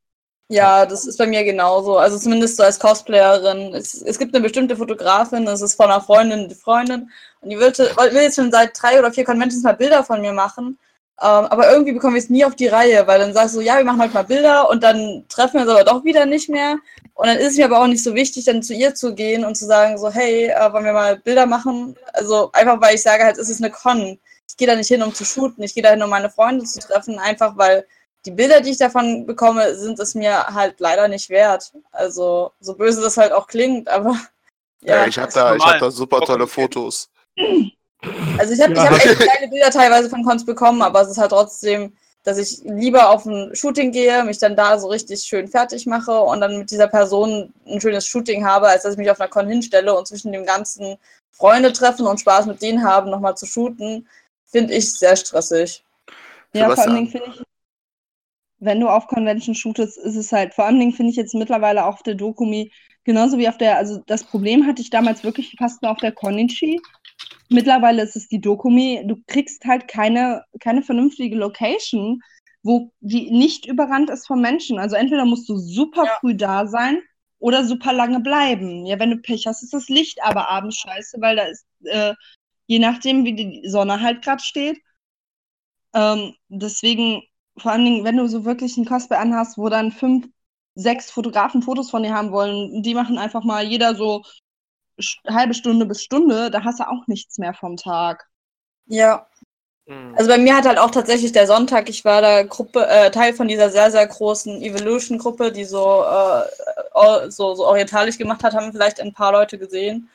Ja, 0.50 0.86
das 0.86 1.06
ist 1.06 1.18
bei 1.18 1.26
mir 1.26 1.44
genauso. 1.44 1.98
Also 1.98 2.18
zumindest 2.18 2.56
so 2.56 2.62
als 2.62 2.78
Cosplayerin. 2.78 3.74
Es, 3.74 4.00
es 4.00 4.18
gibt 4.18 4.34
eine 4.34 4.42
bestimmte 4.42 4.76
Fotografin, 4.76 5.44
das 5.44 5.60
ist 5.60 5.74
von 5.74 5.90
einer 5.90 6.00
Freundin, 6.00 6.48
die 6.48 6.54
Freundin. 6.54 7.10
Und 7.40 7.50
die 7.50 7.58
will, 7.58 7.72
will 7.76 8.22
jetzt 8.22 8.36
schon 8.36 8.50
seit 8.50 8.70
drei 8.80 8.98
oder 8.98 9.12
vier 9.12 9.24
Conventions 9.24 9.62
mal 9.62 9.76
Bilder 9.76 10.02
von 10.02 10.20
mir 10.20 10.32
machen. 10.32 10.78
Ähm, 11.20 11.46
aber 11.46 11.70
irgendwie 11.72 11.92
bekomme 11.92 12.16
ich 12.16 12.24
es 12.24 12.30
nie 12.30 12.44
auf 12.44 12.54
die 12.54 12.68
Reihe, 12.68 13.04
weil 13.08 13.18
dann 13.18 13.32
sagst 13.32 13.56
du, 13.56 13.60
ja, 13.60 13.76
wir 13.76 13.84
machen 13.84 14.00
heute 14.00 14.14
mal 14.14 14.22
Bilder 14.22 14.70
und 14.70 14.84
dann 14.84 15.24
treffen 15.28 15.54
wir 15.54 15.62
uns 15.62 15.70
aber 15.70 15.84
doch 15.84 16.04
wieder 16.04 16.26
nicht 16.26 16.48
mehr. 16.48 16.76
Und 17.14 17.26
dann 17.26 17.38
ist 17.38 17.52
es 17.52 17.56
mir 17.56 17.64
aber 17.64 17.80
auch 17.80 17.88
nicht 17.88 18.04
so 18.04 18.14
wichtig, 18.14 18.44
dann 18.44 18.62
zu 18.62 18.72
ihr 18.72 18.94
zu 18.94 19.14
gehen 19.14 19.44
und 19.44 19.56
zu 19.56 19.66
sagen, 19.66 19.98
so, 19.98 20.10
hey, 20.10 20.46
äh, 20.46 20.72
wollen 20.72 20.84
wir 20.84 20.92
mal 20.92 21.18
Bilder 21.18 21.46
machen? 21.46 21.96
Also 22.12 22.52
einfach, 22.52 22.80
weil 22.80 22.94
ich 22.94 23.02
sage 23.02 23.24
halt, 23.24 23.36
es 23.36 23.48
ist 23.48 23.60
eine 23.60 23.72
Con. 23.72 24.18
Ich 24.48 24.56
gehe 24.56 24.68
da 24.68 24.76
nicht 24.76 24.86
hin, 24.86 25.02
um 25.02 25.12
zu 25.12 25.24
shooten. 25.24 25.64
Ich 25.64 25.74
gehe 25.74 25.82
da 25.82 25.90
hin, 25.90 26.02
um 26.02 26.10
meine 26.10 26.30
Freunde 26.30 26.64
zu 26.64 26.78
treffen, 26.78 27.18
einfach 27.18 27.56
weil 27.56 27.84
die 28.24 28.30
Bilder, 28.30 28.60
die 28.60 28.70
ich 28.70 28.78
davon 28.78 29.26
bekomme, 29.26 29.74
sind 29.74 29.98
es 29.98 30.14
mir 30.14 30.46
halt 30.46 30.78
leider 30.78 31.08
nicht 31.08 31.30
wert. 31.30 31.72
Also, 31.90 32.52
so 32.60 32.74
böse 32.74 33.00
das 33.00 33.16
halt 33.16 33.32
auch 33.32 33.48
klingt, 33.48 33.88
aber 33.88 34.16
Ja, 34.82 34.98
ja. 34.98 35.06
ich 35.06 35.18
habe 35.18 35.32
da, 35.32 35.56
ich 35.56 35.64
hab 35.64 35.80
da 35.80 35.90
super 35.90 36.20
tolle. 36.20 36.46
Fotos. 36.46 37.10
Also 38.38 38.52
ich 38.54 38.60
habe 38.60 38.74
Ja. 38.74 38.84
hab 38.84 38.92
echt 38.92 39.18
kleine 39.18 39.48
Bilder 39.48 39.70
teilweise 39.70 40.08
von 40.08 40.24
Cons 40.24 40.44
bekommen, 40.44 40.82
aber 40.82 41.02
es 41.02 41.08
ist 41.08 41.18
halt 41.18 41.30
trotzdem, 41.30 41.92
dass 42.22 42.38
ich 42.38 42.60
lieber 42.64 43.10
auf 43.10 43.24
ein 43.26 43.54
Shooting 43.54 43.90
gehe, 43.90 44.22
mich 44.24 44.38
dann 44.38 44.56
da 44.56 44.78
so 44.78 44.88
richtig 44.88 45.22
schön 45.22 45.48
fertig 45.48 45.86
mache 45.86 46.20
und 46.20 46.40
dann 46.40 46.58
mit 46.58 46.70
dieser 46.70 46.88
Person 46.88 47.52
ein 47.66 47.80
schönes 47.80 48.06
Shooting 48.06 48.44
habe, 48.44 48.68
als 48.68 48.82
dass 48.82 48.92
ich 48.92 48.98
mich 48.98 49.10
auf 49.10 49.20
einer 49.20 49.30
Con 49.30 49.48
hinstelle 49.48 49.96
und 49.96 50.06
zwischen 50.06 50.32
dem 50.32 50.44
ganzen 50.44 50.96
Freunde 51.30 51.72
treffen 51.72 52.06
und 52.06 52.20
Spaß 52.20 52.46
mit 52.46 52.60
denen 52.62 52.84
haben, 52.84 53.10
nochmal 53.10 53.36
zu 53.36 53.46
shooten, 53.46 54.08
finde 54.44 54.74
ich 54.74 54.92
sehr 54.92 55.16
stressig. 55.16 55.84
Ja, 56.52 56.74
vor 56.74 56.86
Dingen 56.86 57.08
finde 57.08 57.30
ich, 57.30 57.42
wenn 58.60 58.80
du 58.80 58.88
auf 58.88 59.06
Convention 59.06 59.54
shootest, 59.54 59.98
ist 59.98 60.16
es 60.16 60.32
halt, 60.32 60.54
vor 60.54 60.64
allen 60.64 60.80
Dingen 60.80 60.92
finde 60.92 61.10
ich 61.10 61.16
jetzt 61.16 61.34
mittlerweile 61.34 61.84
auch 61.84 61.94
auf 61.94 62.02
der 62.02 62.14
Dokumi, 62.14 62.72
genauso 63.04 63.38
wie 63.38 63.48
auf 63.48 63.56
der, 63.56 63.76
also 63.76 64.02
das 64.06 64.24
Problem 64.24 64.66
hatte 64.66 64.82
ich 64.82 64.90
damals 64.90 65.22
wirklich 65.22 65.54
fast 65.58 65.82
nur 65.82 65.92
auf 65.92 65.98
der 65.98 66.12
Konichi. 66.12 66.80
Mittlerweile 67.48 68.02
ist 68.02 68.16
es 68.16 68.28
die 68.28 68.40
Dokumi. 68.40 69.02
Du 69.06 69.16
kriegst 69.26 69.64
halt 69.64 69.88
keine, 69.88 70.44
keine 70.60 70.82
vernünftige 70.82 71.36
Location, 71.36 72.20
wo 72.62 72.92
die 73.00 73.30
nicht 73.30 73.66
überrannt 73.66 74.10
ist 74.10 74.26
von 74.26 74.40
Menschen. 74.40 74.78
Also 74.78 74.96
entweder 74.96 75.24
musst 75.24 75.48
du 75.48 75.56
super 75.56 76.04
Ja. 76.04 76.16
früh 76.20 76.34
da 76.34 76.66
sein 76.66 77.00
oder 77.38 77.64
super 77.64 77.92
lange 77.92 78.20
bleiben. 78.20 78.84
Ja, 78.86 78.98
wenn 78.98 79.10
du 79.10 79.16
Pech 79.18 79.46
hast, 79.46 79.62
ist 79.62 79.72
das 79.72 79.88
Licht 79.88 80.22
aber 80.22 80.48
abends 80.48 80.76
scheiße, 80.76 81.18
weil 81.20 81.36
da 81.36 81.44
ist, 81.44 81.66
äh, 81.84 82.14
je 82.66 82.78
nachdem, 82.78 83.24
wie 83.24 83.34
die 83.34 83.62
Sonne 83.68 84.00
halt 84.02 84.22
gerade 84.22 84.42
steht. 84.42 84.78
Ähm, 85.94 86.34
deswegen, 86.48 87.22
vor 87.56 87.72
allen 87.72 87.84
Dingen, 87.84 88.04
wenn 88.04 88.16
du 88.16 88.28
so 88.28 88.44
wirklich 88.44 88.76
ein 88.76 88.84
Cosplay 88.84 89.16
anhast, 89.16 89.56
wo 89.58 89.68
dann 89.68 89.90
fünf, 89.92 90.28
sechs 90.74 91.10
Fotografen 91.10 91.62
Fotos 91.62 91.90
von 91.90 92.02
dir 92.02 92.14
haben 92.14 92.30
wollen, 92.30 92.82
die 92.82 92.94
machen 92.94 93.18
einfach 93.18 93.42
mal 93.42 93.64
jeder 93.64 93.94
so 93.96 94.22
halbe 95.28 95.54
Stunde 95.54 95.86
bis 95.86 96.02
Stunde, 96.02 96.50
da 96.50 96.64
hast 96.64 96.80
du 96.80 96.88
auch 96.88 97.06
nichts 97.06 97.38
mehr 97.38 97.54
vom 97.54 97.76
Tag. 97.76 98.26
Ja, 98.86 99.28
Mhm. 99.88 100.14
Also 100.16 100.30
bei 100.30 100.38
mir 100.38 100.54
hat 100.54 100.66
halt 100.66 100.78
auch 100.78 100.90
tatsächlich 100.90 101.32
der 101.32 101.46
Sonntag, 101.46 101.88
ich 101.88 102.04
war 102.04 102.20
da 102.20 102.42
Gruppe, 102.42 102.86
äh, 102.86 103.10
Teil 103.10 103.32
von 103.32 103.48
dieser 103.48 103.70
sehr, 103.70 103.90
sehr 103.90 104.06
großen 104.06 104.62
Evolution-Gruppe, 104.62 105.50
die 105.50 105.64
so, 105.64 106.04
äh, 106.04 107.30
so, 107.30 107.54
so 107.54 107.66
orientalisch 107.66 108.18
gemacht 108.18 108.44
hat, 108.44 108.54
haben 108.54 108.72
vielleicht 108.72 109.00
ein 109.00 109.14
paar 109.14 109.32
Leute 109.32 109.58
gesehen. 109.58 110.08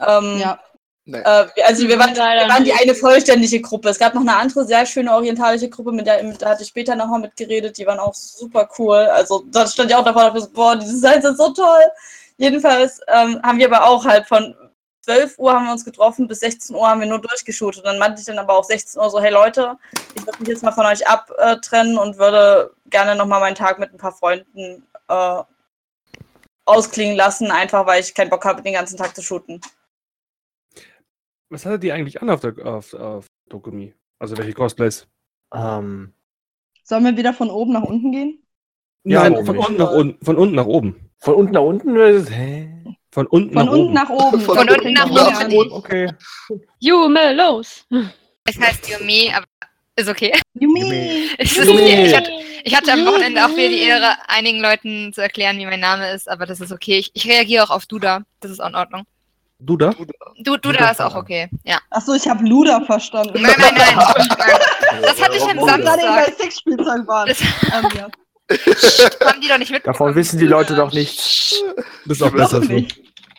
Ähm, 0.00 0.38
Ja. 0.38 0.60
Nee. 1.04 1.18
Äh, 1.18 1.46
also 1.66 1.88
wir 1.88 1.98
waren, 1.98 2.14
wir 2.14 2.48
waren 2.48 2.62
die 2.64 2.72
eine 2.72 2.94
vollständige 2.94 3.60
Gruppe. 3.60 3.88
Es 3.88 3.98
gab 3.98 4.14
noch 4.14 4.20
eine 4.20 4.36
andere 4.36 4.64
sehr 4.64 4.86
schöne 4.86 5.12
orientalische 5.12 5.68
Gruppe, 5.68 5.90
mit 5.90 6.06
der, 6.06 6.22
mit 6.22 6.40
der 6.40 6.50
hatte 6.50 6.62
ich 6.62 6.68
später 6.68 6.94
nochmal 6.94 7.18
mitgeredet. 7.18 7.76
Die 7.76 7.86
waren 7.86 7.98
auch 7.98 8.14
super 8.14 8.68
cool. 8.78 8.94
Also 8.94 9.44
da 9.50 9.66
stand 9.66 9.90
ich 9.90 9.96
auch 9.96 10.04
davor, 10.04 10.26
dachte, 10.26 10.42
so, 10.42 10.50
boah, 10.50 10.76
diese 10.76 10.96
Seiten 10.96 11.22
sind 11.22 11.38
so 11.38 11.52
toll. 11.52 11.82
Jedenfalls 12.42 13.00
ähm, 13.06 13.40
haben 13.44 13.58
wir 13.58 13.72
aber 13.72 13.86
auch 13.86 14.04
halt 14.04 14.26
von 14.26 14.52
12 15.02 15.38
Uhr 15.38 15.52
haben 15.52 15.66
wir 15.66 15.72
uns 15.72 15.84
getroffen, 15.84 16.26
bis 16.26 16.40
16 16.40 16.74
Uhr 16.74 16.88
haben 16.88 17.00
wir 17.00 17.06
nur 17.06 17.20
durchgeshootet. 17.20 17.84
Und 17.84 17.86
dann 17.86 18.00
meinte 18.00 18.20
ich 18.20 18.26
dann 18.26 18.40
aber 18.40 18.54
auch 18.54 18.64
16 18.64 19.00
Uhr 19.00 19.10
so, 19.10 19.20
hey 19.20 19.30
Leute, 19.32 19.76
ich 20.16 20.26
würde 20.26 20.40
mich 20.40 20.48
jetzt 20.48 20.64
mal 20.64 20.72
von 20.72 20.84
euch 20.86 21.06
abtrennen 21.06 21.98
und 21.98 22.18
würde 22.18 22.74
gerne 22.86 23.14
nochmal 23.14 23.38
meinen 23.38 23.54
Tag 23.54 23.78
mit 23.78 23.92
ein 23.92 23.96
paar 23.96 24.10
Freunden 24.10 24.84
äh, 25.06 25.42
ausklingen 26.64 27.14
lassen, 27.14 27.52
einfach 27.52 27.86
weil 27.86 28.00
ich 28.00 28.12
keinen 28.12 28.30
Bock 28.30 28.44
habe, 28.44 28.60
den 28.60 28.74
ganzen 28.74 28.96
Tag 28.96 29.14
zu 29.14 29.22
shooten. 29.22 29.60
Was 31.48 31.64
hattet 31.64 31.84
ihr 31.84 31.94
eigentlich 31.94 32.22
an 32.22 32.30
auf 32.30 32.40
der 32.40 32.58
auf, 32.66 32.92
auf 32.92 33.26
Dokumi? 33.48 33.94
Also 34.18 34.36
welche 34.36 34.52
Cosplays? 34.52 35.06
Ähm, 35.54 36.12
Sollen 36.82 37.04
wir 37.04 37.16
wieder 37.16 37.34
von 37.34 37.50
oben 37.50 37.72
nach 37.72 37.84
unten 37.84 38.10
gehen? 38.10 38.44
Ja, 39.04 39.28
Nein, 39.30 39.46
von 39.46 39.56
nicht? 39.56 39.68
unten 39.68 39.78
nach 39.78 39.92
unten, 39.92 40.24
von 40.24 40.36
unten 40.36 40.56
nach 40.56 40.66
oben. 40.66 41.11
Von 41.22 41.34
unten 41.34 41.52
nach 41.52 41.62
unten? 41.62 42.26
Hä? 42.28 42.68
Von 43.10 43.26
unten 43.26 43.52
Von 43.52 43.64
nach 43.66 43.72
unten 43.72 43.84
oben. 43.84 43.94
nach 43.94 44.10
oben. 44.10 44.40
Von 44.40 44.66
Das 44.66 44.76
unten 44.76 44.92
nach 44.92 45.10
oben. 45.10 45.36
an. 45.36 45.72
Okay. 45.72 46.10
Jume, 46.78 47.34
los! 47.34 47.84
Es 48.44 48.58
heißt 48.58 48.88
Yumi, 48.88 49.30
aber 49.34 49.46
ist 49.96 50.08
okay. 50.08 50.32
Ist 50.32 50.62
Yumi. 50.62 51.28
okay. 51.38 52.06
Ich, 52.06 52.16
hatte, 52.16 52.30
ich 52.64 52.74
hatte 52.76 52.92
am 52.92 53.04
Wochenende 53.06 53.44
auch 53.44 53.50
wieder 53.50 53.68
die 53.68 53.82
Ehre, 53.82 54.14
einigen 54.28 54.60
Leuten 54.60 55.12
zu 55.12 55.20
erklären, 55.20 55.58
wie 55.58 55.66
mein 55.66 55.80
Name 55.80 56.10
ist, 56.12 56.28
aber 56.28 56.46
das 56.46 56.60
ist 56.60 56.72
okay. 56.72 56.98
Ich, 56.98 57.10
ich 57.12 57.28
reagiere 57.28 57.64
auch 57.64 57.70
auf 57.70 57.84
Duda. 57.86 58.22
Das 58.40 58.50
ist 58.50 58.60
auch 58.60 58.68
in 58.68 58.74
Ordnung. 58.74 59.02
Du 59.60 59.76
da? 59.76 59.94
Du, 60.42 60.56
Duda 60.56 60.90
ist 60.90 61.00
auch 61.00 61.14
okay. 61.14 61.48
Ja. 61.64 61.78
Achso, 61.90 62.14
ich 62.14 62.26
habe 62.26 62.42
Luda 62.44 62.80
verstanden. 62.80 63.40
Nein, 63.42 63.54
nein, 63.58 63.74
nein. 63.76 63.96
Das 65.02 65.22
hatte 65.22 65.36
ich 65.36 65.42
am 65.42 65.58
Samstag. 65.64 66.32
Das 67.26 67.40
Ähm, 67.40 67.88
ja. 67.96 68.08
Haben 69.24 69.40
die 69.40 69.48
doch 69.48 69.58
nicht 69.58 69.70
mitbekommen. 69.70 69.94
Davon 69.94 70.14
wissen 70.14 70.38
die 70.38 70.46
Leute 70.46 70.74
doch 70.74 70.92
nichts. 70.92 71.62
Das 72.06 72.16
ist 72.18 72.22
auch 72.22 72.26
Noch 72.32 72.36
besser 72.38 72.62
so. 72.62 72.72
nicht. 72.72 72.98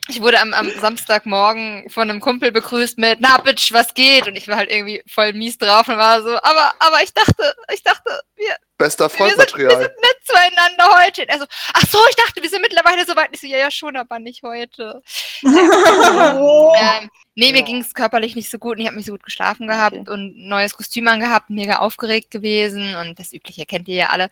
Ich 0.09 0.21
wurde 0.21 0.37
am, 0.41 0.53
am 0.53 0.69
Samstagmorgen 0.81 1.89
von 1.89 2.09
einem 2.09 2.19
Kumpel 2.19 2.51
begrüßt 2.51 2.97
mit, 2.97 3.19
na 3.21 3.37
Bitch, 3.37 3.71
was 3.71 3.93
geht? 3.93 4.27
Und 4.27 4.35
ich 4.35 4.49
war 4.49 4.57
halt 4.57 4.69
irgendwie 4.69 5.01
voll 5.07 5.31
mies 5.31 5.57
drauf 5.57 5.87
und 5.87 5.95
war 5.97 6.21
so, 6.21 6.29
aber, 6.29 6.73
aber 6.79 7.01
ich 7.01 7.13
dachte, 7.13 7.55
ich 7.73 7.83
dachte, 7.83 8.19
wir, 8.35 8.53
Bester 8.77 9.05
wir, 9.05 9.09
sind, 9.09 9.19
wir 9.21 9.35
Vollmaterial. 9.37 9.71
sind 9.71 9.93
nett 10.01 10.17
zueinander 10.25 11.03
heute. 11.05 11.21
Und 11.21 11.29
er 11.29 11.39
so, 11.39 11.45
ach 11.73 11.83
so, 11.89 11.99
ich 12.09 12.15
dachte, 12.17 12.41
wir 12.41 12.49
sind 12.49 12.61
mittlerweile 12.61 13.05
so 13.05 13.15
weit. 13.15 13.29
Ich 13.31 13.39
so, 13.39 13.47
ja, 13.47 13.57
ja, 13.59 13.71
schon, 13.71 13.95
aber 13.95 14.19
nicht 14.19 14.43
heute. 14.43 15.01
Ähm, 15.43 17.09
nee, 17.35 17.51
mir 17.51 17.59
Ja. 17.59 17.65
ging 17.65 17.79
es 17.81 17.93
körperlich 17.93 18.35
nicht 18.35 18.49
so 18.49 18.57
gut 18.57 18.73
und 18.73 18.79
ich 18.81 18.87
habe 18.87 18.97
nicht 18.97 19.05
so 19.05 19.11
gut 19.13 19.23
geschlafen 19.23 19.67
gehabt 19.67 19.95
und 19.95 20.09
ein 20.09 20.33
neues 20.49 20.75
Kostüm 20.75 21.07
angehabt, 21.07 21.49
mega 21.49 21.77
aufgeregt 21.79 22.31
gewesen 22.31 22.95
und 22.95 23.17
das 23.19 23.31
Übliche 23.33 23.65
kennt 23.65 23.87
ihr 23.87 23.95
ja 23.95 24.09
alle. 24.09 24.29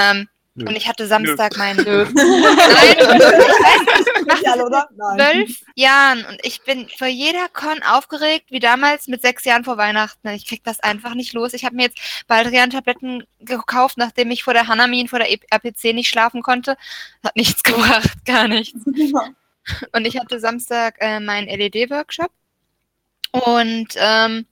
Ähm, 0.00 0.28
Nö. 0.54 0.66
und 0.68 0.74
ich 0.76 0.88
hatte 0.88 1.06
Samstag 1.06 1.56
meinen 1.56 1.84
Nö. 1.84 2.04
Nein, 2.12 2.14
ich 2.98 3.06
weiß 3.06 3.80
nicht, 3.98 4.08
ich 4.20 4.26
mach 4.26 4.40
Ja, 4.42 4.56
das 4.56 4.64
oder? 4.64 4.88
Nein. 4.96 5.46
zwölf 5.46 5.60
Jahren 5.76 6.24
und 6.26 6.38
ich 6.42 6.60
bin 6.62 6.88
vor 6.98 7.06
jeder 7.06 7.48
Con 7.52 7.82
aufgeregt, 7.84 8.46
wie 8.50 8.58
damals 8.58 9.06
mit 9.06 9.22
sechs 9.22 9.44
Jahren 9.44 9.62
vor 9.64 9.76
Weihnachten. 9.76 10.26
Ich 10.28 10.46
krieg 10.46 10.64
das 10.64 10.80
einfach 10.80 11.14
nicht 11.14 11.34
los. 11.34 11.52
Ich 11.54 11.64
habe 11.64 11.76
mir 11.76 11.82
jetzt 11.84 11.98
Baldrian-Tabletten 12.26 13.24
gekauft, 13.40 13.96
nachdem 13.96 14.30
ich 14.32 14.42
vor 14.42 14.52
der 14.54 14.66
Hanamin, 14.66 15.06
vor 15.08 15.20
der 15.20 15.30
E- 15.30 15.38
RPC 15.50 15.94
nicht 15.94 16.08
schlafen 16.08 16.42
konnte. 16.42 16.76
Hat 17.24 17.36
nichts 17.36 17.62
gebracht, 17.64 18.24
gar 18.24 18.48
nichts. 18.48 18.80
Und 19.92 20.04
ich 20.06 20.18
hatte 20.18 20.40
Samstag 20.40 20.96
äh, 20.98 21.20
meinen 21.20 21.46
LED-Workshop. 21.48 22.32
Und 23.30 23.88
ähm, 23.96 24.46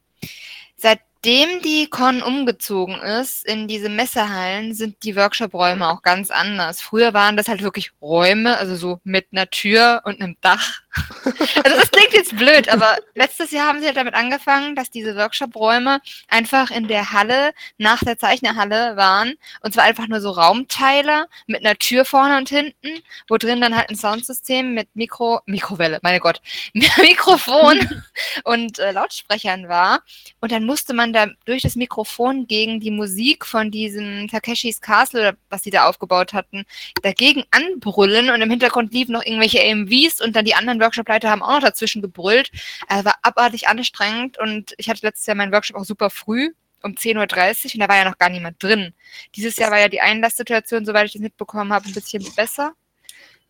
seitdem 1.25 1.62
die 1.62 1.89
Con 1.91 2.23
umgezogen 2.23 2.95
ist 2.97 3.45
in 3.45 3.66
diese 3.69 3.89
Messehallen, 3.89 4.75
sind 4.75 5.03
die 5.03 5.16
Workshop-Räume 5.16 5.89
auch 5.89 6.03
ganz 6.03 6.31
anders. 6.31 6.81
Früher 6.81 7.12
waren 7.12 7.37
das 7.37 7.49
halt 7.49 7.62
wirklich 7.62 7.91
Räume, 8.01 8.57
also 8.57 8.77
so 8.77 9.01
mit 9.05 9.27
einer 9.33 9.51
Tür 9.51 10.03
und 10.05 10.21
einem 10.21 10.37
Dach. 10.41 10.81
Also 10.95 11.76
das 11.76 11.91
klingt 11.91 12.12
jetzt 12.12 12.36
blöd, 12.36 12.68
aber 12.68 12.97
letztes 13.14 13.51
Jahr 13.51 13.68
haben 13.68 13.80
sie 13.80 13.86
halt 13.86 13.97
damit 13.97 14.14
angefangen, 14.14 14.74
dass 14.74 14.91
diese 14.91 15.16
Workshop-Räume 15.16 16.01
einfach 16.28 16.70
in 16.70 16.89
der 16.89 17.12
Halle 17.12 17.53
nach 17.76 18.03
der 18.03 18.18
Zeichnerhalle 18.18 18.97
waren. 18.97 19.34
Und 19.61 19.74
zwar 19.74 19.84
einfach 19.84 20.09
nur 20.09 20.20
so 20.20 20.30
Raumteile 20.30 21.26
mit 21.47 21.64
einer 21.64 21.76
Tür 21.76 22.05
vorne 22.05 22.39
und 22.39 22.49
hinten, 22.49 23.03
wo 23.28 23.36
drin 23.36 23.61
dann 23.61 23.76
halt 23.76 23.91
ein 23.91 23.97
Soundsystem 23.97 24.74
mit 24.74 24.89
Mikro, 24.95 25.41
Mikrowelle, 25.47 25.99
meine 26.03 26.20
Gott, 26.20 26.41
Mikrofon 26.72 28.03
und 28.45 28.78
äh, 28.78 28.93
Lautsprechern 28.93 29.68
war. 29.68 30.01
Und 30.41 30.53
dann 30.53 30.64
musste 30.64 30.95
man 30.95 31.12
da 31.12 31.26
durch 31.45 31.62
das 31.62 31.76
Mikrofon 31.76 32.47
gegen 32.47 32.80
die 32.80 32.91
Musik 32.91 33.45
von 33.45 33.70
diesem 33.70 34.28
Takeshis 34.28 34.80
Castle 34.80 35.20
oder 35.20 35.36
was 35.51 35.62
sie 35.62 35.70
da 35.70 35.89
aufgebaut 35.89 36.32
hatten, 36.32 36.64
dagegen 37.03 37.45
anbrüllen 37.51 38.30
und 38.30 38.41
im 38.41 38.51
Hintergrund 38.51 38.93
liefen 38.93 39.12
noch 39.12 39.24
irgendwelche 39.24 39.61
AMVs 39.62 40.20
und 40.20 40.34
dann 40.34 40.45
die 40.45 40.55
anderen 40.55 40.78
Workshop-Leiter 40.81 41.31
haben 41.31 41.43
auch 41.43 41.55
noch 41.55 41.61
dazwischen 41.61 42.03
gebrüllt. 42.03 42.51
Äh, 42.89 43.05
war 43.05 43.16
abartig 43.22 43.68
anstrengend 43.68 44.39
und 44.39 44.74
ich 44.79 44.89
hatte 44.89 45.07
letztes 45.07 45.26
Jahr 45.26 45.37
meinen 45.37 45.53
Workshop 45.53 45.76
auch 45.76 45.85
super 45.85 46.11
früh 46.11 46.53
um 46.83 46.93
10.30 46.93 47.16
Uhr 47.16 47.74
und 47.74 47.81
da 47.81 47.89
war 47.89 47.97
ja 47.97 48.05
noch 48.05 48.18
gar 48.18 48.31
niemand 48.31 48.62
drin. 48.62 48.95
Dieses 49.35 49.57
Jahr 49.57 49.70
war 49.70 49.81
ja 49.81 49.89
die 49.89 50.01
Einlasssituation, 50.01 50.85
soweit 50.85 51.07
ich 51.07 51.12
das 51.12 51.22
mitbekommen 51.22 51.72
habe, 51.72 51.87
ein 51.87 51.95
bisschen 51.95 52.24
besser. 52.37 52.74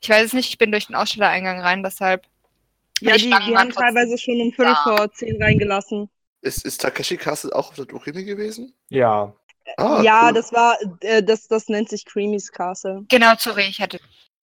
Ich 0.00 0.08
weiß 0.08 0.26
es 0.26 0.32
nicht, 0.32 0.48
ich 0.48 0.58
bin 0.58 0.70
durch 0.70 0.86
den 0.86 0.96
Ausstellereingang 0.96 1.60
rein, 1.60 1.82
deshalb 1.82 2.26
Ja, 3.00 3.16
Die 3.16 3.28
die, 3.28 3.32
haben 3.34 3.70
teilweise 3.70 4.16
schon 4.16 4.40
um 4.40 4.52
Viertel 4.52 4.76
vor 4.82 5.12
zehn 5.12 5.42
reingelassen. 5.42 6.08
Ist, 6.40 6.64
ist 6.64 6.80
Takashi 6.80 7.16
Castle 7.16 7.54
auch 7.54 7.70
auf 7.70 7.74
der 7.74 7.84
Doremi 7.84 8.24
gewesen? 8.24 8.72
Ja. 8.88 9.34
Ah, 9.76 10.00
ja, 10.02 10.28
cool. 10.28 10.32
das 10.34 10.52
war, 10.52 10.78
äh, 11.00 11.22
das, 11.22 11.48
das 11.48 11.68
nennt 11.68 11.90
sich 11.90 12.06
Creamy's 12.06 12.50
Castle. 12.50 13.04
genau, 13.08 13.34
sorry, 13.38 13.66
ich 13.68 13.80
hatte 13.80 14.00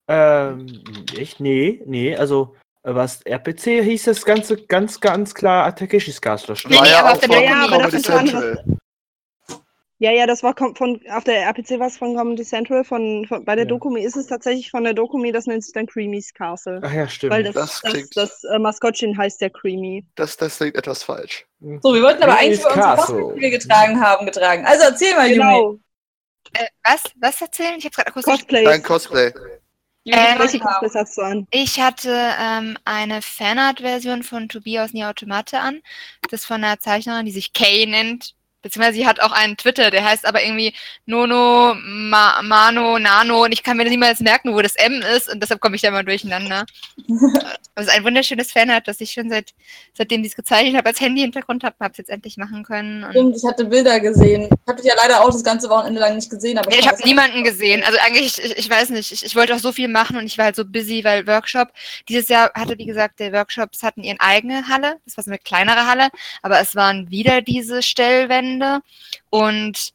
Ähm, 0.08 0.84
echt? 1.18 1.40
Nee, 1.40 1.82
nee, 1.86 2.16
also 2.16 2.56
äh, 2.56 2.63
was 2.84 3.22
RPC 3.26 3.82
hieß 3.84 4.04
das 4.04 4.26
Ganze 4.26 4.58
ganz, 4.66 5.00
ganz 5.00 5.34
klar 5.34 5.74
Takeshis 5.76 6.20
Castle. 6.22 6.56
Nee, 6.68 6.78
nee, 6.82 6.94
aber 6.94 7.14
auf 7.14 7.20
der 7.20 7.42
Ja, 7.44 7.66
aber 7.66 7.78
das 7.90 7.94
ist. 7.94 8.12
Ja, 10.00 10.12
ja, 10.12 10.28
das 10.28 10.44
war 10.44 10.54
von, 10.58 11.00
auf 11.12 11.24
der 11.24 11.44
RPC 11.44 11.80
war 11.80 11.88
es 11.88 11.96
von 11.98 12.14
Comedy 12.18 12.44
Central, 12.44 12.84
von, 12.84 13.26
von, 13.26 13.46
bei 13.46 13.56
der 13.56 13.64
Ja. 13.64 13.70
Dokumi 13.70 14.02
ist 14.04 14.18
es 14.18 14.28
tatsächlich 14.28 14.70
von 14.70 14.84
der 14.84 14.94
Dokumi, 14.94 15.32
das 15.32 15.46
nennt 15.46 15.64
sich 15.64 15.72
dann 15.72 15.86
Creamy's 15.88 16.34
Castle. 16.34 16.82
Ach 16.84 16.92
ja, 16.92 17.08
stimmt. 17.08 17.32
Weil 17.32 17.44
das, 17.44 17.54
Das 17.54 17.82
das, 17.82 17.92
klingt- 17.94 18.18
das, 18.18 18.44
äh, 18.44 18.60
Maskottchen 18.60 19.18
heißt 19.18 19.40
ja 19.40 19.48
Creamy. 19.48 20.06
Das, 20.16 20.36
das 20.36 20.58
klingt 20.58 20.76
etwas 20.76 21.04
falsch. 21.04 21.46
So, 21.82 21.94
wir 21.94 22.02
wollten 22.02 22.22
aber 22.22 22.34
Creamy's 22.36 22.66
eigentlich 22.66 22.76
über 22.76 22.86
unsere 22.92 22.96
Castle. 22.98 23.34
Die 23.36 23.42
wir 23.42 23.50
getragen 23.52 24.02
haben, 24.02 24.26
getragen. 24.26 24.66
Also 24.66 24.84
erzähl 24.84 25.16
mal, 25.16 25.28
Yumi. 25.28 25.36
Genau, 25.38 25.80
äh, 26.56 26.66
was? 26.84 27.04
Was 27.22 27.42
erzählen? 27.42 27.76
Ich 27.78 27.86
habe 27.86 27.96
gerade 27.96 28.08
akustisch 28.10 28.34
Cosplays. 28.40 28.66
Dein 28.66 28.84
Cosplay. 28.84 29.32
Ähm, 30.06 30.40
Welche 30.40 30.60
Cosplays 30.60 30.96
hast 30.96 31.18
du 31.18 31.22
an? 31.22 31.48
Ich 31.52 31.80
hatte 31.80 32.12
ähm, 32.40 32.78
eine 32.84 33.22
Fanart-Version 33.22 34.24
von 34.24 34.50
Tobi 34.50 34.80
aus 34.80 34.92
Nier 34.94 35.10
Automate 35.10 35.60
an. 35.60 35.82
Das 36.30 36.42
ist 36.42 36.46
von 36.46 36.64
einer 36.64 36.80
Zeichnerin, 36.80 37.26
die 37.26 37.32
sich 37.32 37.54
Kay 37.54 37.86
nennt. 37.86 38.36
Beziehungsweise 38.64 38.96
sie 38.98 39.06
hat 39.06 39.20
auch 39.20 39.32
einen 39.32 39.58
Twitter, 39.58 39.92
der 39.92 40.04
heißt 40.04 40.26
aber 40.26 40.44
irgendwie 40.44 40.74
Nono, 41.06 41.76
Ma 41.76 42.42
Mano, 42.42 42.98
Nano 42.98 43.44
und 43.44 43.52
ich 43.52 43.62
kann 43.62 43.78
mir 43.78 43.84
niemals 43.84 44.20
merken, 44.22 44.54
wo 44.54 44.62
das 44.62 44.76
M 44.76 45.04
ist 45.16 45.32
und 45.32 45.44
deshalb 45.44 45.60
komme 45.62 45.76
ich 45.76 45.82
da 45.84 45.90
immer 45.90 46.04
durcheinander. 46.04 46.66
Das 47.76 47.88
ist 47.88 47.92
ein 47.92 48.04
wunderschönes 48.04 48.52
Fanart, 48.52 48.88
das 48.88 49.02
ich 49.02 49.12
schon 49.12 49.32
seit 49.32 49.52
seitdem 49.96 50.22
sie 50.22 50.30
es 50.30 50.36
gezeichnet 50.36 50.76
habe, 50.76 50.90
als 50.90 51.02
Handy-Hintergrund 51.02 51.64
habe, 51.64 51.76
habe 51.80 51.92
es 51.94 51.98
jetzt 51.98 52.12
endlich 52.12 52.38
machen 52.38 52.64
können. 52.64 53.04
Und 53.04 53.12
Stimmt, 53.12 53.38
ich 53.38 53.44
hatte 53.44 53.66
Bilder 53.66 54.00
gesehen. 54.00 54.44
Ich 54.44 54.68
habe 54.68 54.80
dich 54.80 54.86
ja 54.86 54.94
leider 54.96 55.22
auch 55.22 55.32
das 55.32 55.44
ganze 55.44 55.70
Wochenende 55.70 56.00
lang 56.00 56.16
nicht 56.16 56.30
gesehen, 56.30 56.60
aber 56.60 56.72
Ja, 56.72 56.78
ich 56.78 56.86
fand 56.86 57.00
habe 57.00 57.08
niemanden 57.08 57.44
gesehen. 57.44 57.84
Also 57.84 57.98
eigentlich, 58.06 58.38
ich, 58.38 58.58
ich 58.58 58.70
weiß 58.70 58.92
nicht, 58.92 59.12
ich, 59.12 59.26
ich 59.26 59.36
wollte 59.36 59.56
auch 59.56 59.60
so 59.60 59.72
viel 59.72 59.88
machen 59.88 60.18
und 60.18 60.26
ich 60.26 60.38
war 60.38 60.46
halt 60.46 60.56
so 60.56 60.66
busy, 60.66 61.04
weil 61.04 61.26
Workshop. 61.26 61.70
Dieses 62.08 62.30
Jahr 62.30 62.52
hatte, 62.54 62.78
wie 62.78 62.86
gesagt, 62.86 63.20
der 63.20 63.34
Workshops 63.34 63.82
hatten 63.82 64.04
ihren 64.04 64.20
eigene 64.20 64.68
Halle. 64.68 64.98
Das 65.06 65.18
war 65.18 65.24
so 65.24 65.32
eine 65.32 65.40
kleinere 65.40 65.88
Halle, 65.88 66.10
aber 66.44 66.60
es 66.60 66.76
waren 66.76 67.10
wieder 67.10 67.42
diese 67.42 67.82
Stellwände 67.82 68.53
und 69.30 69.94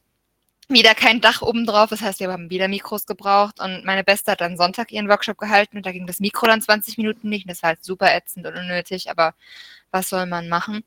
wieder 0.69 0.93
kein 0.95 1.19
Dach 1.21 1.41
oben 1.41 1.65
drauf. 1.65 1.89
Das 1.89 2.01
heißt, 2.01 2.19
wir 2.19 2.31
haben 2.31 2.49
wieder 2.49 2.67
Mikros 2.67 3.05
gebraucht 3.05 3.59
und 3.59 3.83
meine 3.85 4.03
Beste 4.03 4.31
hat 4.31 4.41
dann 4.41 4.57
Sonntag 4.57 4.91
ihren 4.91 5.09
Workshop 5.09 5.37
gehalten 5.37 5.77
und 5.77 5.85
da 5.85 5.91
ging 5.91 6.07
das 6.07 6.19
Mikro 6.19 6.47
dann 6.47 6.61
20 6.61 6.97
Minuten 6.97 7.29
nicht. 7.29 7.45
Und 7.45 7.49
das 7.49 7.63
war 7.63 7.69
halt 7.69 7.83
super 7.83 8.13
ätzend 8.15 8.45
und 8.45 8.55
unnötig, 8.55 9.09
aber 9.09 9.33
was 9.91 10.09
soll 10.09 10.25
man 10.27 10.47
machen? 10.47 10.83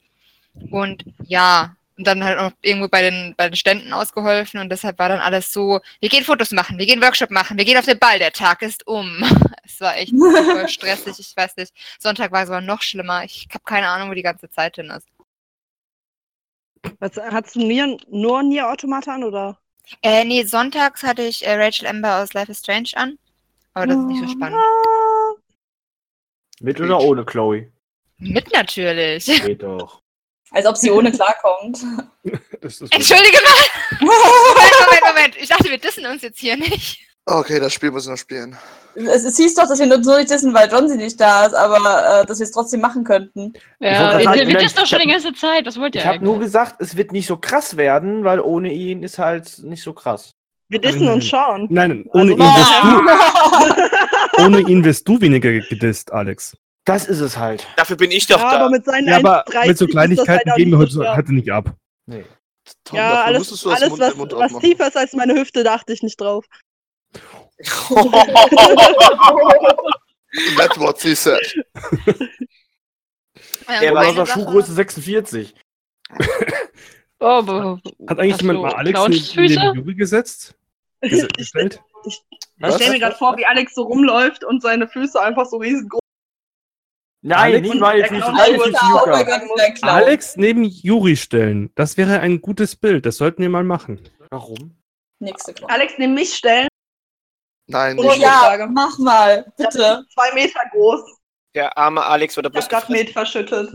Und 0.70 1.04
ja, 1.24 1.76
und 1.98 2.06
dann 2.06 2.24
halt 2.24 2.38
auch 2.38 2.52
irgendwo 2.62 2.88
bei 2.88 3.02
den, 3.02 3.34
bei 3.36 3.48
den 3.48 3.56
Ständen 3.56 3.92
ausgeholfen 3.92 4.60
und 4.60 4.70
deshalb 4.70 4.98
war 4.98 5.08
dann 5.08 5.20
alles 5.20 5.52
so, 5.52 5.80
wir 6.00 6.08
gehen 6.08 6.24
Fotos 6.24 6.50
machen, 6.52 6.78
wir 6.78 6.86
gehen 6.86 7.02
Workshop 7.02 7.30
machen, 7.30 7.58
wir 7.58 7.64
gehen 7.64 7.76
auf 7.76 7.84
den 7.84 7.98
Ball, 7.98 8.18
der 8.18 8.32
Tag 8.32 8.62
ist 8.62 8.86
um. 8.86 9.22
Es 9.64 9.80
war 9.80 9.96
echt 9.96 10.10
super 10.10 10.66
stressig, 10.68 11.18
ich 11.18 11.36
weiß 11.36 11.56
nicht. 11.56 11.72
Sonntag 11.98 12.32
war 12.32 12.44
sogar 12.44 12.60
noch 12.60 12.82
schlimmer. 12.82 13.24
Ich 13.24 13.46
habe 13.50 13.62
keine 13.64 13.86
Ahnung, 13.86 14.10
wo 14.10 14.14
die 14.14 14.22
ganze 14.22 14.50
Zeit 14.50 14.74
hin 14.74 14.90
ist. 14.90 15.06
Was, 16.99 17.16
hast 17.16 17.55
du 17.55 17.61
Nier, 17.61 17.97
nur 18.09 18.43
Nier 18.43 18.68
Automata 18.68 19.14
an 19.14 19.24
oder? 19.24 19.59
Äh, 20.03 20.24
nee, 20.24 20.45
sonntags 20.45 21.03
hatte 21.03 21.22
ich 21.22 21.47
äh, 21.47 21.55
Rachel 21.55 21.87
Amber 21.87 22.22
aus 22.22 22.33
Life 22.33 22.51
is 22.51 22.59
Strange 22.59 22.91
an. 22.95 23.18
Aber 23.74 23.87
das 23.87 23.97
ist 23.97 24.05
nicht 24.07 24.20
so 24.20 24.28
spannend. 24.28 24.59
Ah, 24.59 25.35
Mit 26.61 26.80
oder 26.80 27.01
ohne 27.01 27.24
Chloe? 27.24 27.72
Mit 28.18 28.53
natürlich. 28.53 29.24
Geht 29.45 29.62
doch. 29.62 30.03
Als 30.51 30.66
ob 30.66 30.76
sie 30.76 30.91
ohne 30.91 31.12
klarkommt. 31.12 31.78
Das 32.61 32.80
ist 32.80 32.93
Entschuldige 32.95 33.39
mal. 33.43 33.99
Moment, 33.99 34.72
Moment, 34.87 35.03
Moment. 35.05 35.37
Ich 35.37 35.49
dachte, 35.49 35.68
wir 35.68 35.78
dissen 35.78 36.07
uns 36.07 36.22
jetzt 36.22 36.39
hier 36.39 36.57
nicht. 36.57 37.01
Okay, 37.24 37.60
das 37.60 37.72
Spiel 37.72 37.90
muss 37.90 38.04
ich 38.04 38.10
noch 38.10 38.16
spielen. 38.16 38.56
Es, 38.94 39.24
es 39.24 39.36
hieß 39.36 39.54
doch, 39.54 39.68
dass 39.68 39.78
wir 39.78 39.86
nur 39.86 40.02
so 40.02 40.16
nicht 40.18 40.28
wissen, 40.28 40.52
weil 40.52 40.70
John 40.70 40.88
sie 40.88 40.96
nicht 40.96 41.20
da 41.20 41.46
ist, 41.46 41.54
aber 41.54 42.22
äh, 42.22 42.26
dass 42.26 42.40
wir 42.40 42.44
es 42.44 42.50
trotzdem 42.50 42.80
machen 42.80 43.04
könnten. 43.04 43.52
Ja, 43.78 44.18
wir, 44.18 44.24
gerade 44.24 44.26
wir 44.40 44.46
sagen, 44.46 44.58
dissen 44.58 44.76
doch 44.76 44.86
schon 44.86 44.98
die 44.98 45.08
ganze 45.08 45.32
Zeit. 45.32 45.64
Was 45.66 45.78
wollt 45.78 45.94
ihr 45.94 46.00
Ich 46.02 46.06
habe 46.06 46.22
nur 46.24 46.38
gesagt, 46.40 46.76
es 46.80 46.96
wird 46.96 47.12
nicht 47.12 47.26
so 47.26 47.36
krass 47.36 47.76
werden, 47.76 48.24
weil 48.24 48.40
ohne 48.40 48.72
ihn 48.72 49.02
ist 49.02 49.18
halt 49.18 49.60
nicht 49.62 49.82
so 49.82 49.92
krass. 49.92 50.32
Wir 50.68 50.80
dissen 50.80 51.08
uns 51.08 51.26
schon. 51.26 51.68
Nein, 51.70 52.06
ohne, 52.12 52.32
Also- 52.32 52.34
ihn 52.34 52.38
wirst 52.38 54.38
du, 54.38 54.42
ohne 54.44 54.60
ihn 54.60 54.84
wirst 54.84 55.08
du 55.08 55.20
weniger 55.20 55.52
gedisst, 55.52 56.12
Alex. 56.12 56.56
Das 56.84 57.06
ist 57.06 57.20
es 57.20 57.36
halt. 57.36 57.66
Dafür 57.76 57.96
bin 57.96 58.10
ich 58.10 58.26
doch 58.26 58.40
ja, 58.40 58.50
da. 58.50 58.56
aber 58.58 58.70
mit 58.70 58.84
seinen 58.84 59.06
Ja, 59.06 59.18
aber 59.18 59.46
1,30 59.46 59.66
mit 59.68 59.78
so 59.78 59.84
das 59.86 59.92
Kleinigkeiten 59.92 60.50
halt 60.50 60.58
geben 60.58 60.70
wir 60.72 60.78
heute 60.78 60.92
so 60.92 61.06
heute 61.06 61.32
nicht 61.32 61.52
ab. 61.52 61.72
Nee. 62.06 62.24
Tom, 62.84 62.98
Ja, 62.98 63.22
alles, 63.22 63.50
das 63.50 63.66
alles 63.66 63.98
was, 63.98 64.18
was 64.18 64.58
tiefer 64.60 64.88
ist 64.88 64.96
als 64.96 65.12
meine 65.12 65.34
Hüfte, 65.34 65.62
da 65.62 65.74
achte 65.74 65.92
ich 65.92 66.02
nicht 66.02 66.20
drauf. 66.20 66.44
That's 70.56 70.78
what 70.78 71.00
she 71.00 71.14
said. 71.14 71.40
Er 73.68 73.94
war 73.94 74.00
eine 74.02 74.10
unser 74.10 74.26
Sache- 74.26 74.40
Schuhgröße 74.40 74.72
46. 74.72 75.54
Oh, 77.20 77.78
Hat 78.08 78.18
eigentlich 78.18 78.40
jemand 78.40 78.62
mal 78.62 78.74
Alex 78.74 79.00
neben 79.36 79.54
neben 79.54 79.74
Juri 79.76 79.94
gesetzt? 79.94 80.54
Ges- 81.02 81.28
Ich, 81.36 81.54
ich 81.54 81.54
Was? 82.58 82.74
stelle 82.76 82.92
mir 82.92 82.98
gerade 82.98 83.16
vor, 83.16 83.36
wie 83.36 83.46
Alex 83.46 83.74
so 83.74 83.82
rumläuft 83.82 84.42
und 84.44 84.60
seine 84.62 84.88
Füße 84.88 85.20
einfach 85.20 85.46
so 85.46 85.58
riesengroß 85.58 86.00
Nein, 87.24 87.38
Alex? 87.38 87.68
nicht 87.68 87.80
meine 87.80 88.04
Füße, 88.08 88.32
dieser 88.32 89.72
Clown. 89.74 89.90
Alex 89.94 90.36
neben 90.36 90.64
Juri 90.64 91.16
stellen. 91.16 91.70
Das 91.76 91.96
wäre 91.96 92.18
ein 92.18 92.40
gutes 92.40 92.74
Bild. 92.74 93.06
Das 93.06 93.16
sollten 93.18 93.42
wir 93.42 93.48
mal 93.48 93.62
machen. 93.62 94.00
Warum? 94.30 94.76
Nächste. 95.20 95.54
Alex 95.68 95.94
neben 95.98 96.14
mich 96.14 96.34
stellen. 96.34 96.66
Nein, 97.66 97.98
Oh 97.98 98.02
Oh 98.10 98.12
ja. 98.12 98.66
mach 98.70 98.98
mal, 98.98 99.44
Das 99.56 99.74
bitte. 99.74 100.04
ist 100.06 100.12
zwei 100.14 100.32
Meter 100.34 100.60
groß. 100.72 101.00
Der 101.54 101.76
arme 101.76 102.04
Alex 102.04 102.36
wird 102.36 102.46
da 102.46 102.48
Ich 102.48 102.52
bloß 102.54 102.64
hab 102.64 102.70
grad 102.70 102.86
gefressen. 102.88 103.04
Met 103.04 103.12
verschüttet. 103.12 103.68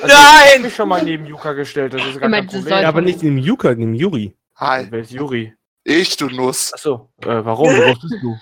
Also, 0.00 0.06
Nein! 0.16 0.48
Ich 0.56 0.62
mich 0.62 0.74
schon 0.74 0.88
mal 0.88 1.02
neben 1.02 1.26
Yuka 1.26 1.52
gestellt, 1.52 1.92
das 1.92 2.02
ist 2.06 2.14
gar 2.18 2.26
Immer 2.28 2.38
kein 2.38 2.46
diese 2.48 2.62
Problem. 2.62 2.82
Ja, 2.82 2.88
aber 2.88 3.00
nicht 3.02 3.22
neben 3.22 3.36
Yuka, 3.38 3.74
neben 3.74 3.94
Juri. 3.94 4.36
Hi, 4.56 4.86
Wer 4.90 5.00
ist 5.00 5.10
Juri? 5.10 5.54
ich, 5.84 6.16
du 6.16 6.28
Nuss. 6.28 6.72
Achso, 6.72 7.10
äh, 7.22 7.26
warum? 7.44 7.68
Wie 7.70 7.80
groß 7.80 8.00
bist 8.00 8.14
du? 8.22 8.36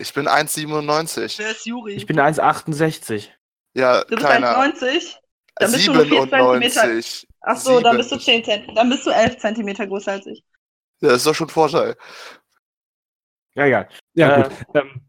Ich 0.00 0.12
bin 0.14 0.28
1,97. 0.28 1.38
Wer 1.38 1.50
ist 1.50 1.66
Juri? 1.66 1.94
Ich 1.94 2.06
bin 2.06 2.20
1,68. 2.20 3.30
Ja, 3.74 4.02
du 4.02 4.08
bist 4.14 4.20
kleiner. 4.20 4.56
1,90? 4.58 5.16
Dann 5.56 5.72
bist 5.72 5.86
du 5.88 5.92
nur 5.94 6.04
4 6.06 6.20
Zentimeter. 6.30 6.80
97. 6.82 7.28
Achso, 7.40 7.80
dann 7.80 7.96
bist 7.96 8.12
du 8.12 8.16
10 8.18 8.44
Zentimeter. 8.44 8.74
Dann 8.74 8.90
bist 8.90 9.06
du 9.06 9.10
11 9.10 9.38
Zentimeter 9.38 9.86
größer 9.86 10.12
als 10.12 10.26
ich. 10.26 10.44
Ja, 11.00 11.08
das 11.08 11.18
ist 11.18 11.26
doch 11.26 11.34
schon 11.34 11.46
ein 11.48 11.50
Vorteil. 11.50 11.96
Ja, 13.58 13.66
ja. 13.66 13.88
Ja, 14.14 14.36
Äh, 14.38 14.42
gut. 14.42 14.52
Ähm, 14.74 15.02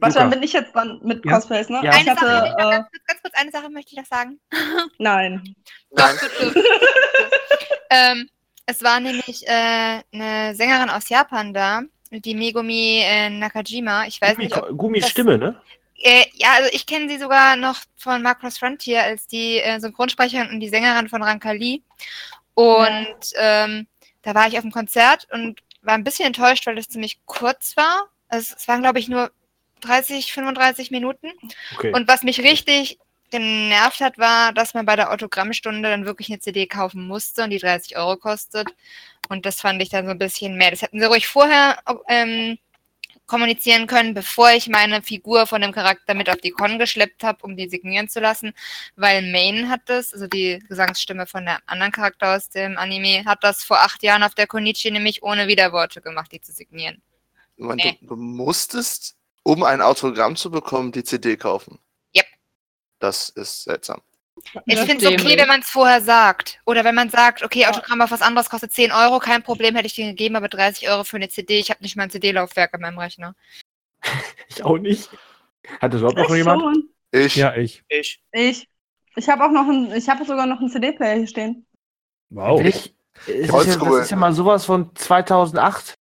Warte, 0.00 0.18
dann 0.18 0.30
bin 0.30 0.42
ich 0.42 0.52
jetzt 0.52 0.74
dran 0.74 0.98
mit 1.04 1.24
Ja. 1.24 1.32
Cosplays, 1.34 1.68
ne? 1.68 1.80
Ja. 1.82 1.92
Ich 1.92 1.98
Eine 2.08 2.14
Sache, 2.18 2.26
hatte, 2.26 2.46
ich 2.48 2.52
noch 2.52 2.70
äh, 2.70 2.70
ganz, 2.76 2.90
kurz, 2.90 3.04
ganz 3.06 3.22
kurz 3.22 3.34
eine 3.34 3.50
Sache 3.52 3.70
möchte 3.70 3.90
ich 3.92 3.98
noch 3.98 4.06
sagen. 4.06 4.40
nein. 4.98 5.54
Nein. 5.90 6.16
Doch, 6.20 6.54
ähm, 7.90 8.28
es 8.66 8.82
war 8.82 9.00
nämlich 9.00 9.46
äh, 9.46 10.00
eine 10.12 10.54
Sängerin 10.54 10.90
aus 10.90 11.08
Japan 11.08 11.54
da, 11.54 11.82
die 12.10 12.34
Megumi 12.34 13.00
äh, 13.04 13.30
Nakajima. 13.30 14.06
Ich 14.06 14.20
weiß 14.20 14.32
Gummi, 14.34 14.44
nicht, 14.44 14.56
ob, 14.56 14.76
Gummi 14.76 15.00
das- 15.00 15.10
Stimme, 15.10 15.38
ne? 15.38 15.60
äh, 16.02 16.24
ja, 16.34 16.48
also 16.56 16.68
ich 16.72 16.84
kenne 16.86 17.08
sie 17.08 17.18
sogar 17.18 17.56
noch 17.56 17.76
von 17.96 18.22
Macross 18.22 18.58
Frontier 18.58 19.02
als 19.02 19.26
die 19.28 19.58
äh, 19.60 19.78
Synchronsprecherin 19.78 20.50
und 20.50 20.60
die 20.60 20.68
Sängerin 20.68 21.08
von 21.08 21.22
Rankali. 21.22 21.82
Und 22.54 23.16
ähm, 23.36 23.86
da 24.22 24.34
war 24.34 24.48
ich 24.48 24.56
auf 24.56 24.62
dem 24.62 24.72
Konzert 24.72 25.28
und 25.30 25.60
war 25.86 25.94
ein 25.94 26.04
bisschen 26.04 26.26
enttäuscht, 26.26 26.66
weil 26.66 26.78
es 26.78 26.88
ziemlich 26.88 27.20
kurz 27.26 27.76
war. 27.76 28.08
Also 28.28 28.54
es 28.56 28.68
waren, 28.68 28.82
glaube 28.82 28.98
ich, 28.98 29.08
nur 29.08 29.30
30, 29.80 30.32
35 30.32 30.90
Minuten. 30.90 31.28
Okay. 31.74 31.92
Und 31.92 32.08
was 32.08 32.22
mich 32.22 32.40
richtig 32.40 32.98
genervt 33.30 34.00
hat, 34.00 34.18
war, 34.18 34.52
dass 34.52 34.74
man 34.74 34.86
bei 34.86 34.96
der 34.96 35.12
Autogrammstunde 35.12 35.88
dann 35.88 36.06
wirklich 36.06 36.28
eine 36.28 36.38
CD 36.38 36.66
kaufen 36.66 37.06
musste 37.06 37.44
und 37.44 37.50
die 37.50 37.58
30 37.58 37.96
Euro 37.96 38.16
kostet. 38.16 38.68
Und 39.28 39.46
das 39.46 39.60
fand 39.60 39.82
ich 39.82 39.88
dann 39.88 40.06
so 40.06 40.12
ein 40.12 40.18
bisschen 40.18 40.56
mehr. 40.56 40.70
Das 40.70 40.82
hätten 40.82 41.00
sie 41.00 41.06
ruhig 41.06 41.26
vorher 41.26 41.78
ähm, 42.08 42.58
kommunizieren 43.26 43.86
können, 43.86 44.14
bevor 44.14 44.50
ich 44.52 44.68
meine 44.68 45.02
Figur 45.02 45.46
von 45.46 45.60
dem 45.60 45.72
Charakter 45.72 46.14
mit 46.14 46.30
auf 46.30 46.36
die 46.36 46.50
Con 46.50 46.78
geschleppt 46.78 47.24
habe, 47.24 47.42
um 47.44 47.56
die 47.56 47.68
signieren 47.68 48.08
zu 48.08 48.20
lassen. 48.20 48.52
Weil 48.94 49.22
Main 49.30 49.68
hat 49.68 49.82
das, 49.86 50.12
also 50.12 50.26
die 50.26 50.60
Gesangsstimme 50.68 51.26
von 51.26 51.44
der 51.44 51.58
anderen 51.66 51.92
Charakter 51.92 52.36
aus 52.36 52.48
dem 52.48 52.78
Anime, 52.78 53.24
hat 53.24 53.42
das 53.42 53.64
vor 53.64 53.80
acht 53.80 54.02
Jahren 54.02 54.22
auf 54.22 54.34
der 54.34 54.46
Konichi 54.46 54.90
nämlich 54.90 55.22
ohne 55.22 55.48
Widerworte 55.48 56.00
gemacht, 56.00 56.30
die 56.32 56.40
zu 56.40 56.52
signieren. 56.52 57.02
Moment, 57.56 57.84
Nee. 57.84 57.98
du, 58.02 58.08
du 58.08 58.16
musstest, 58.16 59.16
um 59.42 59.62
ein 59.62 59.80
Autogramm 59.80 60.36
zu 60.36 60.50
bekommen, 60.50 60.92
die 60.92 61.04
CD 61.04 61.36
kaufen. 61.36 61.78
Yep. 62.14 62.26
Das 62.98 63.28
ist 63.30 63.64
seltsam. 63.64 64.02
Ich 64.66 64.78
finde 64.78 65.06
es 65.06 65.12
okay, 65.12 65.38
wenn 65.38 65.48
man 65.48 65.60
es 65.60 65.68
vorher 65.68 66.00
sagt. 66.00 66.60
Oder 66.66 66.84
wenn 66.84 66.94
man 66.94 67.10
sagt, 67.10 67.42
okay, 67.42 67.66
Autogramm 67.66 68.00
auf 68.00 68.10
was 68.10 68.22
anderes 68.22 68.50
kostet 68.50 68.72
10 68.72 68.92
Euro, 68.92 69.18
kein 69.18 69.42
Problem, 69.42 69.74
hätte 69.74 69.86
ich 69.86 69.94
den 69.94 70.08
gegeben, 70.08 70.36
aber 70.36 70.48
30 70.48 70.88
Euro 70.88 71.04
für 71.04 71.16
eine 71.16 71.28
CD. 71.28 71.58
Ich 71.58 71.70
habe 71.70 71.82
nicht 71.82 71.96
mal 71.96 72.04
ein 72.04 72.10
CD-Laufwerk 72.10 72.74
in 72.74 72.80
meinem 72.80 72.98
Rechner. 72.98 73.34
Ich 74.48 74.62
auch 74.62 74.78
nicht. 74.78 75.10
Hat 75.80 75.92
das 75.92 76.00
überhaupt 76.00 76.18
noch 76.18 76.34
jemand? 76.34 76.62
schon? 76.62 76.90
Ich, 77.10 77.36
Ja, 77.36 77.54
ich. 77.56 77.82
Ich. 77.88 78.22
Ich. 78.32 78.68
Ich 79.16 79.28
habe 79.28 79.44
auch 79.44 79.50
noch 79.50 79.66
einen, 79.66 79.92
ich 79.92 80.08
habe 80.08 80.24
sogar 80.24 80.46
noch 80.46 80.60
einen 80.60 80.70
CD-Player 80.70 81.16
hier 81.16 81.26
stehen. 81.26 81.66
Wow. 82.30 82.60
Ich, 82.60 82.94
ist 83.26 83.50
ja, 83.50 83.76
das 83.76 84.02
ist 84.02 84.10
ja 84.10 84.16
mal 84.16 84.32
sowas 84.32 84.66
von 84.66 84.94
2008. 84.94 85.94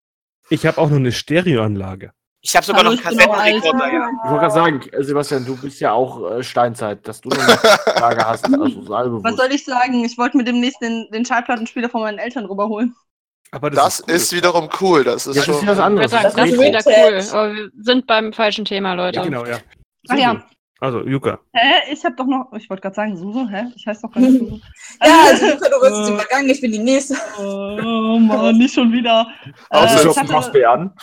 Ich 0.50 0.66
habe 0.66 0.78
auch 0.78 0.90
noch 0.90 0.98
eine 0.98 1.12
Stereoanlage. 1.12 2.12
Ich 2.48 2.56
habe 2.56 2.64
sogar 2.64 2.84
Hallo, 2.84 2.92
noch 2.92 3.00
auch 3.00 3.04
Kassettenrekorder, 3.04 3.92
ja. 3.92 4.08
Ich 4.24 4.30
wollte 4.30 4.40
gerade 4.42 4.54
sagen, 4.54 4.82
äh, 4.92 5.04
Sebastian, 5.04 5.46
du 5.46 5.58
bist 5.58 5.80
ja 5.80 5.94
auch 5.94 6.30
äh, 6.30 6.44
Steinzeit, 6.44 7.08
dass 7.08 7.20
du 7.20 7.30
noch 7.30 7.40
eine 7.40 7.58
Frage 7.98 8.24
hast. 8.24 8.46
Also 8.46 8.84
sei 8.84 9.04
Was 9.08 9.36
soll 9.36 9.52
ich 9.52 9.66
sagen? 9.66 10.06
Ich 10.06 10.16
wollte 10.20 10.38
mir 10.38 10.44
demnächst 10.44 10.80
den, 10.80 11.08
den 11.12 11.26
Schallplattenspieler 11.26 11.90
von 11.90 12.02
meinen 12.02 12.20
Eltern 12.20 12.46
rüberholen. 12.46 12.96
Aber 13.50 13.72
das 13.72 14.04
cool. 14.08 14.14
ist 14.14 14.32
wiederum 14.32 14.70
cool. 14.80 15.04
Das 15.04 15.26
ist 15.26 15.36
Ja, 15.38 15.42
das 15.42 15.46
schon. 15.46 15.56
ist 15.56 15.68
was 15.68 15.80
anderes. 15.80 16.12
Das 16.12 16.22
das 16.36 16.36
ist 16.36 16.54
ist 16.54 16.60
wieder 16.62 16.82
cool. 16.86 17.20
Aber 17.40 17.54
wir 17.56 17.70
sind 17.82 18.06
beim 18.06 18.32
falschen 18.32 18.64
Thema, 18.66 18.94
Leute. 18.94 19.18
Ja, 19.20 19.26
genau, 19.26 19.46
ja. 19.48 19.58
Ach 20.10 20.16
ja. 20.16 20.44
Also, 20.82 21.02
Yuka. 21.02 21.40
Hä? 21.52 21.92
Ich 21.94 22.06
habe 22.06 22.16
doch 22.16 22.26
noch. 22.28 22.54
Ich 22.54 22.70
wollte 22.70 22.82
gerade 22.82 22.96
sagen, 22.96 23.18
Susu, 23.18 23.48
hä? 23.50 23.72
Ich 23.76 23.88
heiße 23.88 24.04
doch 24.04 24.12
gar 24.12 24.20
nicht 24.22 24.38
Susu. 24.40 24.60
Ja, 25.04 25.14
also 25.32 25.46
Luca, 25.48 25.70
du 25.70 25.80
bist 25.82 26.10
Äh. 26.10 26.14
übergangen, 26.14 26.50
ich 26.52 26.62
bin 26.62 26.72
die 26.74 26.80
Nächste. 26.80 27.16
Oh 27.40 28.20
Mann, 28.20 28.56
nicht 28.60 28.76
schon 28.76 28.92
wieder. 28.92 29.26
Außer 29.72 30.02
Äh, 30.02 30.04
du 30.04 30.16
hatte, 30.16 30.70
an. 30.70 30.94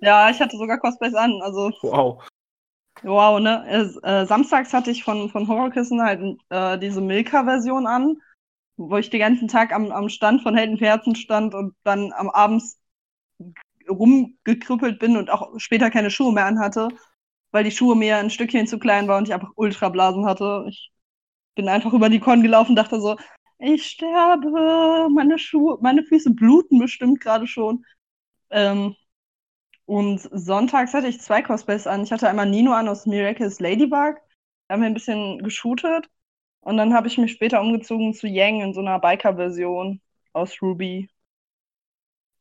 Ja, 0.00 0.30
ich 0.30 0.40
hatte 0.40 0.56
sogar 0.56 0.78
Cosplays 0.78 1.14
an. 1.14 1.40
Also, 1.42 1.72
Wow. 1.82 2.22
wow, 3.02 3.40
ne? 3.40 3.64
Äh, 3.68 4.22
äh, 4.22 4.26
samstags 4.26 4.72
hatte 4.72 4.90
ich 4.90 5.04
von, 5.04 5.28
von 5.30 5.48
Horrorkissen 5.48 6.02
halt 6.02 6.20
äh, 6.50 6.78
diese 6.78 7.00
Milka-Version 7.00 7.86
an, 7.86 8.16
wo 8.76 8.96
ich 8.96 9.10
den 9.10 9.20
ganzen 9.20 9.48
Tag 9.48 9.72
am, 9.72 9.90
am 9.90 10.08
Stand 10.08 10.42
von 10.42 10.56
Helden 10.56 10.78
für 10.78 10.86
Herzen 10.86 11.14
stand 11.14 11.54
und 11.54 11.74
dann 11.84 12.12
am 12.12 12.30
Abends 12.30 12.78
rumgekrüppelt 13.88 14.98
bin 14.98 15.16
und 15.16 15.30
auch 15.30 15.58
später 15.58 15.90
keine 15.90 16.10
Schuhe 16.10 16.32
mehr 16.32 16.46
anhatte, 16.46 16.88
weil 17.52 17.64
die 17.64 17.70
Schuhe 17.70 17.96
mir 17.96 18.16
ein 18.18 18.30
Stückchen 18.30 18.66
zu 18.66 18.78
klein 18.78 19.08
waren 19.08 19.18
und 19.18 19.28
ich 19.28 19.34
einfach 19.34 19.52
Ultrablasen 19.56 20.26
hatte. 20.26 20.66
Ich 20.68 20.90
bin 21.54 21.68
einfach 21.68 21.92
über 21.92 22.08
die 22.08 22.20
Con 22.20 22.42
gelaufen 22.42 22.70
und 22.72 22.76
dachte 22.76 23.00
so, 23.00 23.16
ich 23.58 23.86
sterbe, 23.86 25.08
meine 25.10 25.38
Schuhe, 25.38 25.78
meine 25.80 26.04
Füße 26.04 26.30
bluten 26.32 26.78
bestimmt 26.78 27.20
gerade 27.20 27.46
schon. 27.46 27.84
Ähm, 28.50 28.96
und 29.86 30.18
sonntags 30.32 30.92
hatte 30.94 31.06
ich 31.06 31.20
zwei 31.20 31.42
Cosplays 31.42 31.86
an. 31.86 32.02
Ich 32.02 32.12
hatte 32.12 32.28
einmal 32.28 32.48
Nino 32.48 32.72
an 32.72 32.88
aus 32.88 33.06
Miraculous 33.06 33.60
Ladybug. 33.60 34.16
Da 34.68 34.74
haben 34.74 34.82
wir 34.82 34.88
ein 34.88 34.94
bisschen 34.94 35.38
geshootet. 35.38 36.08
Und 36.60 36.76
dann 36.76 36.92
habe 36.92 37.06
ich 37.06 37.18
mich 37.18 37.32
später 37.32 37.60
umgezogen 37.60 38.12
zu 38.12 38.26
Yang 38.26 38.60
in 38.62 38.74
so 38.74 38.80
einer 38.80 38.98
Biker-Version 38.98 40.00
aus 40.32 40.60
Ruby. 40.60 41.08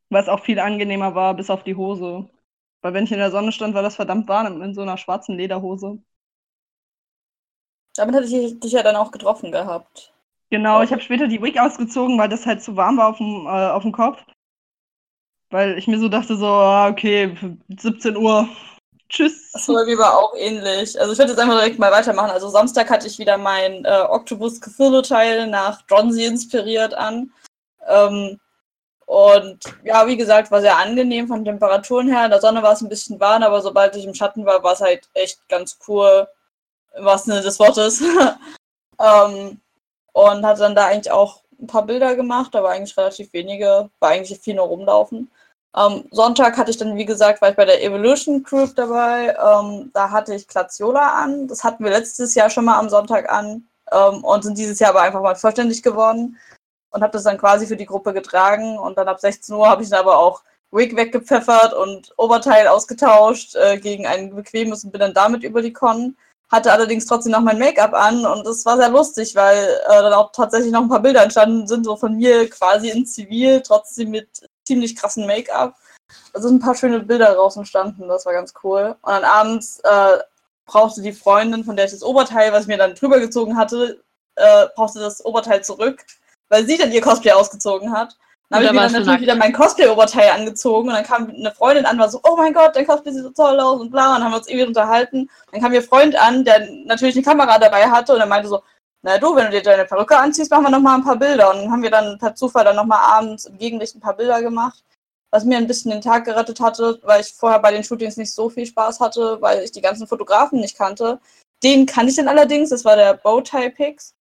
Was 0.10 0.28
auch 0.28 0.44
viel 0.44 0.60
angenehmer 0.60 1.14
war, 1.14 1.36
bis 1.36 1.52
auf 1.52 1.64
die 1.64 1.76
Hose. 1.76 2.28
Weil 2.82 2.94
wenn 2.94 3.04
ich 3.04 3.12
in 3.12 3.20
der 3.20 3.32
Sonne 3.32 3.52
stand, 3.52 3.76
war 3.76 3.84
das 3.84 3.96
verdammt 3.96 4.28
warm 4.28 4.62
in 4.64 4.74
so 4.74 4.82
einer 4.82 4.98
schwarzen 4.98 5.38
Lederhose. 5.38 6.00
Damit 7.96 8.16
hätte 8.16 8.26
ich 8.26 8.60
dich 8.60 8.72
ja 8.72 8.82
dann 8.84 8.96
auch 8.96 9.12
getroffen 9.12 9.52
gehabt. 9.52 10.14
Genau, 10.50 10.82
ich 10.82 10.92
habe 10.92 11.02
später 11.02 11.28
die 11.28 11.42
Wig 11.42 11.60
ausgezogen, 11.60 12.18
weil 12.18 12.30
das 12.30 12.46
halt 12.46 12.62
zu 12.64 12.76
warm 12.76 12.98
war 12.98 13.10
auf 13.10 13.18
dem, 13.18 13.46
äh, 13.46 13.70
auf 13.70 13.84
dem 13.84 13.92
Kopf. 13.92 14.24
Weil 15.56 15.78
ich 15.78 15.88
mir 15.88 15.98
so 15.98 16.10
dachte, 16.10 16.36
so, 16.36 16.48
ah, 16.48 16.90
okay, 16.90 17.34
17 17.78 18.18
Uhr. 18.18 18.50
Tschüss. 19.08 19.52
Das 19.54 19.70
war 19.70 19.86
mir 19.86 19.98
aber 19.98 20.20
auch 20.20 20.36
ähnlich. 20.36 21.00
Also 21.00 21.14
ich 21.14 21.18
würde 21.18 21.32
jetzt 21.32 21.40
einfach 21.40 21.56
direkt 21.56 21.80
mal 21.80 21.94
weitermachen. 21.94 22.32
Also 22.32 22.50
Samstag 22.50 22.90
hatte 22.90 23.08
ich 23.08 23.20
wieder 23.20 23.38
mein 23.38 23.86
äh, 23.86 24.04
Octopus 24.10 24.60
Cthulhu-Teil 24.60 25.48
nach 25.48 25.82
Dronzy 25.84 26.26
inspiriert 26.26 26.94
an. 26.94 27.32
Ähm, 27.88 28.38
und 29.06 29.60
ja, 29.86 30.06
wie 30.08 30.18
gesagt, 30.18 30.52
war 30.52 30.60
sehr 30.60 30.76
angenehm 30.78 31.30
von 31.30 31.46
Temperaturen 31.46 32.10
her. 32.10 32.26
In 32.26 32.32
der 32.32 32.42
Sonne 32.42 32.62
war 32.62 32.74
es 32.74 32.82
ein 32.82 32.90
bisschen 32.90 33.18
warm, 33.22 33.44
aber 33.44 33.62
sobald 33.62 33.96
ich 33.96 34.04
im 34.04 34.14
Schatten 34.14 34.46
war, 34.46 34.62
war 34.62 34.74
es 34.74 34.82
halt 34.82 35.08
echt 35.14 35.48
ganz 35.48 35.80
cool. 35.88 36.28
im 36.98 37.06
wahrsten 37.06 37.32
Sinne 37.32 37.46
des 37.46 37.60
Wortes. 37.60 38.02
ähm, 39.00 39.62
und 40.12 40.46
hatte 40.46 40.60
dann 40.60 40.76
da 40.76 40.88
eigentlich 40.88 41.14
auch 41.14 41.44
ein 41.62 41.68
paar 41.68 41.86
Bilder 41.86 42.18
gemacht, 42.18 42.58
aber 42.58 42.72
eigentlich 42.72 42.98
relativ 42.98 43.32
wenige, 43.32 43.90
war 44.02 44.10
eigentlich 44.10 44.38
viel 44.40 44.56
nur 44.56 44.66
rumlaufen. 44.66 45.32
Ähm, 45.78 46.06
Sonntag 46.12 46.58
hatte 46.58 46.72
ich 46.72 46.78
dann, 46.78 46.96
wie 46.96 47.06
gesagt, 47.06 47.42
war 47.42 47.50
ich 47.50 47.56
bei 47.56 47.66
der 47.66 47.84
Evolution 47.84 48.44
Group 48.44 48.76
dabei. 48.76 49.36
Ähm, 49.36 49.92
da 49.94 50.10
hatte 50.10 50.34
ich 50.34 50.48
Glaziola 50.48 51.22
an. 51.22 51.48
Das 51.48 51.64
hatten 51.64 51.84
wir 51.84 51.92
letztes 51.92 52.34
Jahr 52.36 52.50
schon 52.50 52.66
mal 52.66 52.80
am 52.80 52.90
Sonntag 52.90 53.30
an 53.30 53.68
ähm, 53.92 54.24
und 54.24 54.44
sind 54.44 54.58
dieses 54.58 54.80
Jahr 54.80 54.92
aber 54.92 55.02
einfach 55.02 55.22
mal 55.22 55.36
vollständig 55.36 55.84
geworden 55.84 56.38
und 56.92 57.02
habe 57.02 57.12
das 57.12 57.24
dann 57.24 57.38
quasi 57.38 57.68
für 57.68 57.76
die 57.76 57.86
Gruppe 57.86 58.14
getragen. 58.14 58.80
Und 58.80 58.98
dann 58.98 59.08
ab 59.10 59.20
16 59.20 59.54
Uhr 59.54 59.68
habe 59.68 59.84
ich 59.84 59.90
dann 59.90 60.00
aber 60.00 60.18
auch 60.18 60.44
Wig 60.72 60.96
weggepfeffert 60.96 61.74
und 61.74 62.14
Oberteil 62.18 62.68
ausgetauscht 62.68 63.56
äh, 63.56 63.78
gegen 63.78 64.08
ein 64.08 64.34
bequemes 64.34 64.84
und 64.84 64.92
bin 64.92 65.02
dann 65.02 65.14
damit 65.14 65.44
über 65.44 65.62
die 65.62 65.74
Con. 65.74 66.16
Hatte 66.50 66.72
allerdings 66.72 67.06
trotzdem 67.06 67.32
noch 67.34 67.42
mein 67.42 67.60
Make-up 67.60 67.94
an 67.94 68.26
und 68.26 68.46
das 68.46 68.66
war 68.66 68.78
sehr 68.78 68.90
lustig, 68.90 69.36
weil 69.36 69.58
äh, 69.58 69.88
dann 69.88 70.14
auch 70.14 70.32
tatsächlich 70.32 70.72
noch 70.72 70.82
ein 70.82 70.90
paar 70.90 71.02
Bilder 71.02 71.24
entstanden 71.24 71.68
sind, 71.68 71.86
so 71.86 71.98
von 71.98 72.16
mir 72.16 72.50
quasi 72.50 72.90
in 72.90 73.06
Zivil, 73.06 73.62
trotzdem 73.62 74.12
mit 74.12 74.48
ziemlich 74.66 74.96
krassen 74.96 75.26
Make-up. 75.26 75.76
Da 76.34 76.42
sind 76.42 76.56
ein 76.56 76.60
paar 76.60 76.76
schöne 76.76 77.00
Bilder 77.00 77.28
daraus 77.28 77.58
entstanden, 77.58 78.08
das 78.08 78.26
war 78.26 78.34
ganz 78.34 78.54
cool. 78.64 78.96
Und 79.02 79.12
dann 79.12 79.24
abends 79.24 79.80
äh, 79.84 80.18
brauchte 80.66 81.02
die 81.02 81.14
Freundin, 81.14 81.64
von 81.64 81.76
der 81.76 81.86
ich 81.86 81.92
das 81.92 82.04
Oberteil, 82.04 82.52
was 82.52 82.64
ich 82.64 82.68
mir 82.68 82.78
dann 82.78 82.96
drüber 82.96 83.20
gezogen 83.20 83.58
hatte, 83.58 84.04
äh, 84.36 84.68
brauchte 84.76 85.00
das 85.00 85.24
Oberteil 85.24 85.64
zurück, 85.64 86.04
weil 86.50 86.66
sie 86.66 86.78
dann 86.78 86.92
ihr 86.92 87.02
Cosplay 87.02 87.32
ausgezogen 87.32 87.92
hat. 87.92 88.18
Dann 88.50 88.58
habe 88.58 88.66
ich 88.66 88.72
mir 88.74 88.82
dann 88.82 88.92
natürlich 88.92 89.22
wieder 89.22 89.36
mein 89.36 89.54
Cosplay-Oberteil 89.54 90.30
angezogen 90.30 90.90
und 90.90 90.96
dann 90.96 91.04
kam 91.04 91.30
eine 91.30 91.52
Freundin 91.52 91.86
an, 91.86 91.98
war 91.98 92.10
so, 92.10 92.20
oh 92.24 92.36
mein 92.36 92.54
Gott, 92.54 92.76
dein 92.76 92.86
Cosplay 92.86 93.12
sieht 93.12 93.24
so 93.24 93.32
toll 93.32 93.60
aus 93.60 93.82
und 93.82 93.90
bla, 93.90 94.10
und 94.10 94.16
dann 94.16 94.26
haben 94.26 94.34
wir 94.34 94.38
uns 94.38 94.48
ewig 94.48 94.68
unterhalten. 94.68 95.30
Dann 95.52 95.62
kam 95.62 95.74
ihr 95.74 95.82
Freund 95.82 96.16
an, 96.16 96.46
der 96.46 96.70
natürlich 96.86 97.16
eine 97.16 97.24
Kamera 97.24 97.58
dabei 97.58 97.90
hatte 97.90 98.14
und 98.14 98.20
er 98.20 98.28
meinte 98.28 98.48
so, 98.48 98.62
na 99.06 99.20
du, 99.20 99.36
wenn 99.36 99.46
du 99.46 99.52
dir 99.52 99.62
deine 99.62 99.86
Perücke 99.86 100.18
anziehst, 100.18 100.50
machen 100.50 100.64
wir 100.64 100.72
nochmal 100.72 100.98
ein 100.98 101.04
paar 101.04 101.16
Bilder. 101.16 101.52
Und 101.52 101.58
dann 101.62 101.72
haben 101.72 101.84
wir 101.84 101.92
dann 101.92 102.18
per 102.18 102.34
Zufall 102.34 102.66
dann 102.66 102.76
nochmal 102.76 103.00
abends 103.06 103.46
im 103.46 103.58
Gegenlicht 103.60 103.96
ein 103.96 104.00
paar 104.02 104.16
Bilder 104.16 104.42
gemacht, 104.42 104.84
was 105.32 105.44
mir 105.46 105.58
ein 105.58 105.68
bisschen 105.68 105.92
den 105.92 106.02
Tag 106.02 106.26
gerettet 106.26 106.60
hatte, 106.60 107.00
weil 107.04 107.22
ich 107.22 107.32
vorher 107.32 107.60
bei 107.60 107.72
den 107.72 107.84
Shootings 107.84 108.18
nicht 108.18 108.34
so 108.34 108.50
viel 108.50 108.66
Spaß 108.66 109.00
hatte, 109.00 109.40
weil 109.42 109.64
ich 109.64 109.72
die 109.72 109.82
ganzen 109.82 110.08
Fotografen 110.08 110.60
nicht 110.60 110.76
kannte. 110.76 111.20
Den 111.62 111.86
kannte 111.86 112.10
ich 112.10 112.16
dann 112.16 112.28
allerdings, 112.28 112.72
das 112.72 112.84
war 112.84 112.96
der 112.96 113.14
Bowtie 113.14 113.70
Pix. 113.70 114.16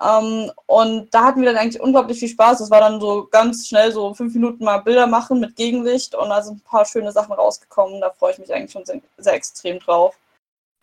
Ähm, 0.00 0.52
und 0.66 1.12
da 1.14 1.24
hatten 1.24 1.40
wir 1.40 1.50
dann 1.50 1.56
eigentlich 1.60 1.80
unglaublich 1.82 2.18
viel 2.20 2.28
Spaß. 2.28 2.58
Das 2.58 2.70
war 2.70 2.80
dann 2.80 3.00
so 3.00 3.26
ganz 3.30 3.66
schnell 3.66 3.90
so 3.92 4.12
fünf 4.12 4.34
Minuten 4.34 4.62
mal 4.62 4.78
Bilder 4.78 5.06
machen 5.06 5.40
mit 5.40 5.56
Gegenlicht 5.56 6.14
und 6.14 6.28
da 6.28 6.42
sind 6.42 6.58
ein 6.58 6.60
paar 6.70 6.84
schöne 6.84 7.12
Sachen 7.12 7.32
rausgekommen. 7.32 8.00
Da 8.02 8.10
freue 8.10 8.32
ich 8.32 8.38
mich 8.38 8.52
eigentlich 8.52 8.72
schon 8.72 8.84
sehr, 8.84 9.00
sehr 9.16 9.32
extrem 9.32 9.78
drauf. 9.80 10.14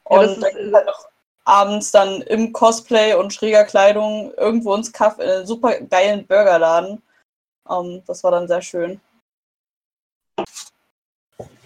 Ja, 0.10 0.18
Und 0.18 0.26
das 0.26 0.40
da 0.40 0.48
ist- 0.48 0.74
halt 0.74 0.86
noch 0.88 1.08
abends 1.46 1.92
dann 1.92 2.22
im 2.24 2.52
Cosplay 2.52 3.14
und 3.14 3.34
schräger 3.34 3.64
Kleidung 3.64 4.34
irgendwo 4.38 4.74
ins 4.76 4.92
Kaff 4.92 5.20
in 5.20 5.30
einen 5.30 5.46
super 5.46 5.80
geilen 5.82 6.26
Burgerladen. 6.28 7.02
Ähm, 7.70 8.02
das 8.06 8.24
war 8.24 8.32
dann 8.32 8.48
sehr 8.48 8.62
schön. 8.62 9.00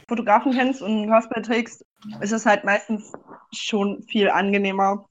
Fotografen 0.07 0.53
kennst 0.53 0.81
und 0.81 1.09
Cosplay 1.09 1.41
trägst, 1.41 1.85
ist 2.21 2.31
es 2.31 2.45
halt 2.45 2.63
meistens 2.63 3.13
schon 3.53 4.03
viel 4.03 4.29
angenehmer. 4.29 5.07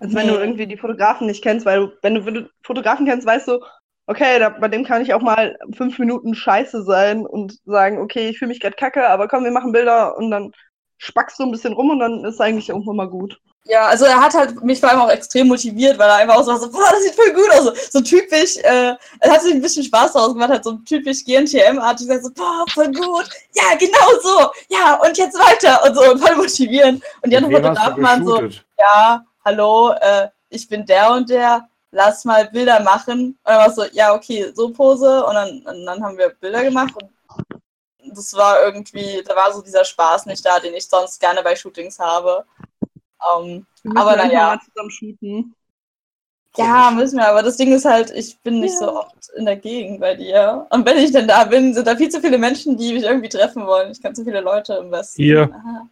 Als 0.00 0.14
wenn 0.14 0.28
du 0.28 0.34
Mhm. 0.34 0.40
irgendwie 0.40 0.66
die 0.66 0.76
Fotografen 0.76 1.26
nicht 1.26 1.42
kennst, 1.42 1.66
weil 1.66 1.80
du, 1.80 1.92
wenn 2.02 2.14
du 2.14 2.24
wenn 2.26 2.34
du 2.34 2.50
Fotografen 2.62 3.06
kennst, 3.06 3.26
weißt 3.26 3.48
du, 3.48 3.60
okay, 4.06 4.38
da, 4.38 4.50
bei 4.50 4.68
dem 4.68 4.84
kann 4.84 5.02
ich 5.02 5.12
auch 5.14 5.22
mal 5.22 5.58
fünf 5.74 5.98
Minuten 5.98 6.34
scheiße 6.34 6.84
sein 6.84 7.26
und 7.26 7.58
sagen, 7.64 7.98
okay, 7.98 8.28
ich 8.28 8.38
fühle 8.38 8.50
mich 8.50 8.60
gerade 8.60 8.76
kacke, 8.76 9.08
aber 9.08 9.26
komm, 9.28 9.44
wir 9.44 9.50
machen 9.50 9.72
Bilder 9.72 10.16
und 10.16 10.30
dann 10.30 10.52
spackst 10.98 11.38
du 11.38 11.44
ein 11.44 11.50
bisschen 11.50 11.72
rum 11.72 11.90
und 11.90 11.98
dann 11.98 12.24
ist 12.24 12.40
eigentlich 12.40 12.68
irgendwann 12.68 12.96
mal 12.96 13.08
gut. 13.08 13.40
Ja, 13.68 13.86
also 13.86 14.04
er 14.04 14.20
hat 14.20 14.32
halt 14.32 14.62
mich 14.62 14.78
vor 14.78 14.90
allem 14.90 15.00
auch 15.00 15.10
extrem 15.10 15.48
motiviert, 15.48 15.98
weil 15.98 16.08
er 16.08 16.16
einfach 16.16 16.36
auch 16.36 16.44
so 16.44 16.52
war, 16.52 16.60
so, 16.60 16.70
boah, 16.70 16.88
das 16.90 17.02
sieht 17.02 17.14
voll 17.16 17.32
gut 17.32 17.50
aus. 17.50 17.64
So, 17.64 17.72
so 17.90 18.00
typisch, 18.00 18.56
äh, 18.58 18.94
er 19.20 19.30
hat 19.30 19.42
sich 19.42 19.52
ein 19.52 19.60
bisschen 19.60 19.82
Spaß 19.82 20.12
daraus 20.12 20.34
gemacht, 20.34 20.50
hat 20.50 20.64
so 20.64 20.72
typisch 20.86 21.24
GNTM-artig 21.24 22.06
gesagt, 22.06 22.24
so, 22.24 22.30
boah, 22.32 22.64
voll 22.72 22.92
gut. 22.92 23.28
Ja, 23.54 23.76
genau 23.76 24.20
so. 24.22 24.50
Ja, 24.68 25.00
und 25.02 25.18
jetzt 25.18 25.36
weiter. 25.36 25.82
Und 25.84 25.96
so, 25.96 26.12
und 26.12 26.20
voll 26.20 26.36
motivieren. 26.36 27.02
Und 27.22 27.30
die 27.30 27.36
anderen 27.36 27.56
Fotografen 27.56 28.02
waren 28.04 28.24
so, 28.24 28.42
ja, 28.78 29.24
hallo, 29.44 29.92
äh, 30.00 30.28
ich 30.48 30.68
bin 30.68 30.86
der 30.86 31.10
und 31.10 31.28
der, 31.28 31.68
lass 31.90 32.24
mal 32.24 32.48
Bilder 32.48 32.80
machen. 32.80 33.20
Und 33.20 33.36
dann 33.44 33.58
war 33.58 33.66
es 33.66 33.74
so, 33.74 33.84
ja, 33.92 34.14
okay, 34.14 34.52
so 34.54 34.70
Pose. 34.70 35.24
Und 35.24 35.34
dann, 35.34 35.62
und 35.66 35.86
dann 35.86 36.04
haben 36.04 36.16
wir 36.16 36.28
Bilder 36.28 36.62
gemacht. 36.62 36.94
Und 36.96 37.10
das 38.14 38.32
war 38.34 38.62
irgendwie, 38.62 39.24
da 39.26 39.34
war 39.34 39.52
so 39.52 39.60
dieser 39.60 39.84
Spaß 39.84 40.26
nicht 40.26 40.44
da, 40.46 40.60
den 40.60 40.74
ich 40.74 40.86
sonst 40.86 41.18
gerne 41.18 41.42
bei 41.42 41.56
Shootings 41.56 41.98
habe. 41.98 42.44
Ähm, 43.22 43.66
Wir 43.82 43.92
müssen 43.92 43.96
aber 43.98 44.16
naja. 44.16 44.46
mal 44.56 44.60
zusammen 44.60 44.90
shooten. 44.90 45.54
Ja, 46.58 46.90
müssen 46.90 47.18
wir, 47.18 47.28
aber 47.28 47.42
das 47.42 47.58
Ding 47.58 47.70
ist 47.74 47.84
halt, 47.84 48.10
ich 48.12 48.38
bin 48.40 48.60
nicht 48.60 48.78
so 48.78 48.90
oft 49.00 49.28
in 49.36 49.44
der 49.44 49.56
Gegend 49.56 50.00
bei 50.00 50.14
dir. 50.14 50.66
Und 50.70 50.86
wenn 50.86 50.96
ich 50.96 51.12
denn 51.12 51.28
da 51.28 51.44
bin, 51.44 51.74
sind 51.74 51.86
da 51.86 51.96
viel 51.96 52.08
zu 52.08 52.20
viele 52.22 52.38
Menschen, 52.38 52.78
die 52.78 52.94
mich 52.94 53.02
irgendwie 53.02 53.28
treffen 53.28 53.66
wollen. 53.66 53.90
Ich 53.92 54.00
kann 54.00 54.14
zu 54.14 54.24
viele 54.24 54.40
Leute 54.40 54.74
im 54.74 54.90
Westen. 54.90 55.22
Hier. 55.22 55.50
Aha. 55.52 55.86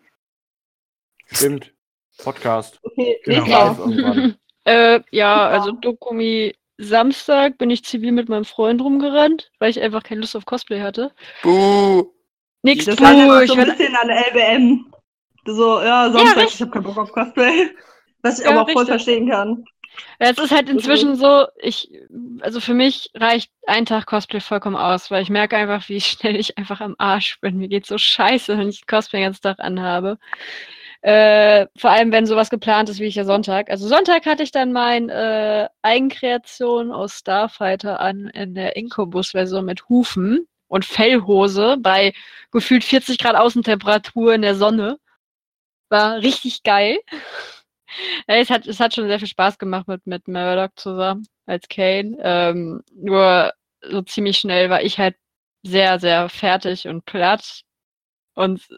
Stimmt. 1.26 1.70
Podcast. 2.18 2.78
Okay, 2.82 3.20
Genau. 3.24 3.40
nächster. 3.40 3.66
Live 3.66 3.78
irgendwann. 3.78 4.36
Äh, 4.66 5.02
ja, 5.10 5.46
also 5.48 5.72
Dokumi 5.72 6.54
Samstag 6.78 7.58
bin 7.58 7.68
ich 7.68 7.84
zivil 7.84 8.12
mit 8.12 8.30
meinem 8.30 8.46
Freund 8.46 8.80
rumgerannt, 8.80 9.50
weil 9.58 9.68
ich 9.68 9.78
einfach 9.78 10.02
keine 10.02 10.22
Lust 10.22 10.34
auf 10.36 10.46
Cosplay 10.46 10.80
hatte. 10.80 11.12
Buh. 11.42 12.06
Nix, 12.62 12.86
Das 12.86 12.96
buh, 12.96 13.02
war 13.04 13.10
halt 13.14 13.44
ich 13.44 13.50
so 13.50 13.58
ein 13.58 13.66
werd, 13.66 13.76
bisschen 13.76 13.94
an 13.94 14.08
LBM. 14.08 14.86
So, 15.46 15.80
ja, 15.82 16.10
Samstag, 16.10 16.36
richtig. 16.36 16.54
ich 16.54 16.60
habe 16.62 16.70
keinen 16.70 16.84
Bock 16.84 16.98
auf 16.98 17.12
Cosplay. 17.12 17.70
Was 18.22 18.38
ich 18.38 18.46
Ja, 18.46 18.52
aber 18.52 18.62
auch 18.62 18.70
voll 18.70 18.86
verstehen 18.86 19.28
kann. 19.28 19.64
Ja, 20.20 20.30
es 20.30 20.38
ist 20.38 20.50
halt 20.50 20.68
inzwischen 20.68 21.16
so, 21.16 21.46
ich, 21.60 21.90
also 22.40 22.60
für 22.60 22.74
mich 22.74 23.10
reicht 23.14 23.50
ein 23.66 23.86
Tag 23.86 24.06
Cosplay 24.06 24.40
vollkommen 24.40 24.76
aus, 24.76 25.10
weil 25.10 25.22
ich 25.22 25.30
merke 25.30 25.56
einfach, 25.56 25.88
wie 25.88 26.00
schnell 26.00 26.36
ich 26.36 26.58
einfach 26.58 26.80
am 26.80 26.94
Arsch 26.98 27.38
bin. 27.40 27.58
Mir 27.58 27.68
geht 27.68 27.86
so 27.86 27.98
scheiße, 27.98 28.56
wenn 28.58 28.68
ich 28.68 28.86
Cosplay 28.86 29.20
den 29.20 29.26
ganzen 29.26 29.42
Tag 29.42 29.60
anhabe. 29.60 30.18
Äh, 31.02 31.66
vor 31.76 31.90
allem, 31.90 32.12
wenn 32.12 32.24
sowas 32.24 32.48
geplant 32.48 32.88
ist, 32.88 32.98
wie 32.98 33.04
ich 33.04 33.16
ja 33.16 33.24
Sonntag. 33.24 33.68
Also 33.68 33.86
Sonntag 33.86 34.24
hatte 34.24 34.42
ich 34.42 34.52
dann 34.52 34.72
mein 34.72 35.10
äh, 35.10 35.68
Eigenkreation 35.82 36.92
aus 36.92 37.18
Starfighter 37.18 38.00
an 38.00 38.28
in 38.28 38.54
der 38.54 38.76
Incubus-Version 38.76 39.66
mit 39.66 39.86
Hufen 39.90 40.48
und 40.66 40.86
Fellhose 40.86 41.76
bei 41.78 42.14
gefühlt 42.52 42.84
40 42.84 43.18
Grad 43.18 43.36
Außentemperatur 43.36 44.32
in 44.32 44.40
der 44.40 44.54
Sonne. 44.54 44.98
War 45.94 46.22
richtig 46.22 46.64
geil. 46.64 46.98
Es, 48.26 48.50
hat, 48.50 48.66
es 48.66 48.80
hat 48.80 48.92
schon 48.92 49.06
sehr 49.06 49.20
viel 49.20 49.28
Spaß 49.28 49.58
gemacht 49.58 49.86
mit, 49.86 50.04
mit 50.08 50.26
Murdoch 50.26 50.70
zusammen 50.74 51.28
als 51.46 51.68
Kane. 51.68 52.16
Ähm, 52.20 52.82
nur 52.92 53.52
so 53.80 54.02
ziemlich 54.02 54.38
schnell 54.38 54.70
war 54.70 54.82
ich 54.82 54.98
halt 54.98 55.14
sehr, 55.62 56.00
sehr 56.00 56.28
fertig 56.28 56.88
und 56.88 57.04
platt. 57.04 57.62
Und 58.34 58.68
äh, 58.70 58.74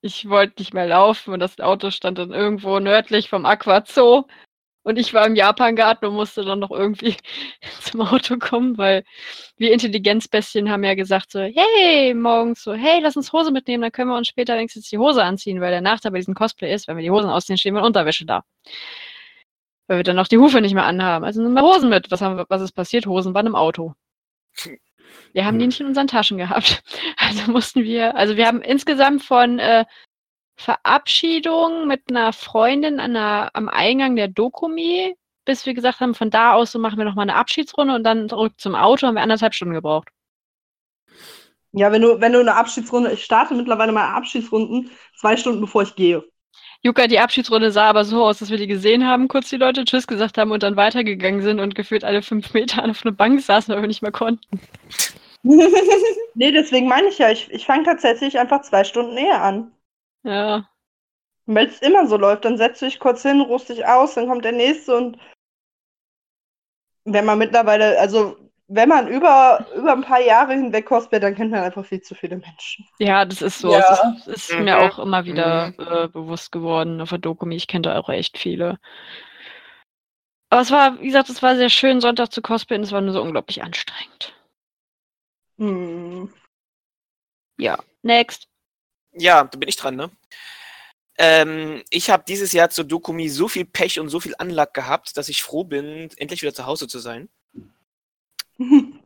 ich 0.00 0.28
wollte 0.28 0.60
nicht 0.60 0.74
mehr 0.74 0.86
laufen 0.86 1.34
und 1.34 1.40
das 1.40 1.58
Auto 1.58 1.90
stand 1.90 2.18
dann 2.18 2.32
irgendwo 2.32 2.78
nördlich 2.78 3.28
vom 3.28 3.44
Aqua 3.44 3.84
Zoo. 3.84 4.22
Und 4.88 4.98
ich 4.98 5.12
war 5.12 5.26
im 5.26 5.36
Japangarten 5.36 6.08
und 6.08 6.14
musste 6.14 6.46
dann 6.46 6.60
noch 6.60 6.70
irgendwie 6.70 7.14
zum 7.82 8.00
Auto 8.00 8.38
kommen, 8.38 8.78
weil 8.78 9.04
wir 9.58 9.70
Intelligenzbestien 9.70 10.70
haben 10.70 10.82
ja 10.82 10.94
gesagt 10.94 11.30
so, 11.30 11.40
hey, 11.40 12.14
morgens 12.14 12.62
so, 12.62 12.72
hey, 12.72 12.98
lass 13.02 13.14
uns 13.14 13.30
Hose 13.34 13.50
mitnehmen, 13.50 13.82
dann 13.82 13.92
können 13.92 14.08
wir 14.08 14.16
uns 14.16 14.28
später 14.28 14.56
wenigstens 14.56 14.88
die 14.88 14.96
Hose 14.96 15.22
anziehen, 15.22 15.60
weil 15.60 15.72
der 15.72 15.82
Nachteil 15.82 16.12
bei 16.12 16.16
diesem 16.16 16.32
Cosplay 16.32 16.72
ist, 16.72 16.88
wenn 16.88 16.96
wir 16.96 17.02
die 17.02 17.10
Hosen 17.10 17.28
ausziehen, 17.28 17.58
stehen 17.58 17.74
wir 17.74 17.80
in 17.80 17.84
Unterwäsche 17.84 18.24
da. 18.24 18.44
Weil 19.88 19.98
wir 19.98 20.04
dann 20.04 20.16
noch 20.16 20.26
die 20.26 20.38
Hufe 20.38 20.62
nicht 20.62 20.72
mehr 20.72 20.86
anhaben. 20.86 21.26
Also 21.26 21.42
nehmen 21.42 21.52
wir 21.52 21.64
Hosen 21.64 21.90
mit. 21.90 22.10
Was, 22.10 22.22
haben 22.22 22.38
wir, 22.38 22.46
was 22.48 22.62
ist 22.62 22.72
passiert? 22.72 23.04
Hosen 23.04 23.34
waren 23.34 23.46
im 23.46 23.56
Auto. 23.56 23.92
Wir 25.34 25.44
haben 25.44 25.58
die 25.58 25.66
nicht 25.66 25.80
in 25.80 25.86
unseren 25.86 26.06
Taschen 26.06 26.38
gehabt. 26.38 26.82
Also 27.18 27.50
mussten 27.50 27.82
wir, 27.82 28.16
also 28.16 28.38
wir 28.38 28.46
haben 28.46 28.62
insgesamt 28.62 29.22
von 29.22 29.58
äh, 29.58 29.84
Verabschiedung 30.58 31.86
mit 31.86 32.10
einer 32.10 32.32
Freundin 32.32 32.98
an 32.98 33.14
der, 33.14 33.50
am 33.54 33.68
Eingang 33.68 34.16
der 34.16 34.26
Dokumi, 34.28 35.14
bis 35.44 35.64
wir 35.66 35.72
gesagt 35.72 36.00
haben, 36.00 36.14
von 36.14 36.30
da 36.30 36.52
aus 36.52 36.72
so 36.72 36.78
machen 36.80 36.98
wir 36.98 37.04
nochmal 37.04 37.22
eine 37.22 37.36
Abschiedsrunde 37.36 37.94
und 37.94 38.04
dann 38.04 38.28
zurück 38.28 38.54
zum 38.58 38.74
Auto, 38.74 39.06
haben 39.06 39.14
wir 39.14 39.22
anderthalb 39.22 39.54
Stunden 39.54 39.74
gebraucht. 39.74 40.08
Ja, 41.72 41.92
wenn 41.92 42.02
du, 42.02 42.20
wenn 42.20 42.32
du 42.32 42.40
eine 42.40 42.56
Abschiedsrunde, 42.56 43.12
ich 43.12 43.24
starte 43.24 43.54
mittlerweile 43.54 43.92
mal 43.92 44.14
Abschiedsrunden 44.14 44.90
zwei 45.16 45.36
Stunden 45.36 45.60
bevor 45.60 45.82
ich 45.82 45.94
gehe. 45.94 46.24
Juka, 46.82 47.06
die 47.06 47.20
Abschiedsrunde 47.20 47.70
sah 47.70 47.88
aber 47.88 48.04
so 48.04 48.24
aus, 48.24 48.38
dass 48.38 48.50
wir 48.50 48.56
die 48.58 48.66
gesehen 48.66 49.06
haben, 49.06 49.28
kurz 49.28 49.48
die 49.48 49.56
Leute 49.56 49.84
Tschüss 49.84 50.06
gesagt 50.06 50.38
haben 50.38 50.50
und 50.50 50.62
dann 50.64 50.76
weitergegangen 50.76 51.42
sind 51.42 51.60
und 51.60 51.74
gefühlt 51.76 52.04
alle 52.04 52.22
fünf 52.22 52.52
Meter 52.52 52.84
auf 52.84 53.04
einer 53.04 53.14
Bank 53.14 53.40
saßen, 53.40 53.72
weil 53.72 53.82
wir 53.82 53.88
nicht 53.88 54.02
mehr 54.02 54.12
konnten. 54.12 54.60
Nee, 56.34 56.52
deswegen 56.52 56.86
meine 56.86 57.08
ich 57.08 57.18
ja, 57.18 57.32
ich, 57.32 57.50
ich 57.50 57.66
fange 57.66 57.82
tatsächlich 57.82 58.38
einfach 58.38 58.62
zwei 58.62 58.84
Stunden 58.84 59.16
eher 59.16 59.42
an. 59.42 59.72
Ja. 60.24 60.68
Wenn 61.46 61.68
es 61.68 61.80
immer 61.80 62.06
so 62.06 62.16
läuft, 62.16 62.44
dann 62.44 62.58
setzt 62.58 62.82
du 62.82 62.86
dich 62.86 62.98
kurz 62.98 63.22
hin, 63.22 63.40
ruhst 63.40 63.68
dich 63.68 63.86
aus, 63.86 64.14
dann 64.14 64.28
kommt 64.28 64.44
der 64.44 64.52
nächste 64.52 64.96
und 64.96 65.18
wenn 67.04 67.24
man 67.24 67.38
mittlerweile, 67.38 67.98
also 67.98 68.36
wenn 68.66 68.88
man 68.90 69.08
über, 69.08 69.66
über 69.74 69.92
ein 69.92 70.02
paar 70.02 70.20
Jahre 70.20 70.52
hinweg 70.52 70.84
cosplayt, 70.84 71.22
dann 71.22 71.34
kennt 71.34 71.50
man 71.50 71.60
einfach 71.64 71.86
viel 71.86 72.02
zu 72.02 72.14
viele 72.14 72.36
Menschen. 72.36 72.86
Ja, 72.98 73.24
das 73.24 73.40
ist 73.40 73.60
so. 73.60 73.72
Ja. 73.72 74.14
Es 74.14 74.26
ist, 74.26 74.50
ist 74.50 74.58
Mhm. 74.58 74.64
mir 74.64 74.78
auch 74.78 74.98
immer 74.98 75.24
wieder 75.24 75.72
äh, 75.78 76.08
bewusst 76.08 76.52
geworden 76.52 77.00
auf 77.00 77.08
der 77.08 77.18
Dokumi. 77.18 77.56
Ich 77.56 77.66
kenne 77.66 77.82
da 77.82 77.98
auch 77.98 78.10
echt 78.10 78.36
viele. 78.36 78.78
Aber 80.50 80.60
es 80.60 80.70
war, 80.70 81.00
wie 81.00 81.06
gesagt, 81.06 81.30
es 81.30 81.42
war 81.42 81.56
sehr 81.56 81.70
schön, 81.70 82.02
Sonntag 82.02 82.30
zu 82.30 82.42
cosplayen. 82.42 82.82
Es 82.82 82.92
war 82.92 83.00
nur 83.00 83.14
so 83.14 83.22
unglaublich 83.22 83.62
anstrengend. 83.62 84.34
Hm. 85.58 86.32
Ja, 87.58 87.78
next. 88.02 88.48
Ja, 89.18 89.44
da 89.44 89.58
bin 89.58 89.68
ich 89.68 89.76
dran, 89.76 89.96
ne? 89.96 90.10
Ähm, 91.18 91.82
ich 91.90 92.10
habe 92.10 92.22
dieses 92.28 92.52
Jahr 92.52 92.70
zur 92.70 92.84
Dokumi 92.84 93.28
so 93.28 93.48
viel 93.48 93.64
Pech 93.64 93.98
und 93.98 94.08
so 94.08 94.20
viel 94.20 94.34
Anlag 94.38 94.72
gehabt, 94.72 95.16
dass 95.16 95.28
ich 95.28 95.42
froh 95.42 95.64
bin, 95.64 96.08
endlich 96.16 96.42
wieder 96.42 96.54
zu 96.54 96.66
Hause 96.66 96.86
zu 96.86 96.98
sein. 97.00 97.28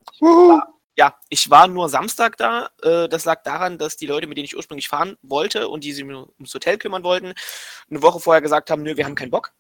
Ja, 0.95 1.19
ich 1.31 1.49
war 1.49 1.69
nur 1.69 1.89
Samstag 1.89 2.37
da. 2.37 2.69
Äh, 2.83 3.09
das 3.09 3.25
lag 3.25 3.43
daran, 3.45 3.79
dass 3.79 3.97
die 3.97 4.07
Leute, 4.07 4.27
mit 4.27 4.37
denen 4.37 4.45
ich 4.45 4.55
ursprünglich 4.57 4.89
fahren 4.89 5.17
wollte 5.23 5.69
und 5.69 5.85
die 5.85 5.93
sich 5.93 6.05
um- 6.05 6.31
ums 6.39 6.53
Hotel 6.55 6.77
kümmern 6.77 7.03
wollten, 7.03 7.33
eine 7.91 8.03
Woche 8.03 8.21
vorher 8.21 8.43
gesagt 8.43 8.71
haben, 8.71 8.83
nö, 8.83 8.95
wir 8.97 9.07
haben 9.07 9.15
keinen 9.15 9.31
Bock. 9.31 9.53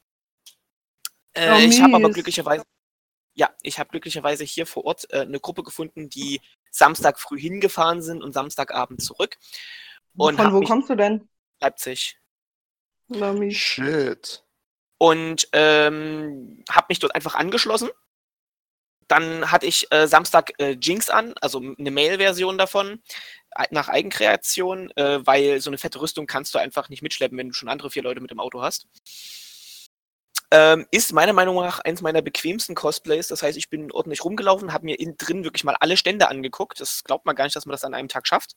Äh, 1.32 1.50
Oh, 1.54 1.58
ich 1.58 1.80
habe 1.80 1.96
aber 1.96 2.10
glücklicherweise, 2.10 2.64
ja, 3.34 3.48
ich 3.62 3.78
habe 3.78 3.88
glücklicherweise 3.90 4.44
hier 4.44 4.66
vor 4.66 4.84
Ort 4.84 5.10
äh, 5.10 5.20
eine 5.20 5.40
Gruppe 5.40 5.62
gefunden, 5.62 6.10
die 6.10 6.42
Samstag 6.70 7.18
früh 7.18 7.40
hingefahren 7.40 8.02
sind 8.02 8.22
und 8.22 8.32
Samstagabend 8.34 9.02
zurück. 9.02 9.38
Und 10.16 10.36
Von 10.36 10.52
wo 10.52 10.60
kommst 10.62 10.90
du 10.90 10.94
denn? 10.94 11.28
Leipzig. 11.60 12.18
Na, 13.08 13.32
mies. 13.32 13.56
Shit. 13.56 14.44
und 14.98 15.48
ähm, 15.52 16.62
habe 16.70 16.86
mich 16.90 17.00
dort 17.00 17.14
einfach 17.14 17.34
angeschlossen. 17.34 17.90
Dann 19.08 19.50
hatte 19.50 19.66
ich 19.66 19.90
äh, 19.92 20.06
Samstag 20.06 20.52
äh, 20.58 20.76
Jinx 20.80 21.10
an, 21.10 21.34
also 21.40 21.58
eine 21.60 21.90
Mail-Version 21.90 22.56
davon, 22.56 23.02
nach 23.70 23.88
Eigenkreation, 23.88 24.90
äh, 24.96 25.26
weil 25.26 25.60
so 25.60 25.70
eine 25.70 25.76
fette 25.78 26.00
Rüstung 26.00 26.26
kannst 26.26 26.54
du 26.54 26.58
einfach 26.58 26.88
nicht 26.88 27.02
mitschleppen, 27.02 27.36
wenn 27.36 27.48
du 27.48 27.54
schon 27.54 27.68
andere 27.68 27.90
vier 27.90 28.02
Leute 28.02 28.20
mit 28.20 28.30
dem 28.30 28.40
Auto 28.40 28.62
hast. 28.62 28.86
Ähm, 30.52 30.86
ist 30.90 31.12
meiner 31.12 31.32
Meinung 31.32 31.56
nach 31.56 31.80
eins 31.80 32.00
meiner 32.00 32.22
bequemsten 32.22 32.74
Cosplays. 32.74 33.26
Das 33.28 33.42
heißt, 33.42 33.58
ich 33.58 33.70
bin 33.70 33.90
ordentlich 33.90 34.24
rumgelaufen, 34.24 34.72
habe 34.72 34.84
mir 34.84 35.00
innen 35.00 35.16
drin 35.16 35.44
wirklich 35.44 35.64
mal 35.64 35.76
alle 35.80 35.96
Stände 35.96 36.28
angeguckt. 36.28 36.80
Das 36.80 37.04
glaubt 37.04 37.26
man 37.26 37.34
gar 37.34 37.44
nicht, 37.44 37.56
dass 37.56 37.66
man 37.66 37.72
das 37.72 37.84
an 37.84 37.94
einem 37.94 38.08
Tag 38.08 38.26
schafft. 38.28 38.52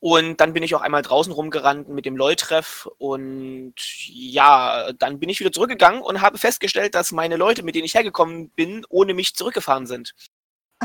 Und 0.00 0.36
dann 0.40 0.52
bin 0.52 0.62
ich 0.62 0.74
auch 0.76 0.80
einmal 0.82 1.02
draußen 1.02 1.32
rumgerannt 1.32 1.88
mit 1.88 2.06
dem 2.06 2.16
LOL-Treff 2.16 2.88
und 2.98 3.74
ja, 4.06 4.92
dann 4.92 5.18
bin 5.18 5.28
ich 5.28 5.40
wieder 5.40 5.50
zurückgegangen 5.50 6.02
und 6.02 6.20
habe 6.20 6.38
festgestellt, 6.38 6.94
dass 6.94 7.10
meine 7.10 7.36
Leute, 7.36 7.64
mit 7.64 7.74
denen 7.74 7.84
ich 7.84 7.94
hergekommen 7.94 8.50
bin, 8.50 8.86
ohne 8.88 9.12
mich 9.12 9.34
zurückgefahren 9.34 9.86
sind. 9.86 10.14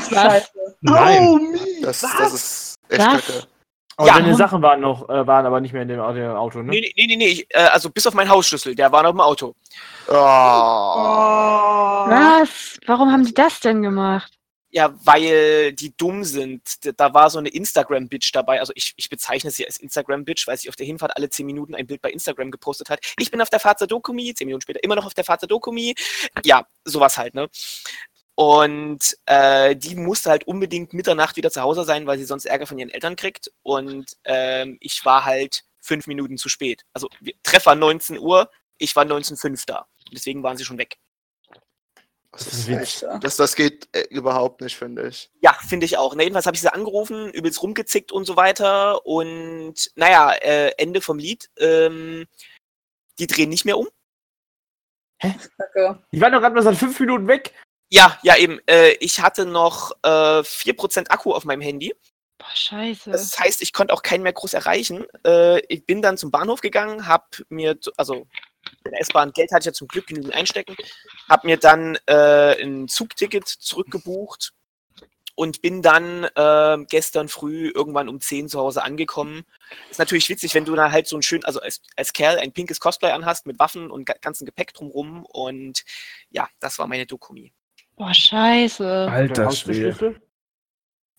Scheiße. 0.09 0.47
Nein. 0.81 1.27
Oh, 1.27 1.35
mies. 1.37 1.81
Das, 1.81 2.01
Was? 2.01 2.17
das 2.17 2.33
ist 2.33 2.75
echt 2.89 3.01
Was? 3.01 3.25
kacke. 3.25 3.47
Aber 3.97 4.07
Ja. 4.07 4.13
deine 4.15 4.33
Sachen 4.35 4.63
waren 4.63 4.81
noch, 4.81 5.07
äh, 5.07 5.27
waren 5.27 5.45
aber 5.45 5.61
nicht 5.61 5.73
mehr 5.73 5.83
in 5.83 5.87
dem 5.89 5.99
Auto, 5.99 6.63
ne? 6.63 6.71
Nee, 6.71 6.91
nee, 6.97 7.05
nee, 7.05 7.15
nee, 7.15 7.27
ich, 7.27 7.45
äh, 7.55 7.59
also 7.59 7.91
bis 7.91 8.07
auf 8.07 8.15
meinen 8.15 8.29
Hausschlüssel, 8.29 8.73
der 8.73 8.91
war 8.91 9.03
noch 9.03 9.11
im 9.11 9.21
Auto. 9.21 9.53
Oh. 10.07 10.13
Oh. 10.13 10.15
Was? 12.09 12.79
Warum 12.87 13.11
haben 13.11 13.23
die 13.25 13.35
das 13.35 13.59
denn 13.59 13.83
gemacht? 13.83 14.33
Ja, 14.75 14.91
weil 15.03 15.71
die 15.73 15.95
dumm 15.95 16.23
sind. 16.23 16.63
Da 16.99 17.13
war 17.13 17.29
so 17.29 17.37
eine 17.37 17.49
Instagram-Bitch 17.49 18.31
dabei. 18.33 18.59
Also 18.59 18.73
ich, 18.75 18.93
ich 18.97 19.07
bezeichne 19.07 19.51
sie 19.51 19.67
als 19.67 19.77
Instagram-Bitch, 19.77 20.47
weil 20.47 20.57
sie 20.57 20.67
auf 20.67 20.75
der 20.75 20.87
Hinfahrt 20.87 21.15
alle 21.15 21.29
10 21.29 21.45
Minuten 21.45 21.75
ein 21.75 21.85
Bild 21.85 22.01
bei 22.01 22.09
Instagram 22.09 22.49
gepostet 22.49 22.89
hat. 22.89 22.99
Ich 23.19 23.29
bin 23.29 23.39
auf 23.39 23.51
der 23.51 23.59
Fahrt 23.59 23.77
zur 23.77 23.87
Dokumi, 23.87 24.33
10 24.33 24.47
Minuten 24.47 24.63
später 24.63 24.83
immer 24.83 24.95
noch 24.95 25.05
auf 25.05 25.13
der 25.13 25.25
Fahrt 25.25 25.41
zur 25.41 25.47
Dokumi. 25.49 25.93
Ja, 26.43 26.65
sowas 26.85 27.19
halt, 27.19 27.35
ne? 27.35 27.49
Und 28.33 29.15
äh, 29.27 29.75
die 29.75 29.93
musste 29.93 30.31
halt 30.31 30.47
unbedingt 30.47 30.91
Mitternacht 30.91 31.35
wieder 31.35 31.51
zu 31.51 31.61
Hause 31.61 31.83
sein, 31.83 32.07
weil 32.07 32.17
sie 32.17 32.25
sonst 32.25 32.45
Ärger 32.45 32.65
von 32.65 32.79
ihren 32.79 32.89
Eltern 32.89 33.15
kriegt. 33.15 33.51
Und 33.61 34.17
ähm, 34.23 34.77
ich 34.79 35.05
war 35.05 35.23
halt 35.23 35.65
fünf 35.81 36.07
Minuten 36.07 36.39
zu 36.39 36.49
spät. 36.49 36.83
Also 36.93 37.09
Treffer 37.43 37.75
19 37.75 38.17
Uhr, 38.17 38.49
ich 38.79 38.95
war 38.95 39.05
19.05 39.05 39.65
da. 39.67 39.85
Deswegen 40.11 40.41
waren 40.41 40.57
sie 40.57 40.65
schon 40.65 40.79
weg. 40.79 40.97
Das, 42.33 42.47
ist 42.47 42.67
ist 42.67 43.05
das, 43.21 43.37
das 43.37 43.55
geht 43.55 43.87
äh, 43.95 44.07
überhaupt 44.09 44.61
nicht, 44.61 44.75
finde 44.75 45.07
ich. 45.07 45.29
Ja, 45.41 45.53
finde 45.53 45.85
ich 45.85 45.97
auch. 45.97 46.15
Na, 46.15 46.23
jedenfalls 46.23 46.47
habe 46.47 46.55
ich 46.55 46.61
sie 46.61 46.73
angerufen, 46.73 47.29
übelst 47.29 47.61
rumgezickt 47.61 48.11
und 48.11 48.25
so 48.25 48.35
weiter. 48.35 49.05
Und 49.05 49.91
naja, 49.95 50.31
äh, 50.33 50.71
Ende 50.77 51.01
vom 51.01 51.19
Lied. 51.19 51.51
Ähm, 51.59 52.25
die 53.19 53.27
drehen 53.27 53.49
nicht 53.49 53.65
mehr 53.65 53.77
um. 53.77 53.87
Kacke. 55.19 56.03
Ich 56.11 56.19
war 56.19 56.31
doch 56.31 56.41
gerade 56.41 56.55
mal 56.55 56.63
seit 56.63 56.75
fünf 56.75 56.99
Minuten 56.99 57.27
weg. 57.27 57.53
Ja, 57.89 58.17
ja, 58.23 58.35
eben. 58.37 58.59
Äh, 58.67 58.93
ich 58.93 59.21
hatte 59.21 59.45
noch 59.45 59.91
äh, 60.01 60.41
4% 60.41 61.09
Akku 61.09 61.33
auf 61.33 61.45
meinem 61.45 61.61
Handy. 61.61 61.93
Boah, 62.39 62.55
scheiße. 62.55 63.11
Das 63.11 63.39
heißt, 63.39 63.61
ich 63.61 63.73
konnte 63.73 63.93
auch 63.93 64.01
keinen 64.01 64.23
mehr 64.23 64.33
groß 64.33 64.55
erreichen. 64.55 65.05
Äh, 65.25 65.59
ich 65.67 65.85
bin 65.85 66.01
dann 66.01 66.17
zum 66.17 66.31
Bahnhof 66.31 66.61
gegangen, 66.61 67.07
habe 67.07 67.25
mir, 67.49 67.77
also 67.95 68.25
der 68.91 69.01
S-Bahn 69.01 69.31
Geld 69.31 69.51
hatte 69.51 69.61
ich 69.61 69.65
ja 69.67 69.73
zum 69.73 69.87
Glück 69.87 70.07
genügend 70.07 70.33
einstecken, 70.33 70.75
habe 71.29 71.47
mir 71.47 71.57
dann 71.57 71.97
äh, 72.05 72.61
ein 72.61 72.87
Zugticket 72.87 73.47
zurückgebucht 73.47 74.53
und 75.35 75.61
bin 75.61 75.81
dann 75.81 76.25
äh, 76.35 76.85
gestern 76.89 77.27
früh 77.27 77.71
irgendwann 77.73 78.09
um 78.09 78.21
10 78.21 78.49
zu 78.49 78.59
Hause 78.59 78.83
angekommen. 78.83 79.43
Ist 79.89 79.99
natürlich 79.99 80.29
witzig, 80.29 80.53
wenn 80.53 80.65
du 80.65 80.75
da 80.75 80.91
halt 80.91 81.07
so 81.07 81.17
ein 81.17 81.23
schön, 81.23 81.43
also 81.43 81.59
als, 81.59 81.81
als 81.95 82.13
Kerl 82.13 82.37
ein 82.37 82.53
pinkes 82.53 82.79
Cosplay 82.79 83.11
anhast 83.11 83.45
mit 83.45 83.59
Waffen 83.59 83.89
und 83.89 84.05
ga 84.05 84.13
ganzen 84.21 84.45
Gepäck 84.45 84.73
drumrum 84.73 85.25
und 85.25 85.83
ja, 86.29 86.47
das 86.59 86.77
war 86.77 86.87
meine 86.87 87.05
Dokumi. 87.05 87.51
Boah, 87.95 88.13
scheiße. 88.13 89.07
Alter 89.09 89.51
Schwede. 89.51 90.21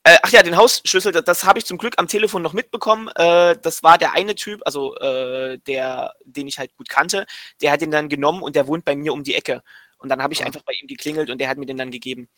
Äh, 0.07 0.19
ach 0.23 0.31
ja, 0.31 0.43
den 0.43 0.57
Hausschlüssel, 0.57 1.13
das, 1.13 1.25
das 1.25 1.45
habe 1.45 1.59
ich 1.59 1.65
zum 1.65 1.79
Glück 1.79 1.95
am 1.97 2.07
Telefon 2.09 2.43
noch 2.43 2.53
mitbekommen. 2.53 3.09
Äh, 3.17 3.57
das 3.63 3.83
war 3.83 3.97
der 3.97 4.13
eine 4.13 4.35
Typ, 4.35 4.61
also 4.67 4.95
äh, 4.99 5.59
der, 5.67 6.15
den 6.25 6.47
ich 6.47 6.59
halt 6.59 6.77
gut 6.77 6.91
kannte, 6.91 7.25
der 7.63 7.73
hat 7.73 7.81
den 7.81 7.91
dann 7.91 8.11
genommen 8.11 8.43
und 8.43 8.55
der 8.55 8.67
wohnt 8.67 8.85
bei 8.85 8.95
mir 8.95 9.15
um 9.15 9.23
die 9.25 9.35
Ecke. 9.35 9.63
Und 9.97 10.11
dann 10.11 10.23
habe 10.23 10.35
ich 10.35 10.43
Ah. 10.43 10.47
einfach 10.47 10.61
bei 10.63 10.75
ihm 10.75 10.87
geklingelt 10.89 11.31
und 11.31 11.39
der 11.39 11.49
hat 11.49 11.57
mir 11.57 11.65
den 11.67 11.79
dann 11.79 11.91
gegeben. 11.91 12.29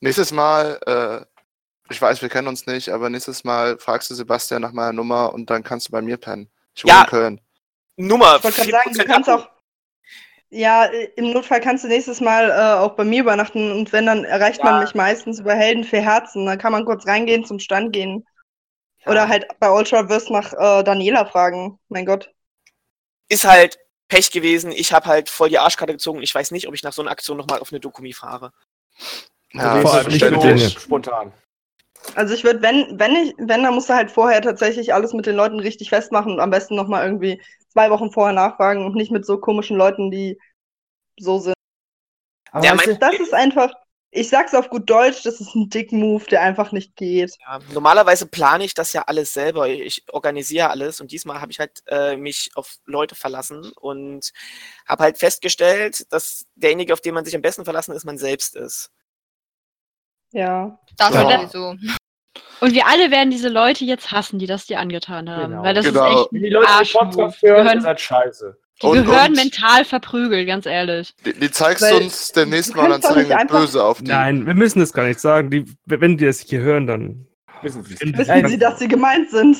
Nächstes 0.00 0.32
Mal, 0.32 0.78
äh, 0.86 1.24
ich 1.90 2.02
weiß, 2.02 2.20
wir 2.20 2.28
kennen 2.28 2.48
uns 2.48 2.66
nicht, 2.66 2.90
aber 2.90 3.08
nächstes 3.08 3.44
Mal 3.44 3.78
fragst 3.78 4.10
du 4.10 4.14
Sebastian 4.14 4.60
nach 4.60 4.72
meiner 4.72 4.92
Nummer 4.92 5.32
und 5.32 5.48
dann 5.48 5.62
kannst 5.62 5.88
du 5.88 5.92
bei 5.92 6.02
mir 6.02 6.18
pennen. 6.18 6.50
Ich 6.74 6.84
wohne 6.84 6.92
Ja. 6.92 7.00
in 7.04 7.06
Köln. 7.08 7.40
Nummer 7.96 8.36
Ich 8.36 8.44
wollte 8.44 8.56
gerade 8.60 8.70
sagen, 8.70 8.92
du 8.92 9.00
4% 9.00 9.06
kannst 9.06 9.30
auch. 9.30 9.48
Ja, 10.50 10.86
äh, 10.86 11.10
im 11.16 11.32
Notfall 11.32 11.60
kannst 11.60 11.84
du 11.84 11.88
nächstes 11.88 12.20
Mal 12.20 12.50
äh, 12.50 12.78
auch 12.80 12.94
bei 12.94 13.04
mir 13.04 13.22
übernachten 13.22 13.72
und 13.72 13.92
wenn, 13.92 14.06
dann 14.06 14.24
erreicht 14.24 14.60
Ja. 14.60 14.64
man 14.66 14.80
mich 14.82 14.94
meistens 14.94 15.40
über 15.40 15.54
Helden 15.54 15.84
für 15.84 16.00
Herzen. 16.00 16.46
Dann 16.46 16.58
kann 16.58 16.72
man 16.72 16.84
kurz 16.84 17.06
reingehen, 17.06 17.44
zum 17.44 17.58
Stand 17.58 17.92
gehen. 17.92 18.24
Ja. 19.04 19.12
Oder 19.12 19.28
halt 19.28 19.46
bei 19.58 19.70
Ultraverse 19.70 20.32
nach 20.32 20.52
äh, 20.52 20.84
Daniela 20.84 21.26
fragen. 21.26 21.78
Mein 21.88 22.06
Gott. 22.06 22.32
Ist 23.28 23.44
halt 23.44 23.78
Pech 24.08 24.30
gewesen. 24.30 24.70
Ich 24.70 24.92
habe 24.92 25.06
halt 25.06 25.28
voll 25.28 25.48
die 25.48 25.58
Arschkarte 25.58 25.92
gezogen. 25.92 26.22
Ich 26.22 26.34
weiß 26.34 26.52
nicht, 26.52 26.68
ob 26.68 26.74
ich 26.74 26.82
nach 26.82 26.92
so 26.92 27.02
einer 27.02 27.10
Aktion 27.10 27.36
nochmal 27.36 27.58
auf 27.58 27.72
eine 27.72 27.80
Dokumi 27.80 28.12
fahre. 28.12 28.52
Ja, 29.52 29.80
vor 29.80 29.94
allem 29.94 30.08
nicht 30.08 30.30
mit. 30.30 30.70
Spontan. 30.80 31.32
Also 32.14 32.34
ich 32.34 32.44
würde, 32.44 32.62
wenn, 32.62 32.98
wenn 33.00 33.16
ich, 33.16 33.34
wenn, 33.38 33.64
dann 33.64 33.74
musst 33.74 33.88
du 33.88 33.94
halt 33.94 34.10
vorher 34.10 34.40
tatsächlich 34.40 34.94
alles 34.94 35.12
mit 35.12 35.26
den 35.26 35.34
Leuten 35.34 35.58
richtig 35.58 35.88
festmachen 35.88 36.32
und 36.32 36.40
am 36.40 36.50
besten 36.50 36.76
nochmal 36.76 37.04
irgendwie 37.04 37.42
zwei 37.76 37.90
Wochen 37.90 38.10
vorher 38.10 38.32
nachfragen 38.34 38.86
und 38.86 38.94
nicht 38.94 39.12
mit 39.12 39.26
so 39.26 39.36
komischen 39.38 39.76
Leuten, 39.76 40.10
die 40.10 40.40
so 41.20 41.38
sind. 41.40 41.52
Aber 42.50 42.64
Ja, 42.64 42.72
weißt 42.72 42.86
mein- 42.86 42.94
du, 42.94 43.00
Das 43.00 43.20
ist 43.20 43.34
einfach, 43.34 43.70
ich 44.10 44.30
sag's 44.30 44.54
auf 44.54 44.70
gut 44.70 44.88
Deutsch, 44.88 45.22
das 45.24 45.42
ist 45.42 45.54
ein 45.54 45.68
Dick-Move, 45.68 46.24
der 46.24 46.40
einfach 46.40 46.72
nicht 46.72 46.96
geht. 46.96 47.36
Ja, 47.40 47.58
normalerweise 47.74 48.24
plane 48.26 48.64
ich 48.64 48.72
das 48.72 48.94
ja 48.94 49.02
alles 49.02 49.34
selber. 49.34 49.68
Ich 49.68 50.04
organisiere 50.10 50.70
alles 50.70 51.02
und 51.02 51.12
diesmal 51.12 51.42
habe 51.42 51.52
ich 51.52 51.58
halt 51.58 51.82
äh, 51.86 52.16
mich 52.16 52.50
auf 52.54 52.76
Leute 52.86 53.14
verlassen 53.14 53.70
und 53.78 54.32
habe 54.86 55.02
halt 55.02 55.18
festgestellt, 55.18 56.10
dass 56.10 56.46
derjenige, 56.54 56.94
auf 56.94 57.02
den 57.02 57.12
man 57.12 57.26
sich 57.26 57.34
am 57.36 57.42
besten 57.42 57.66
verlassen 57.66 57.92
ist, 57.92 58.06
man 58.06 58.16
selbst 58.16 58.56
ist. 58.56 58.90
Ja. 60.32 60.78
Das 60.96 61.14
Ja. 61.14 61.46
sowieso. 61.46 61.76
Und 62.60 62.72
wir 62.74 62.86
alle 62.86 63.10
werden 63.10 63.30
diese 63.30 63.48
Leute 63.48 63.84
jetzt 63.84 64.12
hassen, 64.12 64.38
die 64.38 64.46
das 64.46 64.66
dir 64.66 64.80
angetan 64.80 65.28
haben. 65.30 65.50
Genau. 65.52 65.62
Weil 65.62 65.74
das 65.74 65.84
Genau. 65.86 66.06
ist 66.06 66.20
echt. 66.22 66.32
wenn 66.32 66.42
die 66.42 66.48
Leute 66.50 66.66
den 66.66 66.74
Arschmove. 66.76 67.04
Podcast 67.10 67.42
Die 67.42 67.46
hören, 67.48 67.56
gehören- 67.64 67.78
ihr 67.78 67.82
seid 67.82 68.00
scheiße. 68.00 68.56
Die 68.82 68.86
Und- 68.86 69.04
gehören 69.06 69.28
und- 69.28 69.36
mental 69.36 69.84
verprügelt, 69.84 70.46
ganz 70.46 70.66
ehrlich. 70.66 71.14
Die, 71.24 71.32
die 71.32 71.50
zeigst 71.50 71.82
Weil 71.82 71.98
du 71.98 72.04
uns 72.04 72.32
demnächst 72.32 72.72
du 72.74 72.76
mal, 72.76 72.88
dann 72.90 73.02
zeigen 73.02 73.28
wir 73.28 73.44
böse 73.46 73.82
auf 73.82 73.98
die. 74.02 74.04
Nein, 74.10 74.46
wir 74.46 74.54
müssen 74.54 74.80
es 74.82 74.92
gar 74.92 75.06
nicht 75.06 75.20
sagen. 75.20 75.50
Die, 75.50 75.64
wenn 75.86 76.16
die 76.18 76.26
das 76.26 76.40
hier 76.40 76.60
hören, 76.60 76.86
dann. 76.86 77.26
Wissen 77.62 77.82
Sie 77.84 77.92
Wissen 78.00 78.26
Nein. 78.28 78.48
sie, 78.48 78.58
dass 78.58 78.78
sie 78.78 78.88
gemeint 78.88 79.30
sind? 79.30 79.56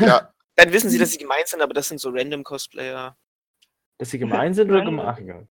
Ja, 0.00 0.30
Dann 0.56 0.72
wissen 0.72 0.88
sie, 0.88 0.98
dass 0.98 1.12
sie 1.12 1.18
gemeint 1.18 1.46
sind, 1.48 1.60
aber 1.60 1.74
das 1.74 1.88
sind 1.88 2.00
so 2.00 2.08
random 2.10 2.42
Cosplayer. 2.44 3.14
Dass 3.98 4.10
sie 4.10 4.18
gemein 4.18 4.54
sind 4.54 4.70
oder 4.70 4.82
gemein? 4.84 5.06
Ach, 5.06 5.18
egal. 5.18 5.46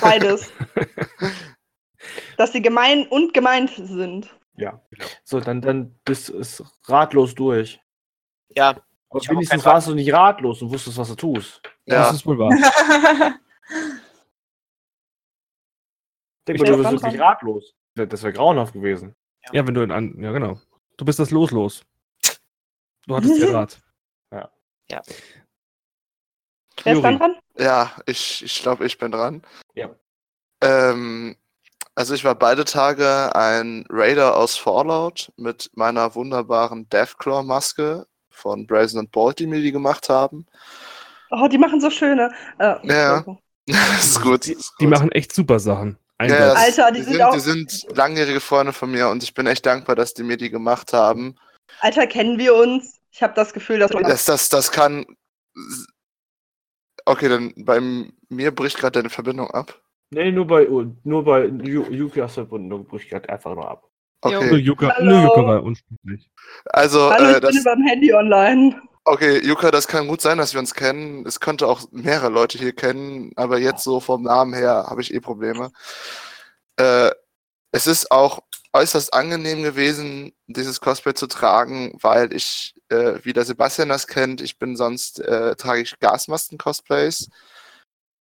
Beides. 0.00 0.50
dass 2.36 2.52
sie 2.52 2.62
gemein 2.62 3.06
und 3.08 3.34
gemeint 3.34 3.70
sind. 3.76 4.28
Ja. 4.58 4.82
So, 5.24 5.40
dann, 5.40 5.60
dann 5.60 5.98
bist 6.04 6.28
du 6.28 6.38
ist 6.38 6.62
ratlos 6.84 7.34
durch. 7.34 7.80
Ja, 8.50 8.70
Aber 9.10 9.20
wenigstens 9.28 9.64
warst 9.64 9.88
du 9.88 9.94
nicht 9.94 10.12
ratlos 10.12 10.60
und 10.62 10.70
wusstest, 10.70 10.98
was 10.98 11.08
du 11.08 11.14
tust. 11.14 11.62
ja. 11.86 11.98
Das 12.04 12.14
ist 12.16 12.26
wohl 12.26 12.38
wahr. 12.38 12.50
Denk 16.46 16.56
Ich 16.56 16.62
mal, 16.62 16.76
du 16.76 16.82
bist 16.90 17.02
wirklich 17.02 17.20
ratlos. 17.20 17.74
das 17.94 18.22
wäre 18.22 18.32
grauenhaft 18.32 18.72
gewesen. 18.72 19.14
Ja, 19.52 19.66
wenn 19.66 19.74
du 19.74 19.82
in 19.82 19.90
an. 19.90 20.20
Ja, 20.22 20.32
genau. 20.32 20.58
Du 20.96 21.04
bist 21.04 21.18
das 21.18 21.30
Los 21.30 21.50
los. 21.50 21.84
Du 23.06 23.16
hattest 23.16 23.40
den 23.40 23.54
Rat. 23.54 23.80
Wer 26.84 26.92
ist 26.94 27.02
dann 27.02 27.14
Juri. 27.14 27.18
dran? 27.18 27.36
Ja, 27.58 27.92
ich, 28.06 28.44
ich 28.44 28.62
glaube, 28.62 28.86
ich 28.86 28.96
bin 28.98 29.10
dran. 29.10 29.42
Ja. 29.74 29.90
Ähm, 30.62 31.36
also 31.98 32.14
ich 32.14 32.22
war 32.24 32.36
beide 32.36 32.64
Tage 32.64 33.34
ein 33.34 33.84
Raider 33.90 34.36
aus 34.36 34.56
Fallout 34.56 35.32
mit 35.36 35.68
meiner 35.74 36.14
wunderbaren 36.14 36.88
Deathclaw-Maske 36.88 38.06
von 38.30 38.66
Brazen 38.68 39.00
und 39.00 39.10
Bolt, 39.10 39.40
die 39.40 39.46
mir 39.48 39.60
die 39.60 39.72
gemacht 39.72 40.08
haben. 40.08 40.46
Oh, 41.30 41.48
die 41.48 41.58
machen 41.58 41.80
so 41.80 41.90
schöne. 41.90 42.32
Äh, 42.58 42.76
Ja. 42.86 43.24
ist 43.98 44.22
gut. 44.22 44.46
Die, 44.46 44.52
ist 44.52 44.74
die 44.80 44.84
gut. 44.84 44.94
machen 44.94 45.12
echt 45.12 45.34
super 45.34 45.58
Sachen. 45.58 45.98
Ja. 46.22 46.52
Alter, 46.52 46.90
die 46.92 47.00
die, 47.00 47.04
sind 47.04 47.12
sind, 47.14 47.22
auch- 47.22 47.32
die 47.34 47.40
sind 47.40 47.86
langjährige 47.96 48.40
Freunde 48.40 48.72
von 48.72 48.90
mir 48.90 49.08
und 49.08 49.22
ich 49.22 49.34
bin 49.34 49.46
echt 49.46 49.66
dankbar, 49.66 49.96
dass 49.96 50.14
die 50.14 50.22
mir 50.22 50.36
die 50.36 50.50
gemacht 50.50 50.92
haben. 50.92 51.34
Alter, 51.80 52.06
kennen 52.06 52.38
wir 52.38 52.54
uns? 52.54 52.98
Ich 53.10 53.22
habe 53.22 53.34
das 53.34 53.52
Gefühl, 53.52 53.80
dass 53.80 53.90
Das, 53.90 54.24
das, 54.24 54.48
das 54.48 54.70
kann. 54.70 55.04
Okay, 57.04 57.28
dann 57.28 57.52
bei 57.56 57.80
mir 58.28 58.54
bricht 58.54 58.78
gerade 58.78 58.98
deine 59.00 59.10
Verbindung 59.10 59.50
ab. 59.50 59.80
Nee, 60.10 60.32
nur 60.32 60.46
bei, 60.46 60.66
nur 61.04 61.24
bei 61.24 61.46
Yu- 61.46 61.90
Yuki 61.90 62.22
aus 62.22 62.34
der 62.34 62.46
Verbindung 62.46 62.86
bricht 62.86 63.10
gerade 63.10 63.28
einfach 63.28 63.54
nur 63.54 63.68
ab. 63.68 63.84
Nur 64.24 64.34
Okay, 64.34 64.56
Yuka, 64.56 64.88
Hallo. 64.96 65.10
nur 65.10 65.22
Yuka 65.22 65.46
war 65.46 65.62
unsportlich. 65.62 66.30
also 66.66 67.10
Hallo, 67.10 67.24
äh, 67.24 67.28
ich 67.34 67.40
bin 67.40 67.42
das, 67.42 67.56
über 67.60 67.74
dem 67.76 67.84
Handy 67.86 68.12
online. 68.14 68.82
okay, 69.04 69.38
Yuka, 69.46 69.70
das 69.70 69.86
kann 69.86 70.08
gut 70.08 70.20
sein, 70.20 70.38
dass 70.38 70.54
wir 70.54 70.60
uns 70.60 70.74
kennen. 70.74 71.24
Es 71.26 71.40
könnte 71.40 71.66
auch 71.68 71.82
mehrere 71.92 72.30
Leute 72.30 72.58
hier 72.58 72.72
kennen, 72.74 73.32
aber 73.36 73.58
jetzt 73.58 73.84
so 73.84 74.00
vom 74.00 74.22
Namen 74.22 74.54
her 74.54 74.86
habe 74.88 75.02
ich 75.02 75.12
eh 75.14 75.20
Probleme. 75.20 75.70
Äh, 76.76 77.10
es 77.70 77.86
ist 77.86 78.10
auch 78.10 78.40
äußerst 78.72 79.12
angenehm 79.14 79.62
gewesen, 79.62 80.32
dieses 80.46 80.80
Cosplay 80.80 81.14
zu 81.14 81.26
tragen, 81.26 81.92
weil 82.00 82.32
ich, 82.32 82.74
äh, 82.88 83.14
wie 83.22 83.32
der 83.32 83.44
Sebastian 83.44 83.88
das 83.88 84.06
kennt, 84.06 84.40
ich 84.40 84.58
bin 84.58 84.74
sonst, 84.76 85.20
äh, 85.20 85.54
trage 85.56 85.80
ich 85.82 85.98
Gasmasken-Cosplays. 86.00 87.28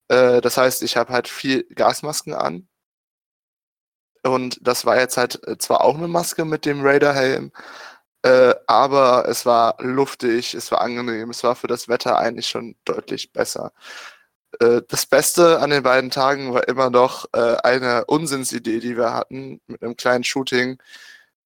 Äh, 0.09 0.40
das 0.40 0.57
heißt, 0.57 0.82
ich 0.82 0.96
habe 0.96 1.12
halt 1.12 1.28
viel 1.28 1.64
Gasmasken 1.74 2.34
an. 2.34 2.68
Und 4.22 4.59
das 4.62 4.84
war 4.84 4.98
jetzt 4.98 5.16
halt 5.16 5.46
äh, 5.46 5.59
zwar 5.59 5.82
auch 5.84 5.96
eine 5.96 6.09
Maske 6.09 6.44
mit 6.44 6.64
dem 6.66 6.84
Raider-Helm, 6.84 7.52
äh, 8.22 8.54
aber 8.66 9.28
es 9.28 9.46
war 9.46 9.76
luftig, 9.80 10.54
es 10.54 10.72
war 10.72 10.80
angenehm, 10.80 11.30
es 11.30 11.44
war 11.44 11.54
für 11.54 11.68
das 11.68 11.88
Wetter 11.88 12.18
eigentlich 12.18 12.48
schon 12.48 12.76
deutlich 12.84 13.32
besser. 13.32 13.72
Äh, 14.61 14.82
das 14.88 15.07
Beste 15.07 15.61
an 15.61 15.70
den 15.70 15.82
beiden 15.82 16.11
Tagen 16.11 16.52
war 16.54 16.66
immer 16.68 16.90
noch 16.90 17.26
äh, 17.32 17.57
eine 17.62 18.04
Unsinnsidee, 18.07 18.80
die 18.80 18.96
wir 18.96 19.14
hatten 19.14 19.61
mit 19.68 19.82
einem 19.82 19.96
kleinen 19.96 20.24
Shooting. 20.24 20.78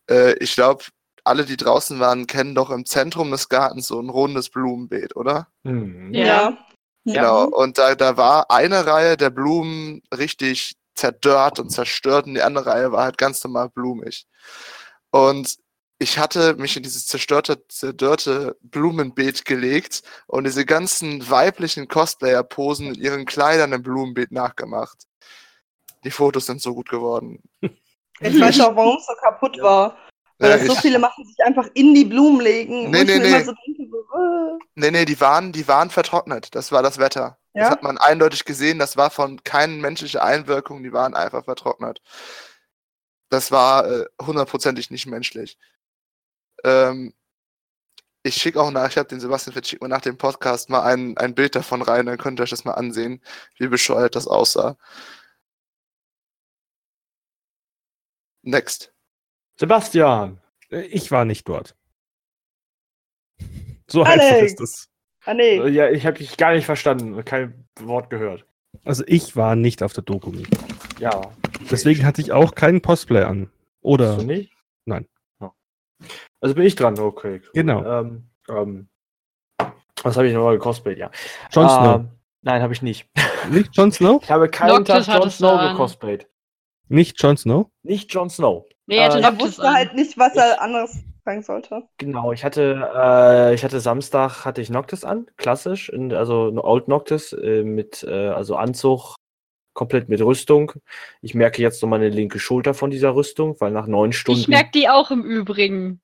Äh, 0.08 0.34
ich 0.38 0.54
glaube, 0.54 0.84
alle, 1.24 1.44
die 1.44 1.56
draußen 1.56 2.00
waren, 2.00 2.26
kennen 2.26 2.54
doch 2.54 2.70
im 2.70 2.86
Zentrum 2.86 3.30
des 3.30 3.48
Gartens 3.48 3.88
so 3.88 4.00
ein 4.00 4.08
rundes 4.08 4.48
Blumenbeet, 4.48 5.16
oder? 5.16 5.48
Mhm. 5.64 6.14
Ja. 6.14 6.56
Genau. 7.04 7.44
Und 7.44 7.78
da, 7.78 7.94
da 7.94 8.16
war 8.16 8.50
eine 8.50 8.86
Reihe 8.86 9.16
der 9.16 9.30
Blumen 9.30 10.02
richtig 10.16 10.76
zerdörrt 10.94 11.58
und 11.58 11.70
zerstört 11.70 12.26
und 12.26 12.34
die 12.34 12.42
andere 12.42 12.66
Reihe 12.66 12.92
war 12.92 13.04
halt 13.04 13.18
ganz 13.18 13.42
normal 13.42 13.70
blumig. 13.70 14.26
Und 15.10 15.56
ich 15.98 16.18
hatte 16.18 16.54
mich 16.54 16.76
in 16.76 16.82
dieses 16.82 17.06
zerstörte, 17.06 17.66
zerdörrte 17.68 18.56
Blumenbeet 18.62 19.44
gelegt 19.44 20.02
und 20.26 20.44
diese 20.44 20.64
ganzen 20.64 21.28
weiblichen 21.28 21.88
Cosplayer-Posen 21.88 22.94
in 22.94 22.94
ihren 22.94 23.26
Kleidern 23.26 23.72
im 23.72 23.82
Blumenbeet 23.82 24.32
nachgemacht. 24.32 25.06
Die 26.04 26.10
Fotos 26.10 26.46
sind 26.46 26.62
so 26.62 26.74
gut 26.74 26.88
geworden. 26.88 27.42
Jetzt 28.20 28.40
weiß 28.40 28.56
ich 28.56 28.62
auch, 28.62 28.76
warum 28.76 28.96
es 28.96 29.06
so 29.06 29.12
kaputt 29.22 29.58
war. 29.60 29.96
Weil 30.40 30.58
das 30.58 30.66
so 30.66 30.74
viele 30.74 30.98
machen, 30.98 31.24
sich 31.24 31.38
einfach 31.44 31.68
in 31.74 31.94
die 31.94 32.04
Blumen 32.06 32.40
legen. 32.40 32.90
Nee, 32.90 33.04
nee, 33.04 33.18
nee. 33.18 33.42
so 33.42 33.52
denke, 33.52 33.90
so, 33.90 33.98
äh. 34.18 34.58
Nee, 34.74 34.90
nee, 34.90 35.04
die 35.04 35.20
waren, 35.20 35.52
die 35.52 35.68
waren 35.68 35.90
vertrocknet. 35.90 36.54
Das 36.54 36.72
war 36.72 36.82
das 36.82 36.98
Wetter. 36.98 37.38
Das 37.52 37.64
Ja? 37.64 37.70
hat 37.70 37.82
man 37.82 37.98
eindeutig 37.98 38.44
gesehen. 38.44 38.78
Das 38.78 38.96
war 38.96 39.10
von 39.10 39.42
keinen 39.44 39.80
menschlichen 39.80 40.20
Einwirkungen. 40.20 40.82
Die 40.82 40.92
waren 40.92 41.14
einfach 41.14 41.44
vertrocknet. 41.44 42.00
Das 43.28 43.52
war 43.52 43.86
äh, 43.86 44.06
hundertprozentig 44.20 44.90
nicht 44.90 45.06
menschlich. 45.06 45.58
Ähm, 46.64 47.12
ich 48.22 48.34
schicke 48.34 48.60
auch 48.60 48.70
nach, 48.70 48.88
ich 48.90 48.98
habe 48.98 49.08
den 49.08 49.20
Sebastian 49.20 49.62
schick 49.64 49.80
mal 49.80 49.88
nach 49.88 50.00
dem 50.02 50.18
Podcast 50.18 50.68
mal 50.70 50.82
ein, 50.82 51.16
ein 51.18 51.34
Bild 51.34 51.54
davon 51.54 51.82
rein, 51.82 52.06
dann 52.06 52.18
könnt 52.18 52.38
ihr 52.40 52.42
euch 52.44 52.50
das 52.50 52.64
mal 52.64 52.72
ansehen, 52.74 53.22
wie 53.56 53.68
bescheuert 53.68 54.14
das 54.14 54.26
aussah. 54.26 54.76
Next. 58.42 58.92
Sebastian! 59.60 60.40
Äh, 60.70 60.80
Ich 60.86 61.10
war 61.10 61.26
nicht 61.26 61.46
dort. 61.46 61.76
So 63.88 64.02
einfach 64.02 64.24
Alex! 64.24 64.52
ist 64.52 64.60
es. 64.60 64.88
Ah, 65.26 65.34
nee. 65.34 65.58
Äh, 65.58 65.68
Ja, 65.68 65.90
ich 65.90 66.06
habe 66.06 66.16
dich 66.16 66.36
gar 66.38 66.54
nicht 66.54 66.64
verstanden, 66.64 67.22
kein 67.26 67.66
Wort 67.78 68.08
gehört. 68.08 68.46
Also 68.84 69.04
ich 69.06 69.36
war 69.36 69.56
nicht 69.56 69.82
auf 69.82 69.92
der 69.92 70.02
Dokumi. 70.04 70.46
Ja. 70.98 71.32
Deswegen 71.70 72.06
hatte 72.06 72.22
ich 72.22 72.32
auch 72.32 72.54
keinen 72.54 72.80
Cosplay 72.80 73.22
an. 73.22 73.50
Oder 73.82 74.12
Hast 74.12 74.22
du 74.22 74.26
nicht? 74.26 74.52
Nein. 74.86 75.06
Ja. 75.40 75.52
Also 76.40 76.54
bin 76.54 76.64
ich 76.64 76.74
dran, 76.74 76.98
okay. 76.98 77.42
cool. 77.44 77.50
Genau. 77.52 78.00
Ähm, 78.00 78.30
ähm, 78.48 78.88
was 80.02 80.16
habe 80.16 80.28
ich 80.28 80.32
nochmal 80.32 80.56
gecosplayt? 80.56 80.96
Ja. 80.96 81.10
Jon 81.52 81.68
Snow. 81.68 81.94
Ähm, 81.96 82.08
nein, 82.40 82.62
habe 82.62 82.72
ich 82.72 82.80
nicht. 82.80 83.06
Nicht 83.50 83.76
Jon 83.76 83.92
Snow? 83.92 84.22
Ich 84.22 84.30
habe 84.30 84.48
keinen 84.48 84.84
Noctis 84.84 85.06
Tag 85.06 85.20
Jon 85.20 85.30
Snow 85.30 85.70
gecosplayt. 85.72 86.28
Nicht 86.88 87.22
Jon 87.22 87.36
Snow? 87.36 87.70
Nicht 87.82 88.12
Jon 88.14 88.30
Snow. 88.30 88.66
Nee, 88.90 88.96
er 88.98 89.04
hatte 89.04 89.18
Äh, 89.18 89.22
Er 89.22 89.40
wusste 89.40 89.62
an. 89.68 89.74
halt 89.74 89.94
nicht, 89.94 90.18
was 90.18 90.34
er 90.36 90.60
anderes 90.60 90.98
sagen 91.24 91.42
sollte. 91.42 91.82
Genau, 91.98 92.32
ich 92.32 92.44
hatte, 92.44 92.90
äh, 92.94 93.54
ich 93.54 93.62
hatte 93.64 93.80
Samstag 93.80 94.44
hatte 94.44 94.60
ich 94.60 94.68
Noctis 94.70 95.04
an, 95.04 95.26
klassisch, 95.36 95.88
in, 95.88 96.12
also 96.12 96.48
ein 96.48 96.58
Old 96.58 96.88
Noctis 96.88 97.32
äh, 97.32 97.62
mit 97.62 98.02
äh, 98.02 98.28
also 98.28 98.56
Anzug, 98.56 99.14
komplett 99.74 100.08
mit 100.08 100.20
Rüstung. 100.20 100.72
Ich 101.22 101.34
merke 101.34 101.62
jetzt 101.62 101.80
noch 101.82 101.88
meine 101.88 102.08
linke 102.08 102.38
Schulter 102.40 102.74
von 102.74 102.90
dieser 102.90 103.14
Rüstung, 103.14 103.56
weil 103.60 103.70
nach 103.70 103.86
neun 103.86 104.12
Stunden. 104.12 104.40
Ich 104.40 104.48
merke 104.48 104.70
die 104.74 104.88
auch 104.88 105.10
im 105.10 105.22
Übrigen. 105.24 106.00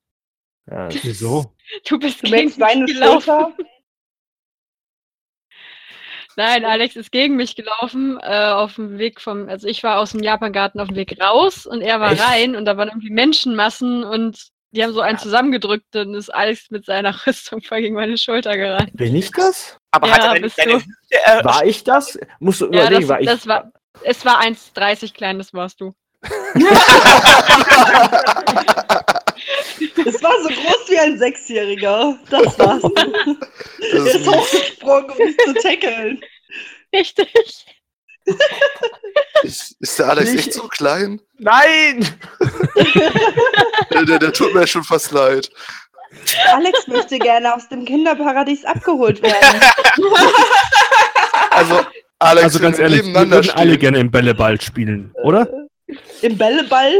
ja, 0.70 0.88
Wieso? 1.02 1.52
Du 1.88 1.98
bist 1.98 2.22
Du 2.22 2.30
gegen 2.30 2.36
merkst 2.36 2.60
deine 2.60 2.84
gelaufen. 2.86 3.20
Schulter. 3.24 3.52
Nein, 6.38 6.66
Alex 6.66 6.96
ist 6.96 7.12
gegen 7.12 7.36
mich 7.36 7.56
gelaufen, 7.56 8.18
äh, 8.22 8.48
auf 8.50 8.74
dem 8.74 8.98
Weg 8.98 9.22
vom, 9.22 9.48
also 9.48 9.66
ich 9.66 9.82
war 9.82 9.98
aus 9.98 10.12
dem 10.12 10.22
Japangarten 10.22 10.80
auf 10.80 10.88
dem 10.88 10.96
Weg 10.96 11.18
raus 11.18 11.64
und 11.66 11.80
er 11.80 11.98
war 11.98 12.12
Echt? 12.12 12.22
rein 12.22 12.56
und 12.56 12.66
da 12.66 12.76
waren 12.76 12.88
irgendwie 12.88 13.08
Menschenmassen 13.10 14.04
und 14.04 14.48
die 14.72 14.84
haben 14.84 14.92
so 14.92 15.00
einen 15.00 15.16
zusammengedrückt 15.16 15.96
und 15.96 16.14
ist 16.14 16.28
Alex 16.34 16.70
mit 16.70 16.84
seiner 16.84 17.14
Rüstung 17.26 17.62
voll 17.62 17.80
gegen 17.80 17.94
meine 17.94 18.18
Schulter 18.18 18.54
gerannt. 18.56 18.90
bin 18.92 19.16
ich 19.16 19.30
das? 19.30 19.78
Aber 19.92 20.08
Ja, 20.08 20.14
hat 20.14 20.24
er 20.24 20.32
deine 20.34 20.46
du. 20.46 20.74
Hüfte 20.74 20.88
äh, 21.24 21.42
War 21.44 21.64
ich 21.64 21.84
das? 21.84 22.18
Musst 22.38 22.60
du 22.60 22.66
Ja, 22.66 22.82
überlegen, 22.86 23.00
das, 23.00 23.08
war 23.08 23.20
ich. 23.20 23.26
das 23.26 23.46
war, 23.46 23.72
es 24.02 24.24
war 24.26 24.40
1,30 24.42 25.14
klein, 25.14 25.38
das 25.38 25.54
warst 25.54 25.80
du. 25.80 25.94
Es 30.06 30.22
war 30.22 30.40
so 30.42 30.48
groß 30.48 30.88
wie 30.88 30.98
ein 30.98 31.18
Sechsjähriger. 31.18 32.18
Das 32.30 32.58
war's. 32.58 32.82
Das 33.78 33.92
Er 33.92 34.20
ist 34.20 34.26
hochgesprungen, 34.28 35.10
um 35.10 35.18
mich 35.18 35.36
zu 35.38 35.54
tackeln. 35.54 36.20
Richtig. 36.94 37.28
Ist, 39.42 39.76
ist 39.80 39.98
der 39.98 40.08
Alex 40.08 40.30
Nicht- 40.32 40.46
echt 40.46 40.54
so 40.54 40.66
klein? 40.68 41.20
Nein! 41.38 42.06
Der, 43.90 44.04
der, 44.04 44.18
der 44.18 44.32
tut 44.32 44.52
mir 44.54 44.66
schon 44.66 44.82
fast 44.84 45.12
leid. 45.12 45.48
Alex 46.52 46.86
möchte 46.88 47.18
gerne 47.18 47.54
aus 47.54 47.68
dem 47.68 47.84
Kinderparadies 47.84 48.64
abgeholt 48.64 49.22
werden. 49.22 49.60
Also, 51.50 51.80
Alex, 52.18 52.44
Also 52.44 52.60
ganz 52.60 52.76
wir 52.78 52.84
ehrlich, 52.84 53.04
wir 53.04 53.14
würden 53.30 53.50
alle 53.50 53.78
gerne 53.78 53.98
im 53.98 54.10
Bälleball 54.10 54.60
spielen, 54.60 55.14
oder? 55.22 55.48
Im 56.22 56.36
Bälleball 56.36 56.92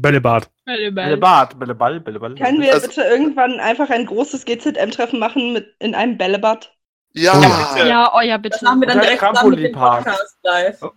Bällebad. 0.00 0.50
Bällebad, 0.66 1.58
Bälleball, 1.58 2.00
Bälleball. 2.00 2.34
können 2.34 2.60
wir 2.60 2.74
Also- 2.74 2.88
bitte 2.88 3.02
irgendwann 3.02 3.60
einfach 3.60 3.88
ein 3.90 4.04
großes 4.06 4.44
GZM-Treffen 4.44 5.18
machen 5.18 5.52
mit 5.52 5.74
in 5.78 5.94
einem 5.94 6.18
Bällebad. 6.18 6.72
Ja, 7.14 7.32
Ja. 7.78 7.86
Ja, 7.86 8.12
oh 8.14 8.20
ja, 8.20 8.36
bitte. 8.36 8.58
Das 8.60 8.62
machen 8.62 8.80
wir 8.82 8.88
dann 8.88 9.00
direkt 9.00 9.20
zusammen 9.20 9.50
mit 9.50 9.64
dem 9.64 9.72
Trampolinpark. 9.72 10.18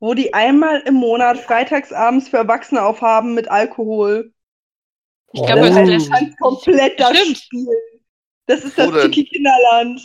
wo 0.00 0.14
die 0.14 0.34
einmal 0.34 0.80
im 0.80 0.94
Monat 0.94 1.38
freitagsabends 1.38 2.28
für 2.28 2.36
Erwachsene 2.38 2.82
aufhaben 2.82 3.34
mit 3.34 3.48
Alkohol. 3.48 4.32
Ich 5.32 5.44
glaube, 5.44 5.62
Oh. 5.62 5.64
das 5.64 5.74
Das 5.74 5.88
ist 5.88 6.02
ist 6.04 6.10
ganz 6.12 6.36
komplett 6.36 7.00
das 7.00 7.16
Stimmt. 7.18 7.38
Spiel. 7.38 7.68
Das 8.46 8.64
ist 8.64 8.78
das? 8.78 8.90
Tiki 9.02 9.24
Kinderland. 9.24 10.00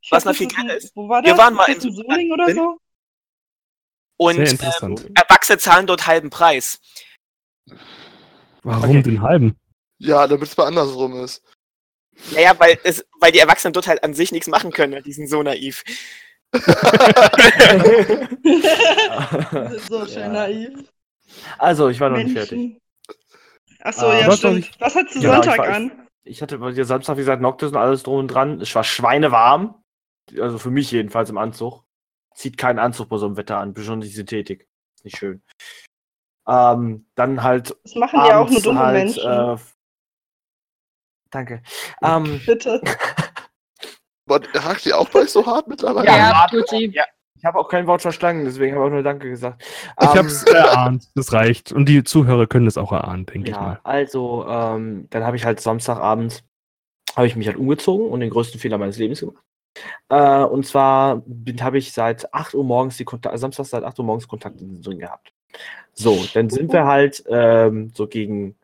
Ich 0.00 0.10
Was 0.10 0.24
noch 0.24 0.34
viel 0.34 0.48
geiler 0.48 0.76
ist, 0.76 0.94
Wo 0.96 1.08
war 1.08 1.22
wir 1.22 1.30
das? 1.30 1.38
waren 1.38 1.54
mal 1.54 1.66
in 1.68 1.74
in 1.74 1.80
so 1.80 1.90
Soling 1.90 2.32
oder 2.32 2.52
so? 2.54 2.78
Und 4.18 4.36
ähm, 4.36 4.42
interessant. 4.44 5.10
Erwachsene 5.14 5.58
zahlen 5.58 5.86
dort 5.86 6.06
halben 6.06 6.30
Preis. 6.30 6.80
Warum 8.62 8.90
okay. 8.90 9.02
den 9.02 9.22
halben? 9.22 9.56
Ja, 9.98 10.26
damit 10.26 10.48
es 10.48 10.56
mal 10.56 10.66
andersrum 10.66 11.22
ist. 11.24 11.42
Naja, 12.32 12.54
weil, 12.58 12.78
es, 12.84 13.04
weil 13.20 13.32
die 13.32 13.38
Erwachsenen 13.38 13.72
dort 13.72 13.86
halt 13.86 14.04
an 14.04 14.14
sich 14.14 14.32
nichts 14.32 14.48
machen 14.48 14.70
können. 14.72 15.02
Die 15.02 15.12
sind 15.12 15.28
so 15.28 15.42
naiv. 15.42 15.82
so 19.88 20.06
schön 20.06 20.22
Ja. 20.22 20.28
naiv. 20.28 20.92
Also, 21.58 21.88
ich 21.88 21.98
war 22.00 22.10
noch 22.10 22.18
nicht 22.18 22.32
fertig. 22.32 22.58
Menschen. 22.58 22.78
Achso, 23.80 24.06
Ah, 24.06 24.18
ja, 24.18 24.26
was 24.28 24.38
stimmt. 24.38 24.70
Was 24.80 24.94
hattest 24.94 25.16
du 25.16 25.20
Genau, 25.20 25.38
ich 25.40 25.44
Sonntag 25.44 25.58
war- 25.58 25.68
an? 25.74 26.08
Ich 26.24 26.40
hatte 26.40 26.58
bei 26.58 26.70
dir 26.70 26.84
Samstag, 26.84 27.16
wie 27.16 27.20
gesagt, 27.22 27.42
Noctis 27.42 27.70
und 27.70 27.76
alles 27.76 28.04
drum 28.04 28.20
und 28.20 28.28
dran. 28.28 28.60
Es 28.60 28.72
war 28.74 28.84
schweinewarm. 28.84 29.82
Also 30.38 30.58
für 30.58 30.70
mich 30.70 30.90
jedenfalls 30.92 31.30
im 31.30 31.38
Anzug. 31.38 31.82
Zieht 32.34 32.56
keinen 32.58 32.78
Anzug 32.78 33.08
bei 33.08 33.16
so 33.16 33.26
einem 33.26 33.36
Wetter 33.36 33.58
an, 33.58 33.72
besonders 33.74 34.08
die 34.08 34.14
Synthetik. 34.14 34.68
Ist 34.94 35.04
nicht 35.04 35.18
schön. 35.18 35.42
Ähm, 36.46 37.06
dann 37.16 37.42
halt. 37.42 37.74
Das 37.82 37.94
machen 37.96 38.20
ja 38.24 38.38
auch 38.38 38.48
nur 38.48 38.62
dumme 38.62 38.78
halt, 38.80 39.04
Menschen. 39.04 39.30
Äh, 39.30 39.56
danke. 41.30 41.62
Ähm, 42.02 42.40
Bitte. 42.46 42.80
Boah, 44.26 44.40
hakt 44.54 44.84
die 44.84 44.92
auch 44.92 45.08
bei 45.08 45.26
so 45.26 45.44
hart 45.46 45.68
mittlerweile? 45.68 46.06
Ja, 46.06 46.16
Ja, 46.30 46.46
tut 46.48 46.68
sie. 46.68 46.94
ich 47.36 47.44
habe 47.44 47.58
auch 47.58 47.68
kein 47.68 47.86
Wort 47.86 48.02
verstanden, 48.02 48.44
deswegen 48.44 48.74
habe 48.76 48.84
ich 48.84 48.88
auch 48.90 48.92
nur 48.94 49.02
Danke 49.02 49.28
gesagt. 49.28 49.62
Ich 49.62 50.08
Ähm, 50.08 50.18
hab's 50.18 50.42
erahnt. 50.44 51.08
Das 51.14 51.32
reicht. 51.32 51.72
Und 51.72 51.88
die 51.88 52.04
Zuhörer 52.04 52.46
können 52.46 52.66
das 52.66 52.78
auch 52.78 52.92
erahnen, 52.92 53.26
denke 53.26 53.50
ich 53.50 53.56
Ja, 53.56 53.60
mal. 53.62 53.80
also, 53.82 54.46
ähm, 54.48 55.08
dann 55.10 55.24
habe 55.24 55.36
ich 55.36 55.44
halt 55.44 55.60
Samstagabend, 55.60 56.44
habe 57.16 57.26
ich 57.26 57.36
mich 57.36 57.46
halt 57.48 57.56
umgezogen 57.56 58.06
und 58.08 58.20
den 58.20 58.30
größten 58.30 58.60
Fehler 58.60 58.78
meines 58.78 58.96
Lebens 58.98 59.20
gemacht. 59.20 59.42
Äh, 60.08 60.44
und 60.44 60.66
zwar 60.66 61.22
habe 61.60 61.78
ich 61.78 61.92
seit 61.92 62.32
8 62.32 62.54
Uhr 62.54 62.62
morgens 62.64 62.96
die 62.98 63.04
Kontakte, 63.04 63.38
Samstag 63.38 63.64
seit 63.66 63.82
8 63.84 63.98
Uhr 63.98 64.04
morgens 64.04 64.28
Kontakte 64.28 64.64
drin 64.64 64.98
gehabt. 64.98 65.32
So, 65.94 66.24
dann 66.34 66.48
sind 66.48 66.72
wir 66.72 66.86
halt 66.86 67.24
ähm, 67.28 67.90
so 67.94 68.06
gegen 68.06 68.54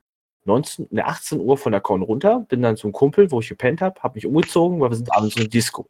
19, 0.48 0.88
ne, 0.90 1.06
18 1.06 1.40
Uhr 1.40 1.56
von 1.56 1.72
der 1.72 1.80
Con 1.80 2.02
runter, 2.02 2.44
bin 2.48 2.62
dann 2.62 2.76
zum 2.76 2.92
Kumpel, 2.92 3.30
wo 3.30 3.40
ich 3.40 3.48
gepennt 3.48 3.80
habe, 3.80 4.02
habe 4.02 4.16
mich 4.16 4.26
umgezogen, 4.26 4.80
weil 4.80 4.90
wir 4.90 4.96
sind 4.96 5.12
abends 5.14 5.36
in 5.36 5.42
der 5.42 5.50
Disco. 5.50 5.88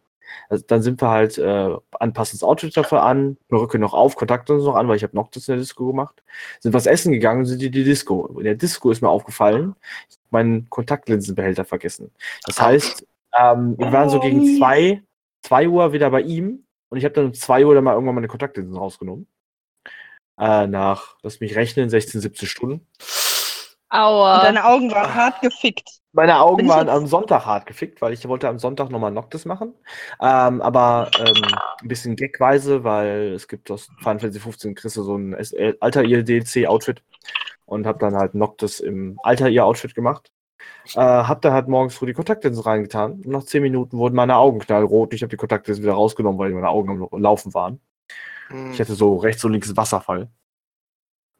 Also 0.48 0.64
dann 0.66 0.82
sind 0.82 1.00
wir 1.00 1.08
halt 1.08 1.38
äh, 1.38 1.74
anpassendes 1.98 2.42
Outfit 2.42 2.76
dafür 2.76 3.02
an, 3.02 3.36
Perücke 3.48 3.78
noch 3.78 3.94
auf, 3.94 4.16
Kontakte 4.16 4.54
noch 4.54 4.74
an, 4.74 4.88
weil 4.88 4.96
ich 4.96 5.02
habe 5.02 5.16
Noctis 5.16 5.48
in 5.48 5.52
der 5.52 5.60
Disco 5.60 5.86
gemacht. 5.86 6.22
Sind 6.60 6.74
was 6.74 6.86
essen 6.86 7.12
gegangen 7.12 7.40
und 7.40 7.46
sind 7.46 7.62
in 7.62 7.72
die 7.72 7.84
Disco. 7.84 8.26
In 8.38 8.44
der 8.44 8.54
Disco 8.54 8.90
ist 8.90 9.00
mir 9.00 9.08
aufgefallen, 9.08 9.74
ich 10.08 10.16
habe 10.16 10.26
meinen 10.30 10.70
Kontaktlinsenbehälter 10.70 11.64
vergessen. 11.64 12.10
Das 12.44 12.60
heißt, 12.60 13.06
ähm, 13.38 13.78
wir 13.78 13.92
waren 13.92 14.10
so 14.10 14.20
gegen 14.20 14.58
zwei, 14.58 15.02
zwei 15.42 15.68
Uhr 15.68 15.92
wieder 15.92 16.10
bei 16.10 16.22
ihm 16.22 16.64
und 16.90 16.98
ich 16.98 17.04
habe 17.04 17.14
dann 17.14 17.26
um 17.26 17.34
zwei 17.34 17.64
Uhr 17.64 17.74
dann 17.74 17.84
mal 17.84 17.94
irgendwann 17.94 18.16
meine 18.16 18.28
Kontaktlinsen 18.28 18.76
rausgenommen. 18.76 19.26
Äh, 20.38 20.66
nach, 20.68 21.16
lass 21.22 21.40
mich 21.40 21.56
rechnen, 21.56 21.90
16, 21.90 22.20
17 22.20 22.48
Stunden. 22.48 22.86
Und 23.90 23.98
Aua. 23.98 24.42
deine 24.42 24.64
Augen 24.64 24.90
waren 24.90 25.14
hart 25.14 25.40
gefickt. 25.40 25.88
Meine 26.12 26.40
Augen 26.40 26.58
Bin 26.58 26.68
waren 26.68 26.86
jetzt- 26.88 26.96
am 26.96 27.06
Sonntag 27.06 27.46
hart 27.46 27.66
gefickt, 27.66 28.02
weil 28.02 28.12
ich 28.12 28.26
wollte 28.28 28.48
am 28.48 28.58
Sonntag 28.58 28.90
nochmal 28.90 29.10
Noctis 29.12 29.44
machen. 29.44 29.72
Ähm, 30.20 30.60
aber 30.60 31.10
ähm, 31.18 31.42
ein 31.82 31.88
bisschen 31.88 32.16
gagweise, 32.16 32.84
weil 32.84 33.32
es 33.34 33.48
gibt 33.48 33.70
aus 33.70 33.84
Final 33.98 34.18
Fantasy 34.20 34.40
15 34.40 34.74
kriegst 34.74 34.96
du 34.96 35.02
so 35.02 35.16
ein 35.16 35.32
SL 35.42 35.76
Alter 35.80 36.02
ihr 36.04 36.22
DLC-Outfit 36.22 37.02
und 37.66 37.86
hab 37.86 37.98
dann 38.00 38.14
halt 38.16 38.34
Noctis 38.34 38.80
im 38.80 39.18
Alter 39.22 39.48
ihr 39.48 39.64
Outfit 39.64 39.94
gemacht. 39.94 40.30
Äh, 40.94 41.00
hab 41.00 41.40
dann 41.42 41.52
halt 41.52 41.68
morgens 41.68 41.94
früh 41.94 42.06
die 42.06 42.14
Kontaktlinsen 42.14 42.62
reingetan 42.62 43.12
und 43.12 43.26
nach 43.28 43.44
10 43.44 43.62
Minuten 43.62 43.96
wurden 43.96 44.16
meine 44.16 44.36
Augen 44.36 44.58
knallrot. 44.58 45.14
Ich 45.14 45.22
habe 45.22 45.30
die 45.30 45.36
Kontaktlinsen 45.36 45.82
wieder 45.84 45.94
rausgenommen, 45.94 46.38
weil 46.38 46.50
meine 46.50 46.68
Augen 46.68 47.08
am 47.10 47.20
Laufen 47.22 47.54
waren. 47.54 47.80
Hm. 48.48 48.72
Ich 48.72 48.80
hatte 48.80 48.94
so 48.94 49.16
rechts 49.16 49.44
und 49.44 49.52
links 49.52 49.68
einen 49.68 49.76
Wasserfall. 49.76 50.28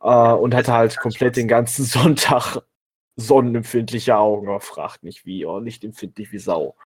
Äh, 0.01 0.32
und 0.32 0.55
hatte 0.55 0.72
halt 0.72 0.99
komplett 0.99 1.36
den 1.36 1.49
ganzen 1.49 1.84
Sonntag 1.84 2.62
sonnenempfindliche 3.16 4.16
Augen. 4.16 4.49
Aber 4.49 4.61
fragt 4.61 5.03
nicht 5.03 5.26
wie, 5.26 5.44
oh, 5.44 5.61
nicht 5.61 5.84
empfindlich 5.84 6.32
wie 6.32 6.38
Sau. 6.38 6.76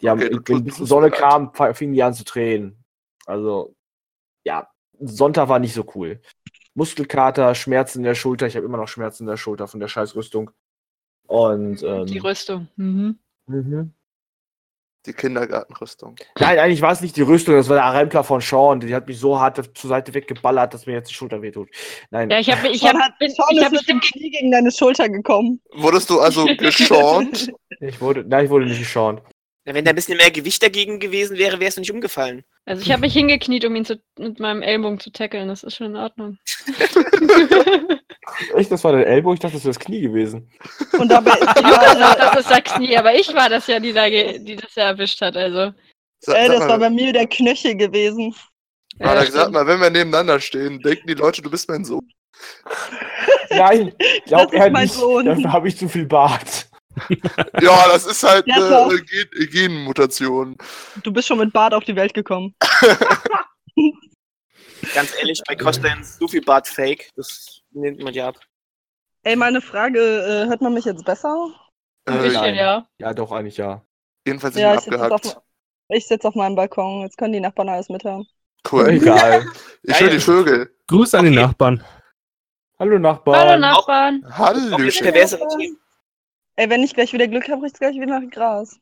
Die 0.00 0.08
haben, 0.08 0.22
Okay, 0.22 0.38
du 0.38 0.64
wenn 0.64 0.70
Sonne 0.86 1.10
kam, 1.10 1.52
fingen 1.74 1.92
die 1.92 2.02
an 2.02 2.14
zu 2.14 2.24
tränen. 2.24 2.84
Also, 3.26 3.74
ja, 4.44 4.68
Sonntag 5.00 5.48
war 5.48 5.58
nicht 5.58 5.74
so 5.74 5.84
cool. 5.94 6.20
Muskelkater, 6.74 7.54
Schmerzen 7.54 7.98
in 7.98 8.04
der 8.04 8.14
Schulter. 8.14 8.46
Ich 8.46 8.56
habe 8.56 8.64
immer 8.64 8.78
noch 8.78 8.88
Schmerzen 8.88 9.24
in 9.24 9.28
der 9.28 9.36
Schulter 9.36 9.66
von 9.66 9.80
der 9.80 9.88
Scheißrüstung. 9.88 10.50
Und, 11.26 11.82
ähm, 11.82 12.06
Die 12.06 12.18
Rüstung. 12.18 12.68
Mhm. 12.76 13.18
mhm. 13.46 13.92
Die 15.08 15.14
Kindergartenrüstung. 15.14 16.16
Nein, 16.38 16.58
eigentlich 16.58 16.82
war 16.82 16.92
es 16.92 17.00
nicht 17.00 17.16
die 17.16 17.22
Rüstung, 17.22 17.54
das 17.54 17.70
war 17.70 17.76
der 17.76 17.98
Rempler 17.98 18.22
von 18.22 18.42
Sean. 18.42 18.78
Die 18.80 18.94
hat 18.94 19.08
mich 19.08 19.18
so 19.18 19.40
hart 19.40 19.56
zur 19.74 19.88
Seite 19.88 20.12
weggeballert, 20.12 20.74
dass 20.74 20.84
mir 20.84 20.92
jetzt 20.92 21.08
die 21.08 21.14
Schulter 21.14 21.40
wehtut. 21.40 21.70
Nein. 22.10 22.28
Ja, 22.28 22.38
ich 22.38 22.50
habe 22.52 22.68
ich 22.68 22.84
hab, 22.84 23.18
bin, 23.18 23.30
Sean 23.30 23.46
ich 23.50 23.64
hab 23.64 23.72
mit 23.72 23.88
dem 23.88 24.00
Knie 24.00 24.30
gegen 24.30 24.50
deine 24.50 24.70
Schulter 24.70 25.08
gekommen. 25.08 25.62
Wurdest 25.74 26.10
du 26.10 26.20
also 26.20 26.44
geschont? 26.58 27.50
Ich 27.80 28.00
wurde, 28.02 28.22
nein, 28.28 28.44
ich 28.44 28.50
wurde 28.50 28.66
nicht 28.66 28.80
geschont. 28.80 29.22
Ja, 29.64 29.72
Wenn 29.72 29.84
da 29.84 29.90
ein 29.92 29.96
bisschen 29.96 30.18
mehr 30.18 30.30
Gewicht 30.30 30.62
dagegen 30.62 30.98
gewesen 30.98 31.38
wäre, 31.38 31.58
wärst 31.58 31.78
du 31.78 31.80
nicht 31.80 31.92
umgefallen. 31.92 32.44
Also 32.68 32.82
ich 32.82 32.92
habe 32.92 33.00
mich 33.00 33.12
hingekniet, 33.14 33.64
um 33.64 33.74
ihn 33.74 33.86
zu, 33.86 33.98
mit 34.18 34.38
meinem 34.40 34.60
Ellbogen 34.60 35.00
zu 35.00 35.10
tackeln. 35.10 35.48
Das 35.48 35.62
ist 35.62 35.76
schon 35.76 35.86
in 35.88 35.96
Ordnung. 35.96 36.38
Echt, 38.54 38.70
das 38.70 38.84
war 38.84 38.92
der 38.92 39.06
Ellbogen? 39.06 39.34
Ich 39.34 39.40
dachte, 39.40 39.54
das 39.54 39.64
wäre 39.64 39.72
das 39.74 39.78
Knie 39.78 40.02
gewesen. 40.02 40.50
Und 40.98 41.08
dabei 41.08 41.30
gerade, 41.38 41.98
das 42.18 42.40
ist 42.40 42.50
das 42.50 42.64
Knie, 42.64 42.96
aber 42.96 43.14
ich 43.14 43.34
war 43.34 43.48
das 43.48 43.66
ja, 43.68 43.80
die, 43.80 43.94
da 43.94 44.08
die 44.10 44.56
das 44.56 44.74
ja 44.74 44.84
erwischt 44.84 45.22
hat. 45.22 45.34
Also. 45.36 45.72
Sag, 46.20 46.36
ey, 46.36 46.48
das 46.48 46.68
war 46.68 46.78
bei 46.78 46.90
mir 46.90 47.12
der 47.12 47.26
Knöchel 47.26 47.74
gewesen. 47.74 48.34
Alter, 48.98 49.24
Ja, 49.24 49.30
sag 49.30 49.50
mal, 49.50 49.66
wenn 49.66 49.80
wir 49.80 49.90
nebeneinander 49.90 50.38
stehen, 50.40 50.80
denken 50.80 51.06
die 51.06 51.14
Leute, 51.14 51.40
du 51.40 51.50
bist 51.50 51.68
mein 51.70 51.84
Sohn. 51.84 52.06
Nein, 53.50 53.94
glaub 54.26 54.50
Das 54.50 54.66
ist 54.66 54.72
mein 54.72 54.82
nicht. 54.82 54.94
Sohn. 54.94 55.24
Dafür 55.24 55.52
habe 55.52 55.68
ich 55.68 55.76
zu 55.78 55.88
viel 55.88 56.06
Bart. 56.06 56.68
Ja, 57.60 57.88
das 57.88 58.06
ist 58.06 58.22
halt 58.22 58.46
Ja, 58.46 58.88
äh, 58.90 58.98
Gen 59.00 59.50
Genmutation. 59.50 60.56
Du 61.02 61.12
bist 61.12 61.28
schon 61.28 61.38
mit 61.38 61.52
Bart 61.52 61.74
auf 61.74 61.84
die 61.84 61.96
Welt 61.96 62.14
gekommen. 62.14 62.54
Ganz 64.94 65.14
ehrlich, 65.18 65.42
bei 65.46 65.54
ist 65.54 66.18
so 66.18 66.28
viel 66.28 66.42
Bart 66.42 66.68
fake. 66.68 67.10
Das 67.16 67.60
nimmt 67.72 68.02
man 68.02 68.14
ja 68.14 68.28
ab. 68.28 68.36
Ey, 69.24 69.36
meine 69.36 69.60
Frage, 69.60 69.98
äh, 69.98 70.48
hört 70.48 70.60
man 70.60 70.74
mich 70.74 70.84
jetzt 70.84 71.04
besser? 71.04 71.50
Ein 72.06 72.18
Äh, 72.18 72.22
bisschen, 72.22 72.40
nein. 72.40 72.54
ja. 72.54 72.86
Ja, 72.98 73.12
doch, 73.12 73.32
eigentlich 73.32 73.56
ja. 73.56 73.82
jedenfalls 74.26 74.56
Ja, 74.56 74.70
nicht 74.72 74.78
ich 74.78 74.84
sitze 74.84 75.00
abgehackt. 75.02 75.26
auf, 75.26 75.42
ich 75.88 76.06
sitz 76.06 76.24
auf 76.24 76.34
meinem 76.34 76.54
Balkon. 76.56 77.02
Jetzt 77.02 77.18
können 77.18 77.32
die 77.32 77.40
Nachbarn 77.40 77.68
alles 77.68 77.88
mithören. 77.88 78.26
Cool. 78.70 78.88
Egal. 78.88 79.46
Ich 79.82 80.00
will 80.00 80.10
die 80.10 80.20
Vögel. 80.20 80.74
Grüße 80.86 81.18
an 81.18 81.24
die 81.26 81.30
Nachbarn. 81.30 81.84
Hallo 82.78 82.98
Nachbarn. 82.98 83.36
Hallo 83.36 83.58
Nachbarn. 83.60 84.24
Auch 84.24 84.28
jetzt 84.28 84.38
Hallöchen. 84.38 85.02
perversere 85.04 85.48
Themen. 85.56 85.78
Ey, 86.58 86.68
wenn 86.68 86.82
ich 86.82 86.92
gleich 86.92 87.12
wieder 87.12 87.28
Glück 87.28 87.48
habe, 87.48 87.62
riecht's 87.62 87.78
gleich 87.78 87.94
wieder 87.94 88.18
nach 88.18 88.30
Gras. 88.30 88.80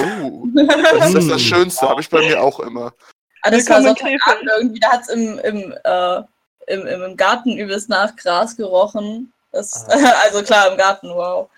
Oh, 0.00 0.48
das 0.52 1.14
ist 1.14 1.30
das. 1.30 1.40
Schönste, 1.42 1.88
habe 1.88 2.00
ich 2.00 2.10
bei 2.10 2.18
mir 2.26 2.42
auch 2.42 2.58
immer. 2.58 2.92
Ah, 3.42 3.52
das 3.52 3.70
war 3.70 3.84
Willkommen 3.84 4.14
in 4.14 4.18
Sonntagabend 4.18 4.50
irgendwie, 4.58 4.80
da 4.80 4.88
hat 4.90 5.02
es 5.02 5.08
im, 5.10 5.38
im, 5.38 5.74
äh, 5.84 6.22
im, 6.66 7.02
im, 7.04 7.16
Garten 7.16 7.56
übelst 7.56 7.88
nach 7.88 8.16
Gras 8.16 8.56
gerochen. 8.56 9.32
Das, 9.52 9.86
also 10.24 10.42
klar, 10.42 10.72
im 10.72 10.76
Garten, 10.76 11.10
wow. 11.10 11.48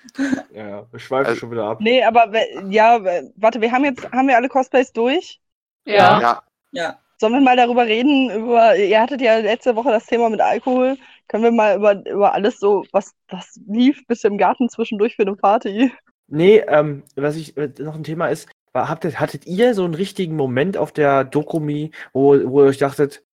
Ja, 0.52 0.84
wir 0.90 1.00
schweifen 1.00 1.28
Also- 1.28 1.40
schon 1.40 1.52
wieder 1.52 1.64
ab. 1.64 1.78
Nee, 1.80 2.04
aber 2.04 2.30
ja, 2.68 3.00
warte, 3.36 3.62
wir 3.62 3.72
haben 3.72 3.86
jetzt, 3.86 4.12
haben 4.12 4.28
wir 4.28 4.36
alle 4.36 4.50
Cosplays 4.50 4.92
durch? 4.92 5.40
Ja. 5.86 6.20
Ja, 6.20 6.42
Ja. 6.72 6.98
Sollen 7.18 7.32
wir 7.32 7.40
mal 7.40 7.56
darüber 7.56 7.86
reden, 7.86 8.30
über, 8.30 8.76
ihr 8.76 9.00
hattet 9.00 9.22
ja 9.22 9.38
letzte 9.38 9.74
Woche 9.74 9.90
das 9.90 10.04
Thema 10.04 10.28
mit 10.28 10.40
Alkohol. 10.40 10.98
Können 11.32 11.44
wir 11.44 11.50
mal 11.50 11.76
über, 11.76 11.94
über 12.06 12.34
alles 12.34 12.60
so, 12.60 12.84
was, 12.92 13.14
was 13.28 13.58
lief 13.66 14.06
bitte 14.06 14.28
im 14.28 14.36
Garten 14.36 14.68
zwischendurch 14.68 15.16
für 15.16 15.22
eine 15.22 15.34
Party? 15.34 15.90
Nee, 16.26 16.58
ähm, 16.68 17.04
was 17.16 17.36
ich 17.36 17.56
äh, 17.56 17.70
noch 17.78 17.94
ein 17.94 18.04
Thema 18.04 18.28
ist, 18.28 18.50
war, 18.74 18.90
habt 18.90 19.04
ihr, 19.04 19.18
hattet 19.18 19.46
ihr 19.46 19.74
so 19.74 19.82
einen 19.86 19.94
richtigen 19.94 20.36
Moment 20.36 20.76
auf 20.76 20.92
der 20.92 21.24
Dokumi, 21.24 21.90
wo, 22.12 22.34
wo 22.50 22.62
ihr 22.62 22.68
euch 22.68 22.76
dachtet, 22.76 23.24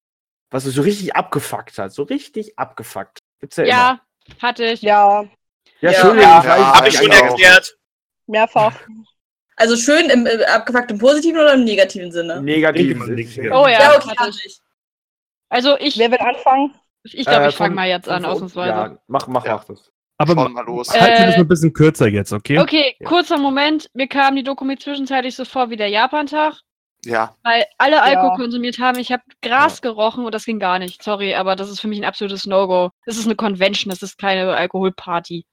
was 0.49 0.65
euch 0.65 0.75
so 0.75 0.81
richtig 0.81 1.13
abgefuckt 1.17 1.77
hat? 1.77 1.91
So 1.91 2.03
richtig 2.03 2.57
abgefuckt. 2.57 3.19
Gibt's 3.41 3.57
ja, 3.57 3.65
Ja, 3.65 3.99
hatte 4.41 4.63
ich. 4.63 4.81
Ja, 4.81 5.19
immer. 5.21 5.29
Ja, 5.81 5.91
Ja. 5.91 5.97
Entschuldigung, 5.97 6.23
Ja, 6.23 6.43
ja, 6.57 6.73
Habe 6.75 6.87
ich 6.87 6.97
schon 6.97 7.11
erklärt. 7.11 7.77
mehrfach. 8.27 8.79
Also 9.57 9.75
schön 9.75 10.09
im, 10.09 10.25
im 10.25 10.41
abgefuckt 10.43 10.89
im 10.91 10.99
positiven 10.99 11.37
oder 11.41 11.53
im 11.53 11.65
negativen 11.65 12.13
Sinne? 12.13 12.41
Negativ. 12.41 12.97
Negativ. 13.05 13.51
Oh 13.51 13.67
ja, 13.67 13.71
Ja, 13.71 13.95
okay, 13.97 14.07
hatte 14.11 14.19
hatte 14.21 14.29
ich. 14.29 14.45
ich. 14.45 14.59
Also 15.49 15.77
ich, 15.79 15.97
Wer 15.97 16.11
will 16.11 16.19
anfangen? 16.19 16.73
Ich 17.03 17.25
glaube, 17.25 17.45
Äh, 17.45 17.49
ich 17.49 17.55
fange 17.55 17.69
von- 17.69 17.75
mal 17.75 17.87
jetzt 17.87 18.09
an, 18.09 18.23
von- 18.23 18.31
ausnahmsweise. 18.31 18.69
Ja, 18.69 18.97
mach, 19.07 19.27
mach, 19.27 19.45
Ja. 19.45 19.55
mach 19.55 19.63
das. 19.65 19.91
Aber 20.17 20.33
Schauen 20.33 20.43
wir 20.45 20.49
mal 20.49 20.65
los. 20.65 20.93
Äh, 20.93 20.99
halten 20.99 21.19
wir 21.19 21.25
das 21.27 21.37
mal 21.37 21.43
ein 21.43 21.47
bisschen 21.47 21.73
kürzer 21.73 22.07
jetzt, 22.09 22.33
okay? 22.33 22.59
Okay, 22.59 22.95
Ja. 22.99 23.07
kurzer 23.07 23.37
Moment. 23.37 23.89
Mir 23.93 24.07
kam 24.07 24.35
die 24.35 24.43
Doku 24.43 24.65
zwischenzeitlich 24.75 25.35
so 25.35 25.45
vor 25.45 25.69
wie 25.69 25.77
der 25.77 25.87
Japan-Tag, 25.87 26.59
Ja, 27.05 27.33
weil 27.43 27.65
alle 27.77 27.95
Ja. 27.95 28.01
Alkohol 28.01 28.35
konsumiert 28.35 28.77
haben. 28.79 28.99
Ich 28.99 29.13
habe 29.13 29.23
Gras 29.41 29.81
gerochen 29.81 30.25
und 30.25 30.35
das 30.35 30.43
ging 30.43 30.59
gar 30.59 30.77
nicht. 30.79 31.01
Sorry, 31.01 31.33
aber 31.35 31.55
das 31.55 31.69
ist 31.69 31.79
für 31.79 31.87
mich 31.87 31.99
ein 31.99 32.03
absolutes 32.05 32.45
No-Go. 32.45 32.89
Das 33.05 33.15
ist 33.17 33.25
eine 33.25 33.37
Convention, 33.37 33.89
das 33.89 34.01
ist 34.03 34.17
keine 34.17 34.53
Alkoholparty. 34.53 35.45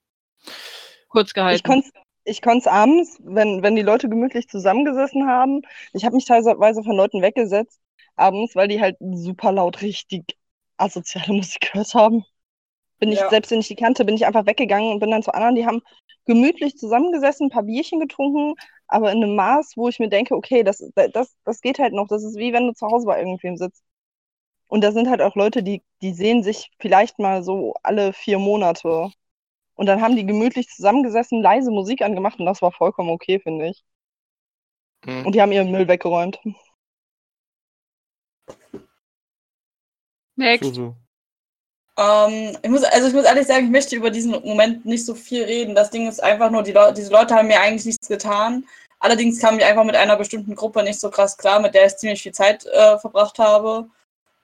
Kurz 1.09 1.29
Ich 1.29 1.35
gehalten. 1.35 1.63
konnte 1.63 1.89
ich 2.29 2.43
konnt's 2.43 2.67
abends, 2.67 3.19
wenn, 3.23 3.63
wenn 3.63 3.77
die 3.77 3.83
Leute 3.83 4.09
gemütlich 4.09 4.49
zusammengesessen 4.49 5.29
haben. 5.29 5.63
Ich 5.93 6.05
habe 6.05 6.17
mich 6.17 6.25
teilweise 6.25 6.83
von 6.83 6.97
Leuten 6.97 7.23
weggesetzt, 7.23 7.79
abends, 8.17 8.57
weil 8.57 8.67
die 8.67 8.81
halt 8.81 8.97
super 9.01 9.53
laut 9.53 9.81
richtig 9.81 10.25
asoziale 10.79 11.33
Musik 11.35 11.71
gehört 11.73 11.95
haben. 11.95 12.25
Bin 12.99 13.13
ich, 13.13 13.21
Ja. 13.21 13.31
selbst 13.31 13.51
wenn 13.51 13.61
ich 13.61 13.69
die 13.69 13.77
kannte, 13.77 14.05
bin 14.05 14.17
ich 14.17 14.27
einfach 14.27 14.47
weggegangen 14.47 14.93
und 14.93 15.01
bin 15.01 15.11
dann 15.11 15.23
zu 15.23 15.35
anderen, 15.35 15.55
die 15.57 15.67
haben 15.67 15.83
gemütlich 16.27 16.77
zusammengesessen, 16.79 17.47
ein 17.49 17.51
paar 17.51 17.65
Bierchen 17.65 18.01
getrunken, 18.01 18.55
aber 18.89 19.13
in 19.13 19.23
einem 19.23 19.37
Maß, 19.37 19.75
wo 19.77 19.89
ich 19.89 19.99
mir 20.01 20.09
denke, 20.09 20.35
okay, 20.37 20.63
das, 20.65 20.83
das, 21.13 21.37
das 21.45 21.61
geht 21.61 21.79
halt 21.79 21.93
noch. 21.95 22.09
Das 22.09 22.25
ist 22.25 22.37
wie 22.39 22.53
wenn 22.53 22.67
du 22.69 22.75
zu 22.75 22.87
Hause 22.89 23.07
bei 23.07 23.19
irgendwem 23.21 23.57
sitzt. 23.57 23.83
Und 24.69 24.83
da 24.85 24.93
sind 24.93 25.09
halt 25.11 25.23
auch 25.23 25.37
Leute, 25.37 25.63
die, 25.63 25.83
die 26.03 26.13
sehen 26.15 26.43
sich 26.45 26.71
vielleicht 26.81 27.19
mal 27.19 27.43
so 27.43 27.75
alle 27.83 28.13
vier 28.13 28.39
Monate. 28.39 29.11
Und 29.77 29.87
dann 29.87 30.03
haben 30.03 30.17
die 30.17 30.27
gemütlich 30.27 30.69
zusammengesessen, 30.69 31.43
leise 31.43 31.71
Musik 31.73 32.03
angemacht 32.03 32.41
und 32.41 32.47
das 32.47 32.63
war 32.63 32.73
vollkommen 32.73 33.11
okay, 33.11 33.41
finde 33.41 33.69
ich. 33.71 33.85
Hm. 35.05 35.27
Und 35.27 35.35
die 35.35 35.43
haben 35.43 35.53
ihren 35.53 35.71
Müll 35.71 35.89
weggeräumt. 35.89 36.41
Next. 40.37 40.65
So, 40.65 40.73
so. 40.75 40.95
Ähm, 41.99 42.57
ich 42.63 42.71
muss, 42.71 42.85
also 42.85 43.09
ich 43.09 43.15
muss 43.15 43.25
ehrlich 43.25 43.47
sagen, 43.47 43.67
ich 43.67 43.71
möchte 43.71 43.97
über 43.97 44.11
diesen 44.11 44.33
Moment 44.33 44.85
nicht 44.85 45.05
so 45.05 45.15
viel 45.15 45.45
reden. 45.45 45.75
Das 45.75 45.91
Ding 45.91 46.09
ist 46.09 46.23
einfach 46.23 46.51
nur, 46.51 46.63
die 46.63 46.73
Leu 46.73 46.93
diese 46.93 47.11
Leute 47.11 47.35
haben 47.35 47.49
mir 47.49 47.61
eigentlich 47.61 47.87
nichts 47.87 48.09
getan. 48.09 48.67
Allerdings 49.01 49.41
kam 49.41 49.59
ich 49.59 49.65
einfach 49.65 49.85
mit 49.85 49.97
einer 49.97 50.17
bestimmten 50.17 50.55
Gruppe 50.55 50.83
nicht 50.83 51.01
so 51.01 51.11
krass 51.11 51.37
klar, 51.37 51.61
mit 51.61 51.75
der 51.75 51.87
ich 51.87 51.97
ziemlich 51.97 52.23
viel 52.23 52.33
Zeit 52.33 52.67
äh, 52.67 52.99
verbracht 52.99 53.39
habe. 53.39 53.89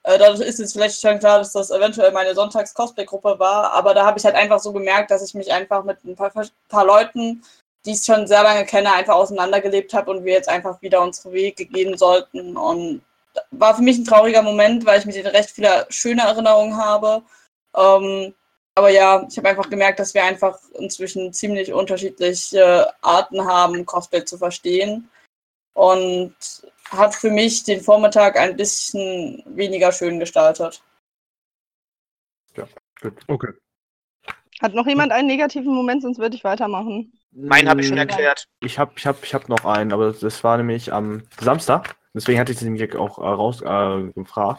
Äh, 0.03 0.17
dadurch 0.17 0.41
ist 0.41 0.59
jetzt 0.59 0.73
vielleicht 0.73 0.99
schon 0.99 1.19
klar, 1.19 1.39
dass 1.39 1.53
das 1.53 1.71
eventuell 1.71 2.11
meine 2.11 2.35
Sonntags-Cosplay-Gruppe 2.35 3.39
war, 3.39 3.71
aber 3.71 3.93
da 3.93 4.05
habe 4.05 4.19
ich 4.19 4.25
halt 4.25 4.35
einfach 4.35 4.59
so 4.59 4.73
gemerkt, 4.73 5.11
dass 5.11 5.23
ich 5.25 5.33
mich 5.33 5.51
einfach 5.51 5.83
mit 5.83 6.03
ein 6.03 6.15
paar, 6.15 6.31
paar 6.69 6.85
Leuten, 6.85 7.43
die 7.85 7.91
ich 7.91 8.03
schon 8.03 8.27
sehr 8.27 8.43
lange 8.43 8.65
kenne, 8.65 8.93
einfach 8.93 9.15
auseinandergelebt 9.15 9.93
habe 9.93 10.11
und 10.11 10.25
wir 10.25 10.33
jetzt 10.33 10.49
einfach 10.49 10.81
wieder 10.81 11.01
unsere 11.01 11.31
Wege 11.33 11.65
gehen 11.65 11.97
sollten. 11.97 12.57
Und 12.57 13.01
war 13.51 13.75
für 13.75 13.81
mich 13.81 13.97
ein 13.97 14.05
trauriger 14.05 14.41
Moment, 14.41 14.85
weil 14.85 14.99
ich 14.99 15.05
mit 15.05 15.15
denen 15.15 15.27
recht 15.27 15.51
viele 15.51 15.85
schöne 15.89 16.21
Erinnerungen 16.21 16.77
habe. 16.77 17.23
Ähm, 17.75 18.33
aber 18.75 18.89
ja, 18.89 19.25
ich 19.29 19.37
habe 19.37 19.49
einfach 19.49 19.69
gemerkt, 19.69 19.99
dass 19.99 20.13
wir 20.13 20.23
einfach 20.23 20.57
inzwischen 20.79 21.31
ziemlich 21.33 21.73
unterschiedliche 21.73 22.91
Arten 23.01 23.45
haben, 23.45 23.85
Cosplay 23.85 24.25
zu 24.25 24.37
verstehen. 24.37 25.09
Und 25.73 26.35
hat 26.89 27.15
für 27.15 27.31
mich 27.31 27.63
den 27.63 27.81
Vormittag 27.81 28.37
ein 28.37 28.55
bisschen 28.55 29.43
weniger 29.47 29.91
schön 29.91 30.19
gestaltet. 30.19 30.83
Okay. 33.27 33.49
Hat 34.61 34.75
noch 34.75 34.87
jemand 34.87 35.11
einen 35.11 35.27
negativen 35.27 35.73
Moment, 35.73 36.03
sonst 36.03 36.19
würde 36.19 36.35
ich 36.35 36.43
weitermachen. 36.43 37.11
Meinen 37.31 37.67
habe 37.67 37.81
ich 37.81 37.87
schon 37.87 37.97
erklärt. 37.97 38.47
Ich 38.61 38.77
habe 38.77 38.93
ich 38.95 39.05
hab, 39.05 39.23
ich 39.23 39.33
hab 39.33 39.49
noch 39.49 39.65
einen, 39.65 39.91
aber 39.91 40.13
das 40.13 40.43
war 40.43 40.57
nämlich 40.57 40.93
am 40.93 41.23
Samstag. 41.39 41.95
Deswegen 42.13 42.39
hatte 42.39 42.51
ich 42.51 42.59
es 42.59 42.63
nämlich 42.63 42.95
auch 42.95 43.17
äh, 43.17 43.21
raus 43.21 43.61
äh. 43.61 44.55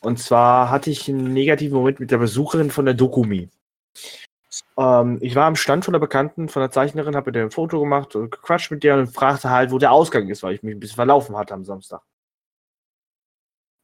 Und 0.00 0.18
zwar 0.18 0.70
hatte 0.70 0.90
ich 0.90 1.08
einen 1.08 1.32
negativen 1.32 1.76
Moment 1.76 2.00
mit 2.00 2.10
der 2.10 2.18
Besucherin 2.18 2.70
von 2.70 2.84
der 2.84 2.94
Dokumi. 2.94 3.48
Ähm, 4.76 5.18
ich 5.20 5.34
war 5.34 5.46
am 5.46 5.56
Stand 5.56 5.84
von 5.84 5.92
der 5.92 5.98
Bekannten, 5.98 6.48
von 6.48 6.60
der 6.60 6.70
Zeichnerin, 6.70 7.16
habe 7.16 7.26
mit 7.26 7.34
der 7.34 7.44
ein 7.44 7.50
Foto 7.50 7.80
gemacht 7.80 8.14
und 8.14 8.30
gequatscht 8.30 8.70
mit 8.70 8.84
der 8.84 8.96
und 8.96 9.08
fragte 9.08 9.50
halt, 9.50 9.72
wo 9.72 9.78
der 9.78 9.92
Ausgang 9.92 10.28
ist, 10.28 10.42
weil 10.42 10.54
ich 10.54 10.62
mich 10.62 10.74
ein 10.74 10.80
bisschen 10.80 10.96
verlaufen 10.96 11.36
hatte 11.36 11.54
am 11.54 11.64
Samstag. 11.64 12.02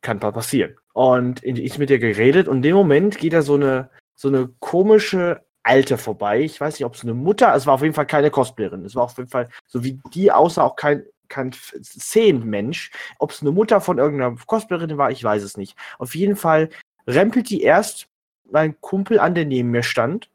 Kann 0.03 0.21
passieren. 0.21 0.77
Und 0.93 1.43
ich 1.45 1.79
mit 1.79 1.91
der 1.91 1.99
geredet 1.99 2.49
und 2.49 2.59
in 2.59 2.63
dem 2.63 2.77
Moment 2.77 3.19
geht 3.19 3.33
da 3.33 3.43
so 3.43 3.55
eine, 3.55 3.91
so 4.15 4.29
eine 4.29 4.49
komische 4.61 5.45
Alte 5.63 5.99
vorbei. 5.99 6.41
Ich 6.41 6.61
weiß 6.61 6.75
nicht, 6.75 6.87
ob 6.87 6.95
es 6.95 7.03
eine 7.03 7.15
Mutter, 7.15 7.55
es 7.55 7.67
war 7.67 7.75
auf 7.75 7.83
jeden 7.83 7.95
Fall 7.95 8.07
keine 8.07 8.31
Cosplayerin. 8.31 8.85
Es 8.85 8.95
war 8.95 9.05
auf 9.05 9.17
jeden 9.19 9.29
Fall, 9.29 9.51
so 9.67 9.85
wie 9.85 10.01
die 10.15 10.33
außer 10.33 10.65
auch 10.65 10.77
kein, 10.77 11.05
kein 11.31 11.53
Szenenmensch. 11.53 12.91
Ob 13.18 13.31
es 13.31 13.41
eine 13.41 13.53
Mutter 13.53 13.81
von 13.81 13.97
irgendeiner 13.99 14.37
Cosplayerin 14.47 14.99
war, 14.99 15.11
ich 15.11 15.24
weiß 15.24 15.43
es 15.43 15.57
nicht. 15.57 15.78
Auf 15.99 16.14
jeden 16.14 16.37
Fall 16.37 16.68
rempelt 17.07 17.49
die 17.49 17.62
erst 17.62 18.09
mein 18.51 18.78
Kumpel 18.83 19.18
an, 19.18 19.35
der 19.35 19.47
neben 19.47 19.70
mir 19.70 19.83
stand, 19.83 20.28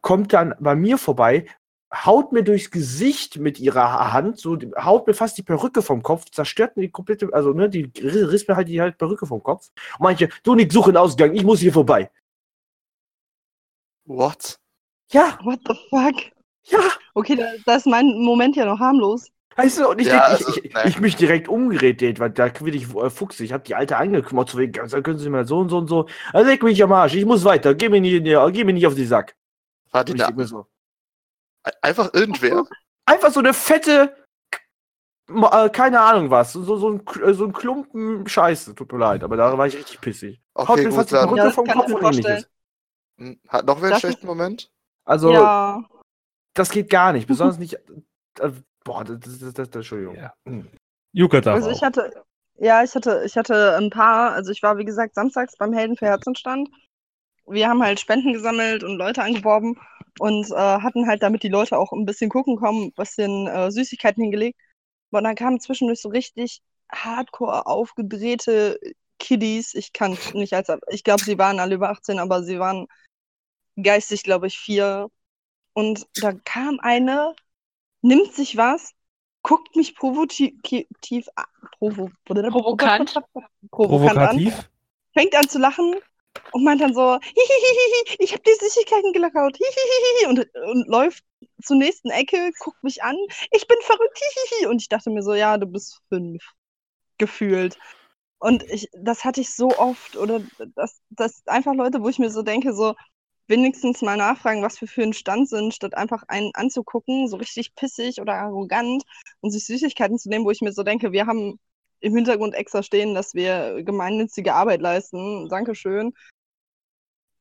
kommt 0.00 0.32
dann 0.32 0.54
bei 0.60 0.74
mir 0.74 0.96
vorbei, 0.96 1.46
haut 1.92 2.32
mir 2.32 2.42
durchs 2.44 2.70
Gesicht 2.70 3.38
mit 3.38 3.58
ihrer 3.58 4.12
Hand, 4.12 4.38
so 4.38 4.56
die- 4.56 4.70
haut 4.76 5.06
mir 5.06 5.14
fast 5.14 5.36
die 5.38 5.42
Perücke 5.42 5.82
vom 5.82 6.02
Kopf, 6.02 6.26
zerstört 6.30 6.76
mir 6.76 6.82
die 6.82 6.90
komplette, 6.90 7.28
also 7.32 7.52
ne, 7.52 7.68
die 7.68 7.90
riss 8.00 8.46
mir 8.46 8.56
halt 8.56 8.68
die 8.68 8.80
halt 8.80 8.96
Perücke 8.98 9.26
vom 9.26 9.42
Kopf. 9.42 9.70
Und 9.98 10.04
manche, 10.04 10.28
du 10.44 10.54
nicht 10.54 10.70
suche 10.72 10.90
einen 10.90 10.98
Ausgang, 10.98 11.34
ich 11.34 11.42
muss 11.44 11.60
hier 11.60 11.72
vorbei. 11.72 12.10
What? 14.04 14.58
Ja, 15.10 15.38
What 15.42 15.60
the 15.66 15.74
fuck? 15.90 16.14
ja. 16.64 16.80
Okay, 17.14 17.36
da, 17.36 17.46
da 17.64 17.76
ist 17.76 17.86
mein 17.86 18.06
Moment 18.22 18.54
ja 18.56 18.64
noch 18.66 18.78
harmlos. 18.78 19.28
Weißt 19.58 19.80
du, 19.80 19.88
und 19.88 20.00
ich, 20.00 20.06
Ja, 20.06 20.12
denk, 20.12 20.22
also, 20.22 20.48
ich, 20.50 20.64
ich, 20.66 20.84
ich 20.84 21.00
mich 21.00 21.16
direkt 21.16 21.48
umgedreht, 21.48 22.20
weil 22.20 22.30
da 22.30 22.46
bin 22.46 22.72
ich 22.74 22.94
äh, 22.94 23.10
fuchsig. 23.10 23.46
Ich 23.46 23.52
habe 23.52 23.64
die 23.64 23.74
alte 23.74 23.96
angekümmert, 23.96 24.48
so 24.48 24.58
wegen, 24.58 24.78
also 24.80 25.02
können 25.02 25.18
Sie 25.18 25.28
mal 25.28 25.48
so 25.48 25.58
und 25.58 25.68
so 25.68 25.78
und 25.78 25.88
so. 25.88 26.06
Also 26.32 26.48
leg 26.48 26.62
mich 26.62 26.80
am 26.80 26.92
Arsch, 26.92 27.14
ich 27.14 27.24
muss 27.24 27.44
weiter, 27.44 27.74
geh 27.74 27.88
mir 27.88 28.00
nicht, 28.00 28.22
geh 28.22 28.64
mir 28.64 28.72
nicht 28.72 28.86
auf 28.86 28.94
den 28.94 29.08
Sack. 29.08 29.34
War 29.90 30.02
Und 30.02 30.10
die 30.10 30.12
ich 30.12 30.18
da, 30.20 30.30
mir 30.30 30.46
so, 30.46 30.66
einfach 31.82 32.14
irgendwer? 32.14 32.66
einfach 33.04 33.32
so 33.32 33.40
eine 33.40 33.52
fette, 33.52 34.14
äh, 35.28 35.68
keine 35.70 36.02
Ahnung 36.02 36.30
was, 36.30 36.52
so, 36.52 36.62
so, 36.76 36.90
ein, 36.90 37.02
so 37.32 37.44
ein 37.44 37.52
Klumpen 37.52 38.28
Scheiße, 38.28 38.76
tut 38.76 38.92
mir 38.92 38.98
leid, 38.98 39.24
aber 39.24 39.36
da 39.36 39.58
war 39.58 39.66
ich 39.66 39.76
richtig 39.76 40.00
pissig. 40.00 40.40
Haut 40.56 40.68
Okay, 40.68 40.84
mir 40.84 40.90
gut, 40.90 40.98
fast 40.98 41.12
dann 41.12 41.26
Perücke 41.26 41.38
Ja, 41.38 41.44
das 41.46 41.54
vom 41.56 41.66
Kopf 41.66 41.88
mir 41.88 41.96
und 41.96 42.02
ähnliches. 42.04 42.48
Hm, 43.18 43.40
hat 43.48 43.66
noch 43.66 43.82
wer 43.82 43.90
einen 43.90 43.98
schlechten 43.98 44.26
Moment? 44.26 44.70
Also, 45.04 45.32
ja. 45.32 45.82
das 46.54 46.70
geht 46.70 46.90
gar 46.90 47.12
nicht, 47.12 47.26
besonders 47.26 47.58
nicht, 47.58 47.74
äh, 48.38 48.52
boah, 48.88 49.04
das, 49.04 49.20
das, 49.20 49.38
das, 49.38 49.54
das, 49.54 49.68
Entschuldigung. 49.74 50.16
Ja. 50.16 50.32
Hm. 50.46 50.68
Yuka 51.12 51.40
darf 51.40 51.56
Also 51.56 51.70
auch. 51.70 51.74
ich 51.74 51.82
hatte, 51.82 52.24
ja, 52.56 52.82
ich 52.82 52.94
hatte, 52.94 53.22
ich 53.24 53.36
hatte 53.36 53.76
ein 53.76 53.90
paar, 53.90 54.32
also 54.32 54.50
ich 54.50 54.62
war 54.62 54.78
wie 54.78 54.84
gesagt 54.84 55.14
samstags 55.14 55.56
beim 55.56 55.72
Helden 55.72 55.96
für 55.96 56.06
Herzenstand. 56.06 56.68
Wir 57.46 57.68
haben 57.68 57.82
halt 57.82 58.00
Spenden 58.00 58.32
gesammelt 58.32 58.82
und 58.82 58.96
Leute 58.96 59.22
angeworben 59.22 59.78
und 60.18 60.50
äh, 60.50 60.54
hatten 60.54 61.06
halt, 61.06 61.22
damit 61.22 61.42
die 61.42 61.48
Leute 61.48 61.78
auch 61.78 61.92
ein 61.92 62.04
bisschen 62.04 62.30
gucken 62.30 62.56
kommen, 62.56 62.86
ein 62.86 62.92
bisschen 62.92 63.46
äh, 63.46 63.70
Süßigkeiten 63.70 64.22
hingelegt. 64.22 64.58
Und 65.10 65.24
dann 65.24 65.36
kamen 65.36 65.60
zwischendurch 65.60 66.00
so 66.00 66.08
richtig 66.08 66.60
hardcore 66.90 67.66
aufgedrehte 67.66 68.78
Kiddies. 69.18 69.74
Ich 69.74 69.92
kann 69.92 70.18
nicht 70.34 70.52
als, 70.54 70.70
ich 70.90 71.04
glaube, 71.04 71.22
sie 71.24 71.38
waren 71.38 71.60
alle 71.60 71.74
über 71.74 71.90
18, 71.90 72.18
aber 72.18 72.42
sie 72.42 72.58
waren 72.58 72.86
geistig, 73.82 74.22
glaube 74.22 74.46
ich, 74.46 74.58
vier. 74.58 75.08
Und 75.72 76.06
da 76.16 76.32
kam 76.32 76.80
eine, 76.80 77.34
nimmt 78.08 78.34
sich 78.34 78.56
was, 78.56 78.92
guckt 79.42 79.76
mich 79.76 79.94
provokativ, 79.94 81.26
provo, 81.78 82.10
Provokant. 82.24 83.14
provokant 83.70 84.18
an, 84.18 84.40
Provokativ? 84.40 84.70
fängt 85.14 85.34
an 85.36 85.48
zu 85.48 85.58
lachen 85.58 85.94
und 86.52 86.64
meint 86.64 86.80
dann 86.80 86.94
so, 86.94 87.18
hihihihi, 87.20 88.16
ich 88.18 88.32
habe 88.32 88.42
die 88.46 88.54
Süßigkeiten 88.64 89.12
geklaut, 89.12 89.56
hihihihi, 89.56 90.26
und, 90.28 90.38
und 90.70 90.88
läuft 90.88 91.24
zur 91.62 91.76
nächsten 91.76 92.10
Ecke, 92.10 92.50
guckt 92.60 92.82
mich 92.82 93.02
an, 93.02 93.16
ich 93.50 93.66
bin 93.66 93.78
verrückt, 93.82 94.18
hihihi, 94.18 94.66
und 94.70 94.80
ich 94.80 94.88
dachte 94.88 95.10
mir 95.10 95.22
so, 95.22 95.34
ja, 95.34 95.58
du 95.58 95.66
bist 95.66 96.00
fünf, 96.08 96.42
gefühlt. 97.18 97.76
Und 98.38 98.62
ich, 98.64 98.88
das 98.92 99.24
hatte 99.24 99.40
ich 99.40 99.54
so 99.54 99.76
oft, 99.78 100.16
oder 100.16 100.40
das, 100.76 101.00
das 101.10 101.42
einfach 101.46 101.74
Leute, 101.74 102.02
wo 102.02 102.08
ich 102.08 102.18
mir 102.20 102.30
so 102.30 102.42
denke, 102.42 102.72
so, 102.72 102.94
wenigstens 103.48 104.02
mal 104.02 104.16
nachfragen, 104.16 104.62
was 104.62 104.80
wir 104.80 104.88
für 104.88 105.02
einen 105.02 105.12
Stand 105.12 105.48
sind, 105.48 105.74
statt 105.74 105.94
einfach 105.96 106.22
einen 106.28 106.50
anzugucken, 106.54 107.28
so 107.28 107.36
richtig 107.36 107.74
pissig 107.74 108.20
oder 108.20 108.34
arrogant 108.34 109.04
und 109.40 109.50
sich 109.50 109.64
Süßigkeiten 109.66 110.18
zu 110.18 110.28
nehmen, 110.28 110.44
wo 110.44 110.50
ich 110.50 110.60
mir 110.60 110.72
so 110.72 110.82
denke, 110.82 111.12
wir 111.12 111.26
haben 111.26 111.58
im 112.00 112.14
Hintergrund 112.14 112.54
extra 112.54 112.82
stehen, 112.82 113.14
dass 113.14 113.34
wir 113.34 113.82
gemeinnützige 113.82 114.54
Arbeit 114.54 114.80
leisten. 114.80 115.48
Dankeschön. 115.48 116.12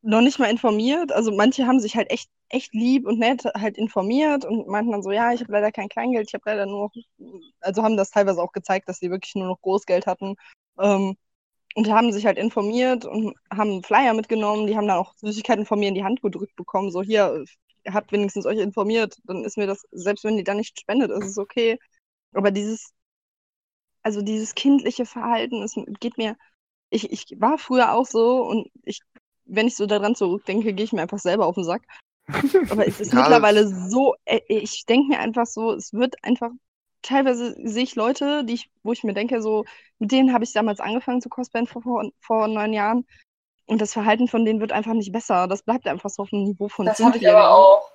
Noch 0.01 0.21
nicht 0.21 0.39
mal 0.39 0.49
informiert. 0.49 1.11
Also 1.11 1.31
manche 1.35 1.67
haben 1.67 1.79
sich 1.79 1.95
halt 1.95 2.09
echt, 2.11 2.29
echt 2.49 2.73
lieb 2.73 3.05
und 3.05 3.19
nett 3.19 3.43
halt 3.45 3.77
informiert 3.77 4.45
und 4.45 4.67
meinten 4.67 4.91
dann 4.91 5.03
so, 5.03 5.11
ja, 5.11 5.33
ich 5.33 5.41
habe 5.41 5.51
leider 5.51 5.71
kein 5.71 5.89
Kleingeld, 5.89 6.27
ich 6.29 6.33
habe 6.33 6.43
leider 6.45 6.65
nur 6.65 6.91
also 7.59 7.83
haben 7.83 7.97
das 7.97 8.11
teilweise 8.11 8.41
auch 8.41 8.51
gezeigt, 8.53 8.87
dass 8.89 8.99
sie 8.99 9.11
wirklich 9.11 9.35
nur 9.35 9.47
noch 9.47 9.61
Großgeld 9.61 10.07
hatten. 10.07 10.35
Ähm, 10.79 11.17
und 11.77 11.91
haben 11.91 12.11
sich 12.11 12.25
halt 12.25 12.39
informiert 12.39 13.05
und 13.05 13.35
haben 13.51 13.71
einen 13.71 13.83
Flyer 13.83 14.15
mitgenommen. 14.15 14.65
Die 14.67 14.75
haben 14.75 14.87
dann 14.87 14.97
auch 14.97 15.13
Süßigkeiten 15.17 15.67
von 15.67 15.79
mir 15.79 15.89
in 15.89 15.95
die 15.95 16.03
Hand 16.03 16.23
gedrückt 16.23 16.55
bekommen. 16.55 16.91
So, 16.91 17.03
hier, 17.03 17.45
ihr 17.85 17.93
habt 17.93 18.11
wenigstens 18.11 18.47
euch 18.47 18.57
informiert. 18.59 19.17
Dann 19.25 19.45
ist 19.45 19.57
mir 19.57 19.67
das, 19.67 19.83
selbst 19.91 20.23
wenn 20.25 20.37
die 20.37 20.43
dann 20.43 20.57
nicht 20.57 20.79
spendet, 20.79 21.11
ist 21.11 21.27
es 21.27 21.37
okay. 21.37 21.77
Aber 22.33 22.51
dieses, 22.51 22.93
also 24.03 24.21
dieses 24.23 24.55
kindliche 24.55 25.05
Verhalten, 25.05 25.61
es 25.63 25.75
geht 25.99 26.17
mir, 26.17 26.35
ich, 26.89 27.11
ich 27.11 27.25
war 27.39 27.57
früher 27.59 27.93
auch 27.93 28.07
so 28.07 28.43
und 28.45 28.69
ich, 28.83 29.01
wenn 29.45 29.67
ich 29.67 29.75
so 29.75 29.85
daran 29.87 30.15
zurückdenke, 30.15 30.73
gehe 30.73 30.85
ich 30.85 30.93
mir 30.93 31.03
einfach 31.03 31.19
selber 31.19 31.45
auf 31.47 31.55
den 31.55 31.65
Sack. 31.65 31.83
Aber 32.69 32.87
es 32.87 32.99
ist 32.99 33.13
Ja, 33.13 33.19
mittlerweile 33.19 33.67
so, 33.67 34.15
äh, 34.25 34.41
ich 34.49 34.85
denke 34.85 35.09
mir 35.09 35.19
einfach 35.19 35.45
so, 35.47 35.73
es 35.73 35.93
wird 35.93 36.15
einfach, 36.23 36.51
teilweise 37.07 37.55
sehe 37.63 37.83
ich 37.83 37.95
Leute, 37.95 38.43
die 38.45 38.53
ich, 38.55 38.69
wo 38.83 38.91
ich 38.91 39.03
mir 39.03 39.13
denke, 39.13 39.41
so, 39.41 39.65
mit 39.99 40.11
denen 40.11 40.33
habe 40.33 40.43
ich 40.43 40.53
damals 40.53 40.79
angefangen 40.79 41.21
zu 41.21 41.29
cosplayen 41.29 41.67
vor, 41.67 41.81
vor, 41.81 42.09
vor 42.19 42.47
neun 42.47 42.73
Jahren. 42.73 43.05
Und 43.65 43.81
das 43.81 43.93
Verhalten 43.93 44.27
von 44.27 44.45
denen 44.45 44.59
wird 44.61 44.71
einfach 44.71 44.93
nicht 44.93 45.11
besser. 45.11 45.47
Das 45.47 45.63
bleibt 45.63 45.87
einfach 45.87 46.09
so 46.09 46.23
auf 46.23 46.29
dem 46.29 46.43
Niveau 46.43 46.69
von 46.69 46.85
Das 46.85 46.99
habe 46.99 47.17
ich 47.17 47.27
aber 47.27 47.49
auch. 47.51 47.91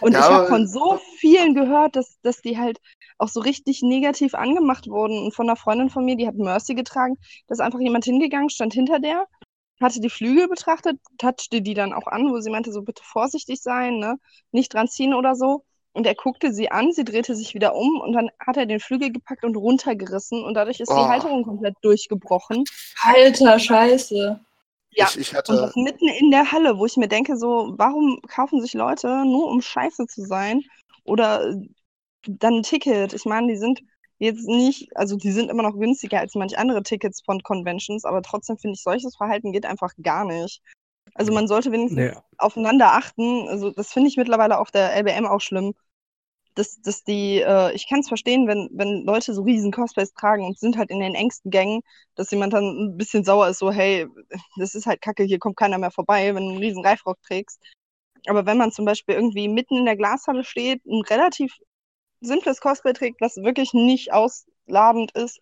Und 0.00 0.12
Ja, 0.12 0.20
ich 0.20 0.30
habe 0.30 0.46
von 0.46 0.68
so 0.68 1.00
vielen 1.18 1.54
gehört, 1.54 1.96
dass, 1.96 2.20
dass 2.22 2.40
die 2.40 2.58
halt 2.58 2.80
auch 3.18 3.28
so 3.28 3.40
richtig 3.40 3.82
negativ 3.82 4.34
angemacht 4.34 4.88
wurden. 4.88 5.18
Und 5.18 5.34
von 5.34 5.48
einer 5.48 5.56
Freundin 5.56 5.90
von 5.90 6.04
mir, 6.04 6.16
die 6.16 6.26
hat 6.26 6.36
Mercy 6.36 6.74
getragen, 6.74 7.16
da 7.48 7.54
ist 7.54 7.60
einfach 7.60 7.80
jemand 7.80 8.04
hingegangen, 8.04 8.50
stand 8.50 8.72
hinter 8.72 9.00
der, 9.00 9.26
hatte 9.80 10.00
die 10.00 10.10
Flügel 10.10 10.48
betrachtet, 10.48 11.00
touchte 11.18 11.60
die 11.60 11.74
dann 11.74 11.92
auch 11.92 12.06
an, 12.06 12.30
wo 12.30 12.40
sie 12.40 12.50
meinte, 12.50 12.72
so 12.72 12.82
bitte 12.82 13.02
vorsichtig 13.04 13.60
sein, 13.62 13.98
ne? 13.98 14.16
Nicht 14.52 14.74
dran 14.74 14.88
ziehen 14.88 15.14
oder 15.14 15.34
so. 15.34 15.64
Und 15.94 16.06
er 16.06 16.14
guckte 16.14 16.52
sie 16.52 16.70
an, 16.70 16.92
sie 16.92 17.04
drehte 17.04 17.34
sich 17.34 17.54
wieder 17.54 17.74
um 17.74 18.00
und 18.00 18.12
dann 18.12 18.28
hat 18.44 18.56
er 18.56 18.66
den 18.66 18.80
Flügel 18.80 19.12
gepackt 19.12 19.44
und 19.44 19.56
runtergerissen 19.56 20.42
und 20.44 20.54
dadurch 20.54 20.80
ist 20.80 20.90
Oh. 20.90 20.96
die 20.96 21.08
Halterung 21.08 21.44
komplett 21.44 21.76
durchgebrochen. 21.82 22.64
Alter, 23.02 23.58
scheiße. 23.58 24.40
Ja, 24.90 25.06
Ich, 25.08 25.18
ich 25.18 25.30
Und 25.30 25.38
hatte, 25.38 25.52
das 25.56 25.76
mitten 25.76 26.08
in 26.08 26.30
der 26.30 26.52
Halle, 26.52 26.78
wo 26.78 26.86
ich 26.86 26.96
mir 26.96 27.08
denke, 27.08 27.36
so, 27.36 27.74
warum 27.78 28.20
kaufen 28.28 28.60
sich 28.60 28.74
Leute 28.74 29.24
nur 29.24 29.48
um 29.48 29.62
scheiße 29.62 30.06
zu 30.06 30.22
sein? 30.26 30.62
Oder 31.04 31.48
äh, 31.50 31.54
dann 32.26 32.54
ein 32.56 32.62
Ticket. 32.62 33.12
Ich 33.12 33.24
meine, 33.24 33.48
die 33.48 33.56
sind 33.56 33.80
jetzt 34.18 34.46
nicht, 34.46 34.96
also 34.96 35.16
die 35.16 35.32
sind 35.32 35.50
immer 35.50 35.62
noch 35.62 35.78
günstiger 35.78 36.20
als 36.20 36.34
manch 36.34 36.56
andere 36.58 36.82
Tickets 36.82 37.22
von 37.24 37.40
Conventions, 37.42 38.04
aber 38.04 38.22
trotzdem 38.22 38.56
finde 38.58 38.74
ich, 38.76 38.82
solches 38.82 39.16
Verhalten 39.16 39.52
geht 39.52 39.66
einfach 39.66 39.92
gar 40.02 40.24
nicht. 40.24 40.60
Also 41.14 41.32
man 41.32 41.46
sollte 41.46 41.70
wenigstens 41.70 41.98
Nee. 41.98 42.20
aufeinander 42.38 42.94
achten. 42.94 43.46
Also 43.48 43.70
das 43.70 43.92
finde 43.92 44.08
ich 44.08 44.16
mittlerweile 44.16 44.58
auf 44.58 44.70
der 44.70 44.94
LBM 44.96 45.26
auch 45.26 45.40
schlimm. 45.40 45.74
Dass, 46.56 46.80
dass 46.80 47.02
die, 47.02 47.40
äh, 47.40 47.72
ich 47.74 47.88
kann 47.88 48.00
es 48.00 48.08
verstehen, 48.08 48.46
wenn, 48.46 48.68
wenn 48.72 49.04
Leute 49.04 49.34
so 49.34 49.42
riesen 49.42 49.72
Cosplays 49.72 50.14
tragen 50.14 50.46
und 50.46 50.58
sind 50.58 50.76
halt 50.78 50.90
in 50.90 51.00
den 51.00 51.14
engsten 51.14 51.50
Gängen, 51.50 51.82
dass 52.14 52.30
jemand 52.30 52.52
dann 52.52 52.64
ein 52.64 52.96
bisschen 52.96 53.24
sauer 53.24 53.48
ist, 53.48 53.58
so, 53.58 53.72
hey, 53.72 54.06
das 54.56 54.76
ist 54.76 54.86
halt 54.86 55.02
kacke, 55.02 55.24
hier 55.24 55.40
kommt 55.40 55.56
keiner 55.56 55.78
mehr 55.78 55.90
vorbei, 55.90 56.32
wenn 56.34 56.44
du 56.44 56.50
einen 56.50 56.58
riesen 56.58 56.84
Reifrock 56.84 57.20
trägst. 57.22 57.60
Aber 58.26 58.46
wenn 58.46 58.56
man 58.56 58.72
zum 58.72 58.84
Beispiel 58.84 59.16
irgendwie 59.16 59.48
mitten 59.48 59.76
in 59.78 59.84
der 59.84 59.96
Glashalle 59.96 60.44
steht, 60.44 60.84
ein 60.86 61.02
relativ 61.02 61.52
simples 62.20 62.60
Cosplay 62.60 62.92
trägt, 62.92 63.20
was 63.20 63.36
wirklich 63.36 63.74
nicht 63.74 64.12
ausladend 64.12 65.12
ist, 65.12 65.40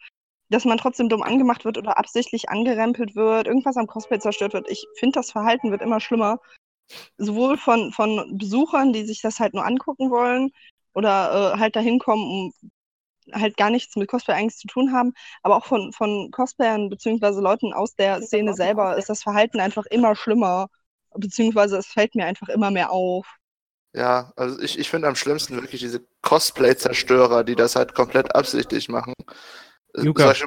dass 0.49 0.65
man 0.65 0.79
trotzdem 0.79 1.09
dumm 1.09 1.23
angemacht 1.23 1.65
wird 1.65 1.79
oder 1.79 1.99
absichtlich 1.99 2.51
angerempelt 2.51 3.17
wird, 3.17 3.47
irgendwas 3.47 3.77
am 3.77 3.87
Cosplay 3.87 4.19
zerstört 4.19 4.53
wird. 4.53 4.71
Ich 4.71 4.87
finde, 4.99 5.15
das 5.15 5.31
Verhalten 5.31 5.71
wird 5.71 5.83
immer 5.83 6.01
schlimmer. 6.01 6.41
Sowohl 7.17 7.57
von, 7.57 7.91
von 7.93 8.37
Besuchern, 8.37 8.93
die 8.93 9.05
sich 9.05 9.23
das 9.23 9.41
halt 9.41 9.55
nur 9.55 9.65
angucken 9.65 10.11
wollen 10.11 10.51
oder 10.95 11.55
äh, 11.55 11.59
halt 11.59 11.77
dahin 11.77 11.99
kommen, 11.99 12.25
um 12.25 12.53
halt 13.33 13.57
gar 13.57 13.71
nichts 13.71 13.97
mit 13.97 14.09
Cosplay 14.09 14.35
eigentlich 14.35 14.59
zu 14.59 14.69
tun 14.69 14.93
haben, 14.93 15.13
aber 15.43 15.57
auch 15.57 15.67
von, 15.67 15.93
von 15.93 16.31
Cosplayern 16.33 16.89
beziehungsweise 16.91 17.41
Leuten 17.41 17.73
aus 17.73 17.95
der 17.95 18.21
Szene 18.23 18.55
selber 18.55 18.97
ist 18.97 19.09
das 19.09 19.23
Verhalten 19.23 19.61
einfach 19.61 19.87
immer 19.87 20.17
schlimmer, 20.17 20.69
beziehungsweise 21.15 21.77
es 21.79 21.87
fällt 21.87 22.15
mir 22.15 22.27
einfach 22.27 22.49
immer 22.49 22.71
mehr 22.71 22.91
auf. 22.93 23.27
ja, 23.95 24.33
also 24.37 24.61
ich, 24.61 24.79
ich 24.79 24.89
finde 24.91 25.09
am 25.09 25.17
schlimmsten 25.17 25.57
wirklich 25.57 25.81
diese 25.81 26.01
Cosplay-Zerstörer, 26.23 27.45
die 27.45 27.57
das 27.57 27.77
halt 27.77 27.95
komplett 27.95 28.35
absichtlich 28.35 28.89
machen. 28.89 29.15
Äh, 29.95 30.07
Luca. 30.07 30.17
solche- 30.17 30.47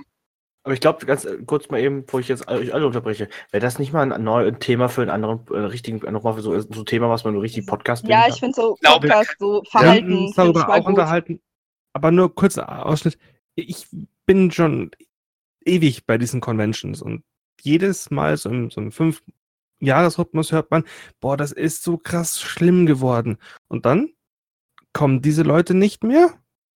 Aber 0.65 0.73
ich 0.73 0.79
glaube, 0.79 1.05
ganz 1.05 1.25
äh, 1.25 1.37
kurz 1.45 1.69
mal 1.69 1.79
eben, 1.79 2.05
bevor 2.05 2.19
ich 2.19 2.27
jetzt 2.27 2.47
euch 2.47 2.73
alle 2.73 2.87
unterbreche, 2.87 3.29
wäre 3.51 3.61
das 3.61 3.77
nicht 3.77 3.93
mal 3.93 4.11
ein 4.11 4.23
neues 4.23 4.55
Thema 4.59 4.89
für 4.89 5.01
einen 5.01 5.11
anderen, 5.11 5.41
äh, 5.51 5.59
richtigen, 5.59 5.99
nochmal 6.11 6.33
für 6.33 6.41
so, 6.41 6.59
so 6.59 6.81
ein 6.81 6.85
Thema, 6.87 7.07
was 7.07 7.23
man 7.23 7.33
nur 7.33 7.43
richtig 7.43 7.67
Podcast 7.67 8.03
Ja, 8.07 8.25
ich 8.27 8.39
finde 8.39 8.55
so 8.55 8.75
Podcast, 8.81 9.35
so 9.37 9.63
Verhalten, 9.69 10.33
darüber 10.35 10.61
mal 10.61 10.79
auch 10.79 10.85
gut. 10.85 10.87
unterhalten. 10.87 11.39
Aber 11.93 12.09
nur 12.09 12.33
kurzer 12.33 12.83
Ausschnitt. 12.83 13.19
Ich 13.53 13.87
bin 14.25 14.49
schon 14.49 14.89
ewig 15.63 16.07
bei 16.07 16.17
diesen 16.17 16.41
Conventions 16.41 16.99
und 16.99 17.23
jedes 17.61 18.09
Mal 18.09 18.35
so 18.35 18.49
im, 18.49 18.71
so 18.71 18.81
im 18.81 18.91
fünf 18.91 19.21
Jahresrhythmus 19.79 20.51
hört 20.51 20.71
man, 20.71 20.83
boah, 21.19 21.37
das 21.37 21.51
ist 21.51 21.83
so 21.83 21.99
krass 21.99 22.41
schlimm 22.41 22.87
geworden. 22.87 23.37
Und 23.67 23.85
dann 23.85 24.09
kommen 24.93 25.21
diese 25.21 25.43
Leute 25.43 25.75
nicht 25.75 26.03
mehr. 26.03 26.33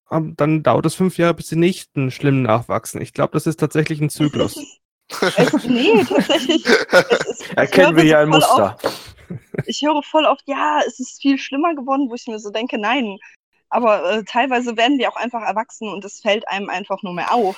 Und 0.08 0.40
dann 0.40 0.62
dauert 0.62 0.86
es 0.86 0.94
fünf 0.94 1.18
Jahre, 1.18 1.34
bis 1.34 1.48
die 1.48 1.56
nächsten 1.56 2.10
schlimm 2.10 2.42
nachwachsen. 2.42 3.00
Ich 3.00 3.12
glaube, 3.12 3.32
das 3.32 3.46
ist 3.46 3.60
tatsächlich 3.60 4.00
ein 4.00 4.10
Zyklus. 4.10 4.56
Es, 4.56 5.52
nee, 5.64 6.04
tatsächlich. 6.04 6.64
Es 6.66 7.26
ist, 7.26 7.56
Erkennen 7.56 7.96
wir 7.96 8.04
hier 8.04 8.18
ein 8.18 8.28
Muster. 8.28 8.76
Oft, 8.82 9.10
ich 9.66 9.82
höre 9.82 10.02
voll 10.02 10.24
oft, 10.24 10.42
ja, 10.46 10.80
es 10.86 10.98
ist 11.00 11.20
viel 11.20 11.38
schlimmer 11.38 11.74
geworden, 11.74 12.08
wo 12.08 12.14
ich 12.14 12.26
mir 12.26 12.38
so 12.38 12.50
denke, 12.50 12.78
nein. 12.78 13.18
Aber 13.70 14.10
äh, 14.10 14.24
teilweise 14.24 14.76
werden 14.76 14.98
wir 14.98 15.10
auch 15.10 15.16
einfach 15.16 15.42
erwachsen 15.42 15.88
und 15.88 16.04
es 16.04 16.20
fällt 16.20 16.48
einem 16.48 16.70
einfach 16.70 17.02
nur 17.02 17.12
mehr 17.12 17.34
auf. 17.34 17.56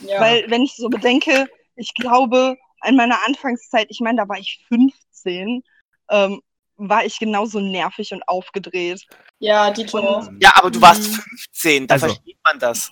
Ja. 0.00 0.20
Weil, 0.20 0.50
wenn 0.50 0.62
ich 0.62 0.76
so 0.76 0.88
bedenke, 0.88 1.48
ich 1.76 1.92
glaube, 1.94 2.56
in 2.86 2.96
meiner 2.96 3.18
Anfangszeit, 3.26 3.86
ich 3.90 4.00
meine, 4.00 4.22
da 4.22 4.28
war 4.28 4.38
ich 4.38 4.64
15, 4.68 5.62
ähm, 6.10 6.40
war 6.88 7.04
ich 7.04 7.18
genauso 7.18 7.60
nervig 7.60 8.12
und 8.12 8.26
aufgedreht. 8.26 9.06
ja, 9.38 9.70
die 9.70 9.86
Und- 9.92 10.42
Ja, 10.42 10.52
aber 10.54 10.70
du 10.70 10.80
warst 10.80 11.02
Mhm. 11.10 11.14
15, 11.14 11.86
da 11.86 11.94
Also. 11.94 12.06
versteht 12.06 12.38
man 12.44 12.58
das. 12.58 12.90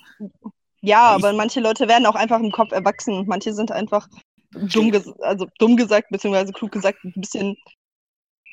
Ja, 0.81 1.03
aber 1.03 1.33
manche 1.33 1.59
Leute 1.59 1.87
werden 1.87 2.05
auch 2.05 2.15
einfach 2.15 2.39
im 2.39 2.51
Kopf 2.51 2.71
erwachsen 2.71 3.13
und 3.13 3.27
manche 3.27 3.53
sind 3.53 3.71
einfach 3.71 4.07
dumm, 4.51 4.91
also 5.21 5.45
dumm 5.59 5.75
gesagt, 5.75 6.07
beziehungsweise 6.09 6.53
klug 6.53 6.71
gesagt, 6.71 7.03
ein 7.03 7.13
bisschen 7.15 7.57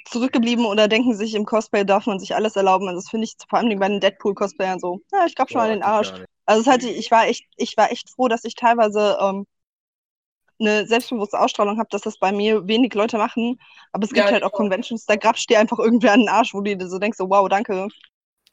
zurückgeblieben 0.08 0.64
oder 0.66 0.88
denken 0.88 1.14
sich, 1.16 1.34
im 1.34 1.44
Cosplay 1.46 1.84
darf 1.84 2.06
man 2.06 2.18
sich 2.18 2.34
alles 2.34 2.54
erlauben. 2.56 2.88
Also 2.88 3.00
das 3.00 3.10
finde 3.10 3.24
ich 3.24 3.34
vor 3.48 3.58
allem 3.58 3.78
bei 3.78 3.88
den 3.88 4.00
Deadpool-Cosplayern 4.00 4.78
so, 4.78 5.00
ja, 5.12 5.26
ich 5.26 5.34
glaube 5.34 5.50
schon 5.50 5.60
mal 5.60 5.70
den 5.70 5.82
Arsch. 5.82 6.12
Also 6.46 6.62
es 6.62 6.66
hatte, 6.68 6.88
ich 6.88 7.10
war 7.10 7.26
echt, 7.26 7.44
ich 7.56 7.76
war 7.76 7.90
echt 7.90 8.10
froh, 8.10 8.28
dass 8.28 8.44
ich 8.44 8.54
teilweise 8.54 9.18
ähm, 9.20 9.46
eine 10.60 10.86
selbstbewusste 10.86 11.38
Ausstrahlung 11.38 11.78
habe, 11.78 11.88
dass 11.90 12.02
das 12.02 12.18
bei 12.18 12.32
mir 12.32 12.66
wenig 12.66 12.94
Leute 12.94 13.18
machen. 13.18 13.60
Aber 13.92 14.04
es 14.04 14.10
gibt 14.12 14.26
Ja, 14.26 14.32
halt 14.32 14.42
auch. 14.42 14.52
Conventions, 14.52 15.04
da 15.06 15.16
grapscht 15.16 15.50
dir 15.50 15.58
einfach 15.60 15.78
irgendwer 15.78 16.12
an 16.12 16.20
den 16.20 16.28
Arsch, 16.28 16.54
wo 16.54 16.60
du 16.60 16.76
dir 16.76 16.88
so 16.88 16.98
denkst, 16.98 17.18
so, 17.18 17.28
wow, 17.28 17.48
danke. 17.48 17.88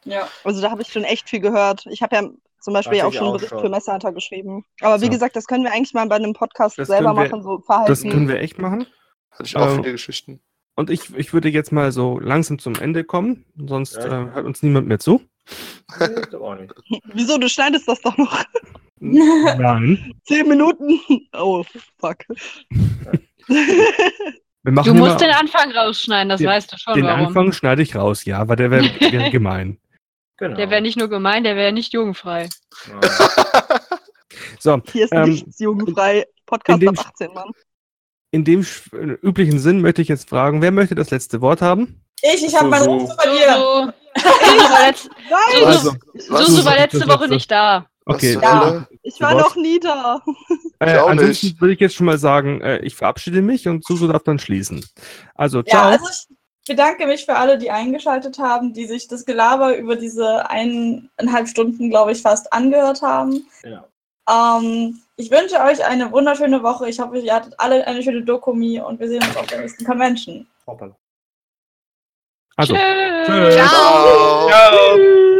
Ja. 0.05 0.27
Also 0.43 0.61
da 0.61 0.69
habe 0.71 0.81
ich 0.81 0.89
schon 0.89 1.03
echt 1.05 1.29
viel 1.29 1.39
gehört. 1.39 1.85
Ich 1.89 2.01
habe 2.01 2.15
ja 2.15 2.29
zum 2.59 2.73
Beispiel 2.73 3.01
auch 3.01 3.13
schon 3.13 3.23
einen 3.23 3.33
Bericht 3.33 3.49
schon. 3.51 3.59
für 3.59 3.69
Messerhunter 3.69 4.11
geschrieben. 4.11 4.65
Aber 4.81 5.01
wie 5.01 5.09
gesagt, 5.09 5.35
das 5.35 5.45
können 5.47 5.63
wir 5.63 5.71
eigentlich 5.71 5.93
mal 5.93 6.05
bei 6.07 6.15
einem 6.15 6.33
Podcast 6.33 6.77
Das 6.77 6.87
selber 6.89 7.13
wir- 7.15 7.23
machen, 7.29 7.43
so 7.43 7.59
Verhalten. 7.59 7.89
Das 7.91 8.01
können 8.01 8.27
wir 8.27 8.39
echt 8.39 8.57
machen. 8.59 8.85
Hatte 9.31 9.43
ich 9.43 9.55
auch 9.55 9.67
Ähm, 9.69 9.75
viele 9.77 9.91
Geschichten. 9.93 10.41
Und 10.75 10.89
ich, 10.89 11.13
ich 11.15 11.33
würde 11.33 11.49
jetzt 11.49 11.71
mal 11.71 11.91
so 11.91 12.19
langsam 12.19 12.57
zum 12.59 12.75
Ende 12.75 13.03
kommen, 13.03 13.45
sonst 13.67 13.95
Ja, 13.95 14.05
äh, 14.23 14.31
hört 14.33 14.45
uns 14.45 14.63
niemand 14.63 14.87
mehr 14.87 14.99
zu. 14.99 15.21
Nee, 15.99 16.05
ich 16.23 16.29
glaub 16.29 16.41
auch 16.41 16.55
nicht. 16.55 16.73
Wieso, 17.13 17.37
du 17.37 17.47
schneidest 17.47 17.87
das 17.87 18.01
doch 18.01 18.17
noch 18.17 18.43
Nein. 19.05 20.13
zehn 20.25 20.47
Minuten. 20.47 20.99
Oh, 21.33 21.63
fuck. 21.99 22.17
Wir 24.65 24.71
machen 24.71 24.93
Du 24.95 24.99
musst 25.03 25.19
den 25.19 25.31
Anfang 25.31 25.71
rausschneiden, 25.71 26.29
das 26.29 26.39
Den- 26.39 26.47
weißt 26.47 26.71
du 26.71 26.77
schon 26.77 26.93
den 26.95 27.03
warum. 27.05 27.27
Anfang 27.27 27.51
schneide 27.51 27.81
ich 27.81 27.95
raus, 27.95 28.23
ja, 28.23 28.39
aber 28.39 28.55
der 28.55 28.71
wäre 28.71 28.83
wär 28.99 29.29
gemein. 29.31 29.77
Genau. 30.37 30.55
Der 30.55 30.69
wäre 30.69 30.81
nicht 30.81 30.97
nur 30.97 31.09
gemein, 31.09 31.43
der 31.43 31.55
wäre 31.57 31.73
nicht 31.73 31.91
jugendfrei. 31.93 32.47
So, 34.59 34.81
Hier 34.91 35.05
ist 35.05 35.13
Ähm, 35.13 35.29
nichts 35.29 35.59
jugendfrei. 35.59 36.25
Podcast 36.45 36.81
in 36.81 36.87
dem 36.87 36.97
ab 36.97 37.05
18, 37.07 37.33
Mann. 37.33 37.51
in 38.31 38.43
dem 38.45 38.61
äh, 38.93 38.97
üblichen 39.21 39.59
Sinn 39.59 39.81
möchte 39.81 40.01
ich 40.01 40.07
jetzt 40.07 40.29
fragen, 40.29 40.61
wer 40.61 40.71
möchte 40.71 40.95
das 40.95 41.11
letzte 41.11 41.41
Wort 41.41 41.61
haben? 41.61 42.01
Ich, 42.21 42.45
ich 42.45 42.55
habe 42.55 42.69
meinen 42.69 42.85
Ruf 42.87 43.09
zu 43.09 43.15
verlieren. 43.17 43.93
Susu, 44.95 45.91
Susu 46.15 46.65
war, 46.65 46.71
Also, 46.73 46.83
letzte 46.83 47.07
Woche 47.07 47.27
nicht 47.27 47.51
da. 47.51 47.87
Okay, 48.05 48.37
Ja. 48.41 48.85
Ich 49.01 49.19
war 49.21 49.33
noch 49.35 49.55
nie 49.55 49.79
da. 49.79 50.21
äh, 50.79 50.97
auch 50.97 51.09
ansonsten 51.09 51.47
nicht. 51.47 51.61
würde 51.61 51.73
ich 51.73 51.79
jetzt 51.79 51.95
schon 51.95 52.05
mal 52.05 52.17
sagen, 52.17 52.61
äh, 52.61 52.79
ich 52.79 52.95
verabschiede 52.95 53.41
mich 53.41 53.67
und 53.67 53.85
Susu 53.85 54.07
darf 54.07 54.23
dann 54.23 54.39
schließen. 54.39 54.85
Also, 55.35 55.59
Ja, 55.59 55.63
ciao. 55.65 55.83
also 55.91 56.05
ich 56.09 56.67
bedanke 56.67 57.07
mich 57.07 57.25
für 57.25 57.35
alle, 57.35 57.57
die 57.57 57.71
eingeschaltet 57.71 58.39
haben, 58.39 58.73
die 58.73 58.85
sich 58.85 59.07
das 59.07 59.25
Gelaber 59.25 59.77
über 59.77 59.95
diese 59.95 60.49
eineinhalb 60.49 61.47
Stunden, 61.47 61.89
glaube 61.89 62.11
ich, 62.13 62.21
fast 62.21 62.51
angehört 62.53 63.01
haben. 63.01 63.45
Ja. 63.63 63.85
Ähm, 64.29 64.99
ich 65.17 65.29
wünsche 65.29 65.59
euch 65.61 65.83
eine 65.85 66.11
wunderschöne 66.11 66.63
Woche. 66.63 66.89
Ich 66.89 66.99
hoffe, 66.99 67.19
ihr 67.19 67.33
hattet 67.33 67.53
alle 67.57 67.85
eine 67.85 68.01
schöne 68.01 68.23
Dokumi 68.23 68.79
und 68.79 68.99
wir 68.99 69.07
sehen 69.09 69.23
uns 69.23 69.35
auf 69.37 69.47
der 69.47 69.61
nächsten 69.61 69.85
Convention. 69.85 70.47
Hoppala. 70.65 70.95
also, 72.55 72.73
Tschüss. 72.73 73.25
tschüss. 73.25 73.55
Ciao. 73.55 74.47
Ciao. 74.47 74.47
Ciao. 74.49 75.32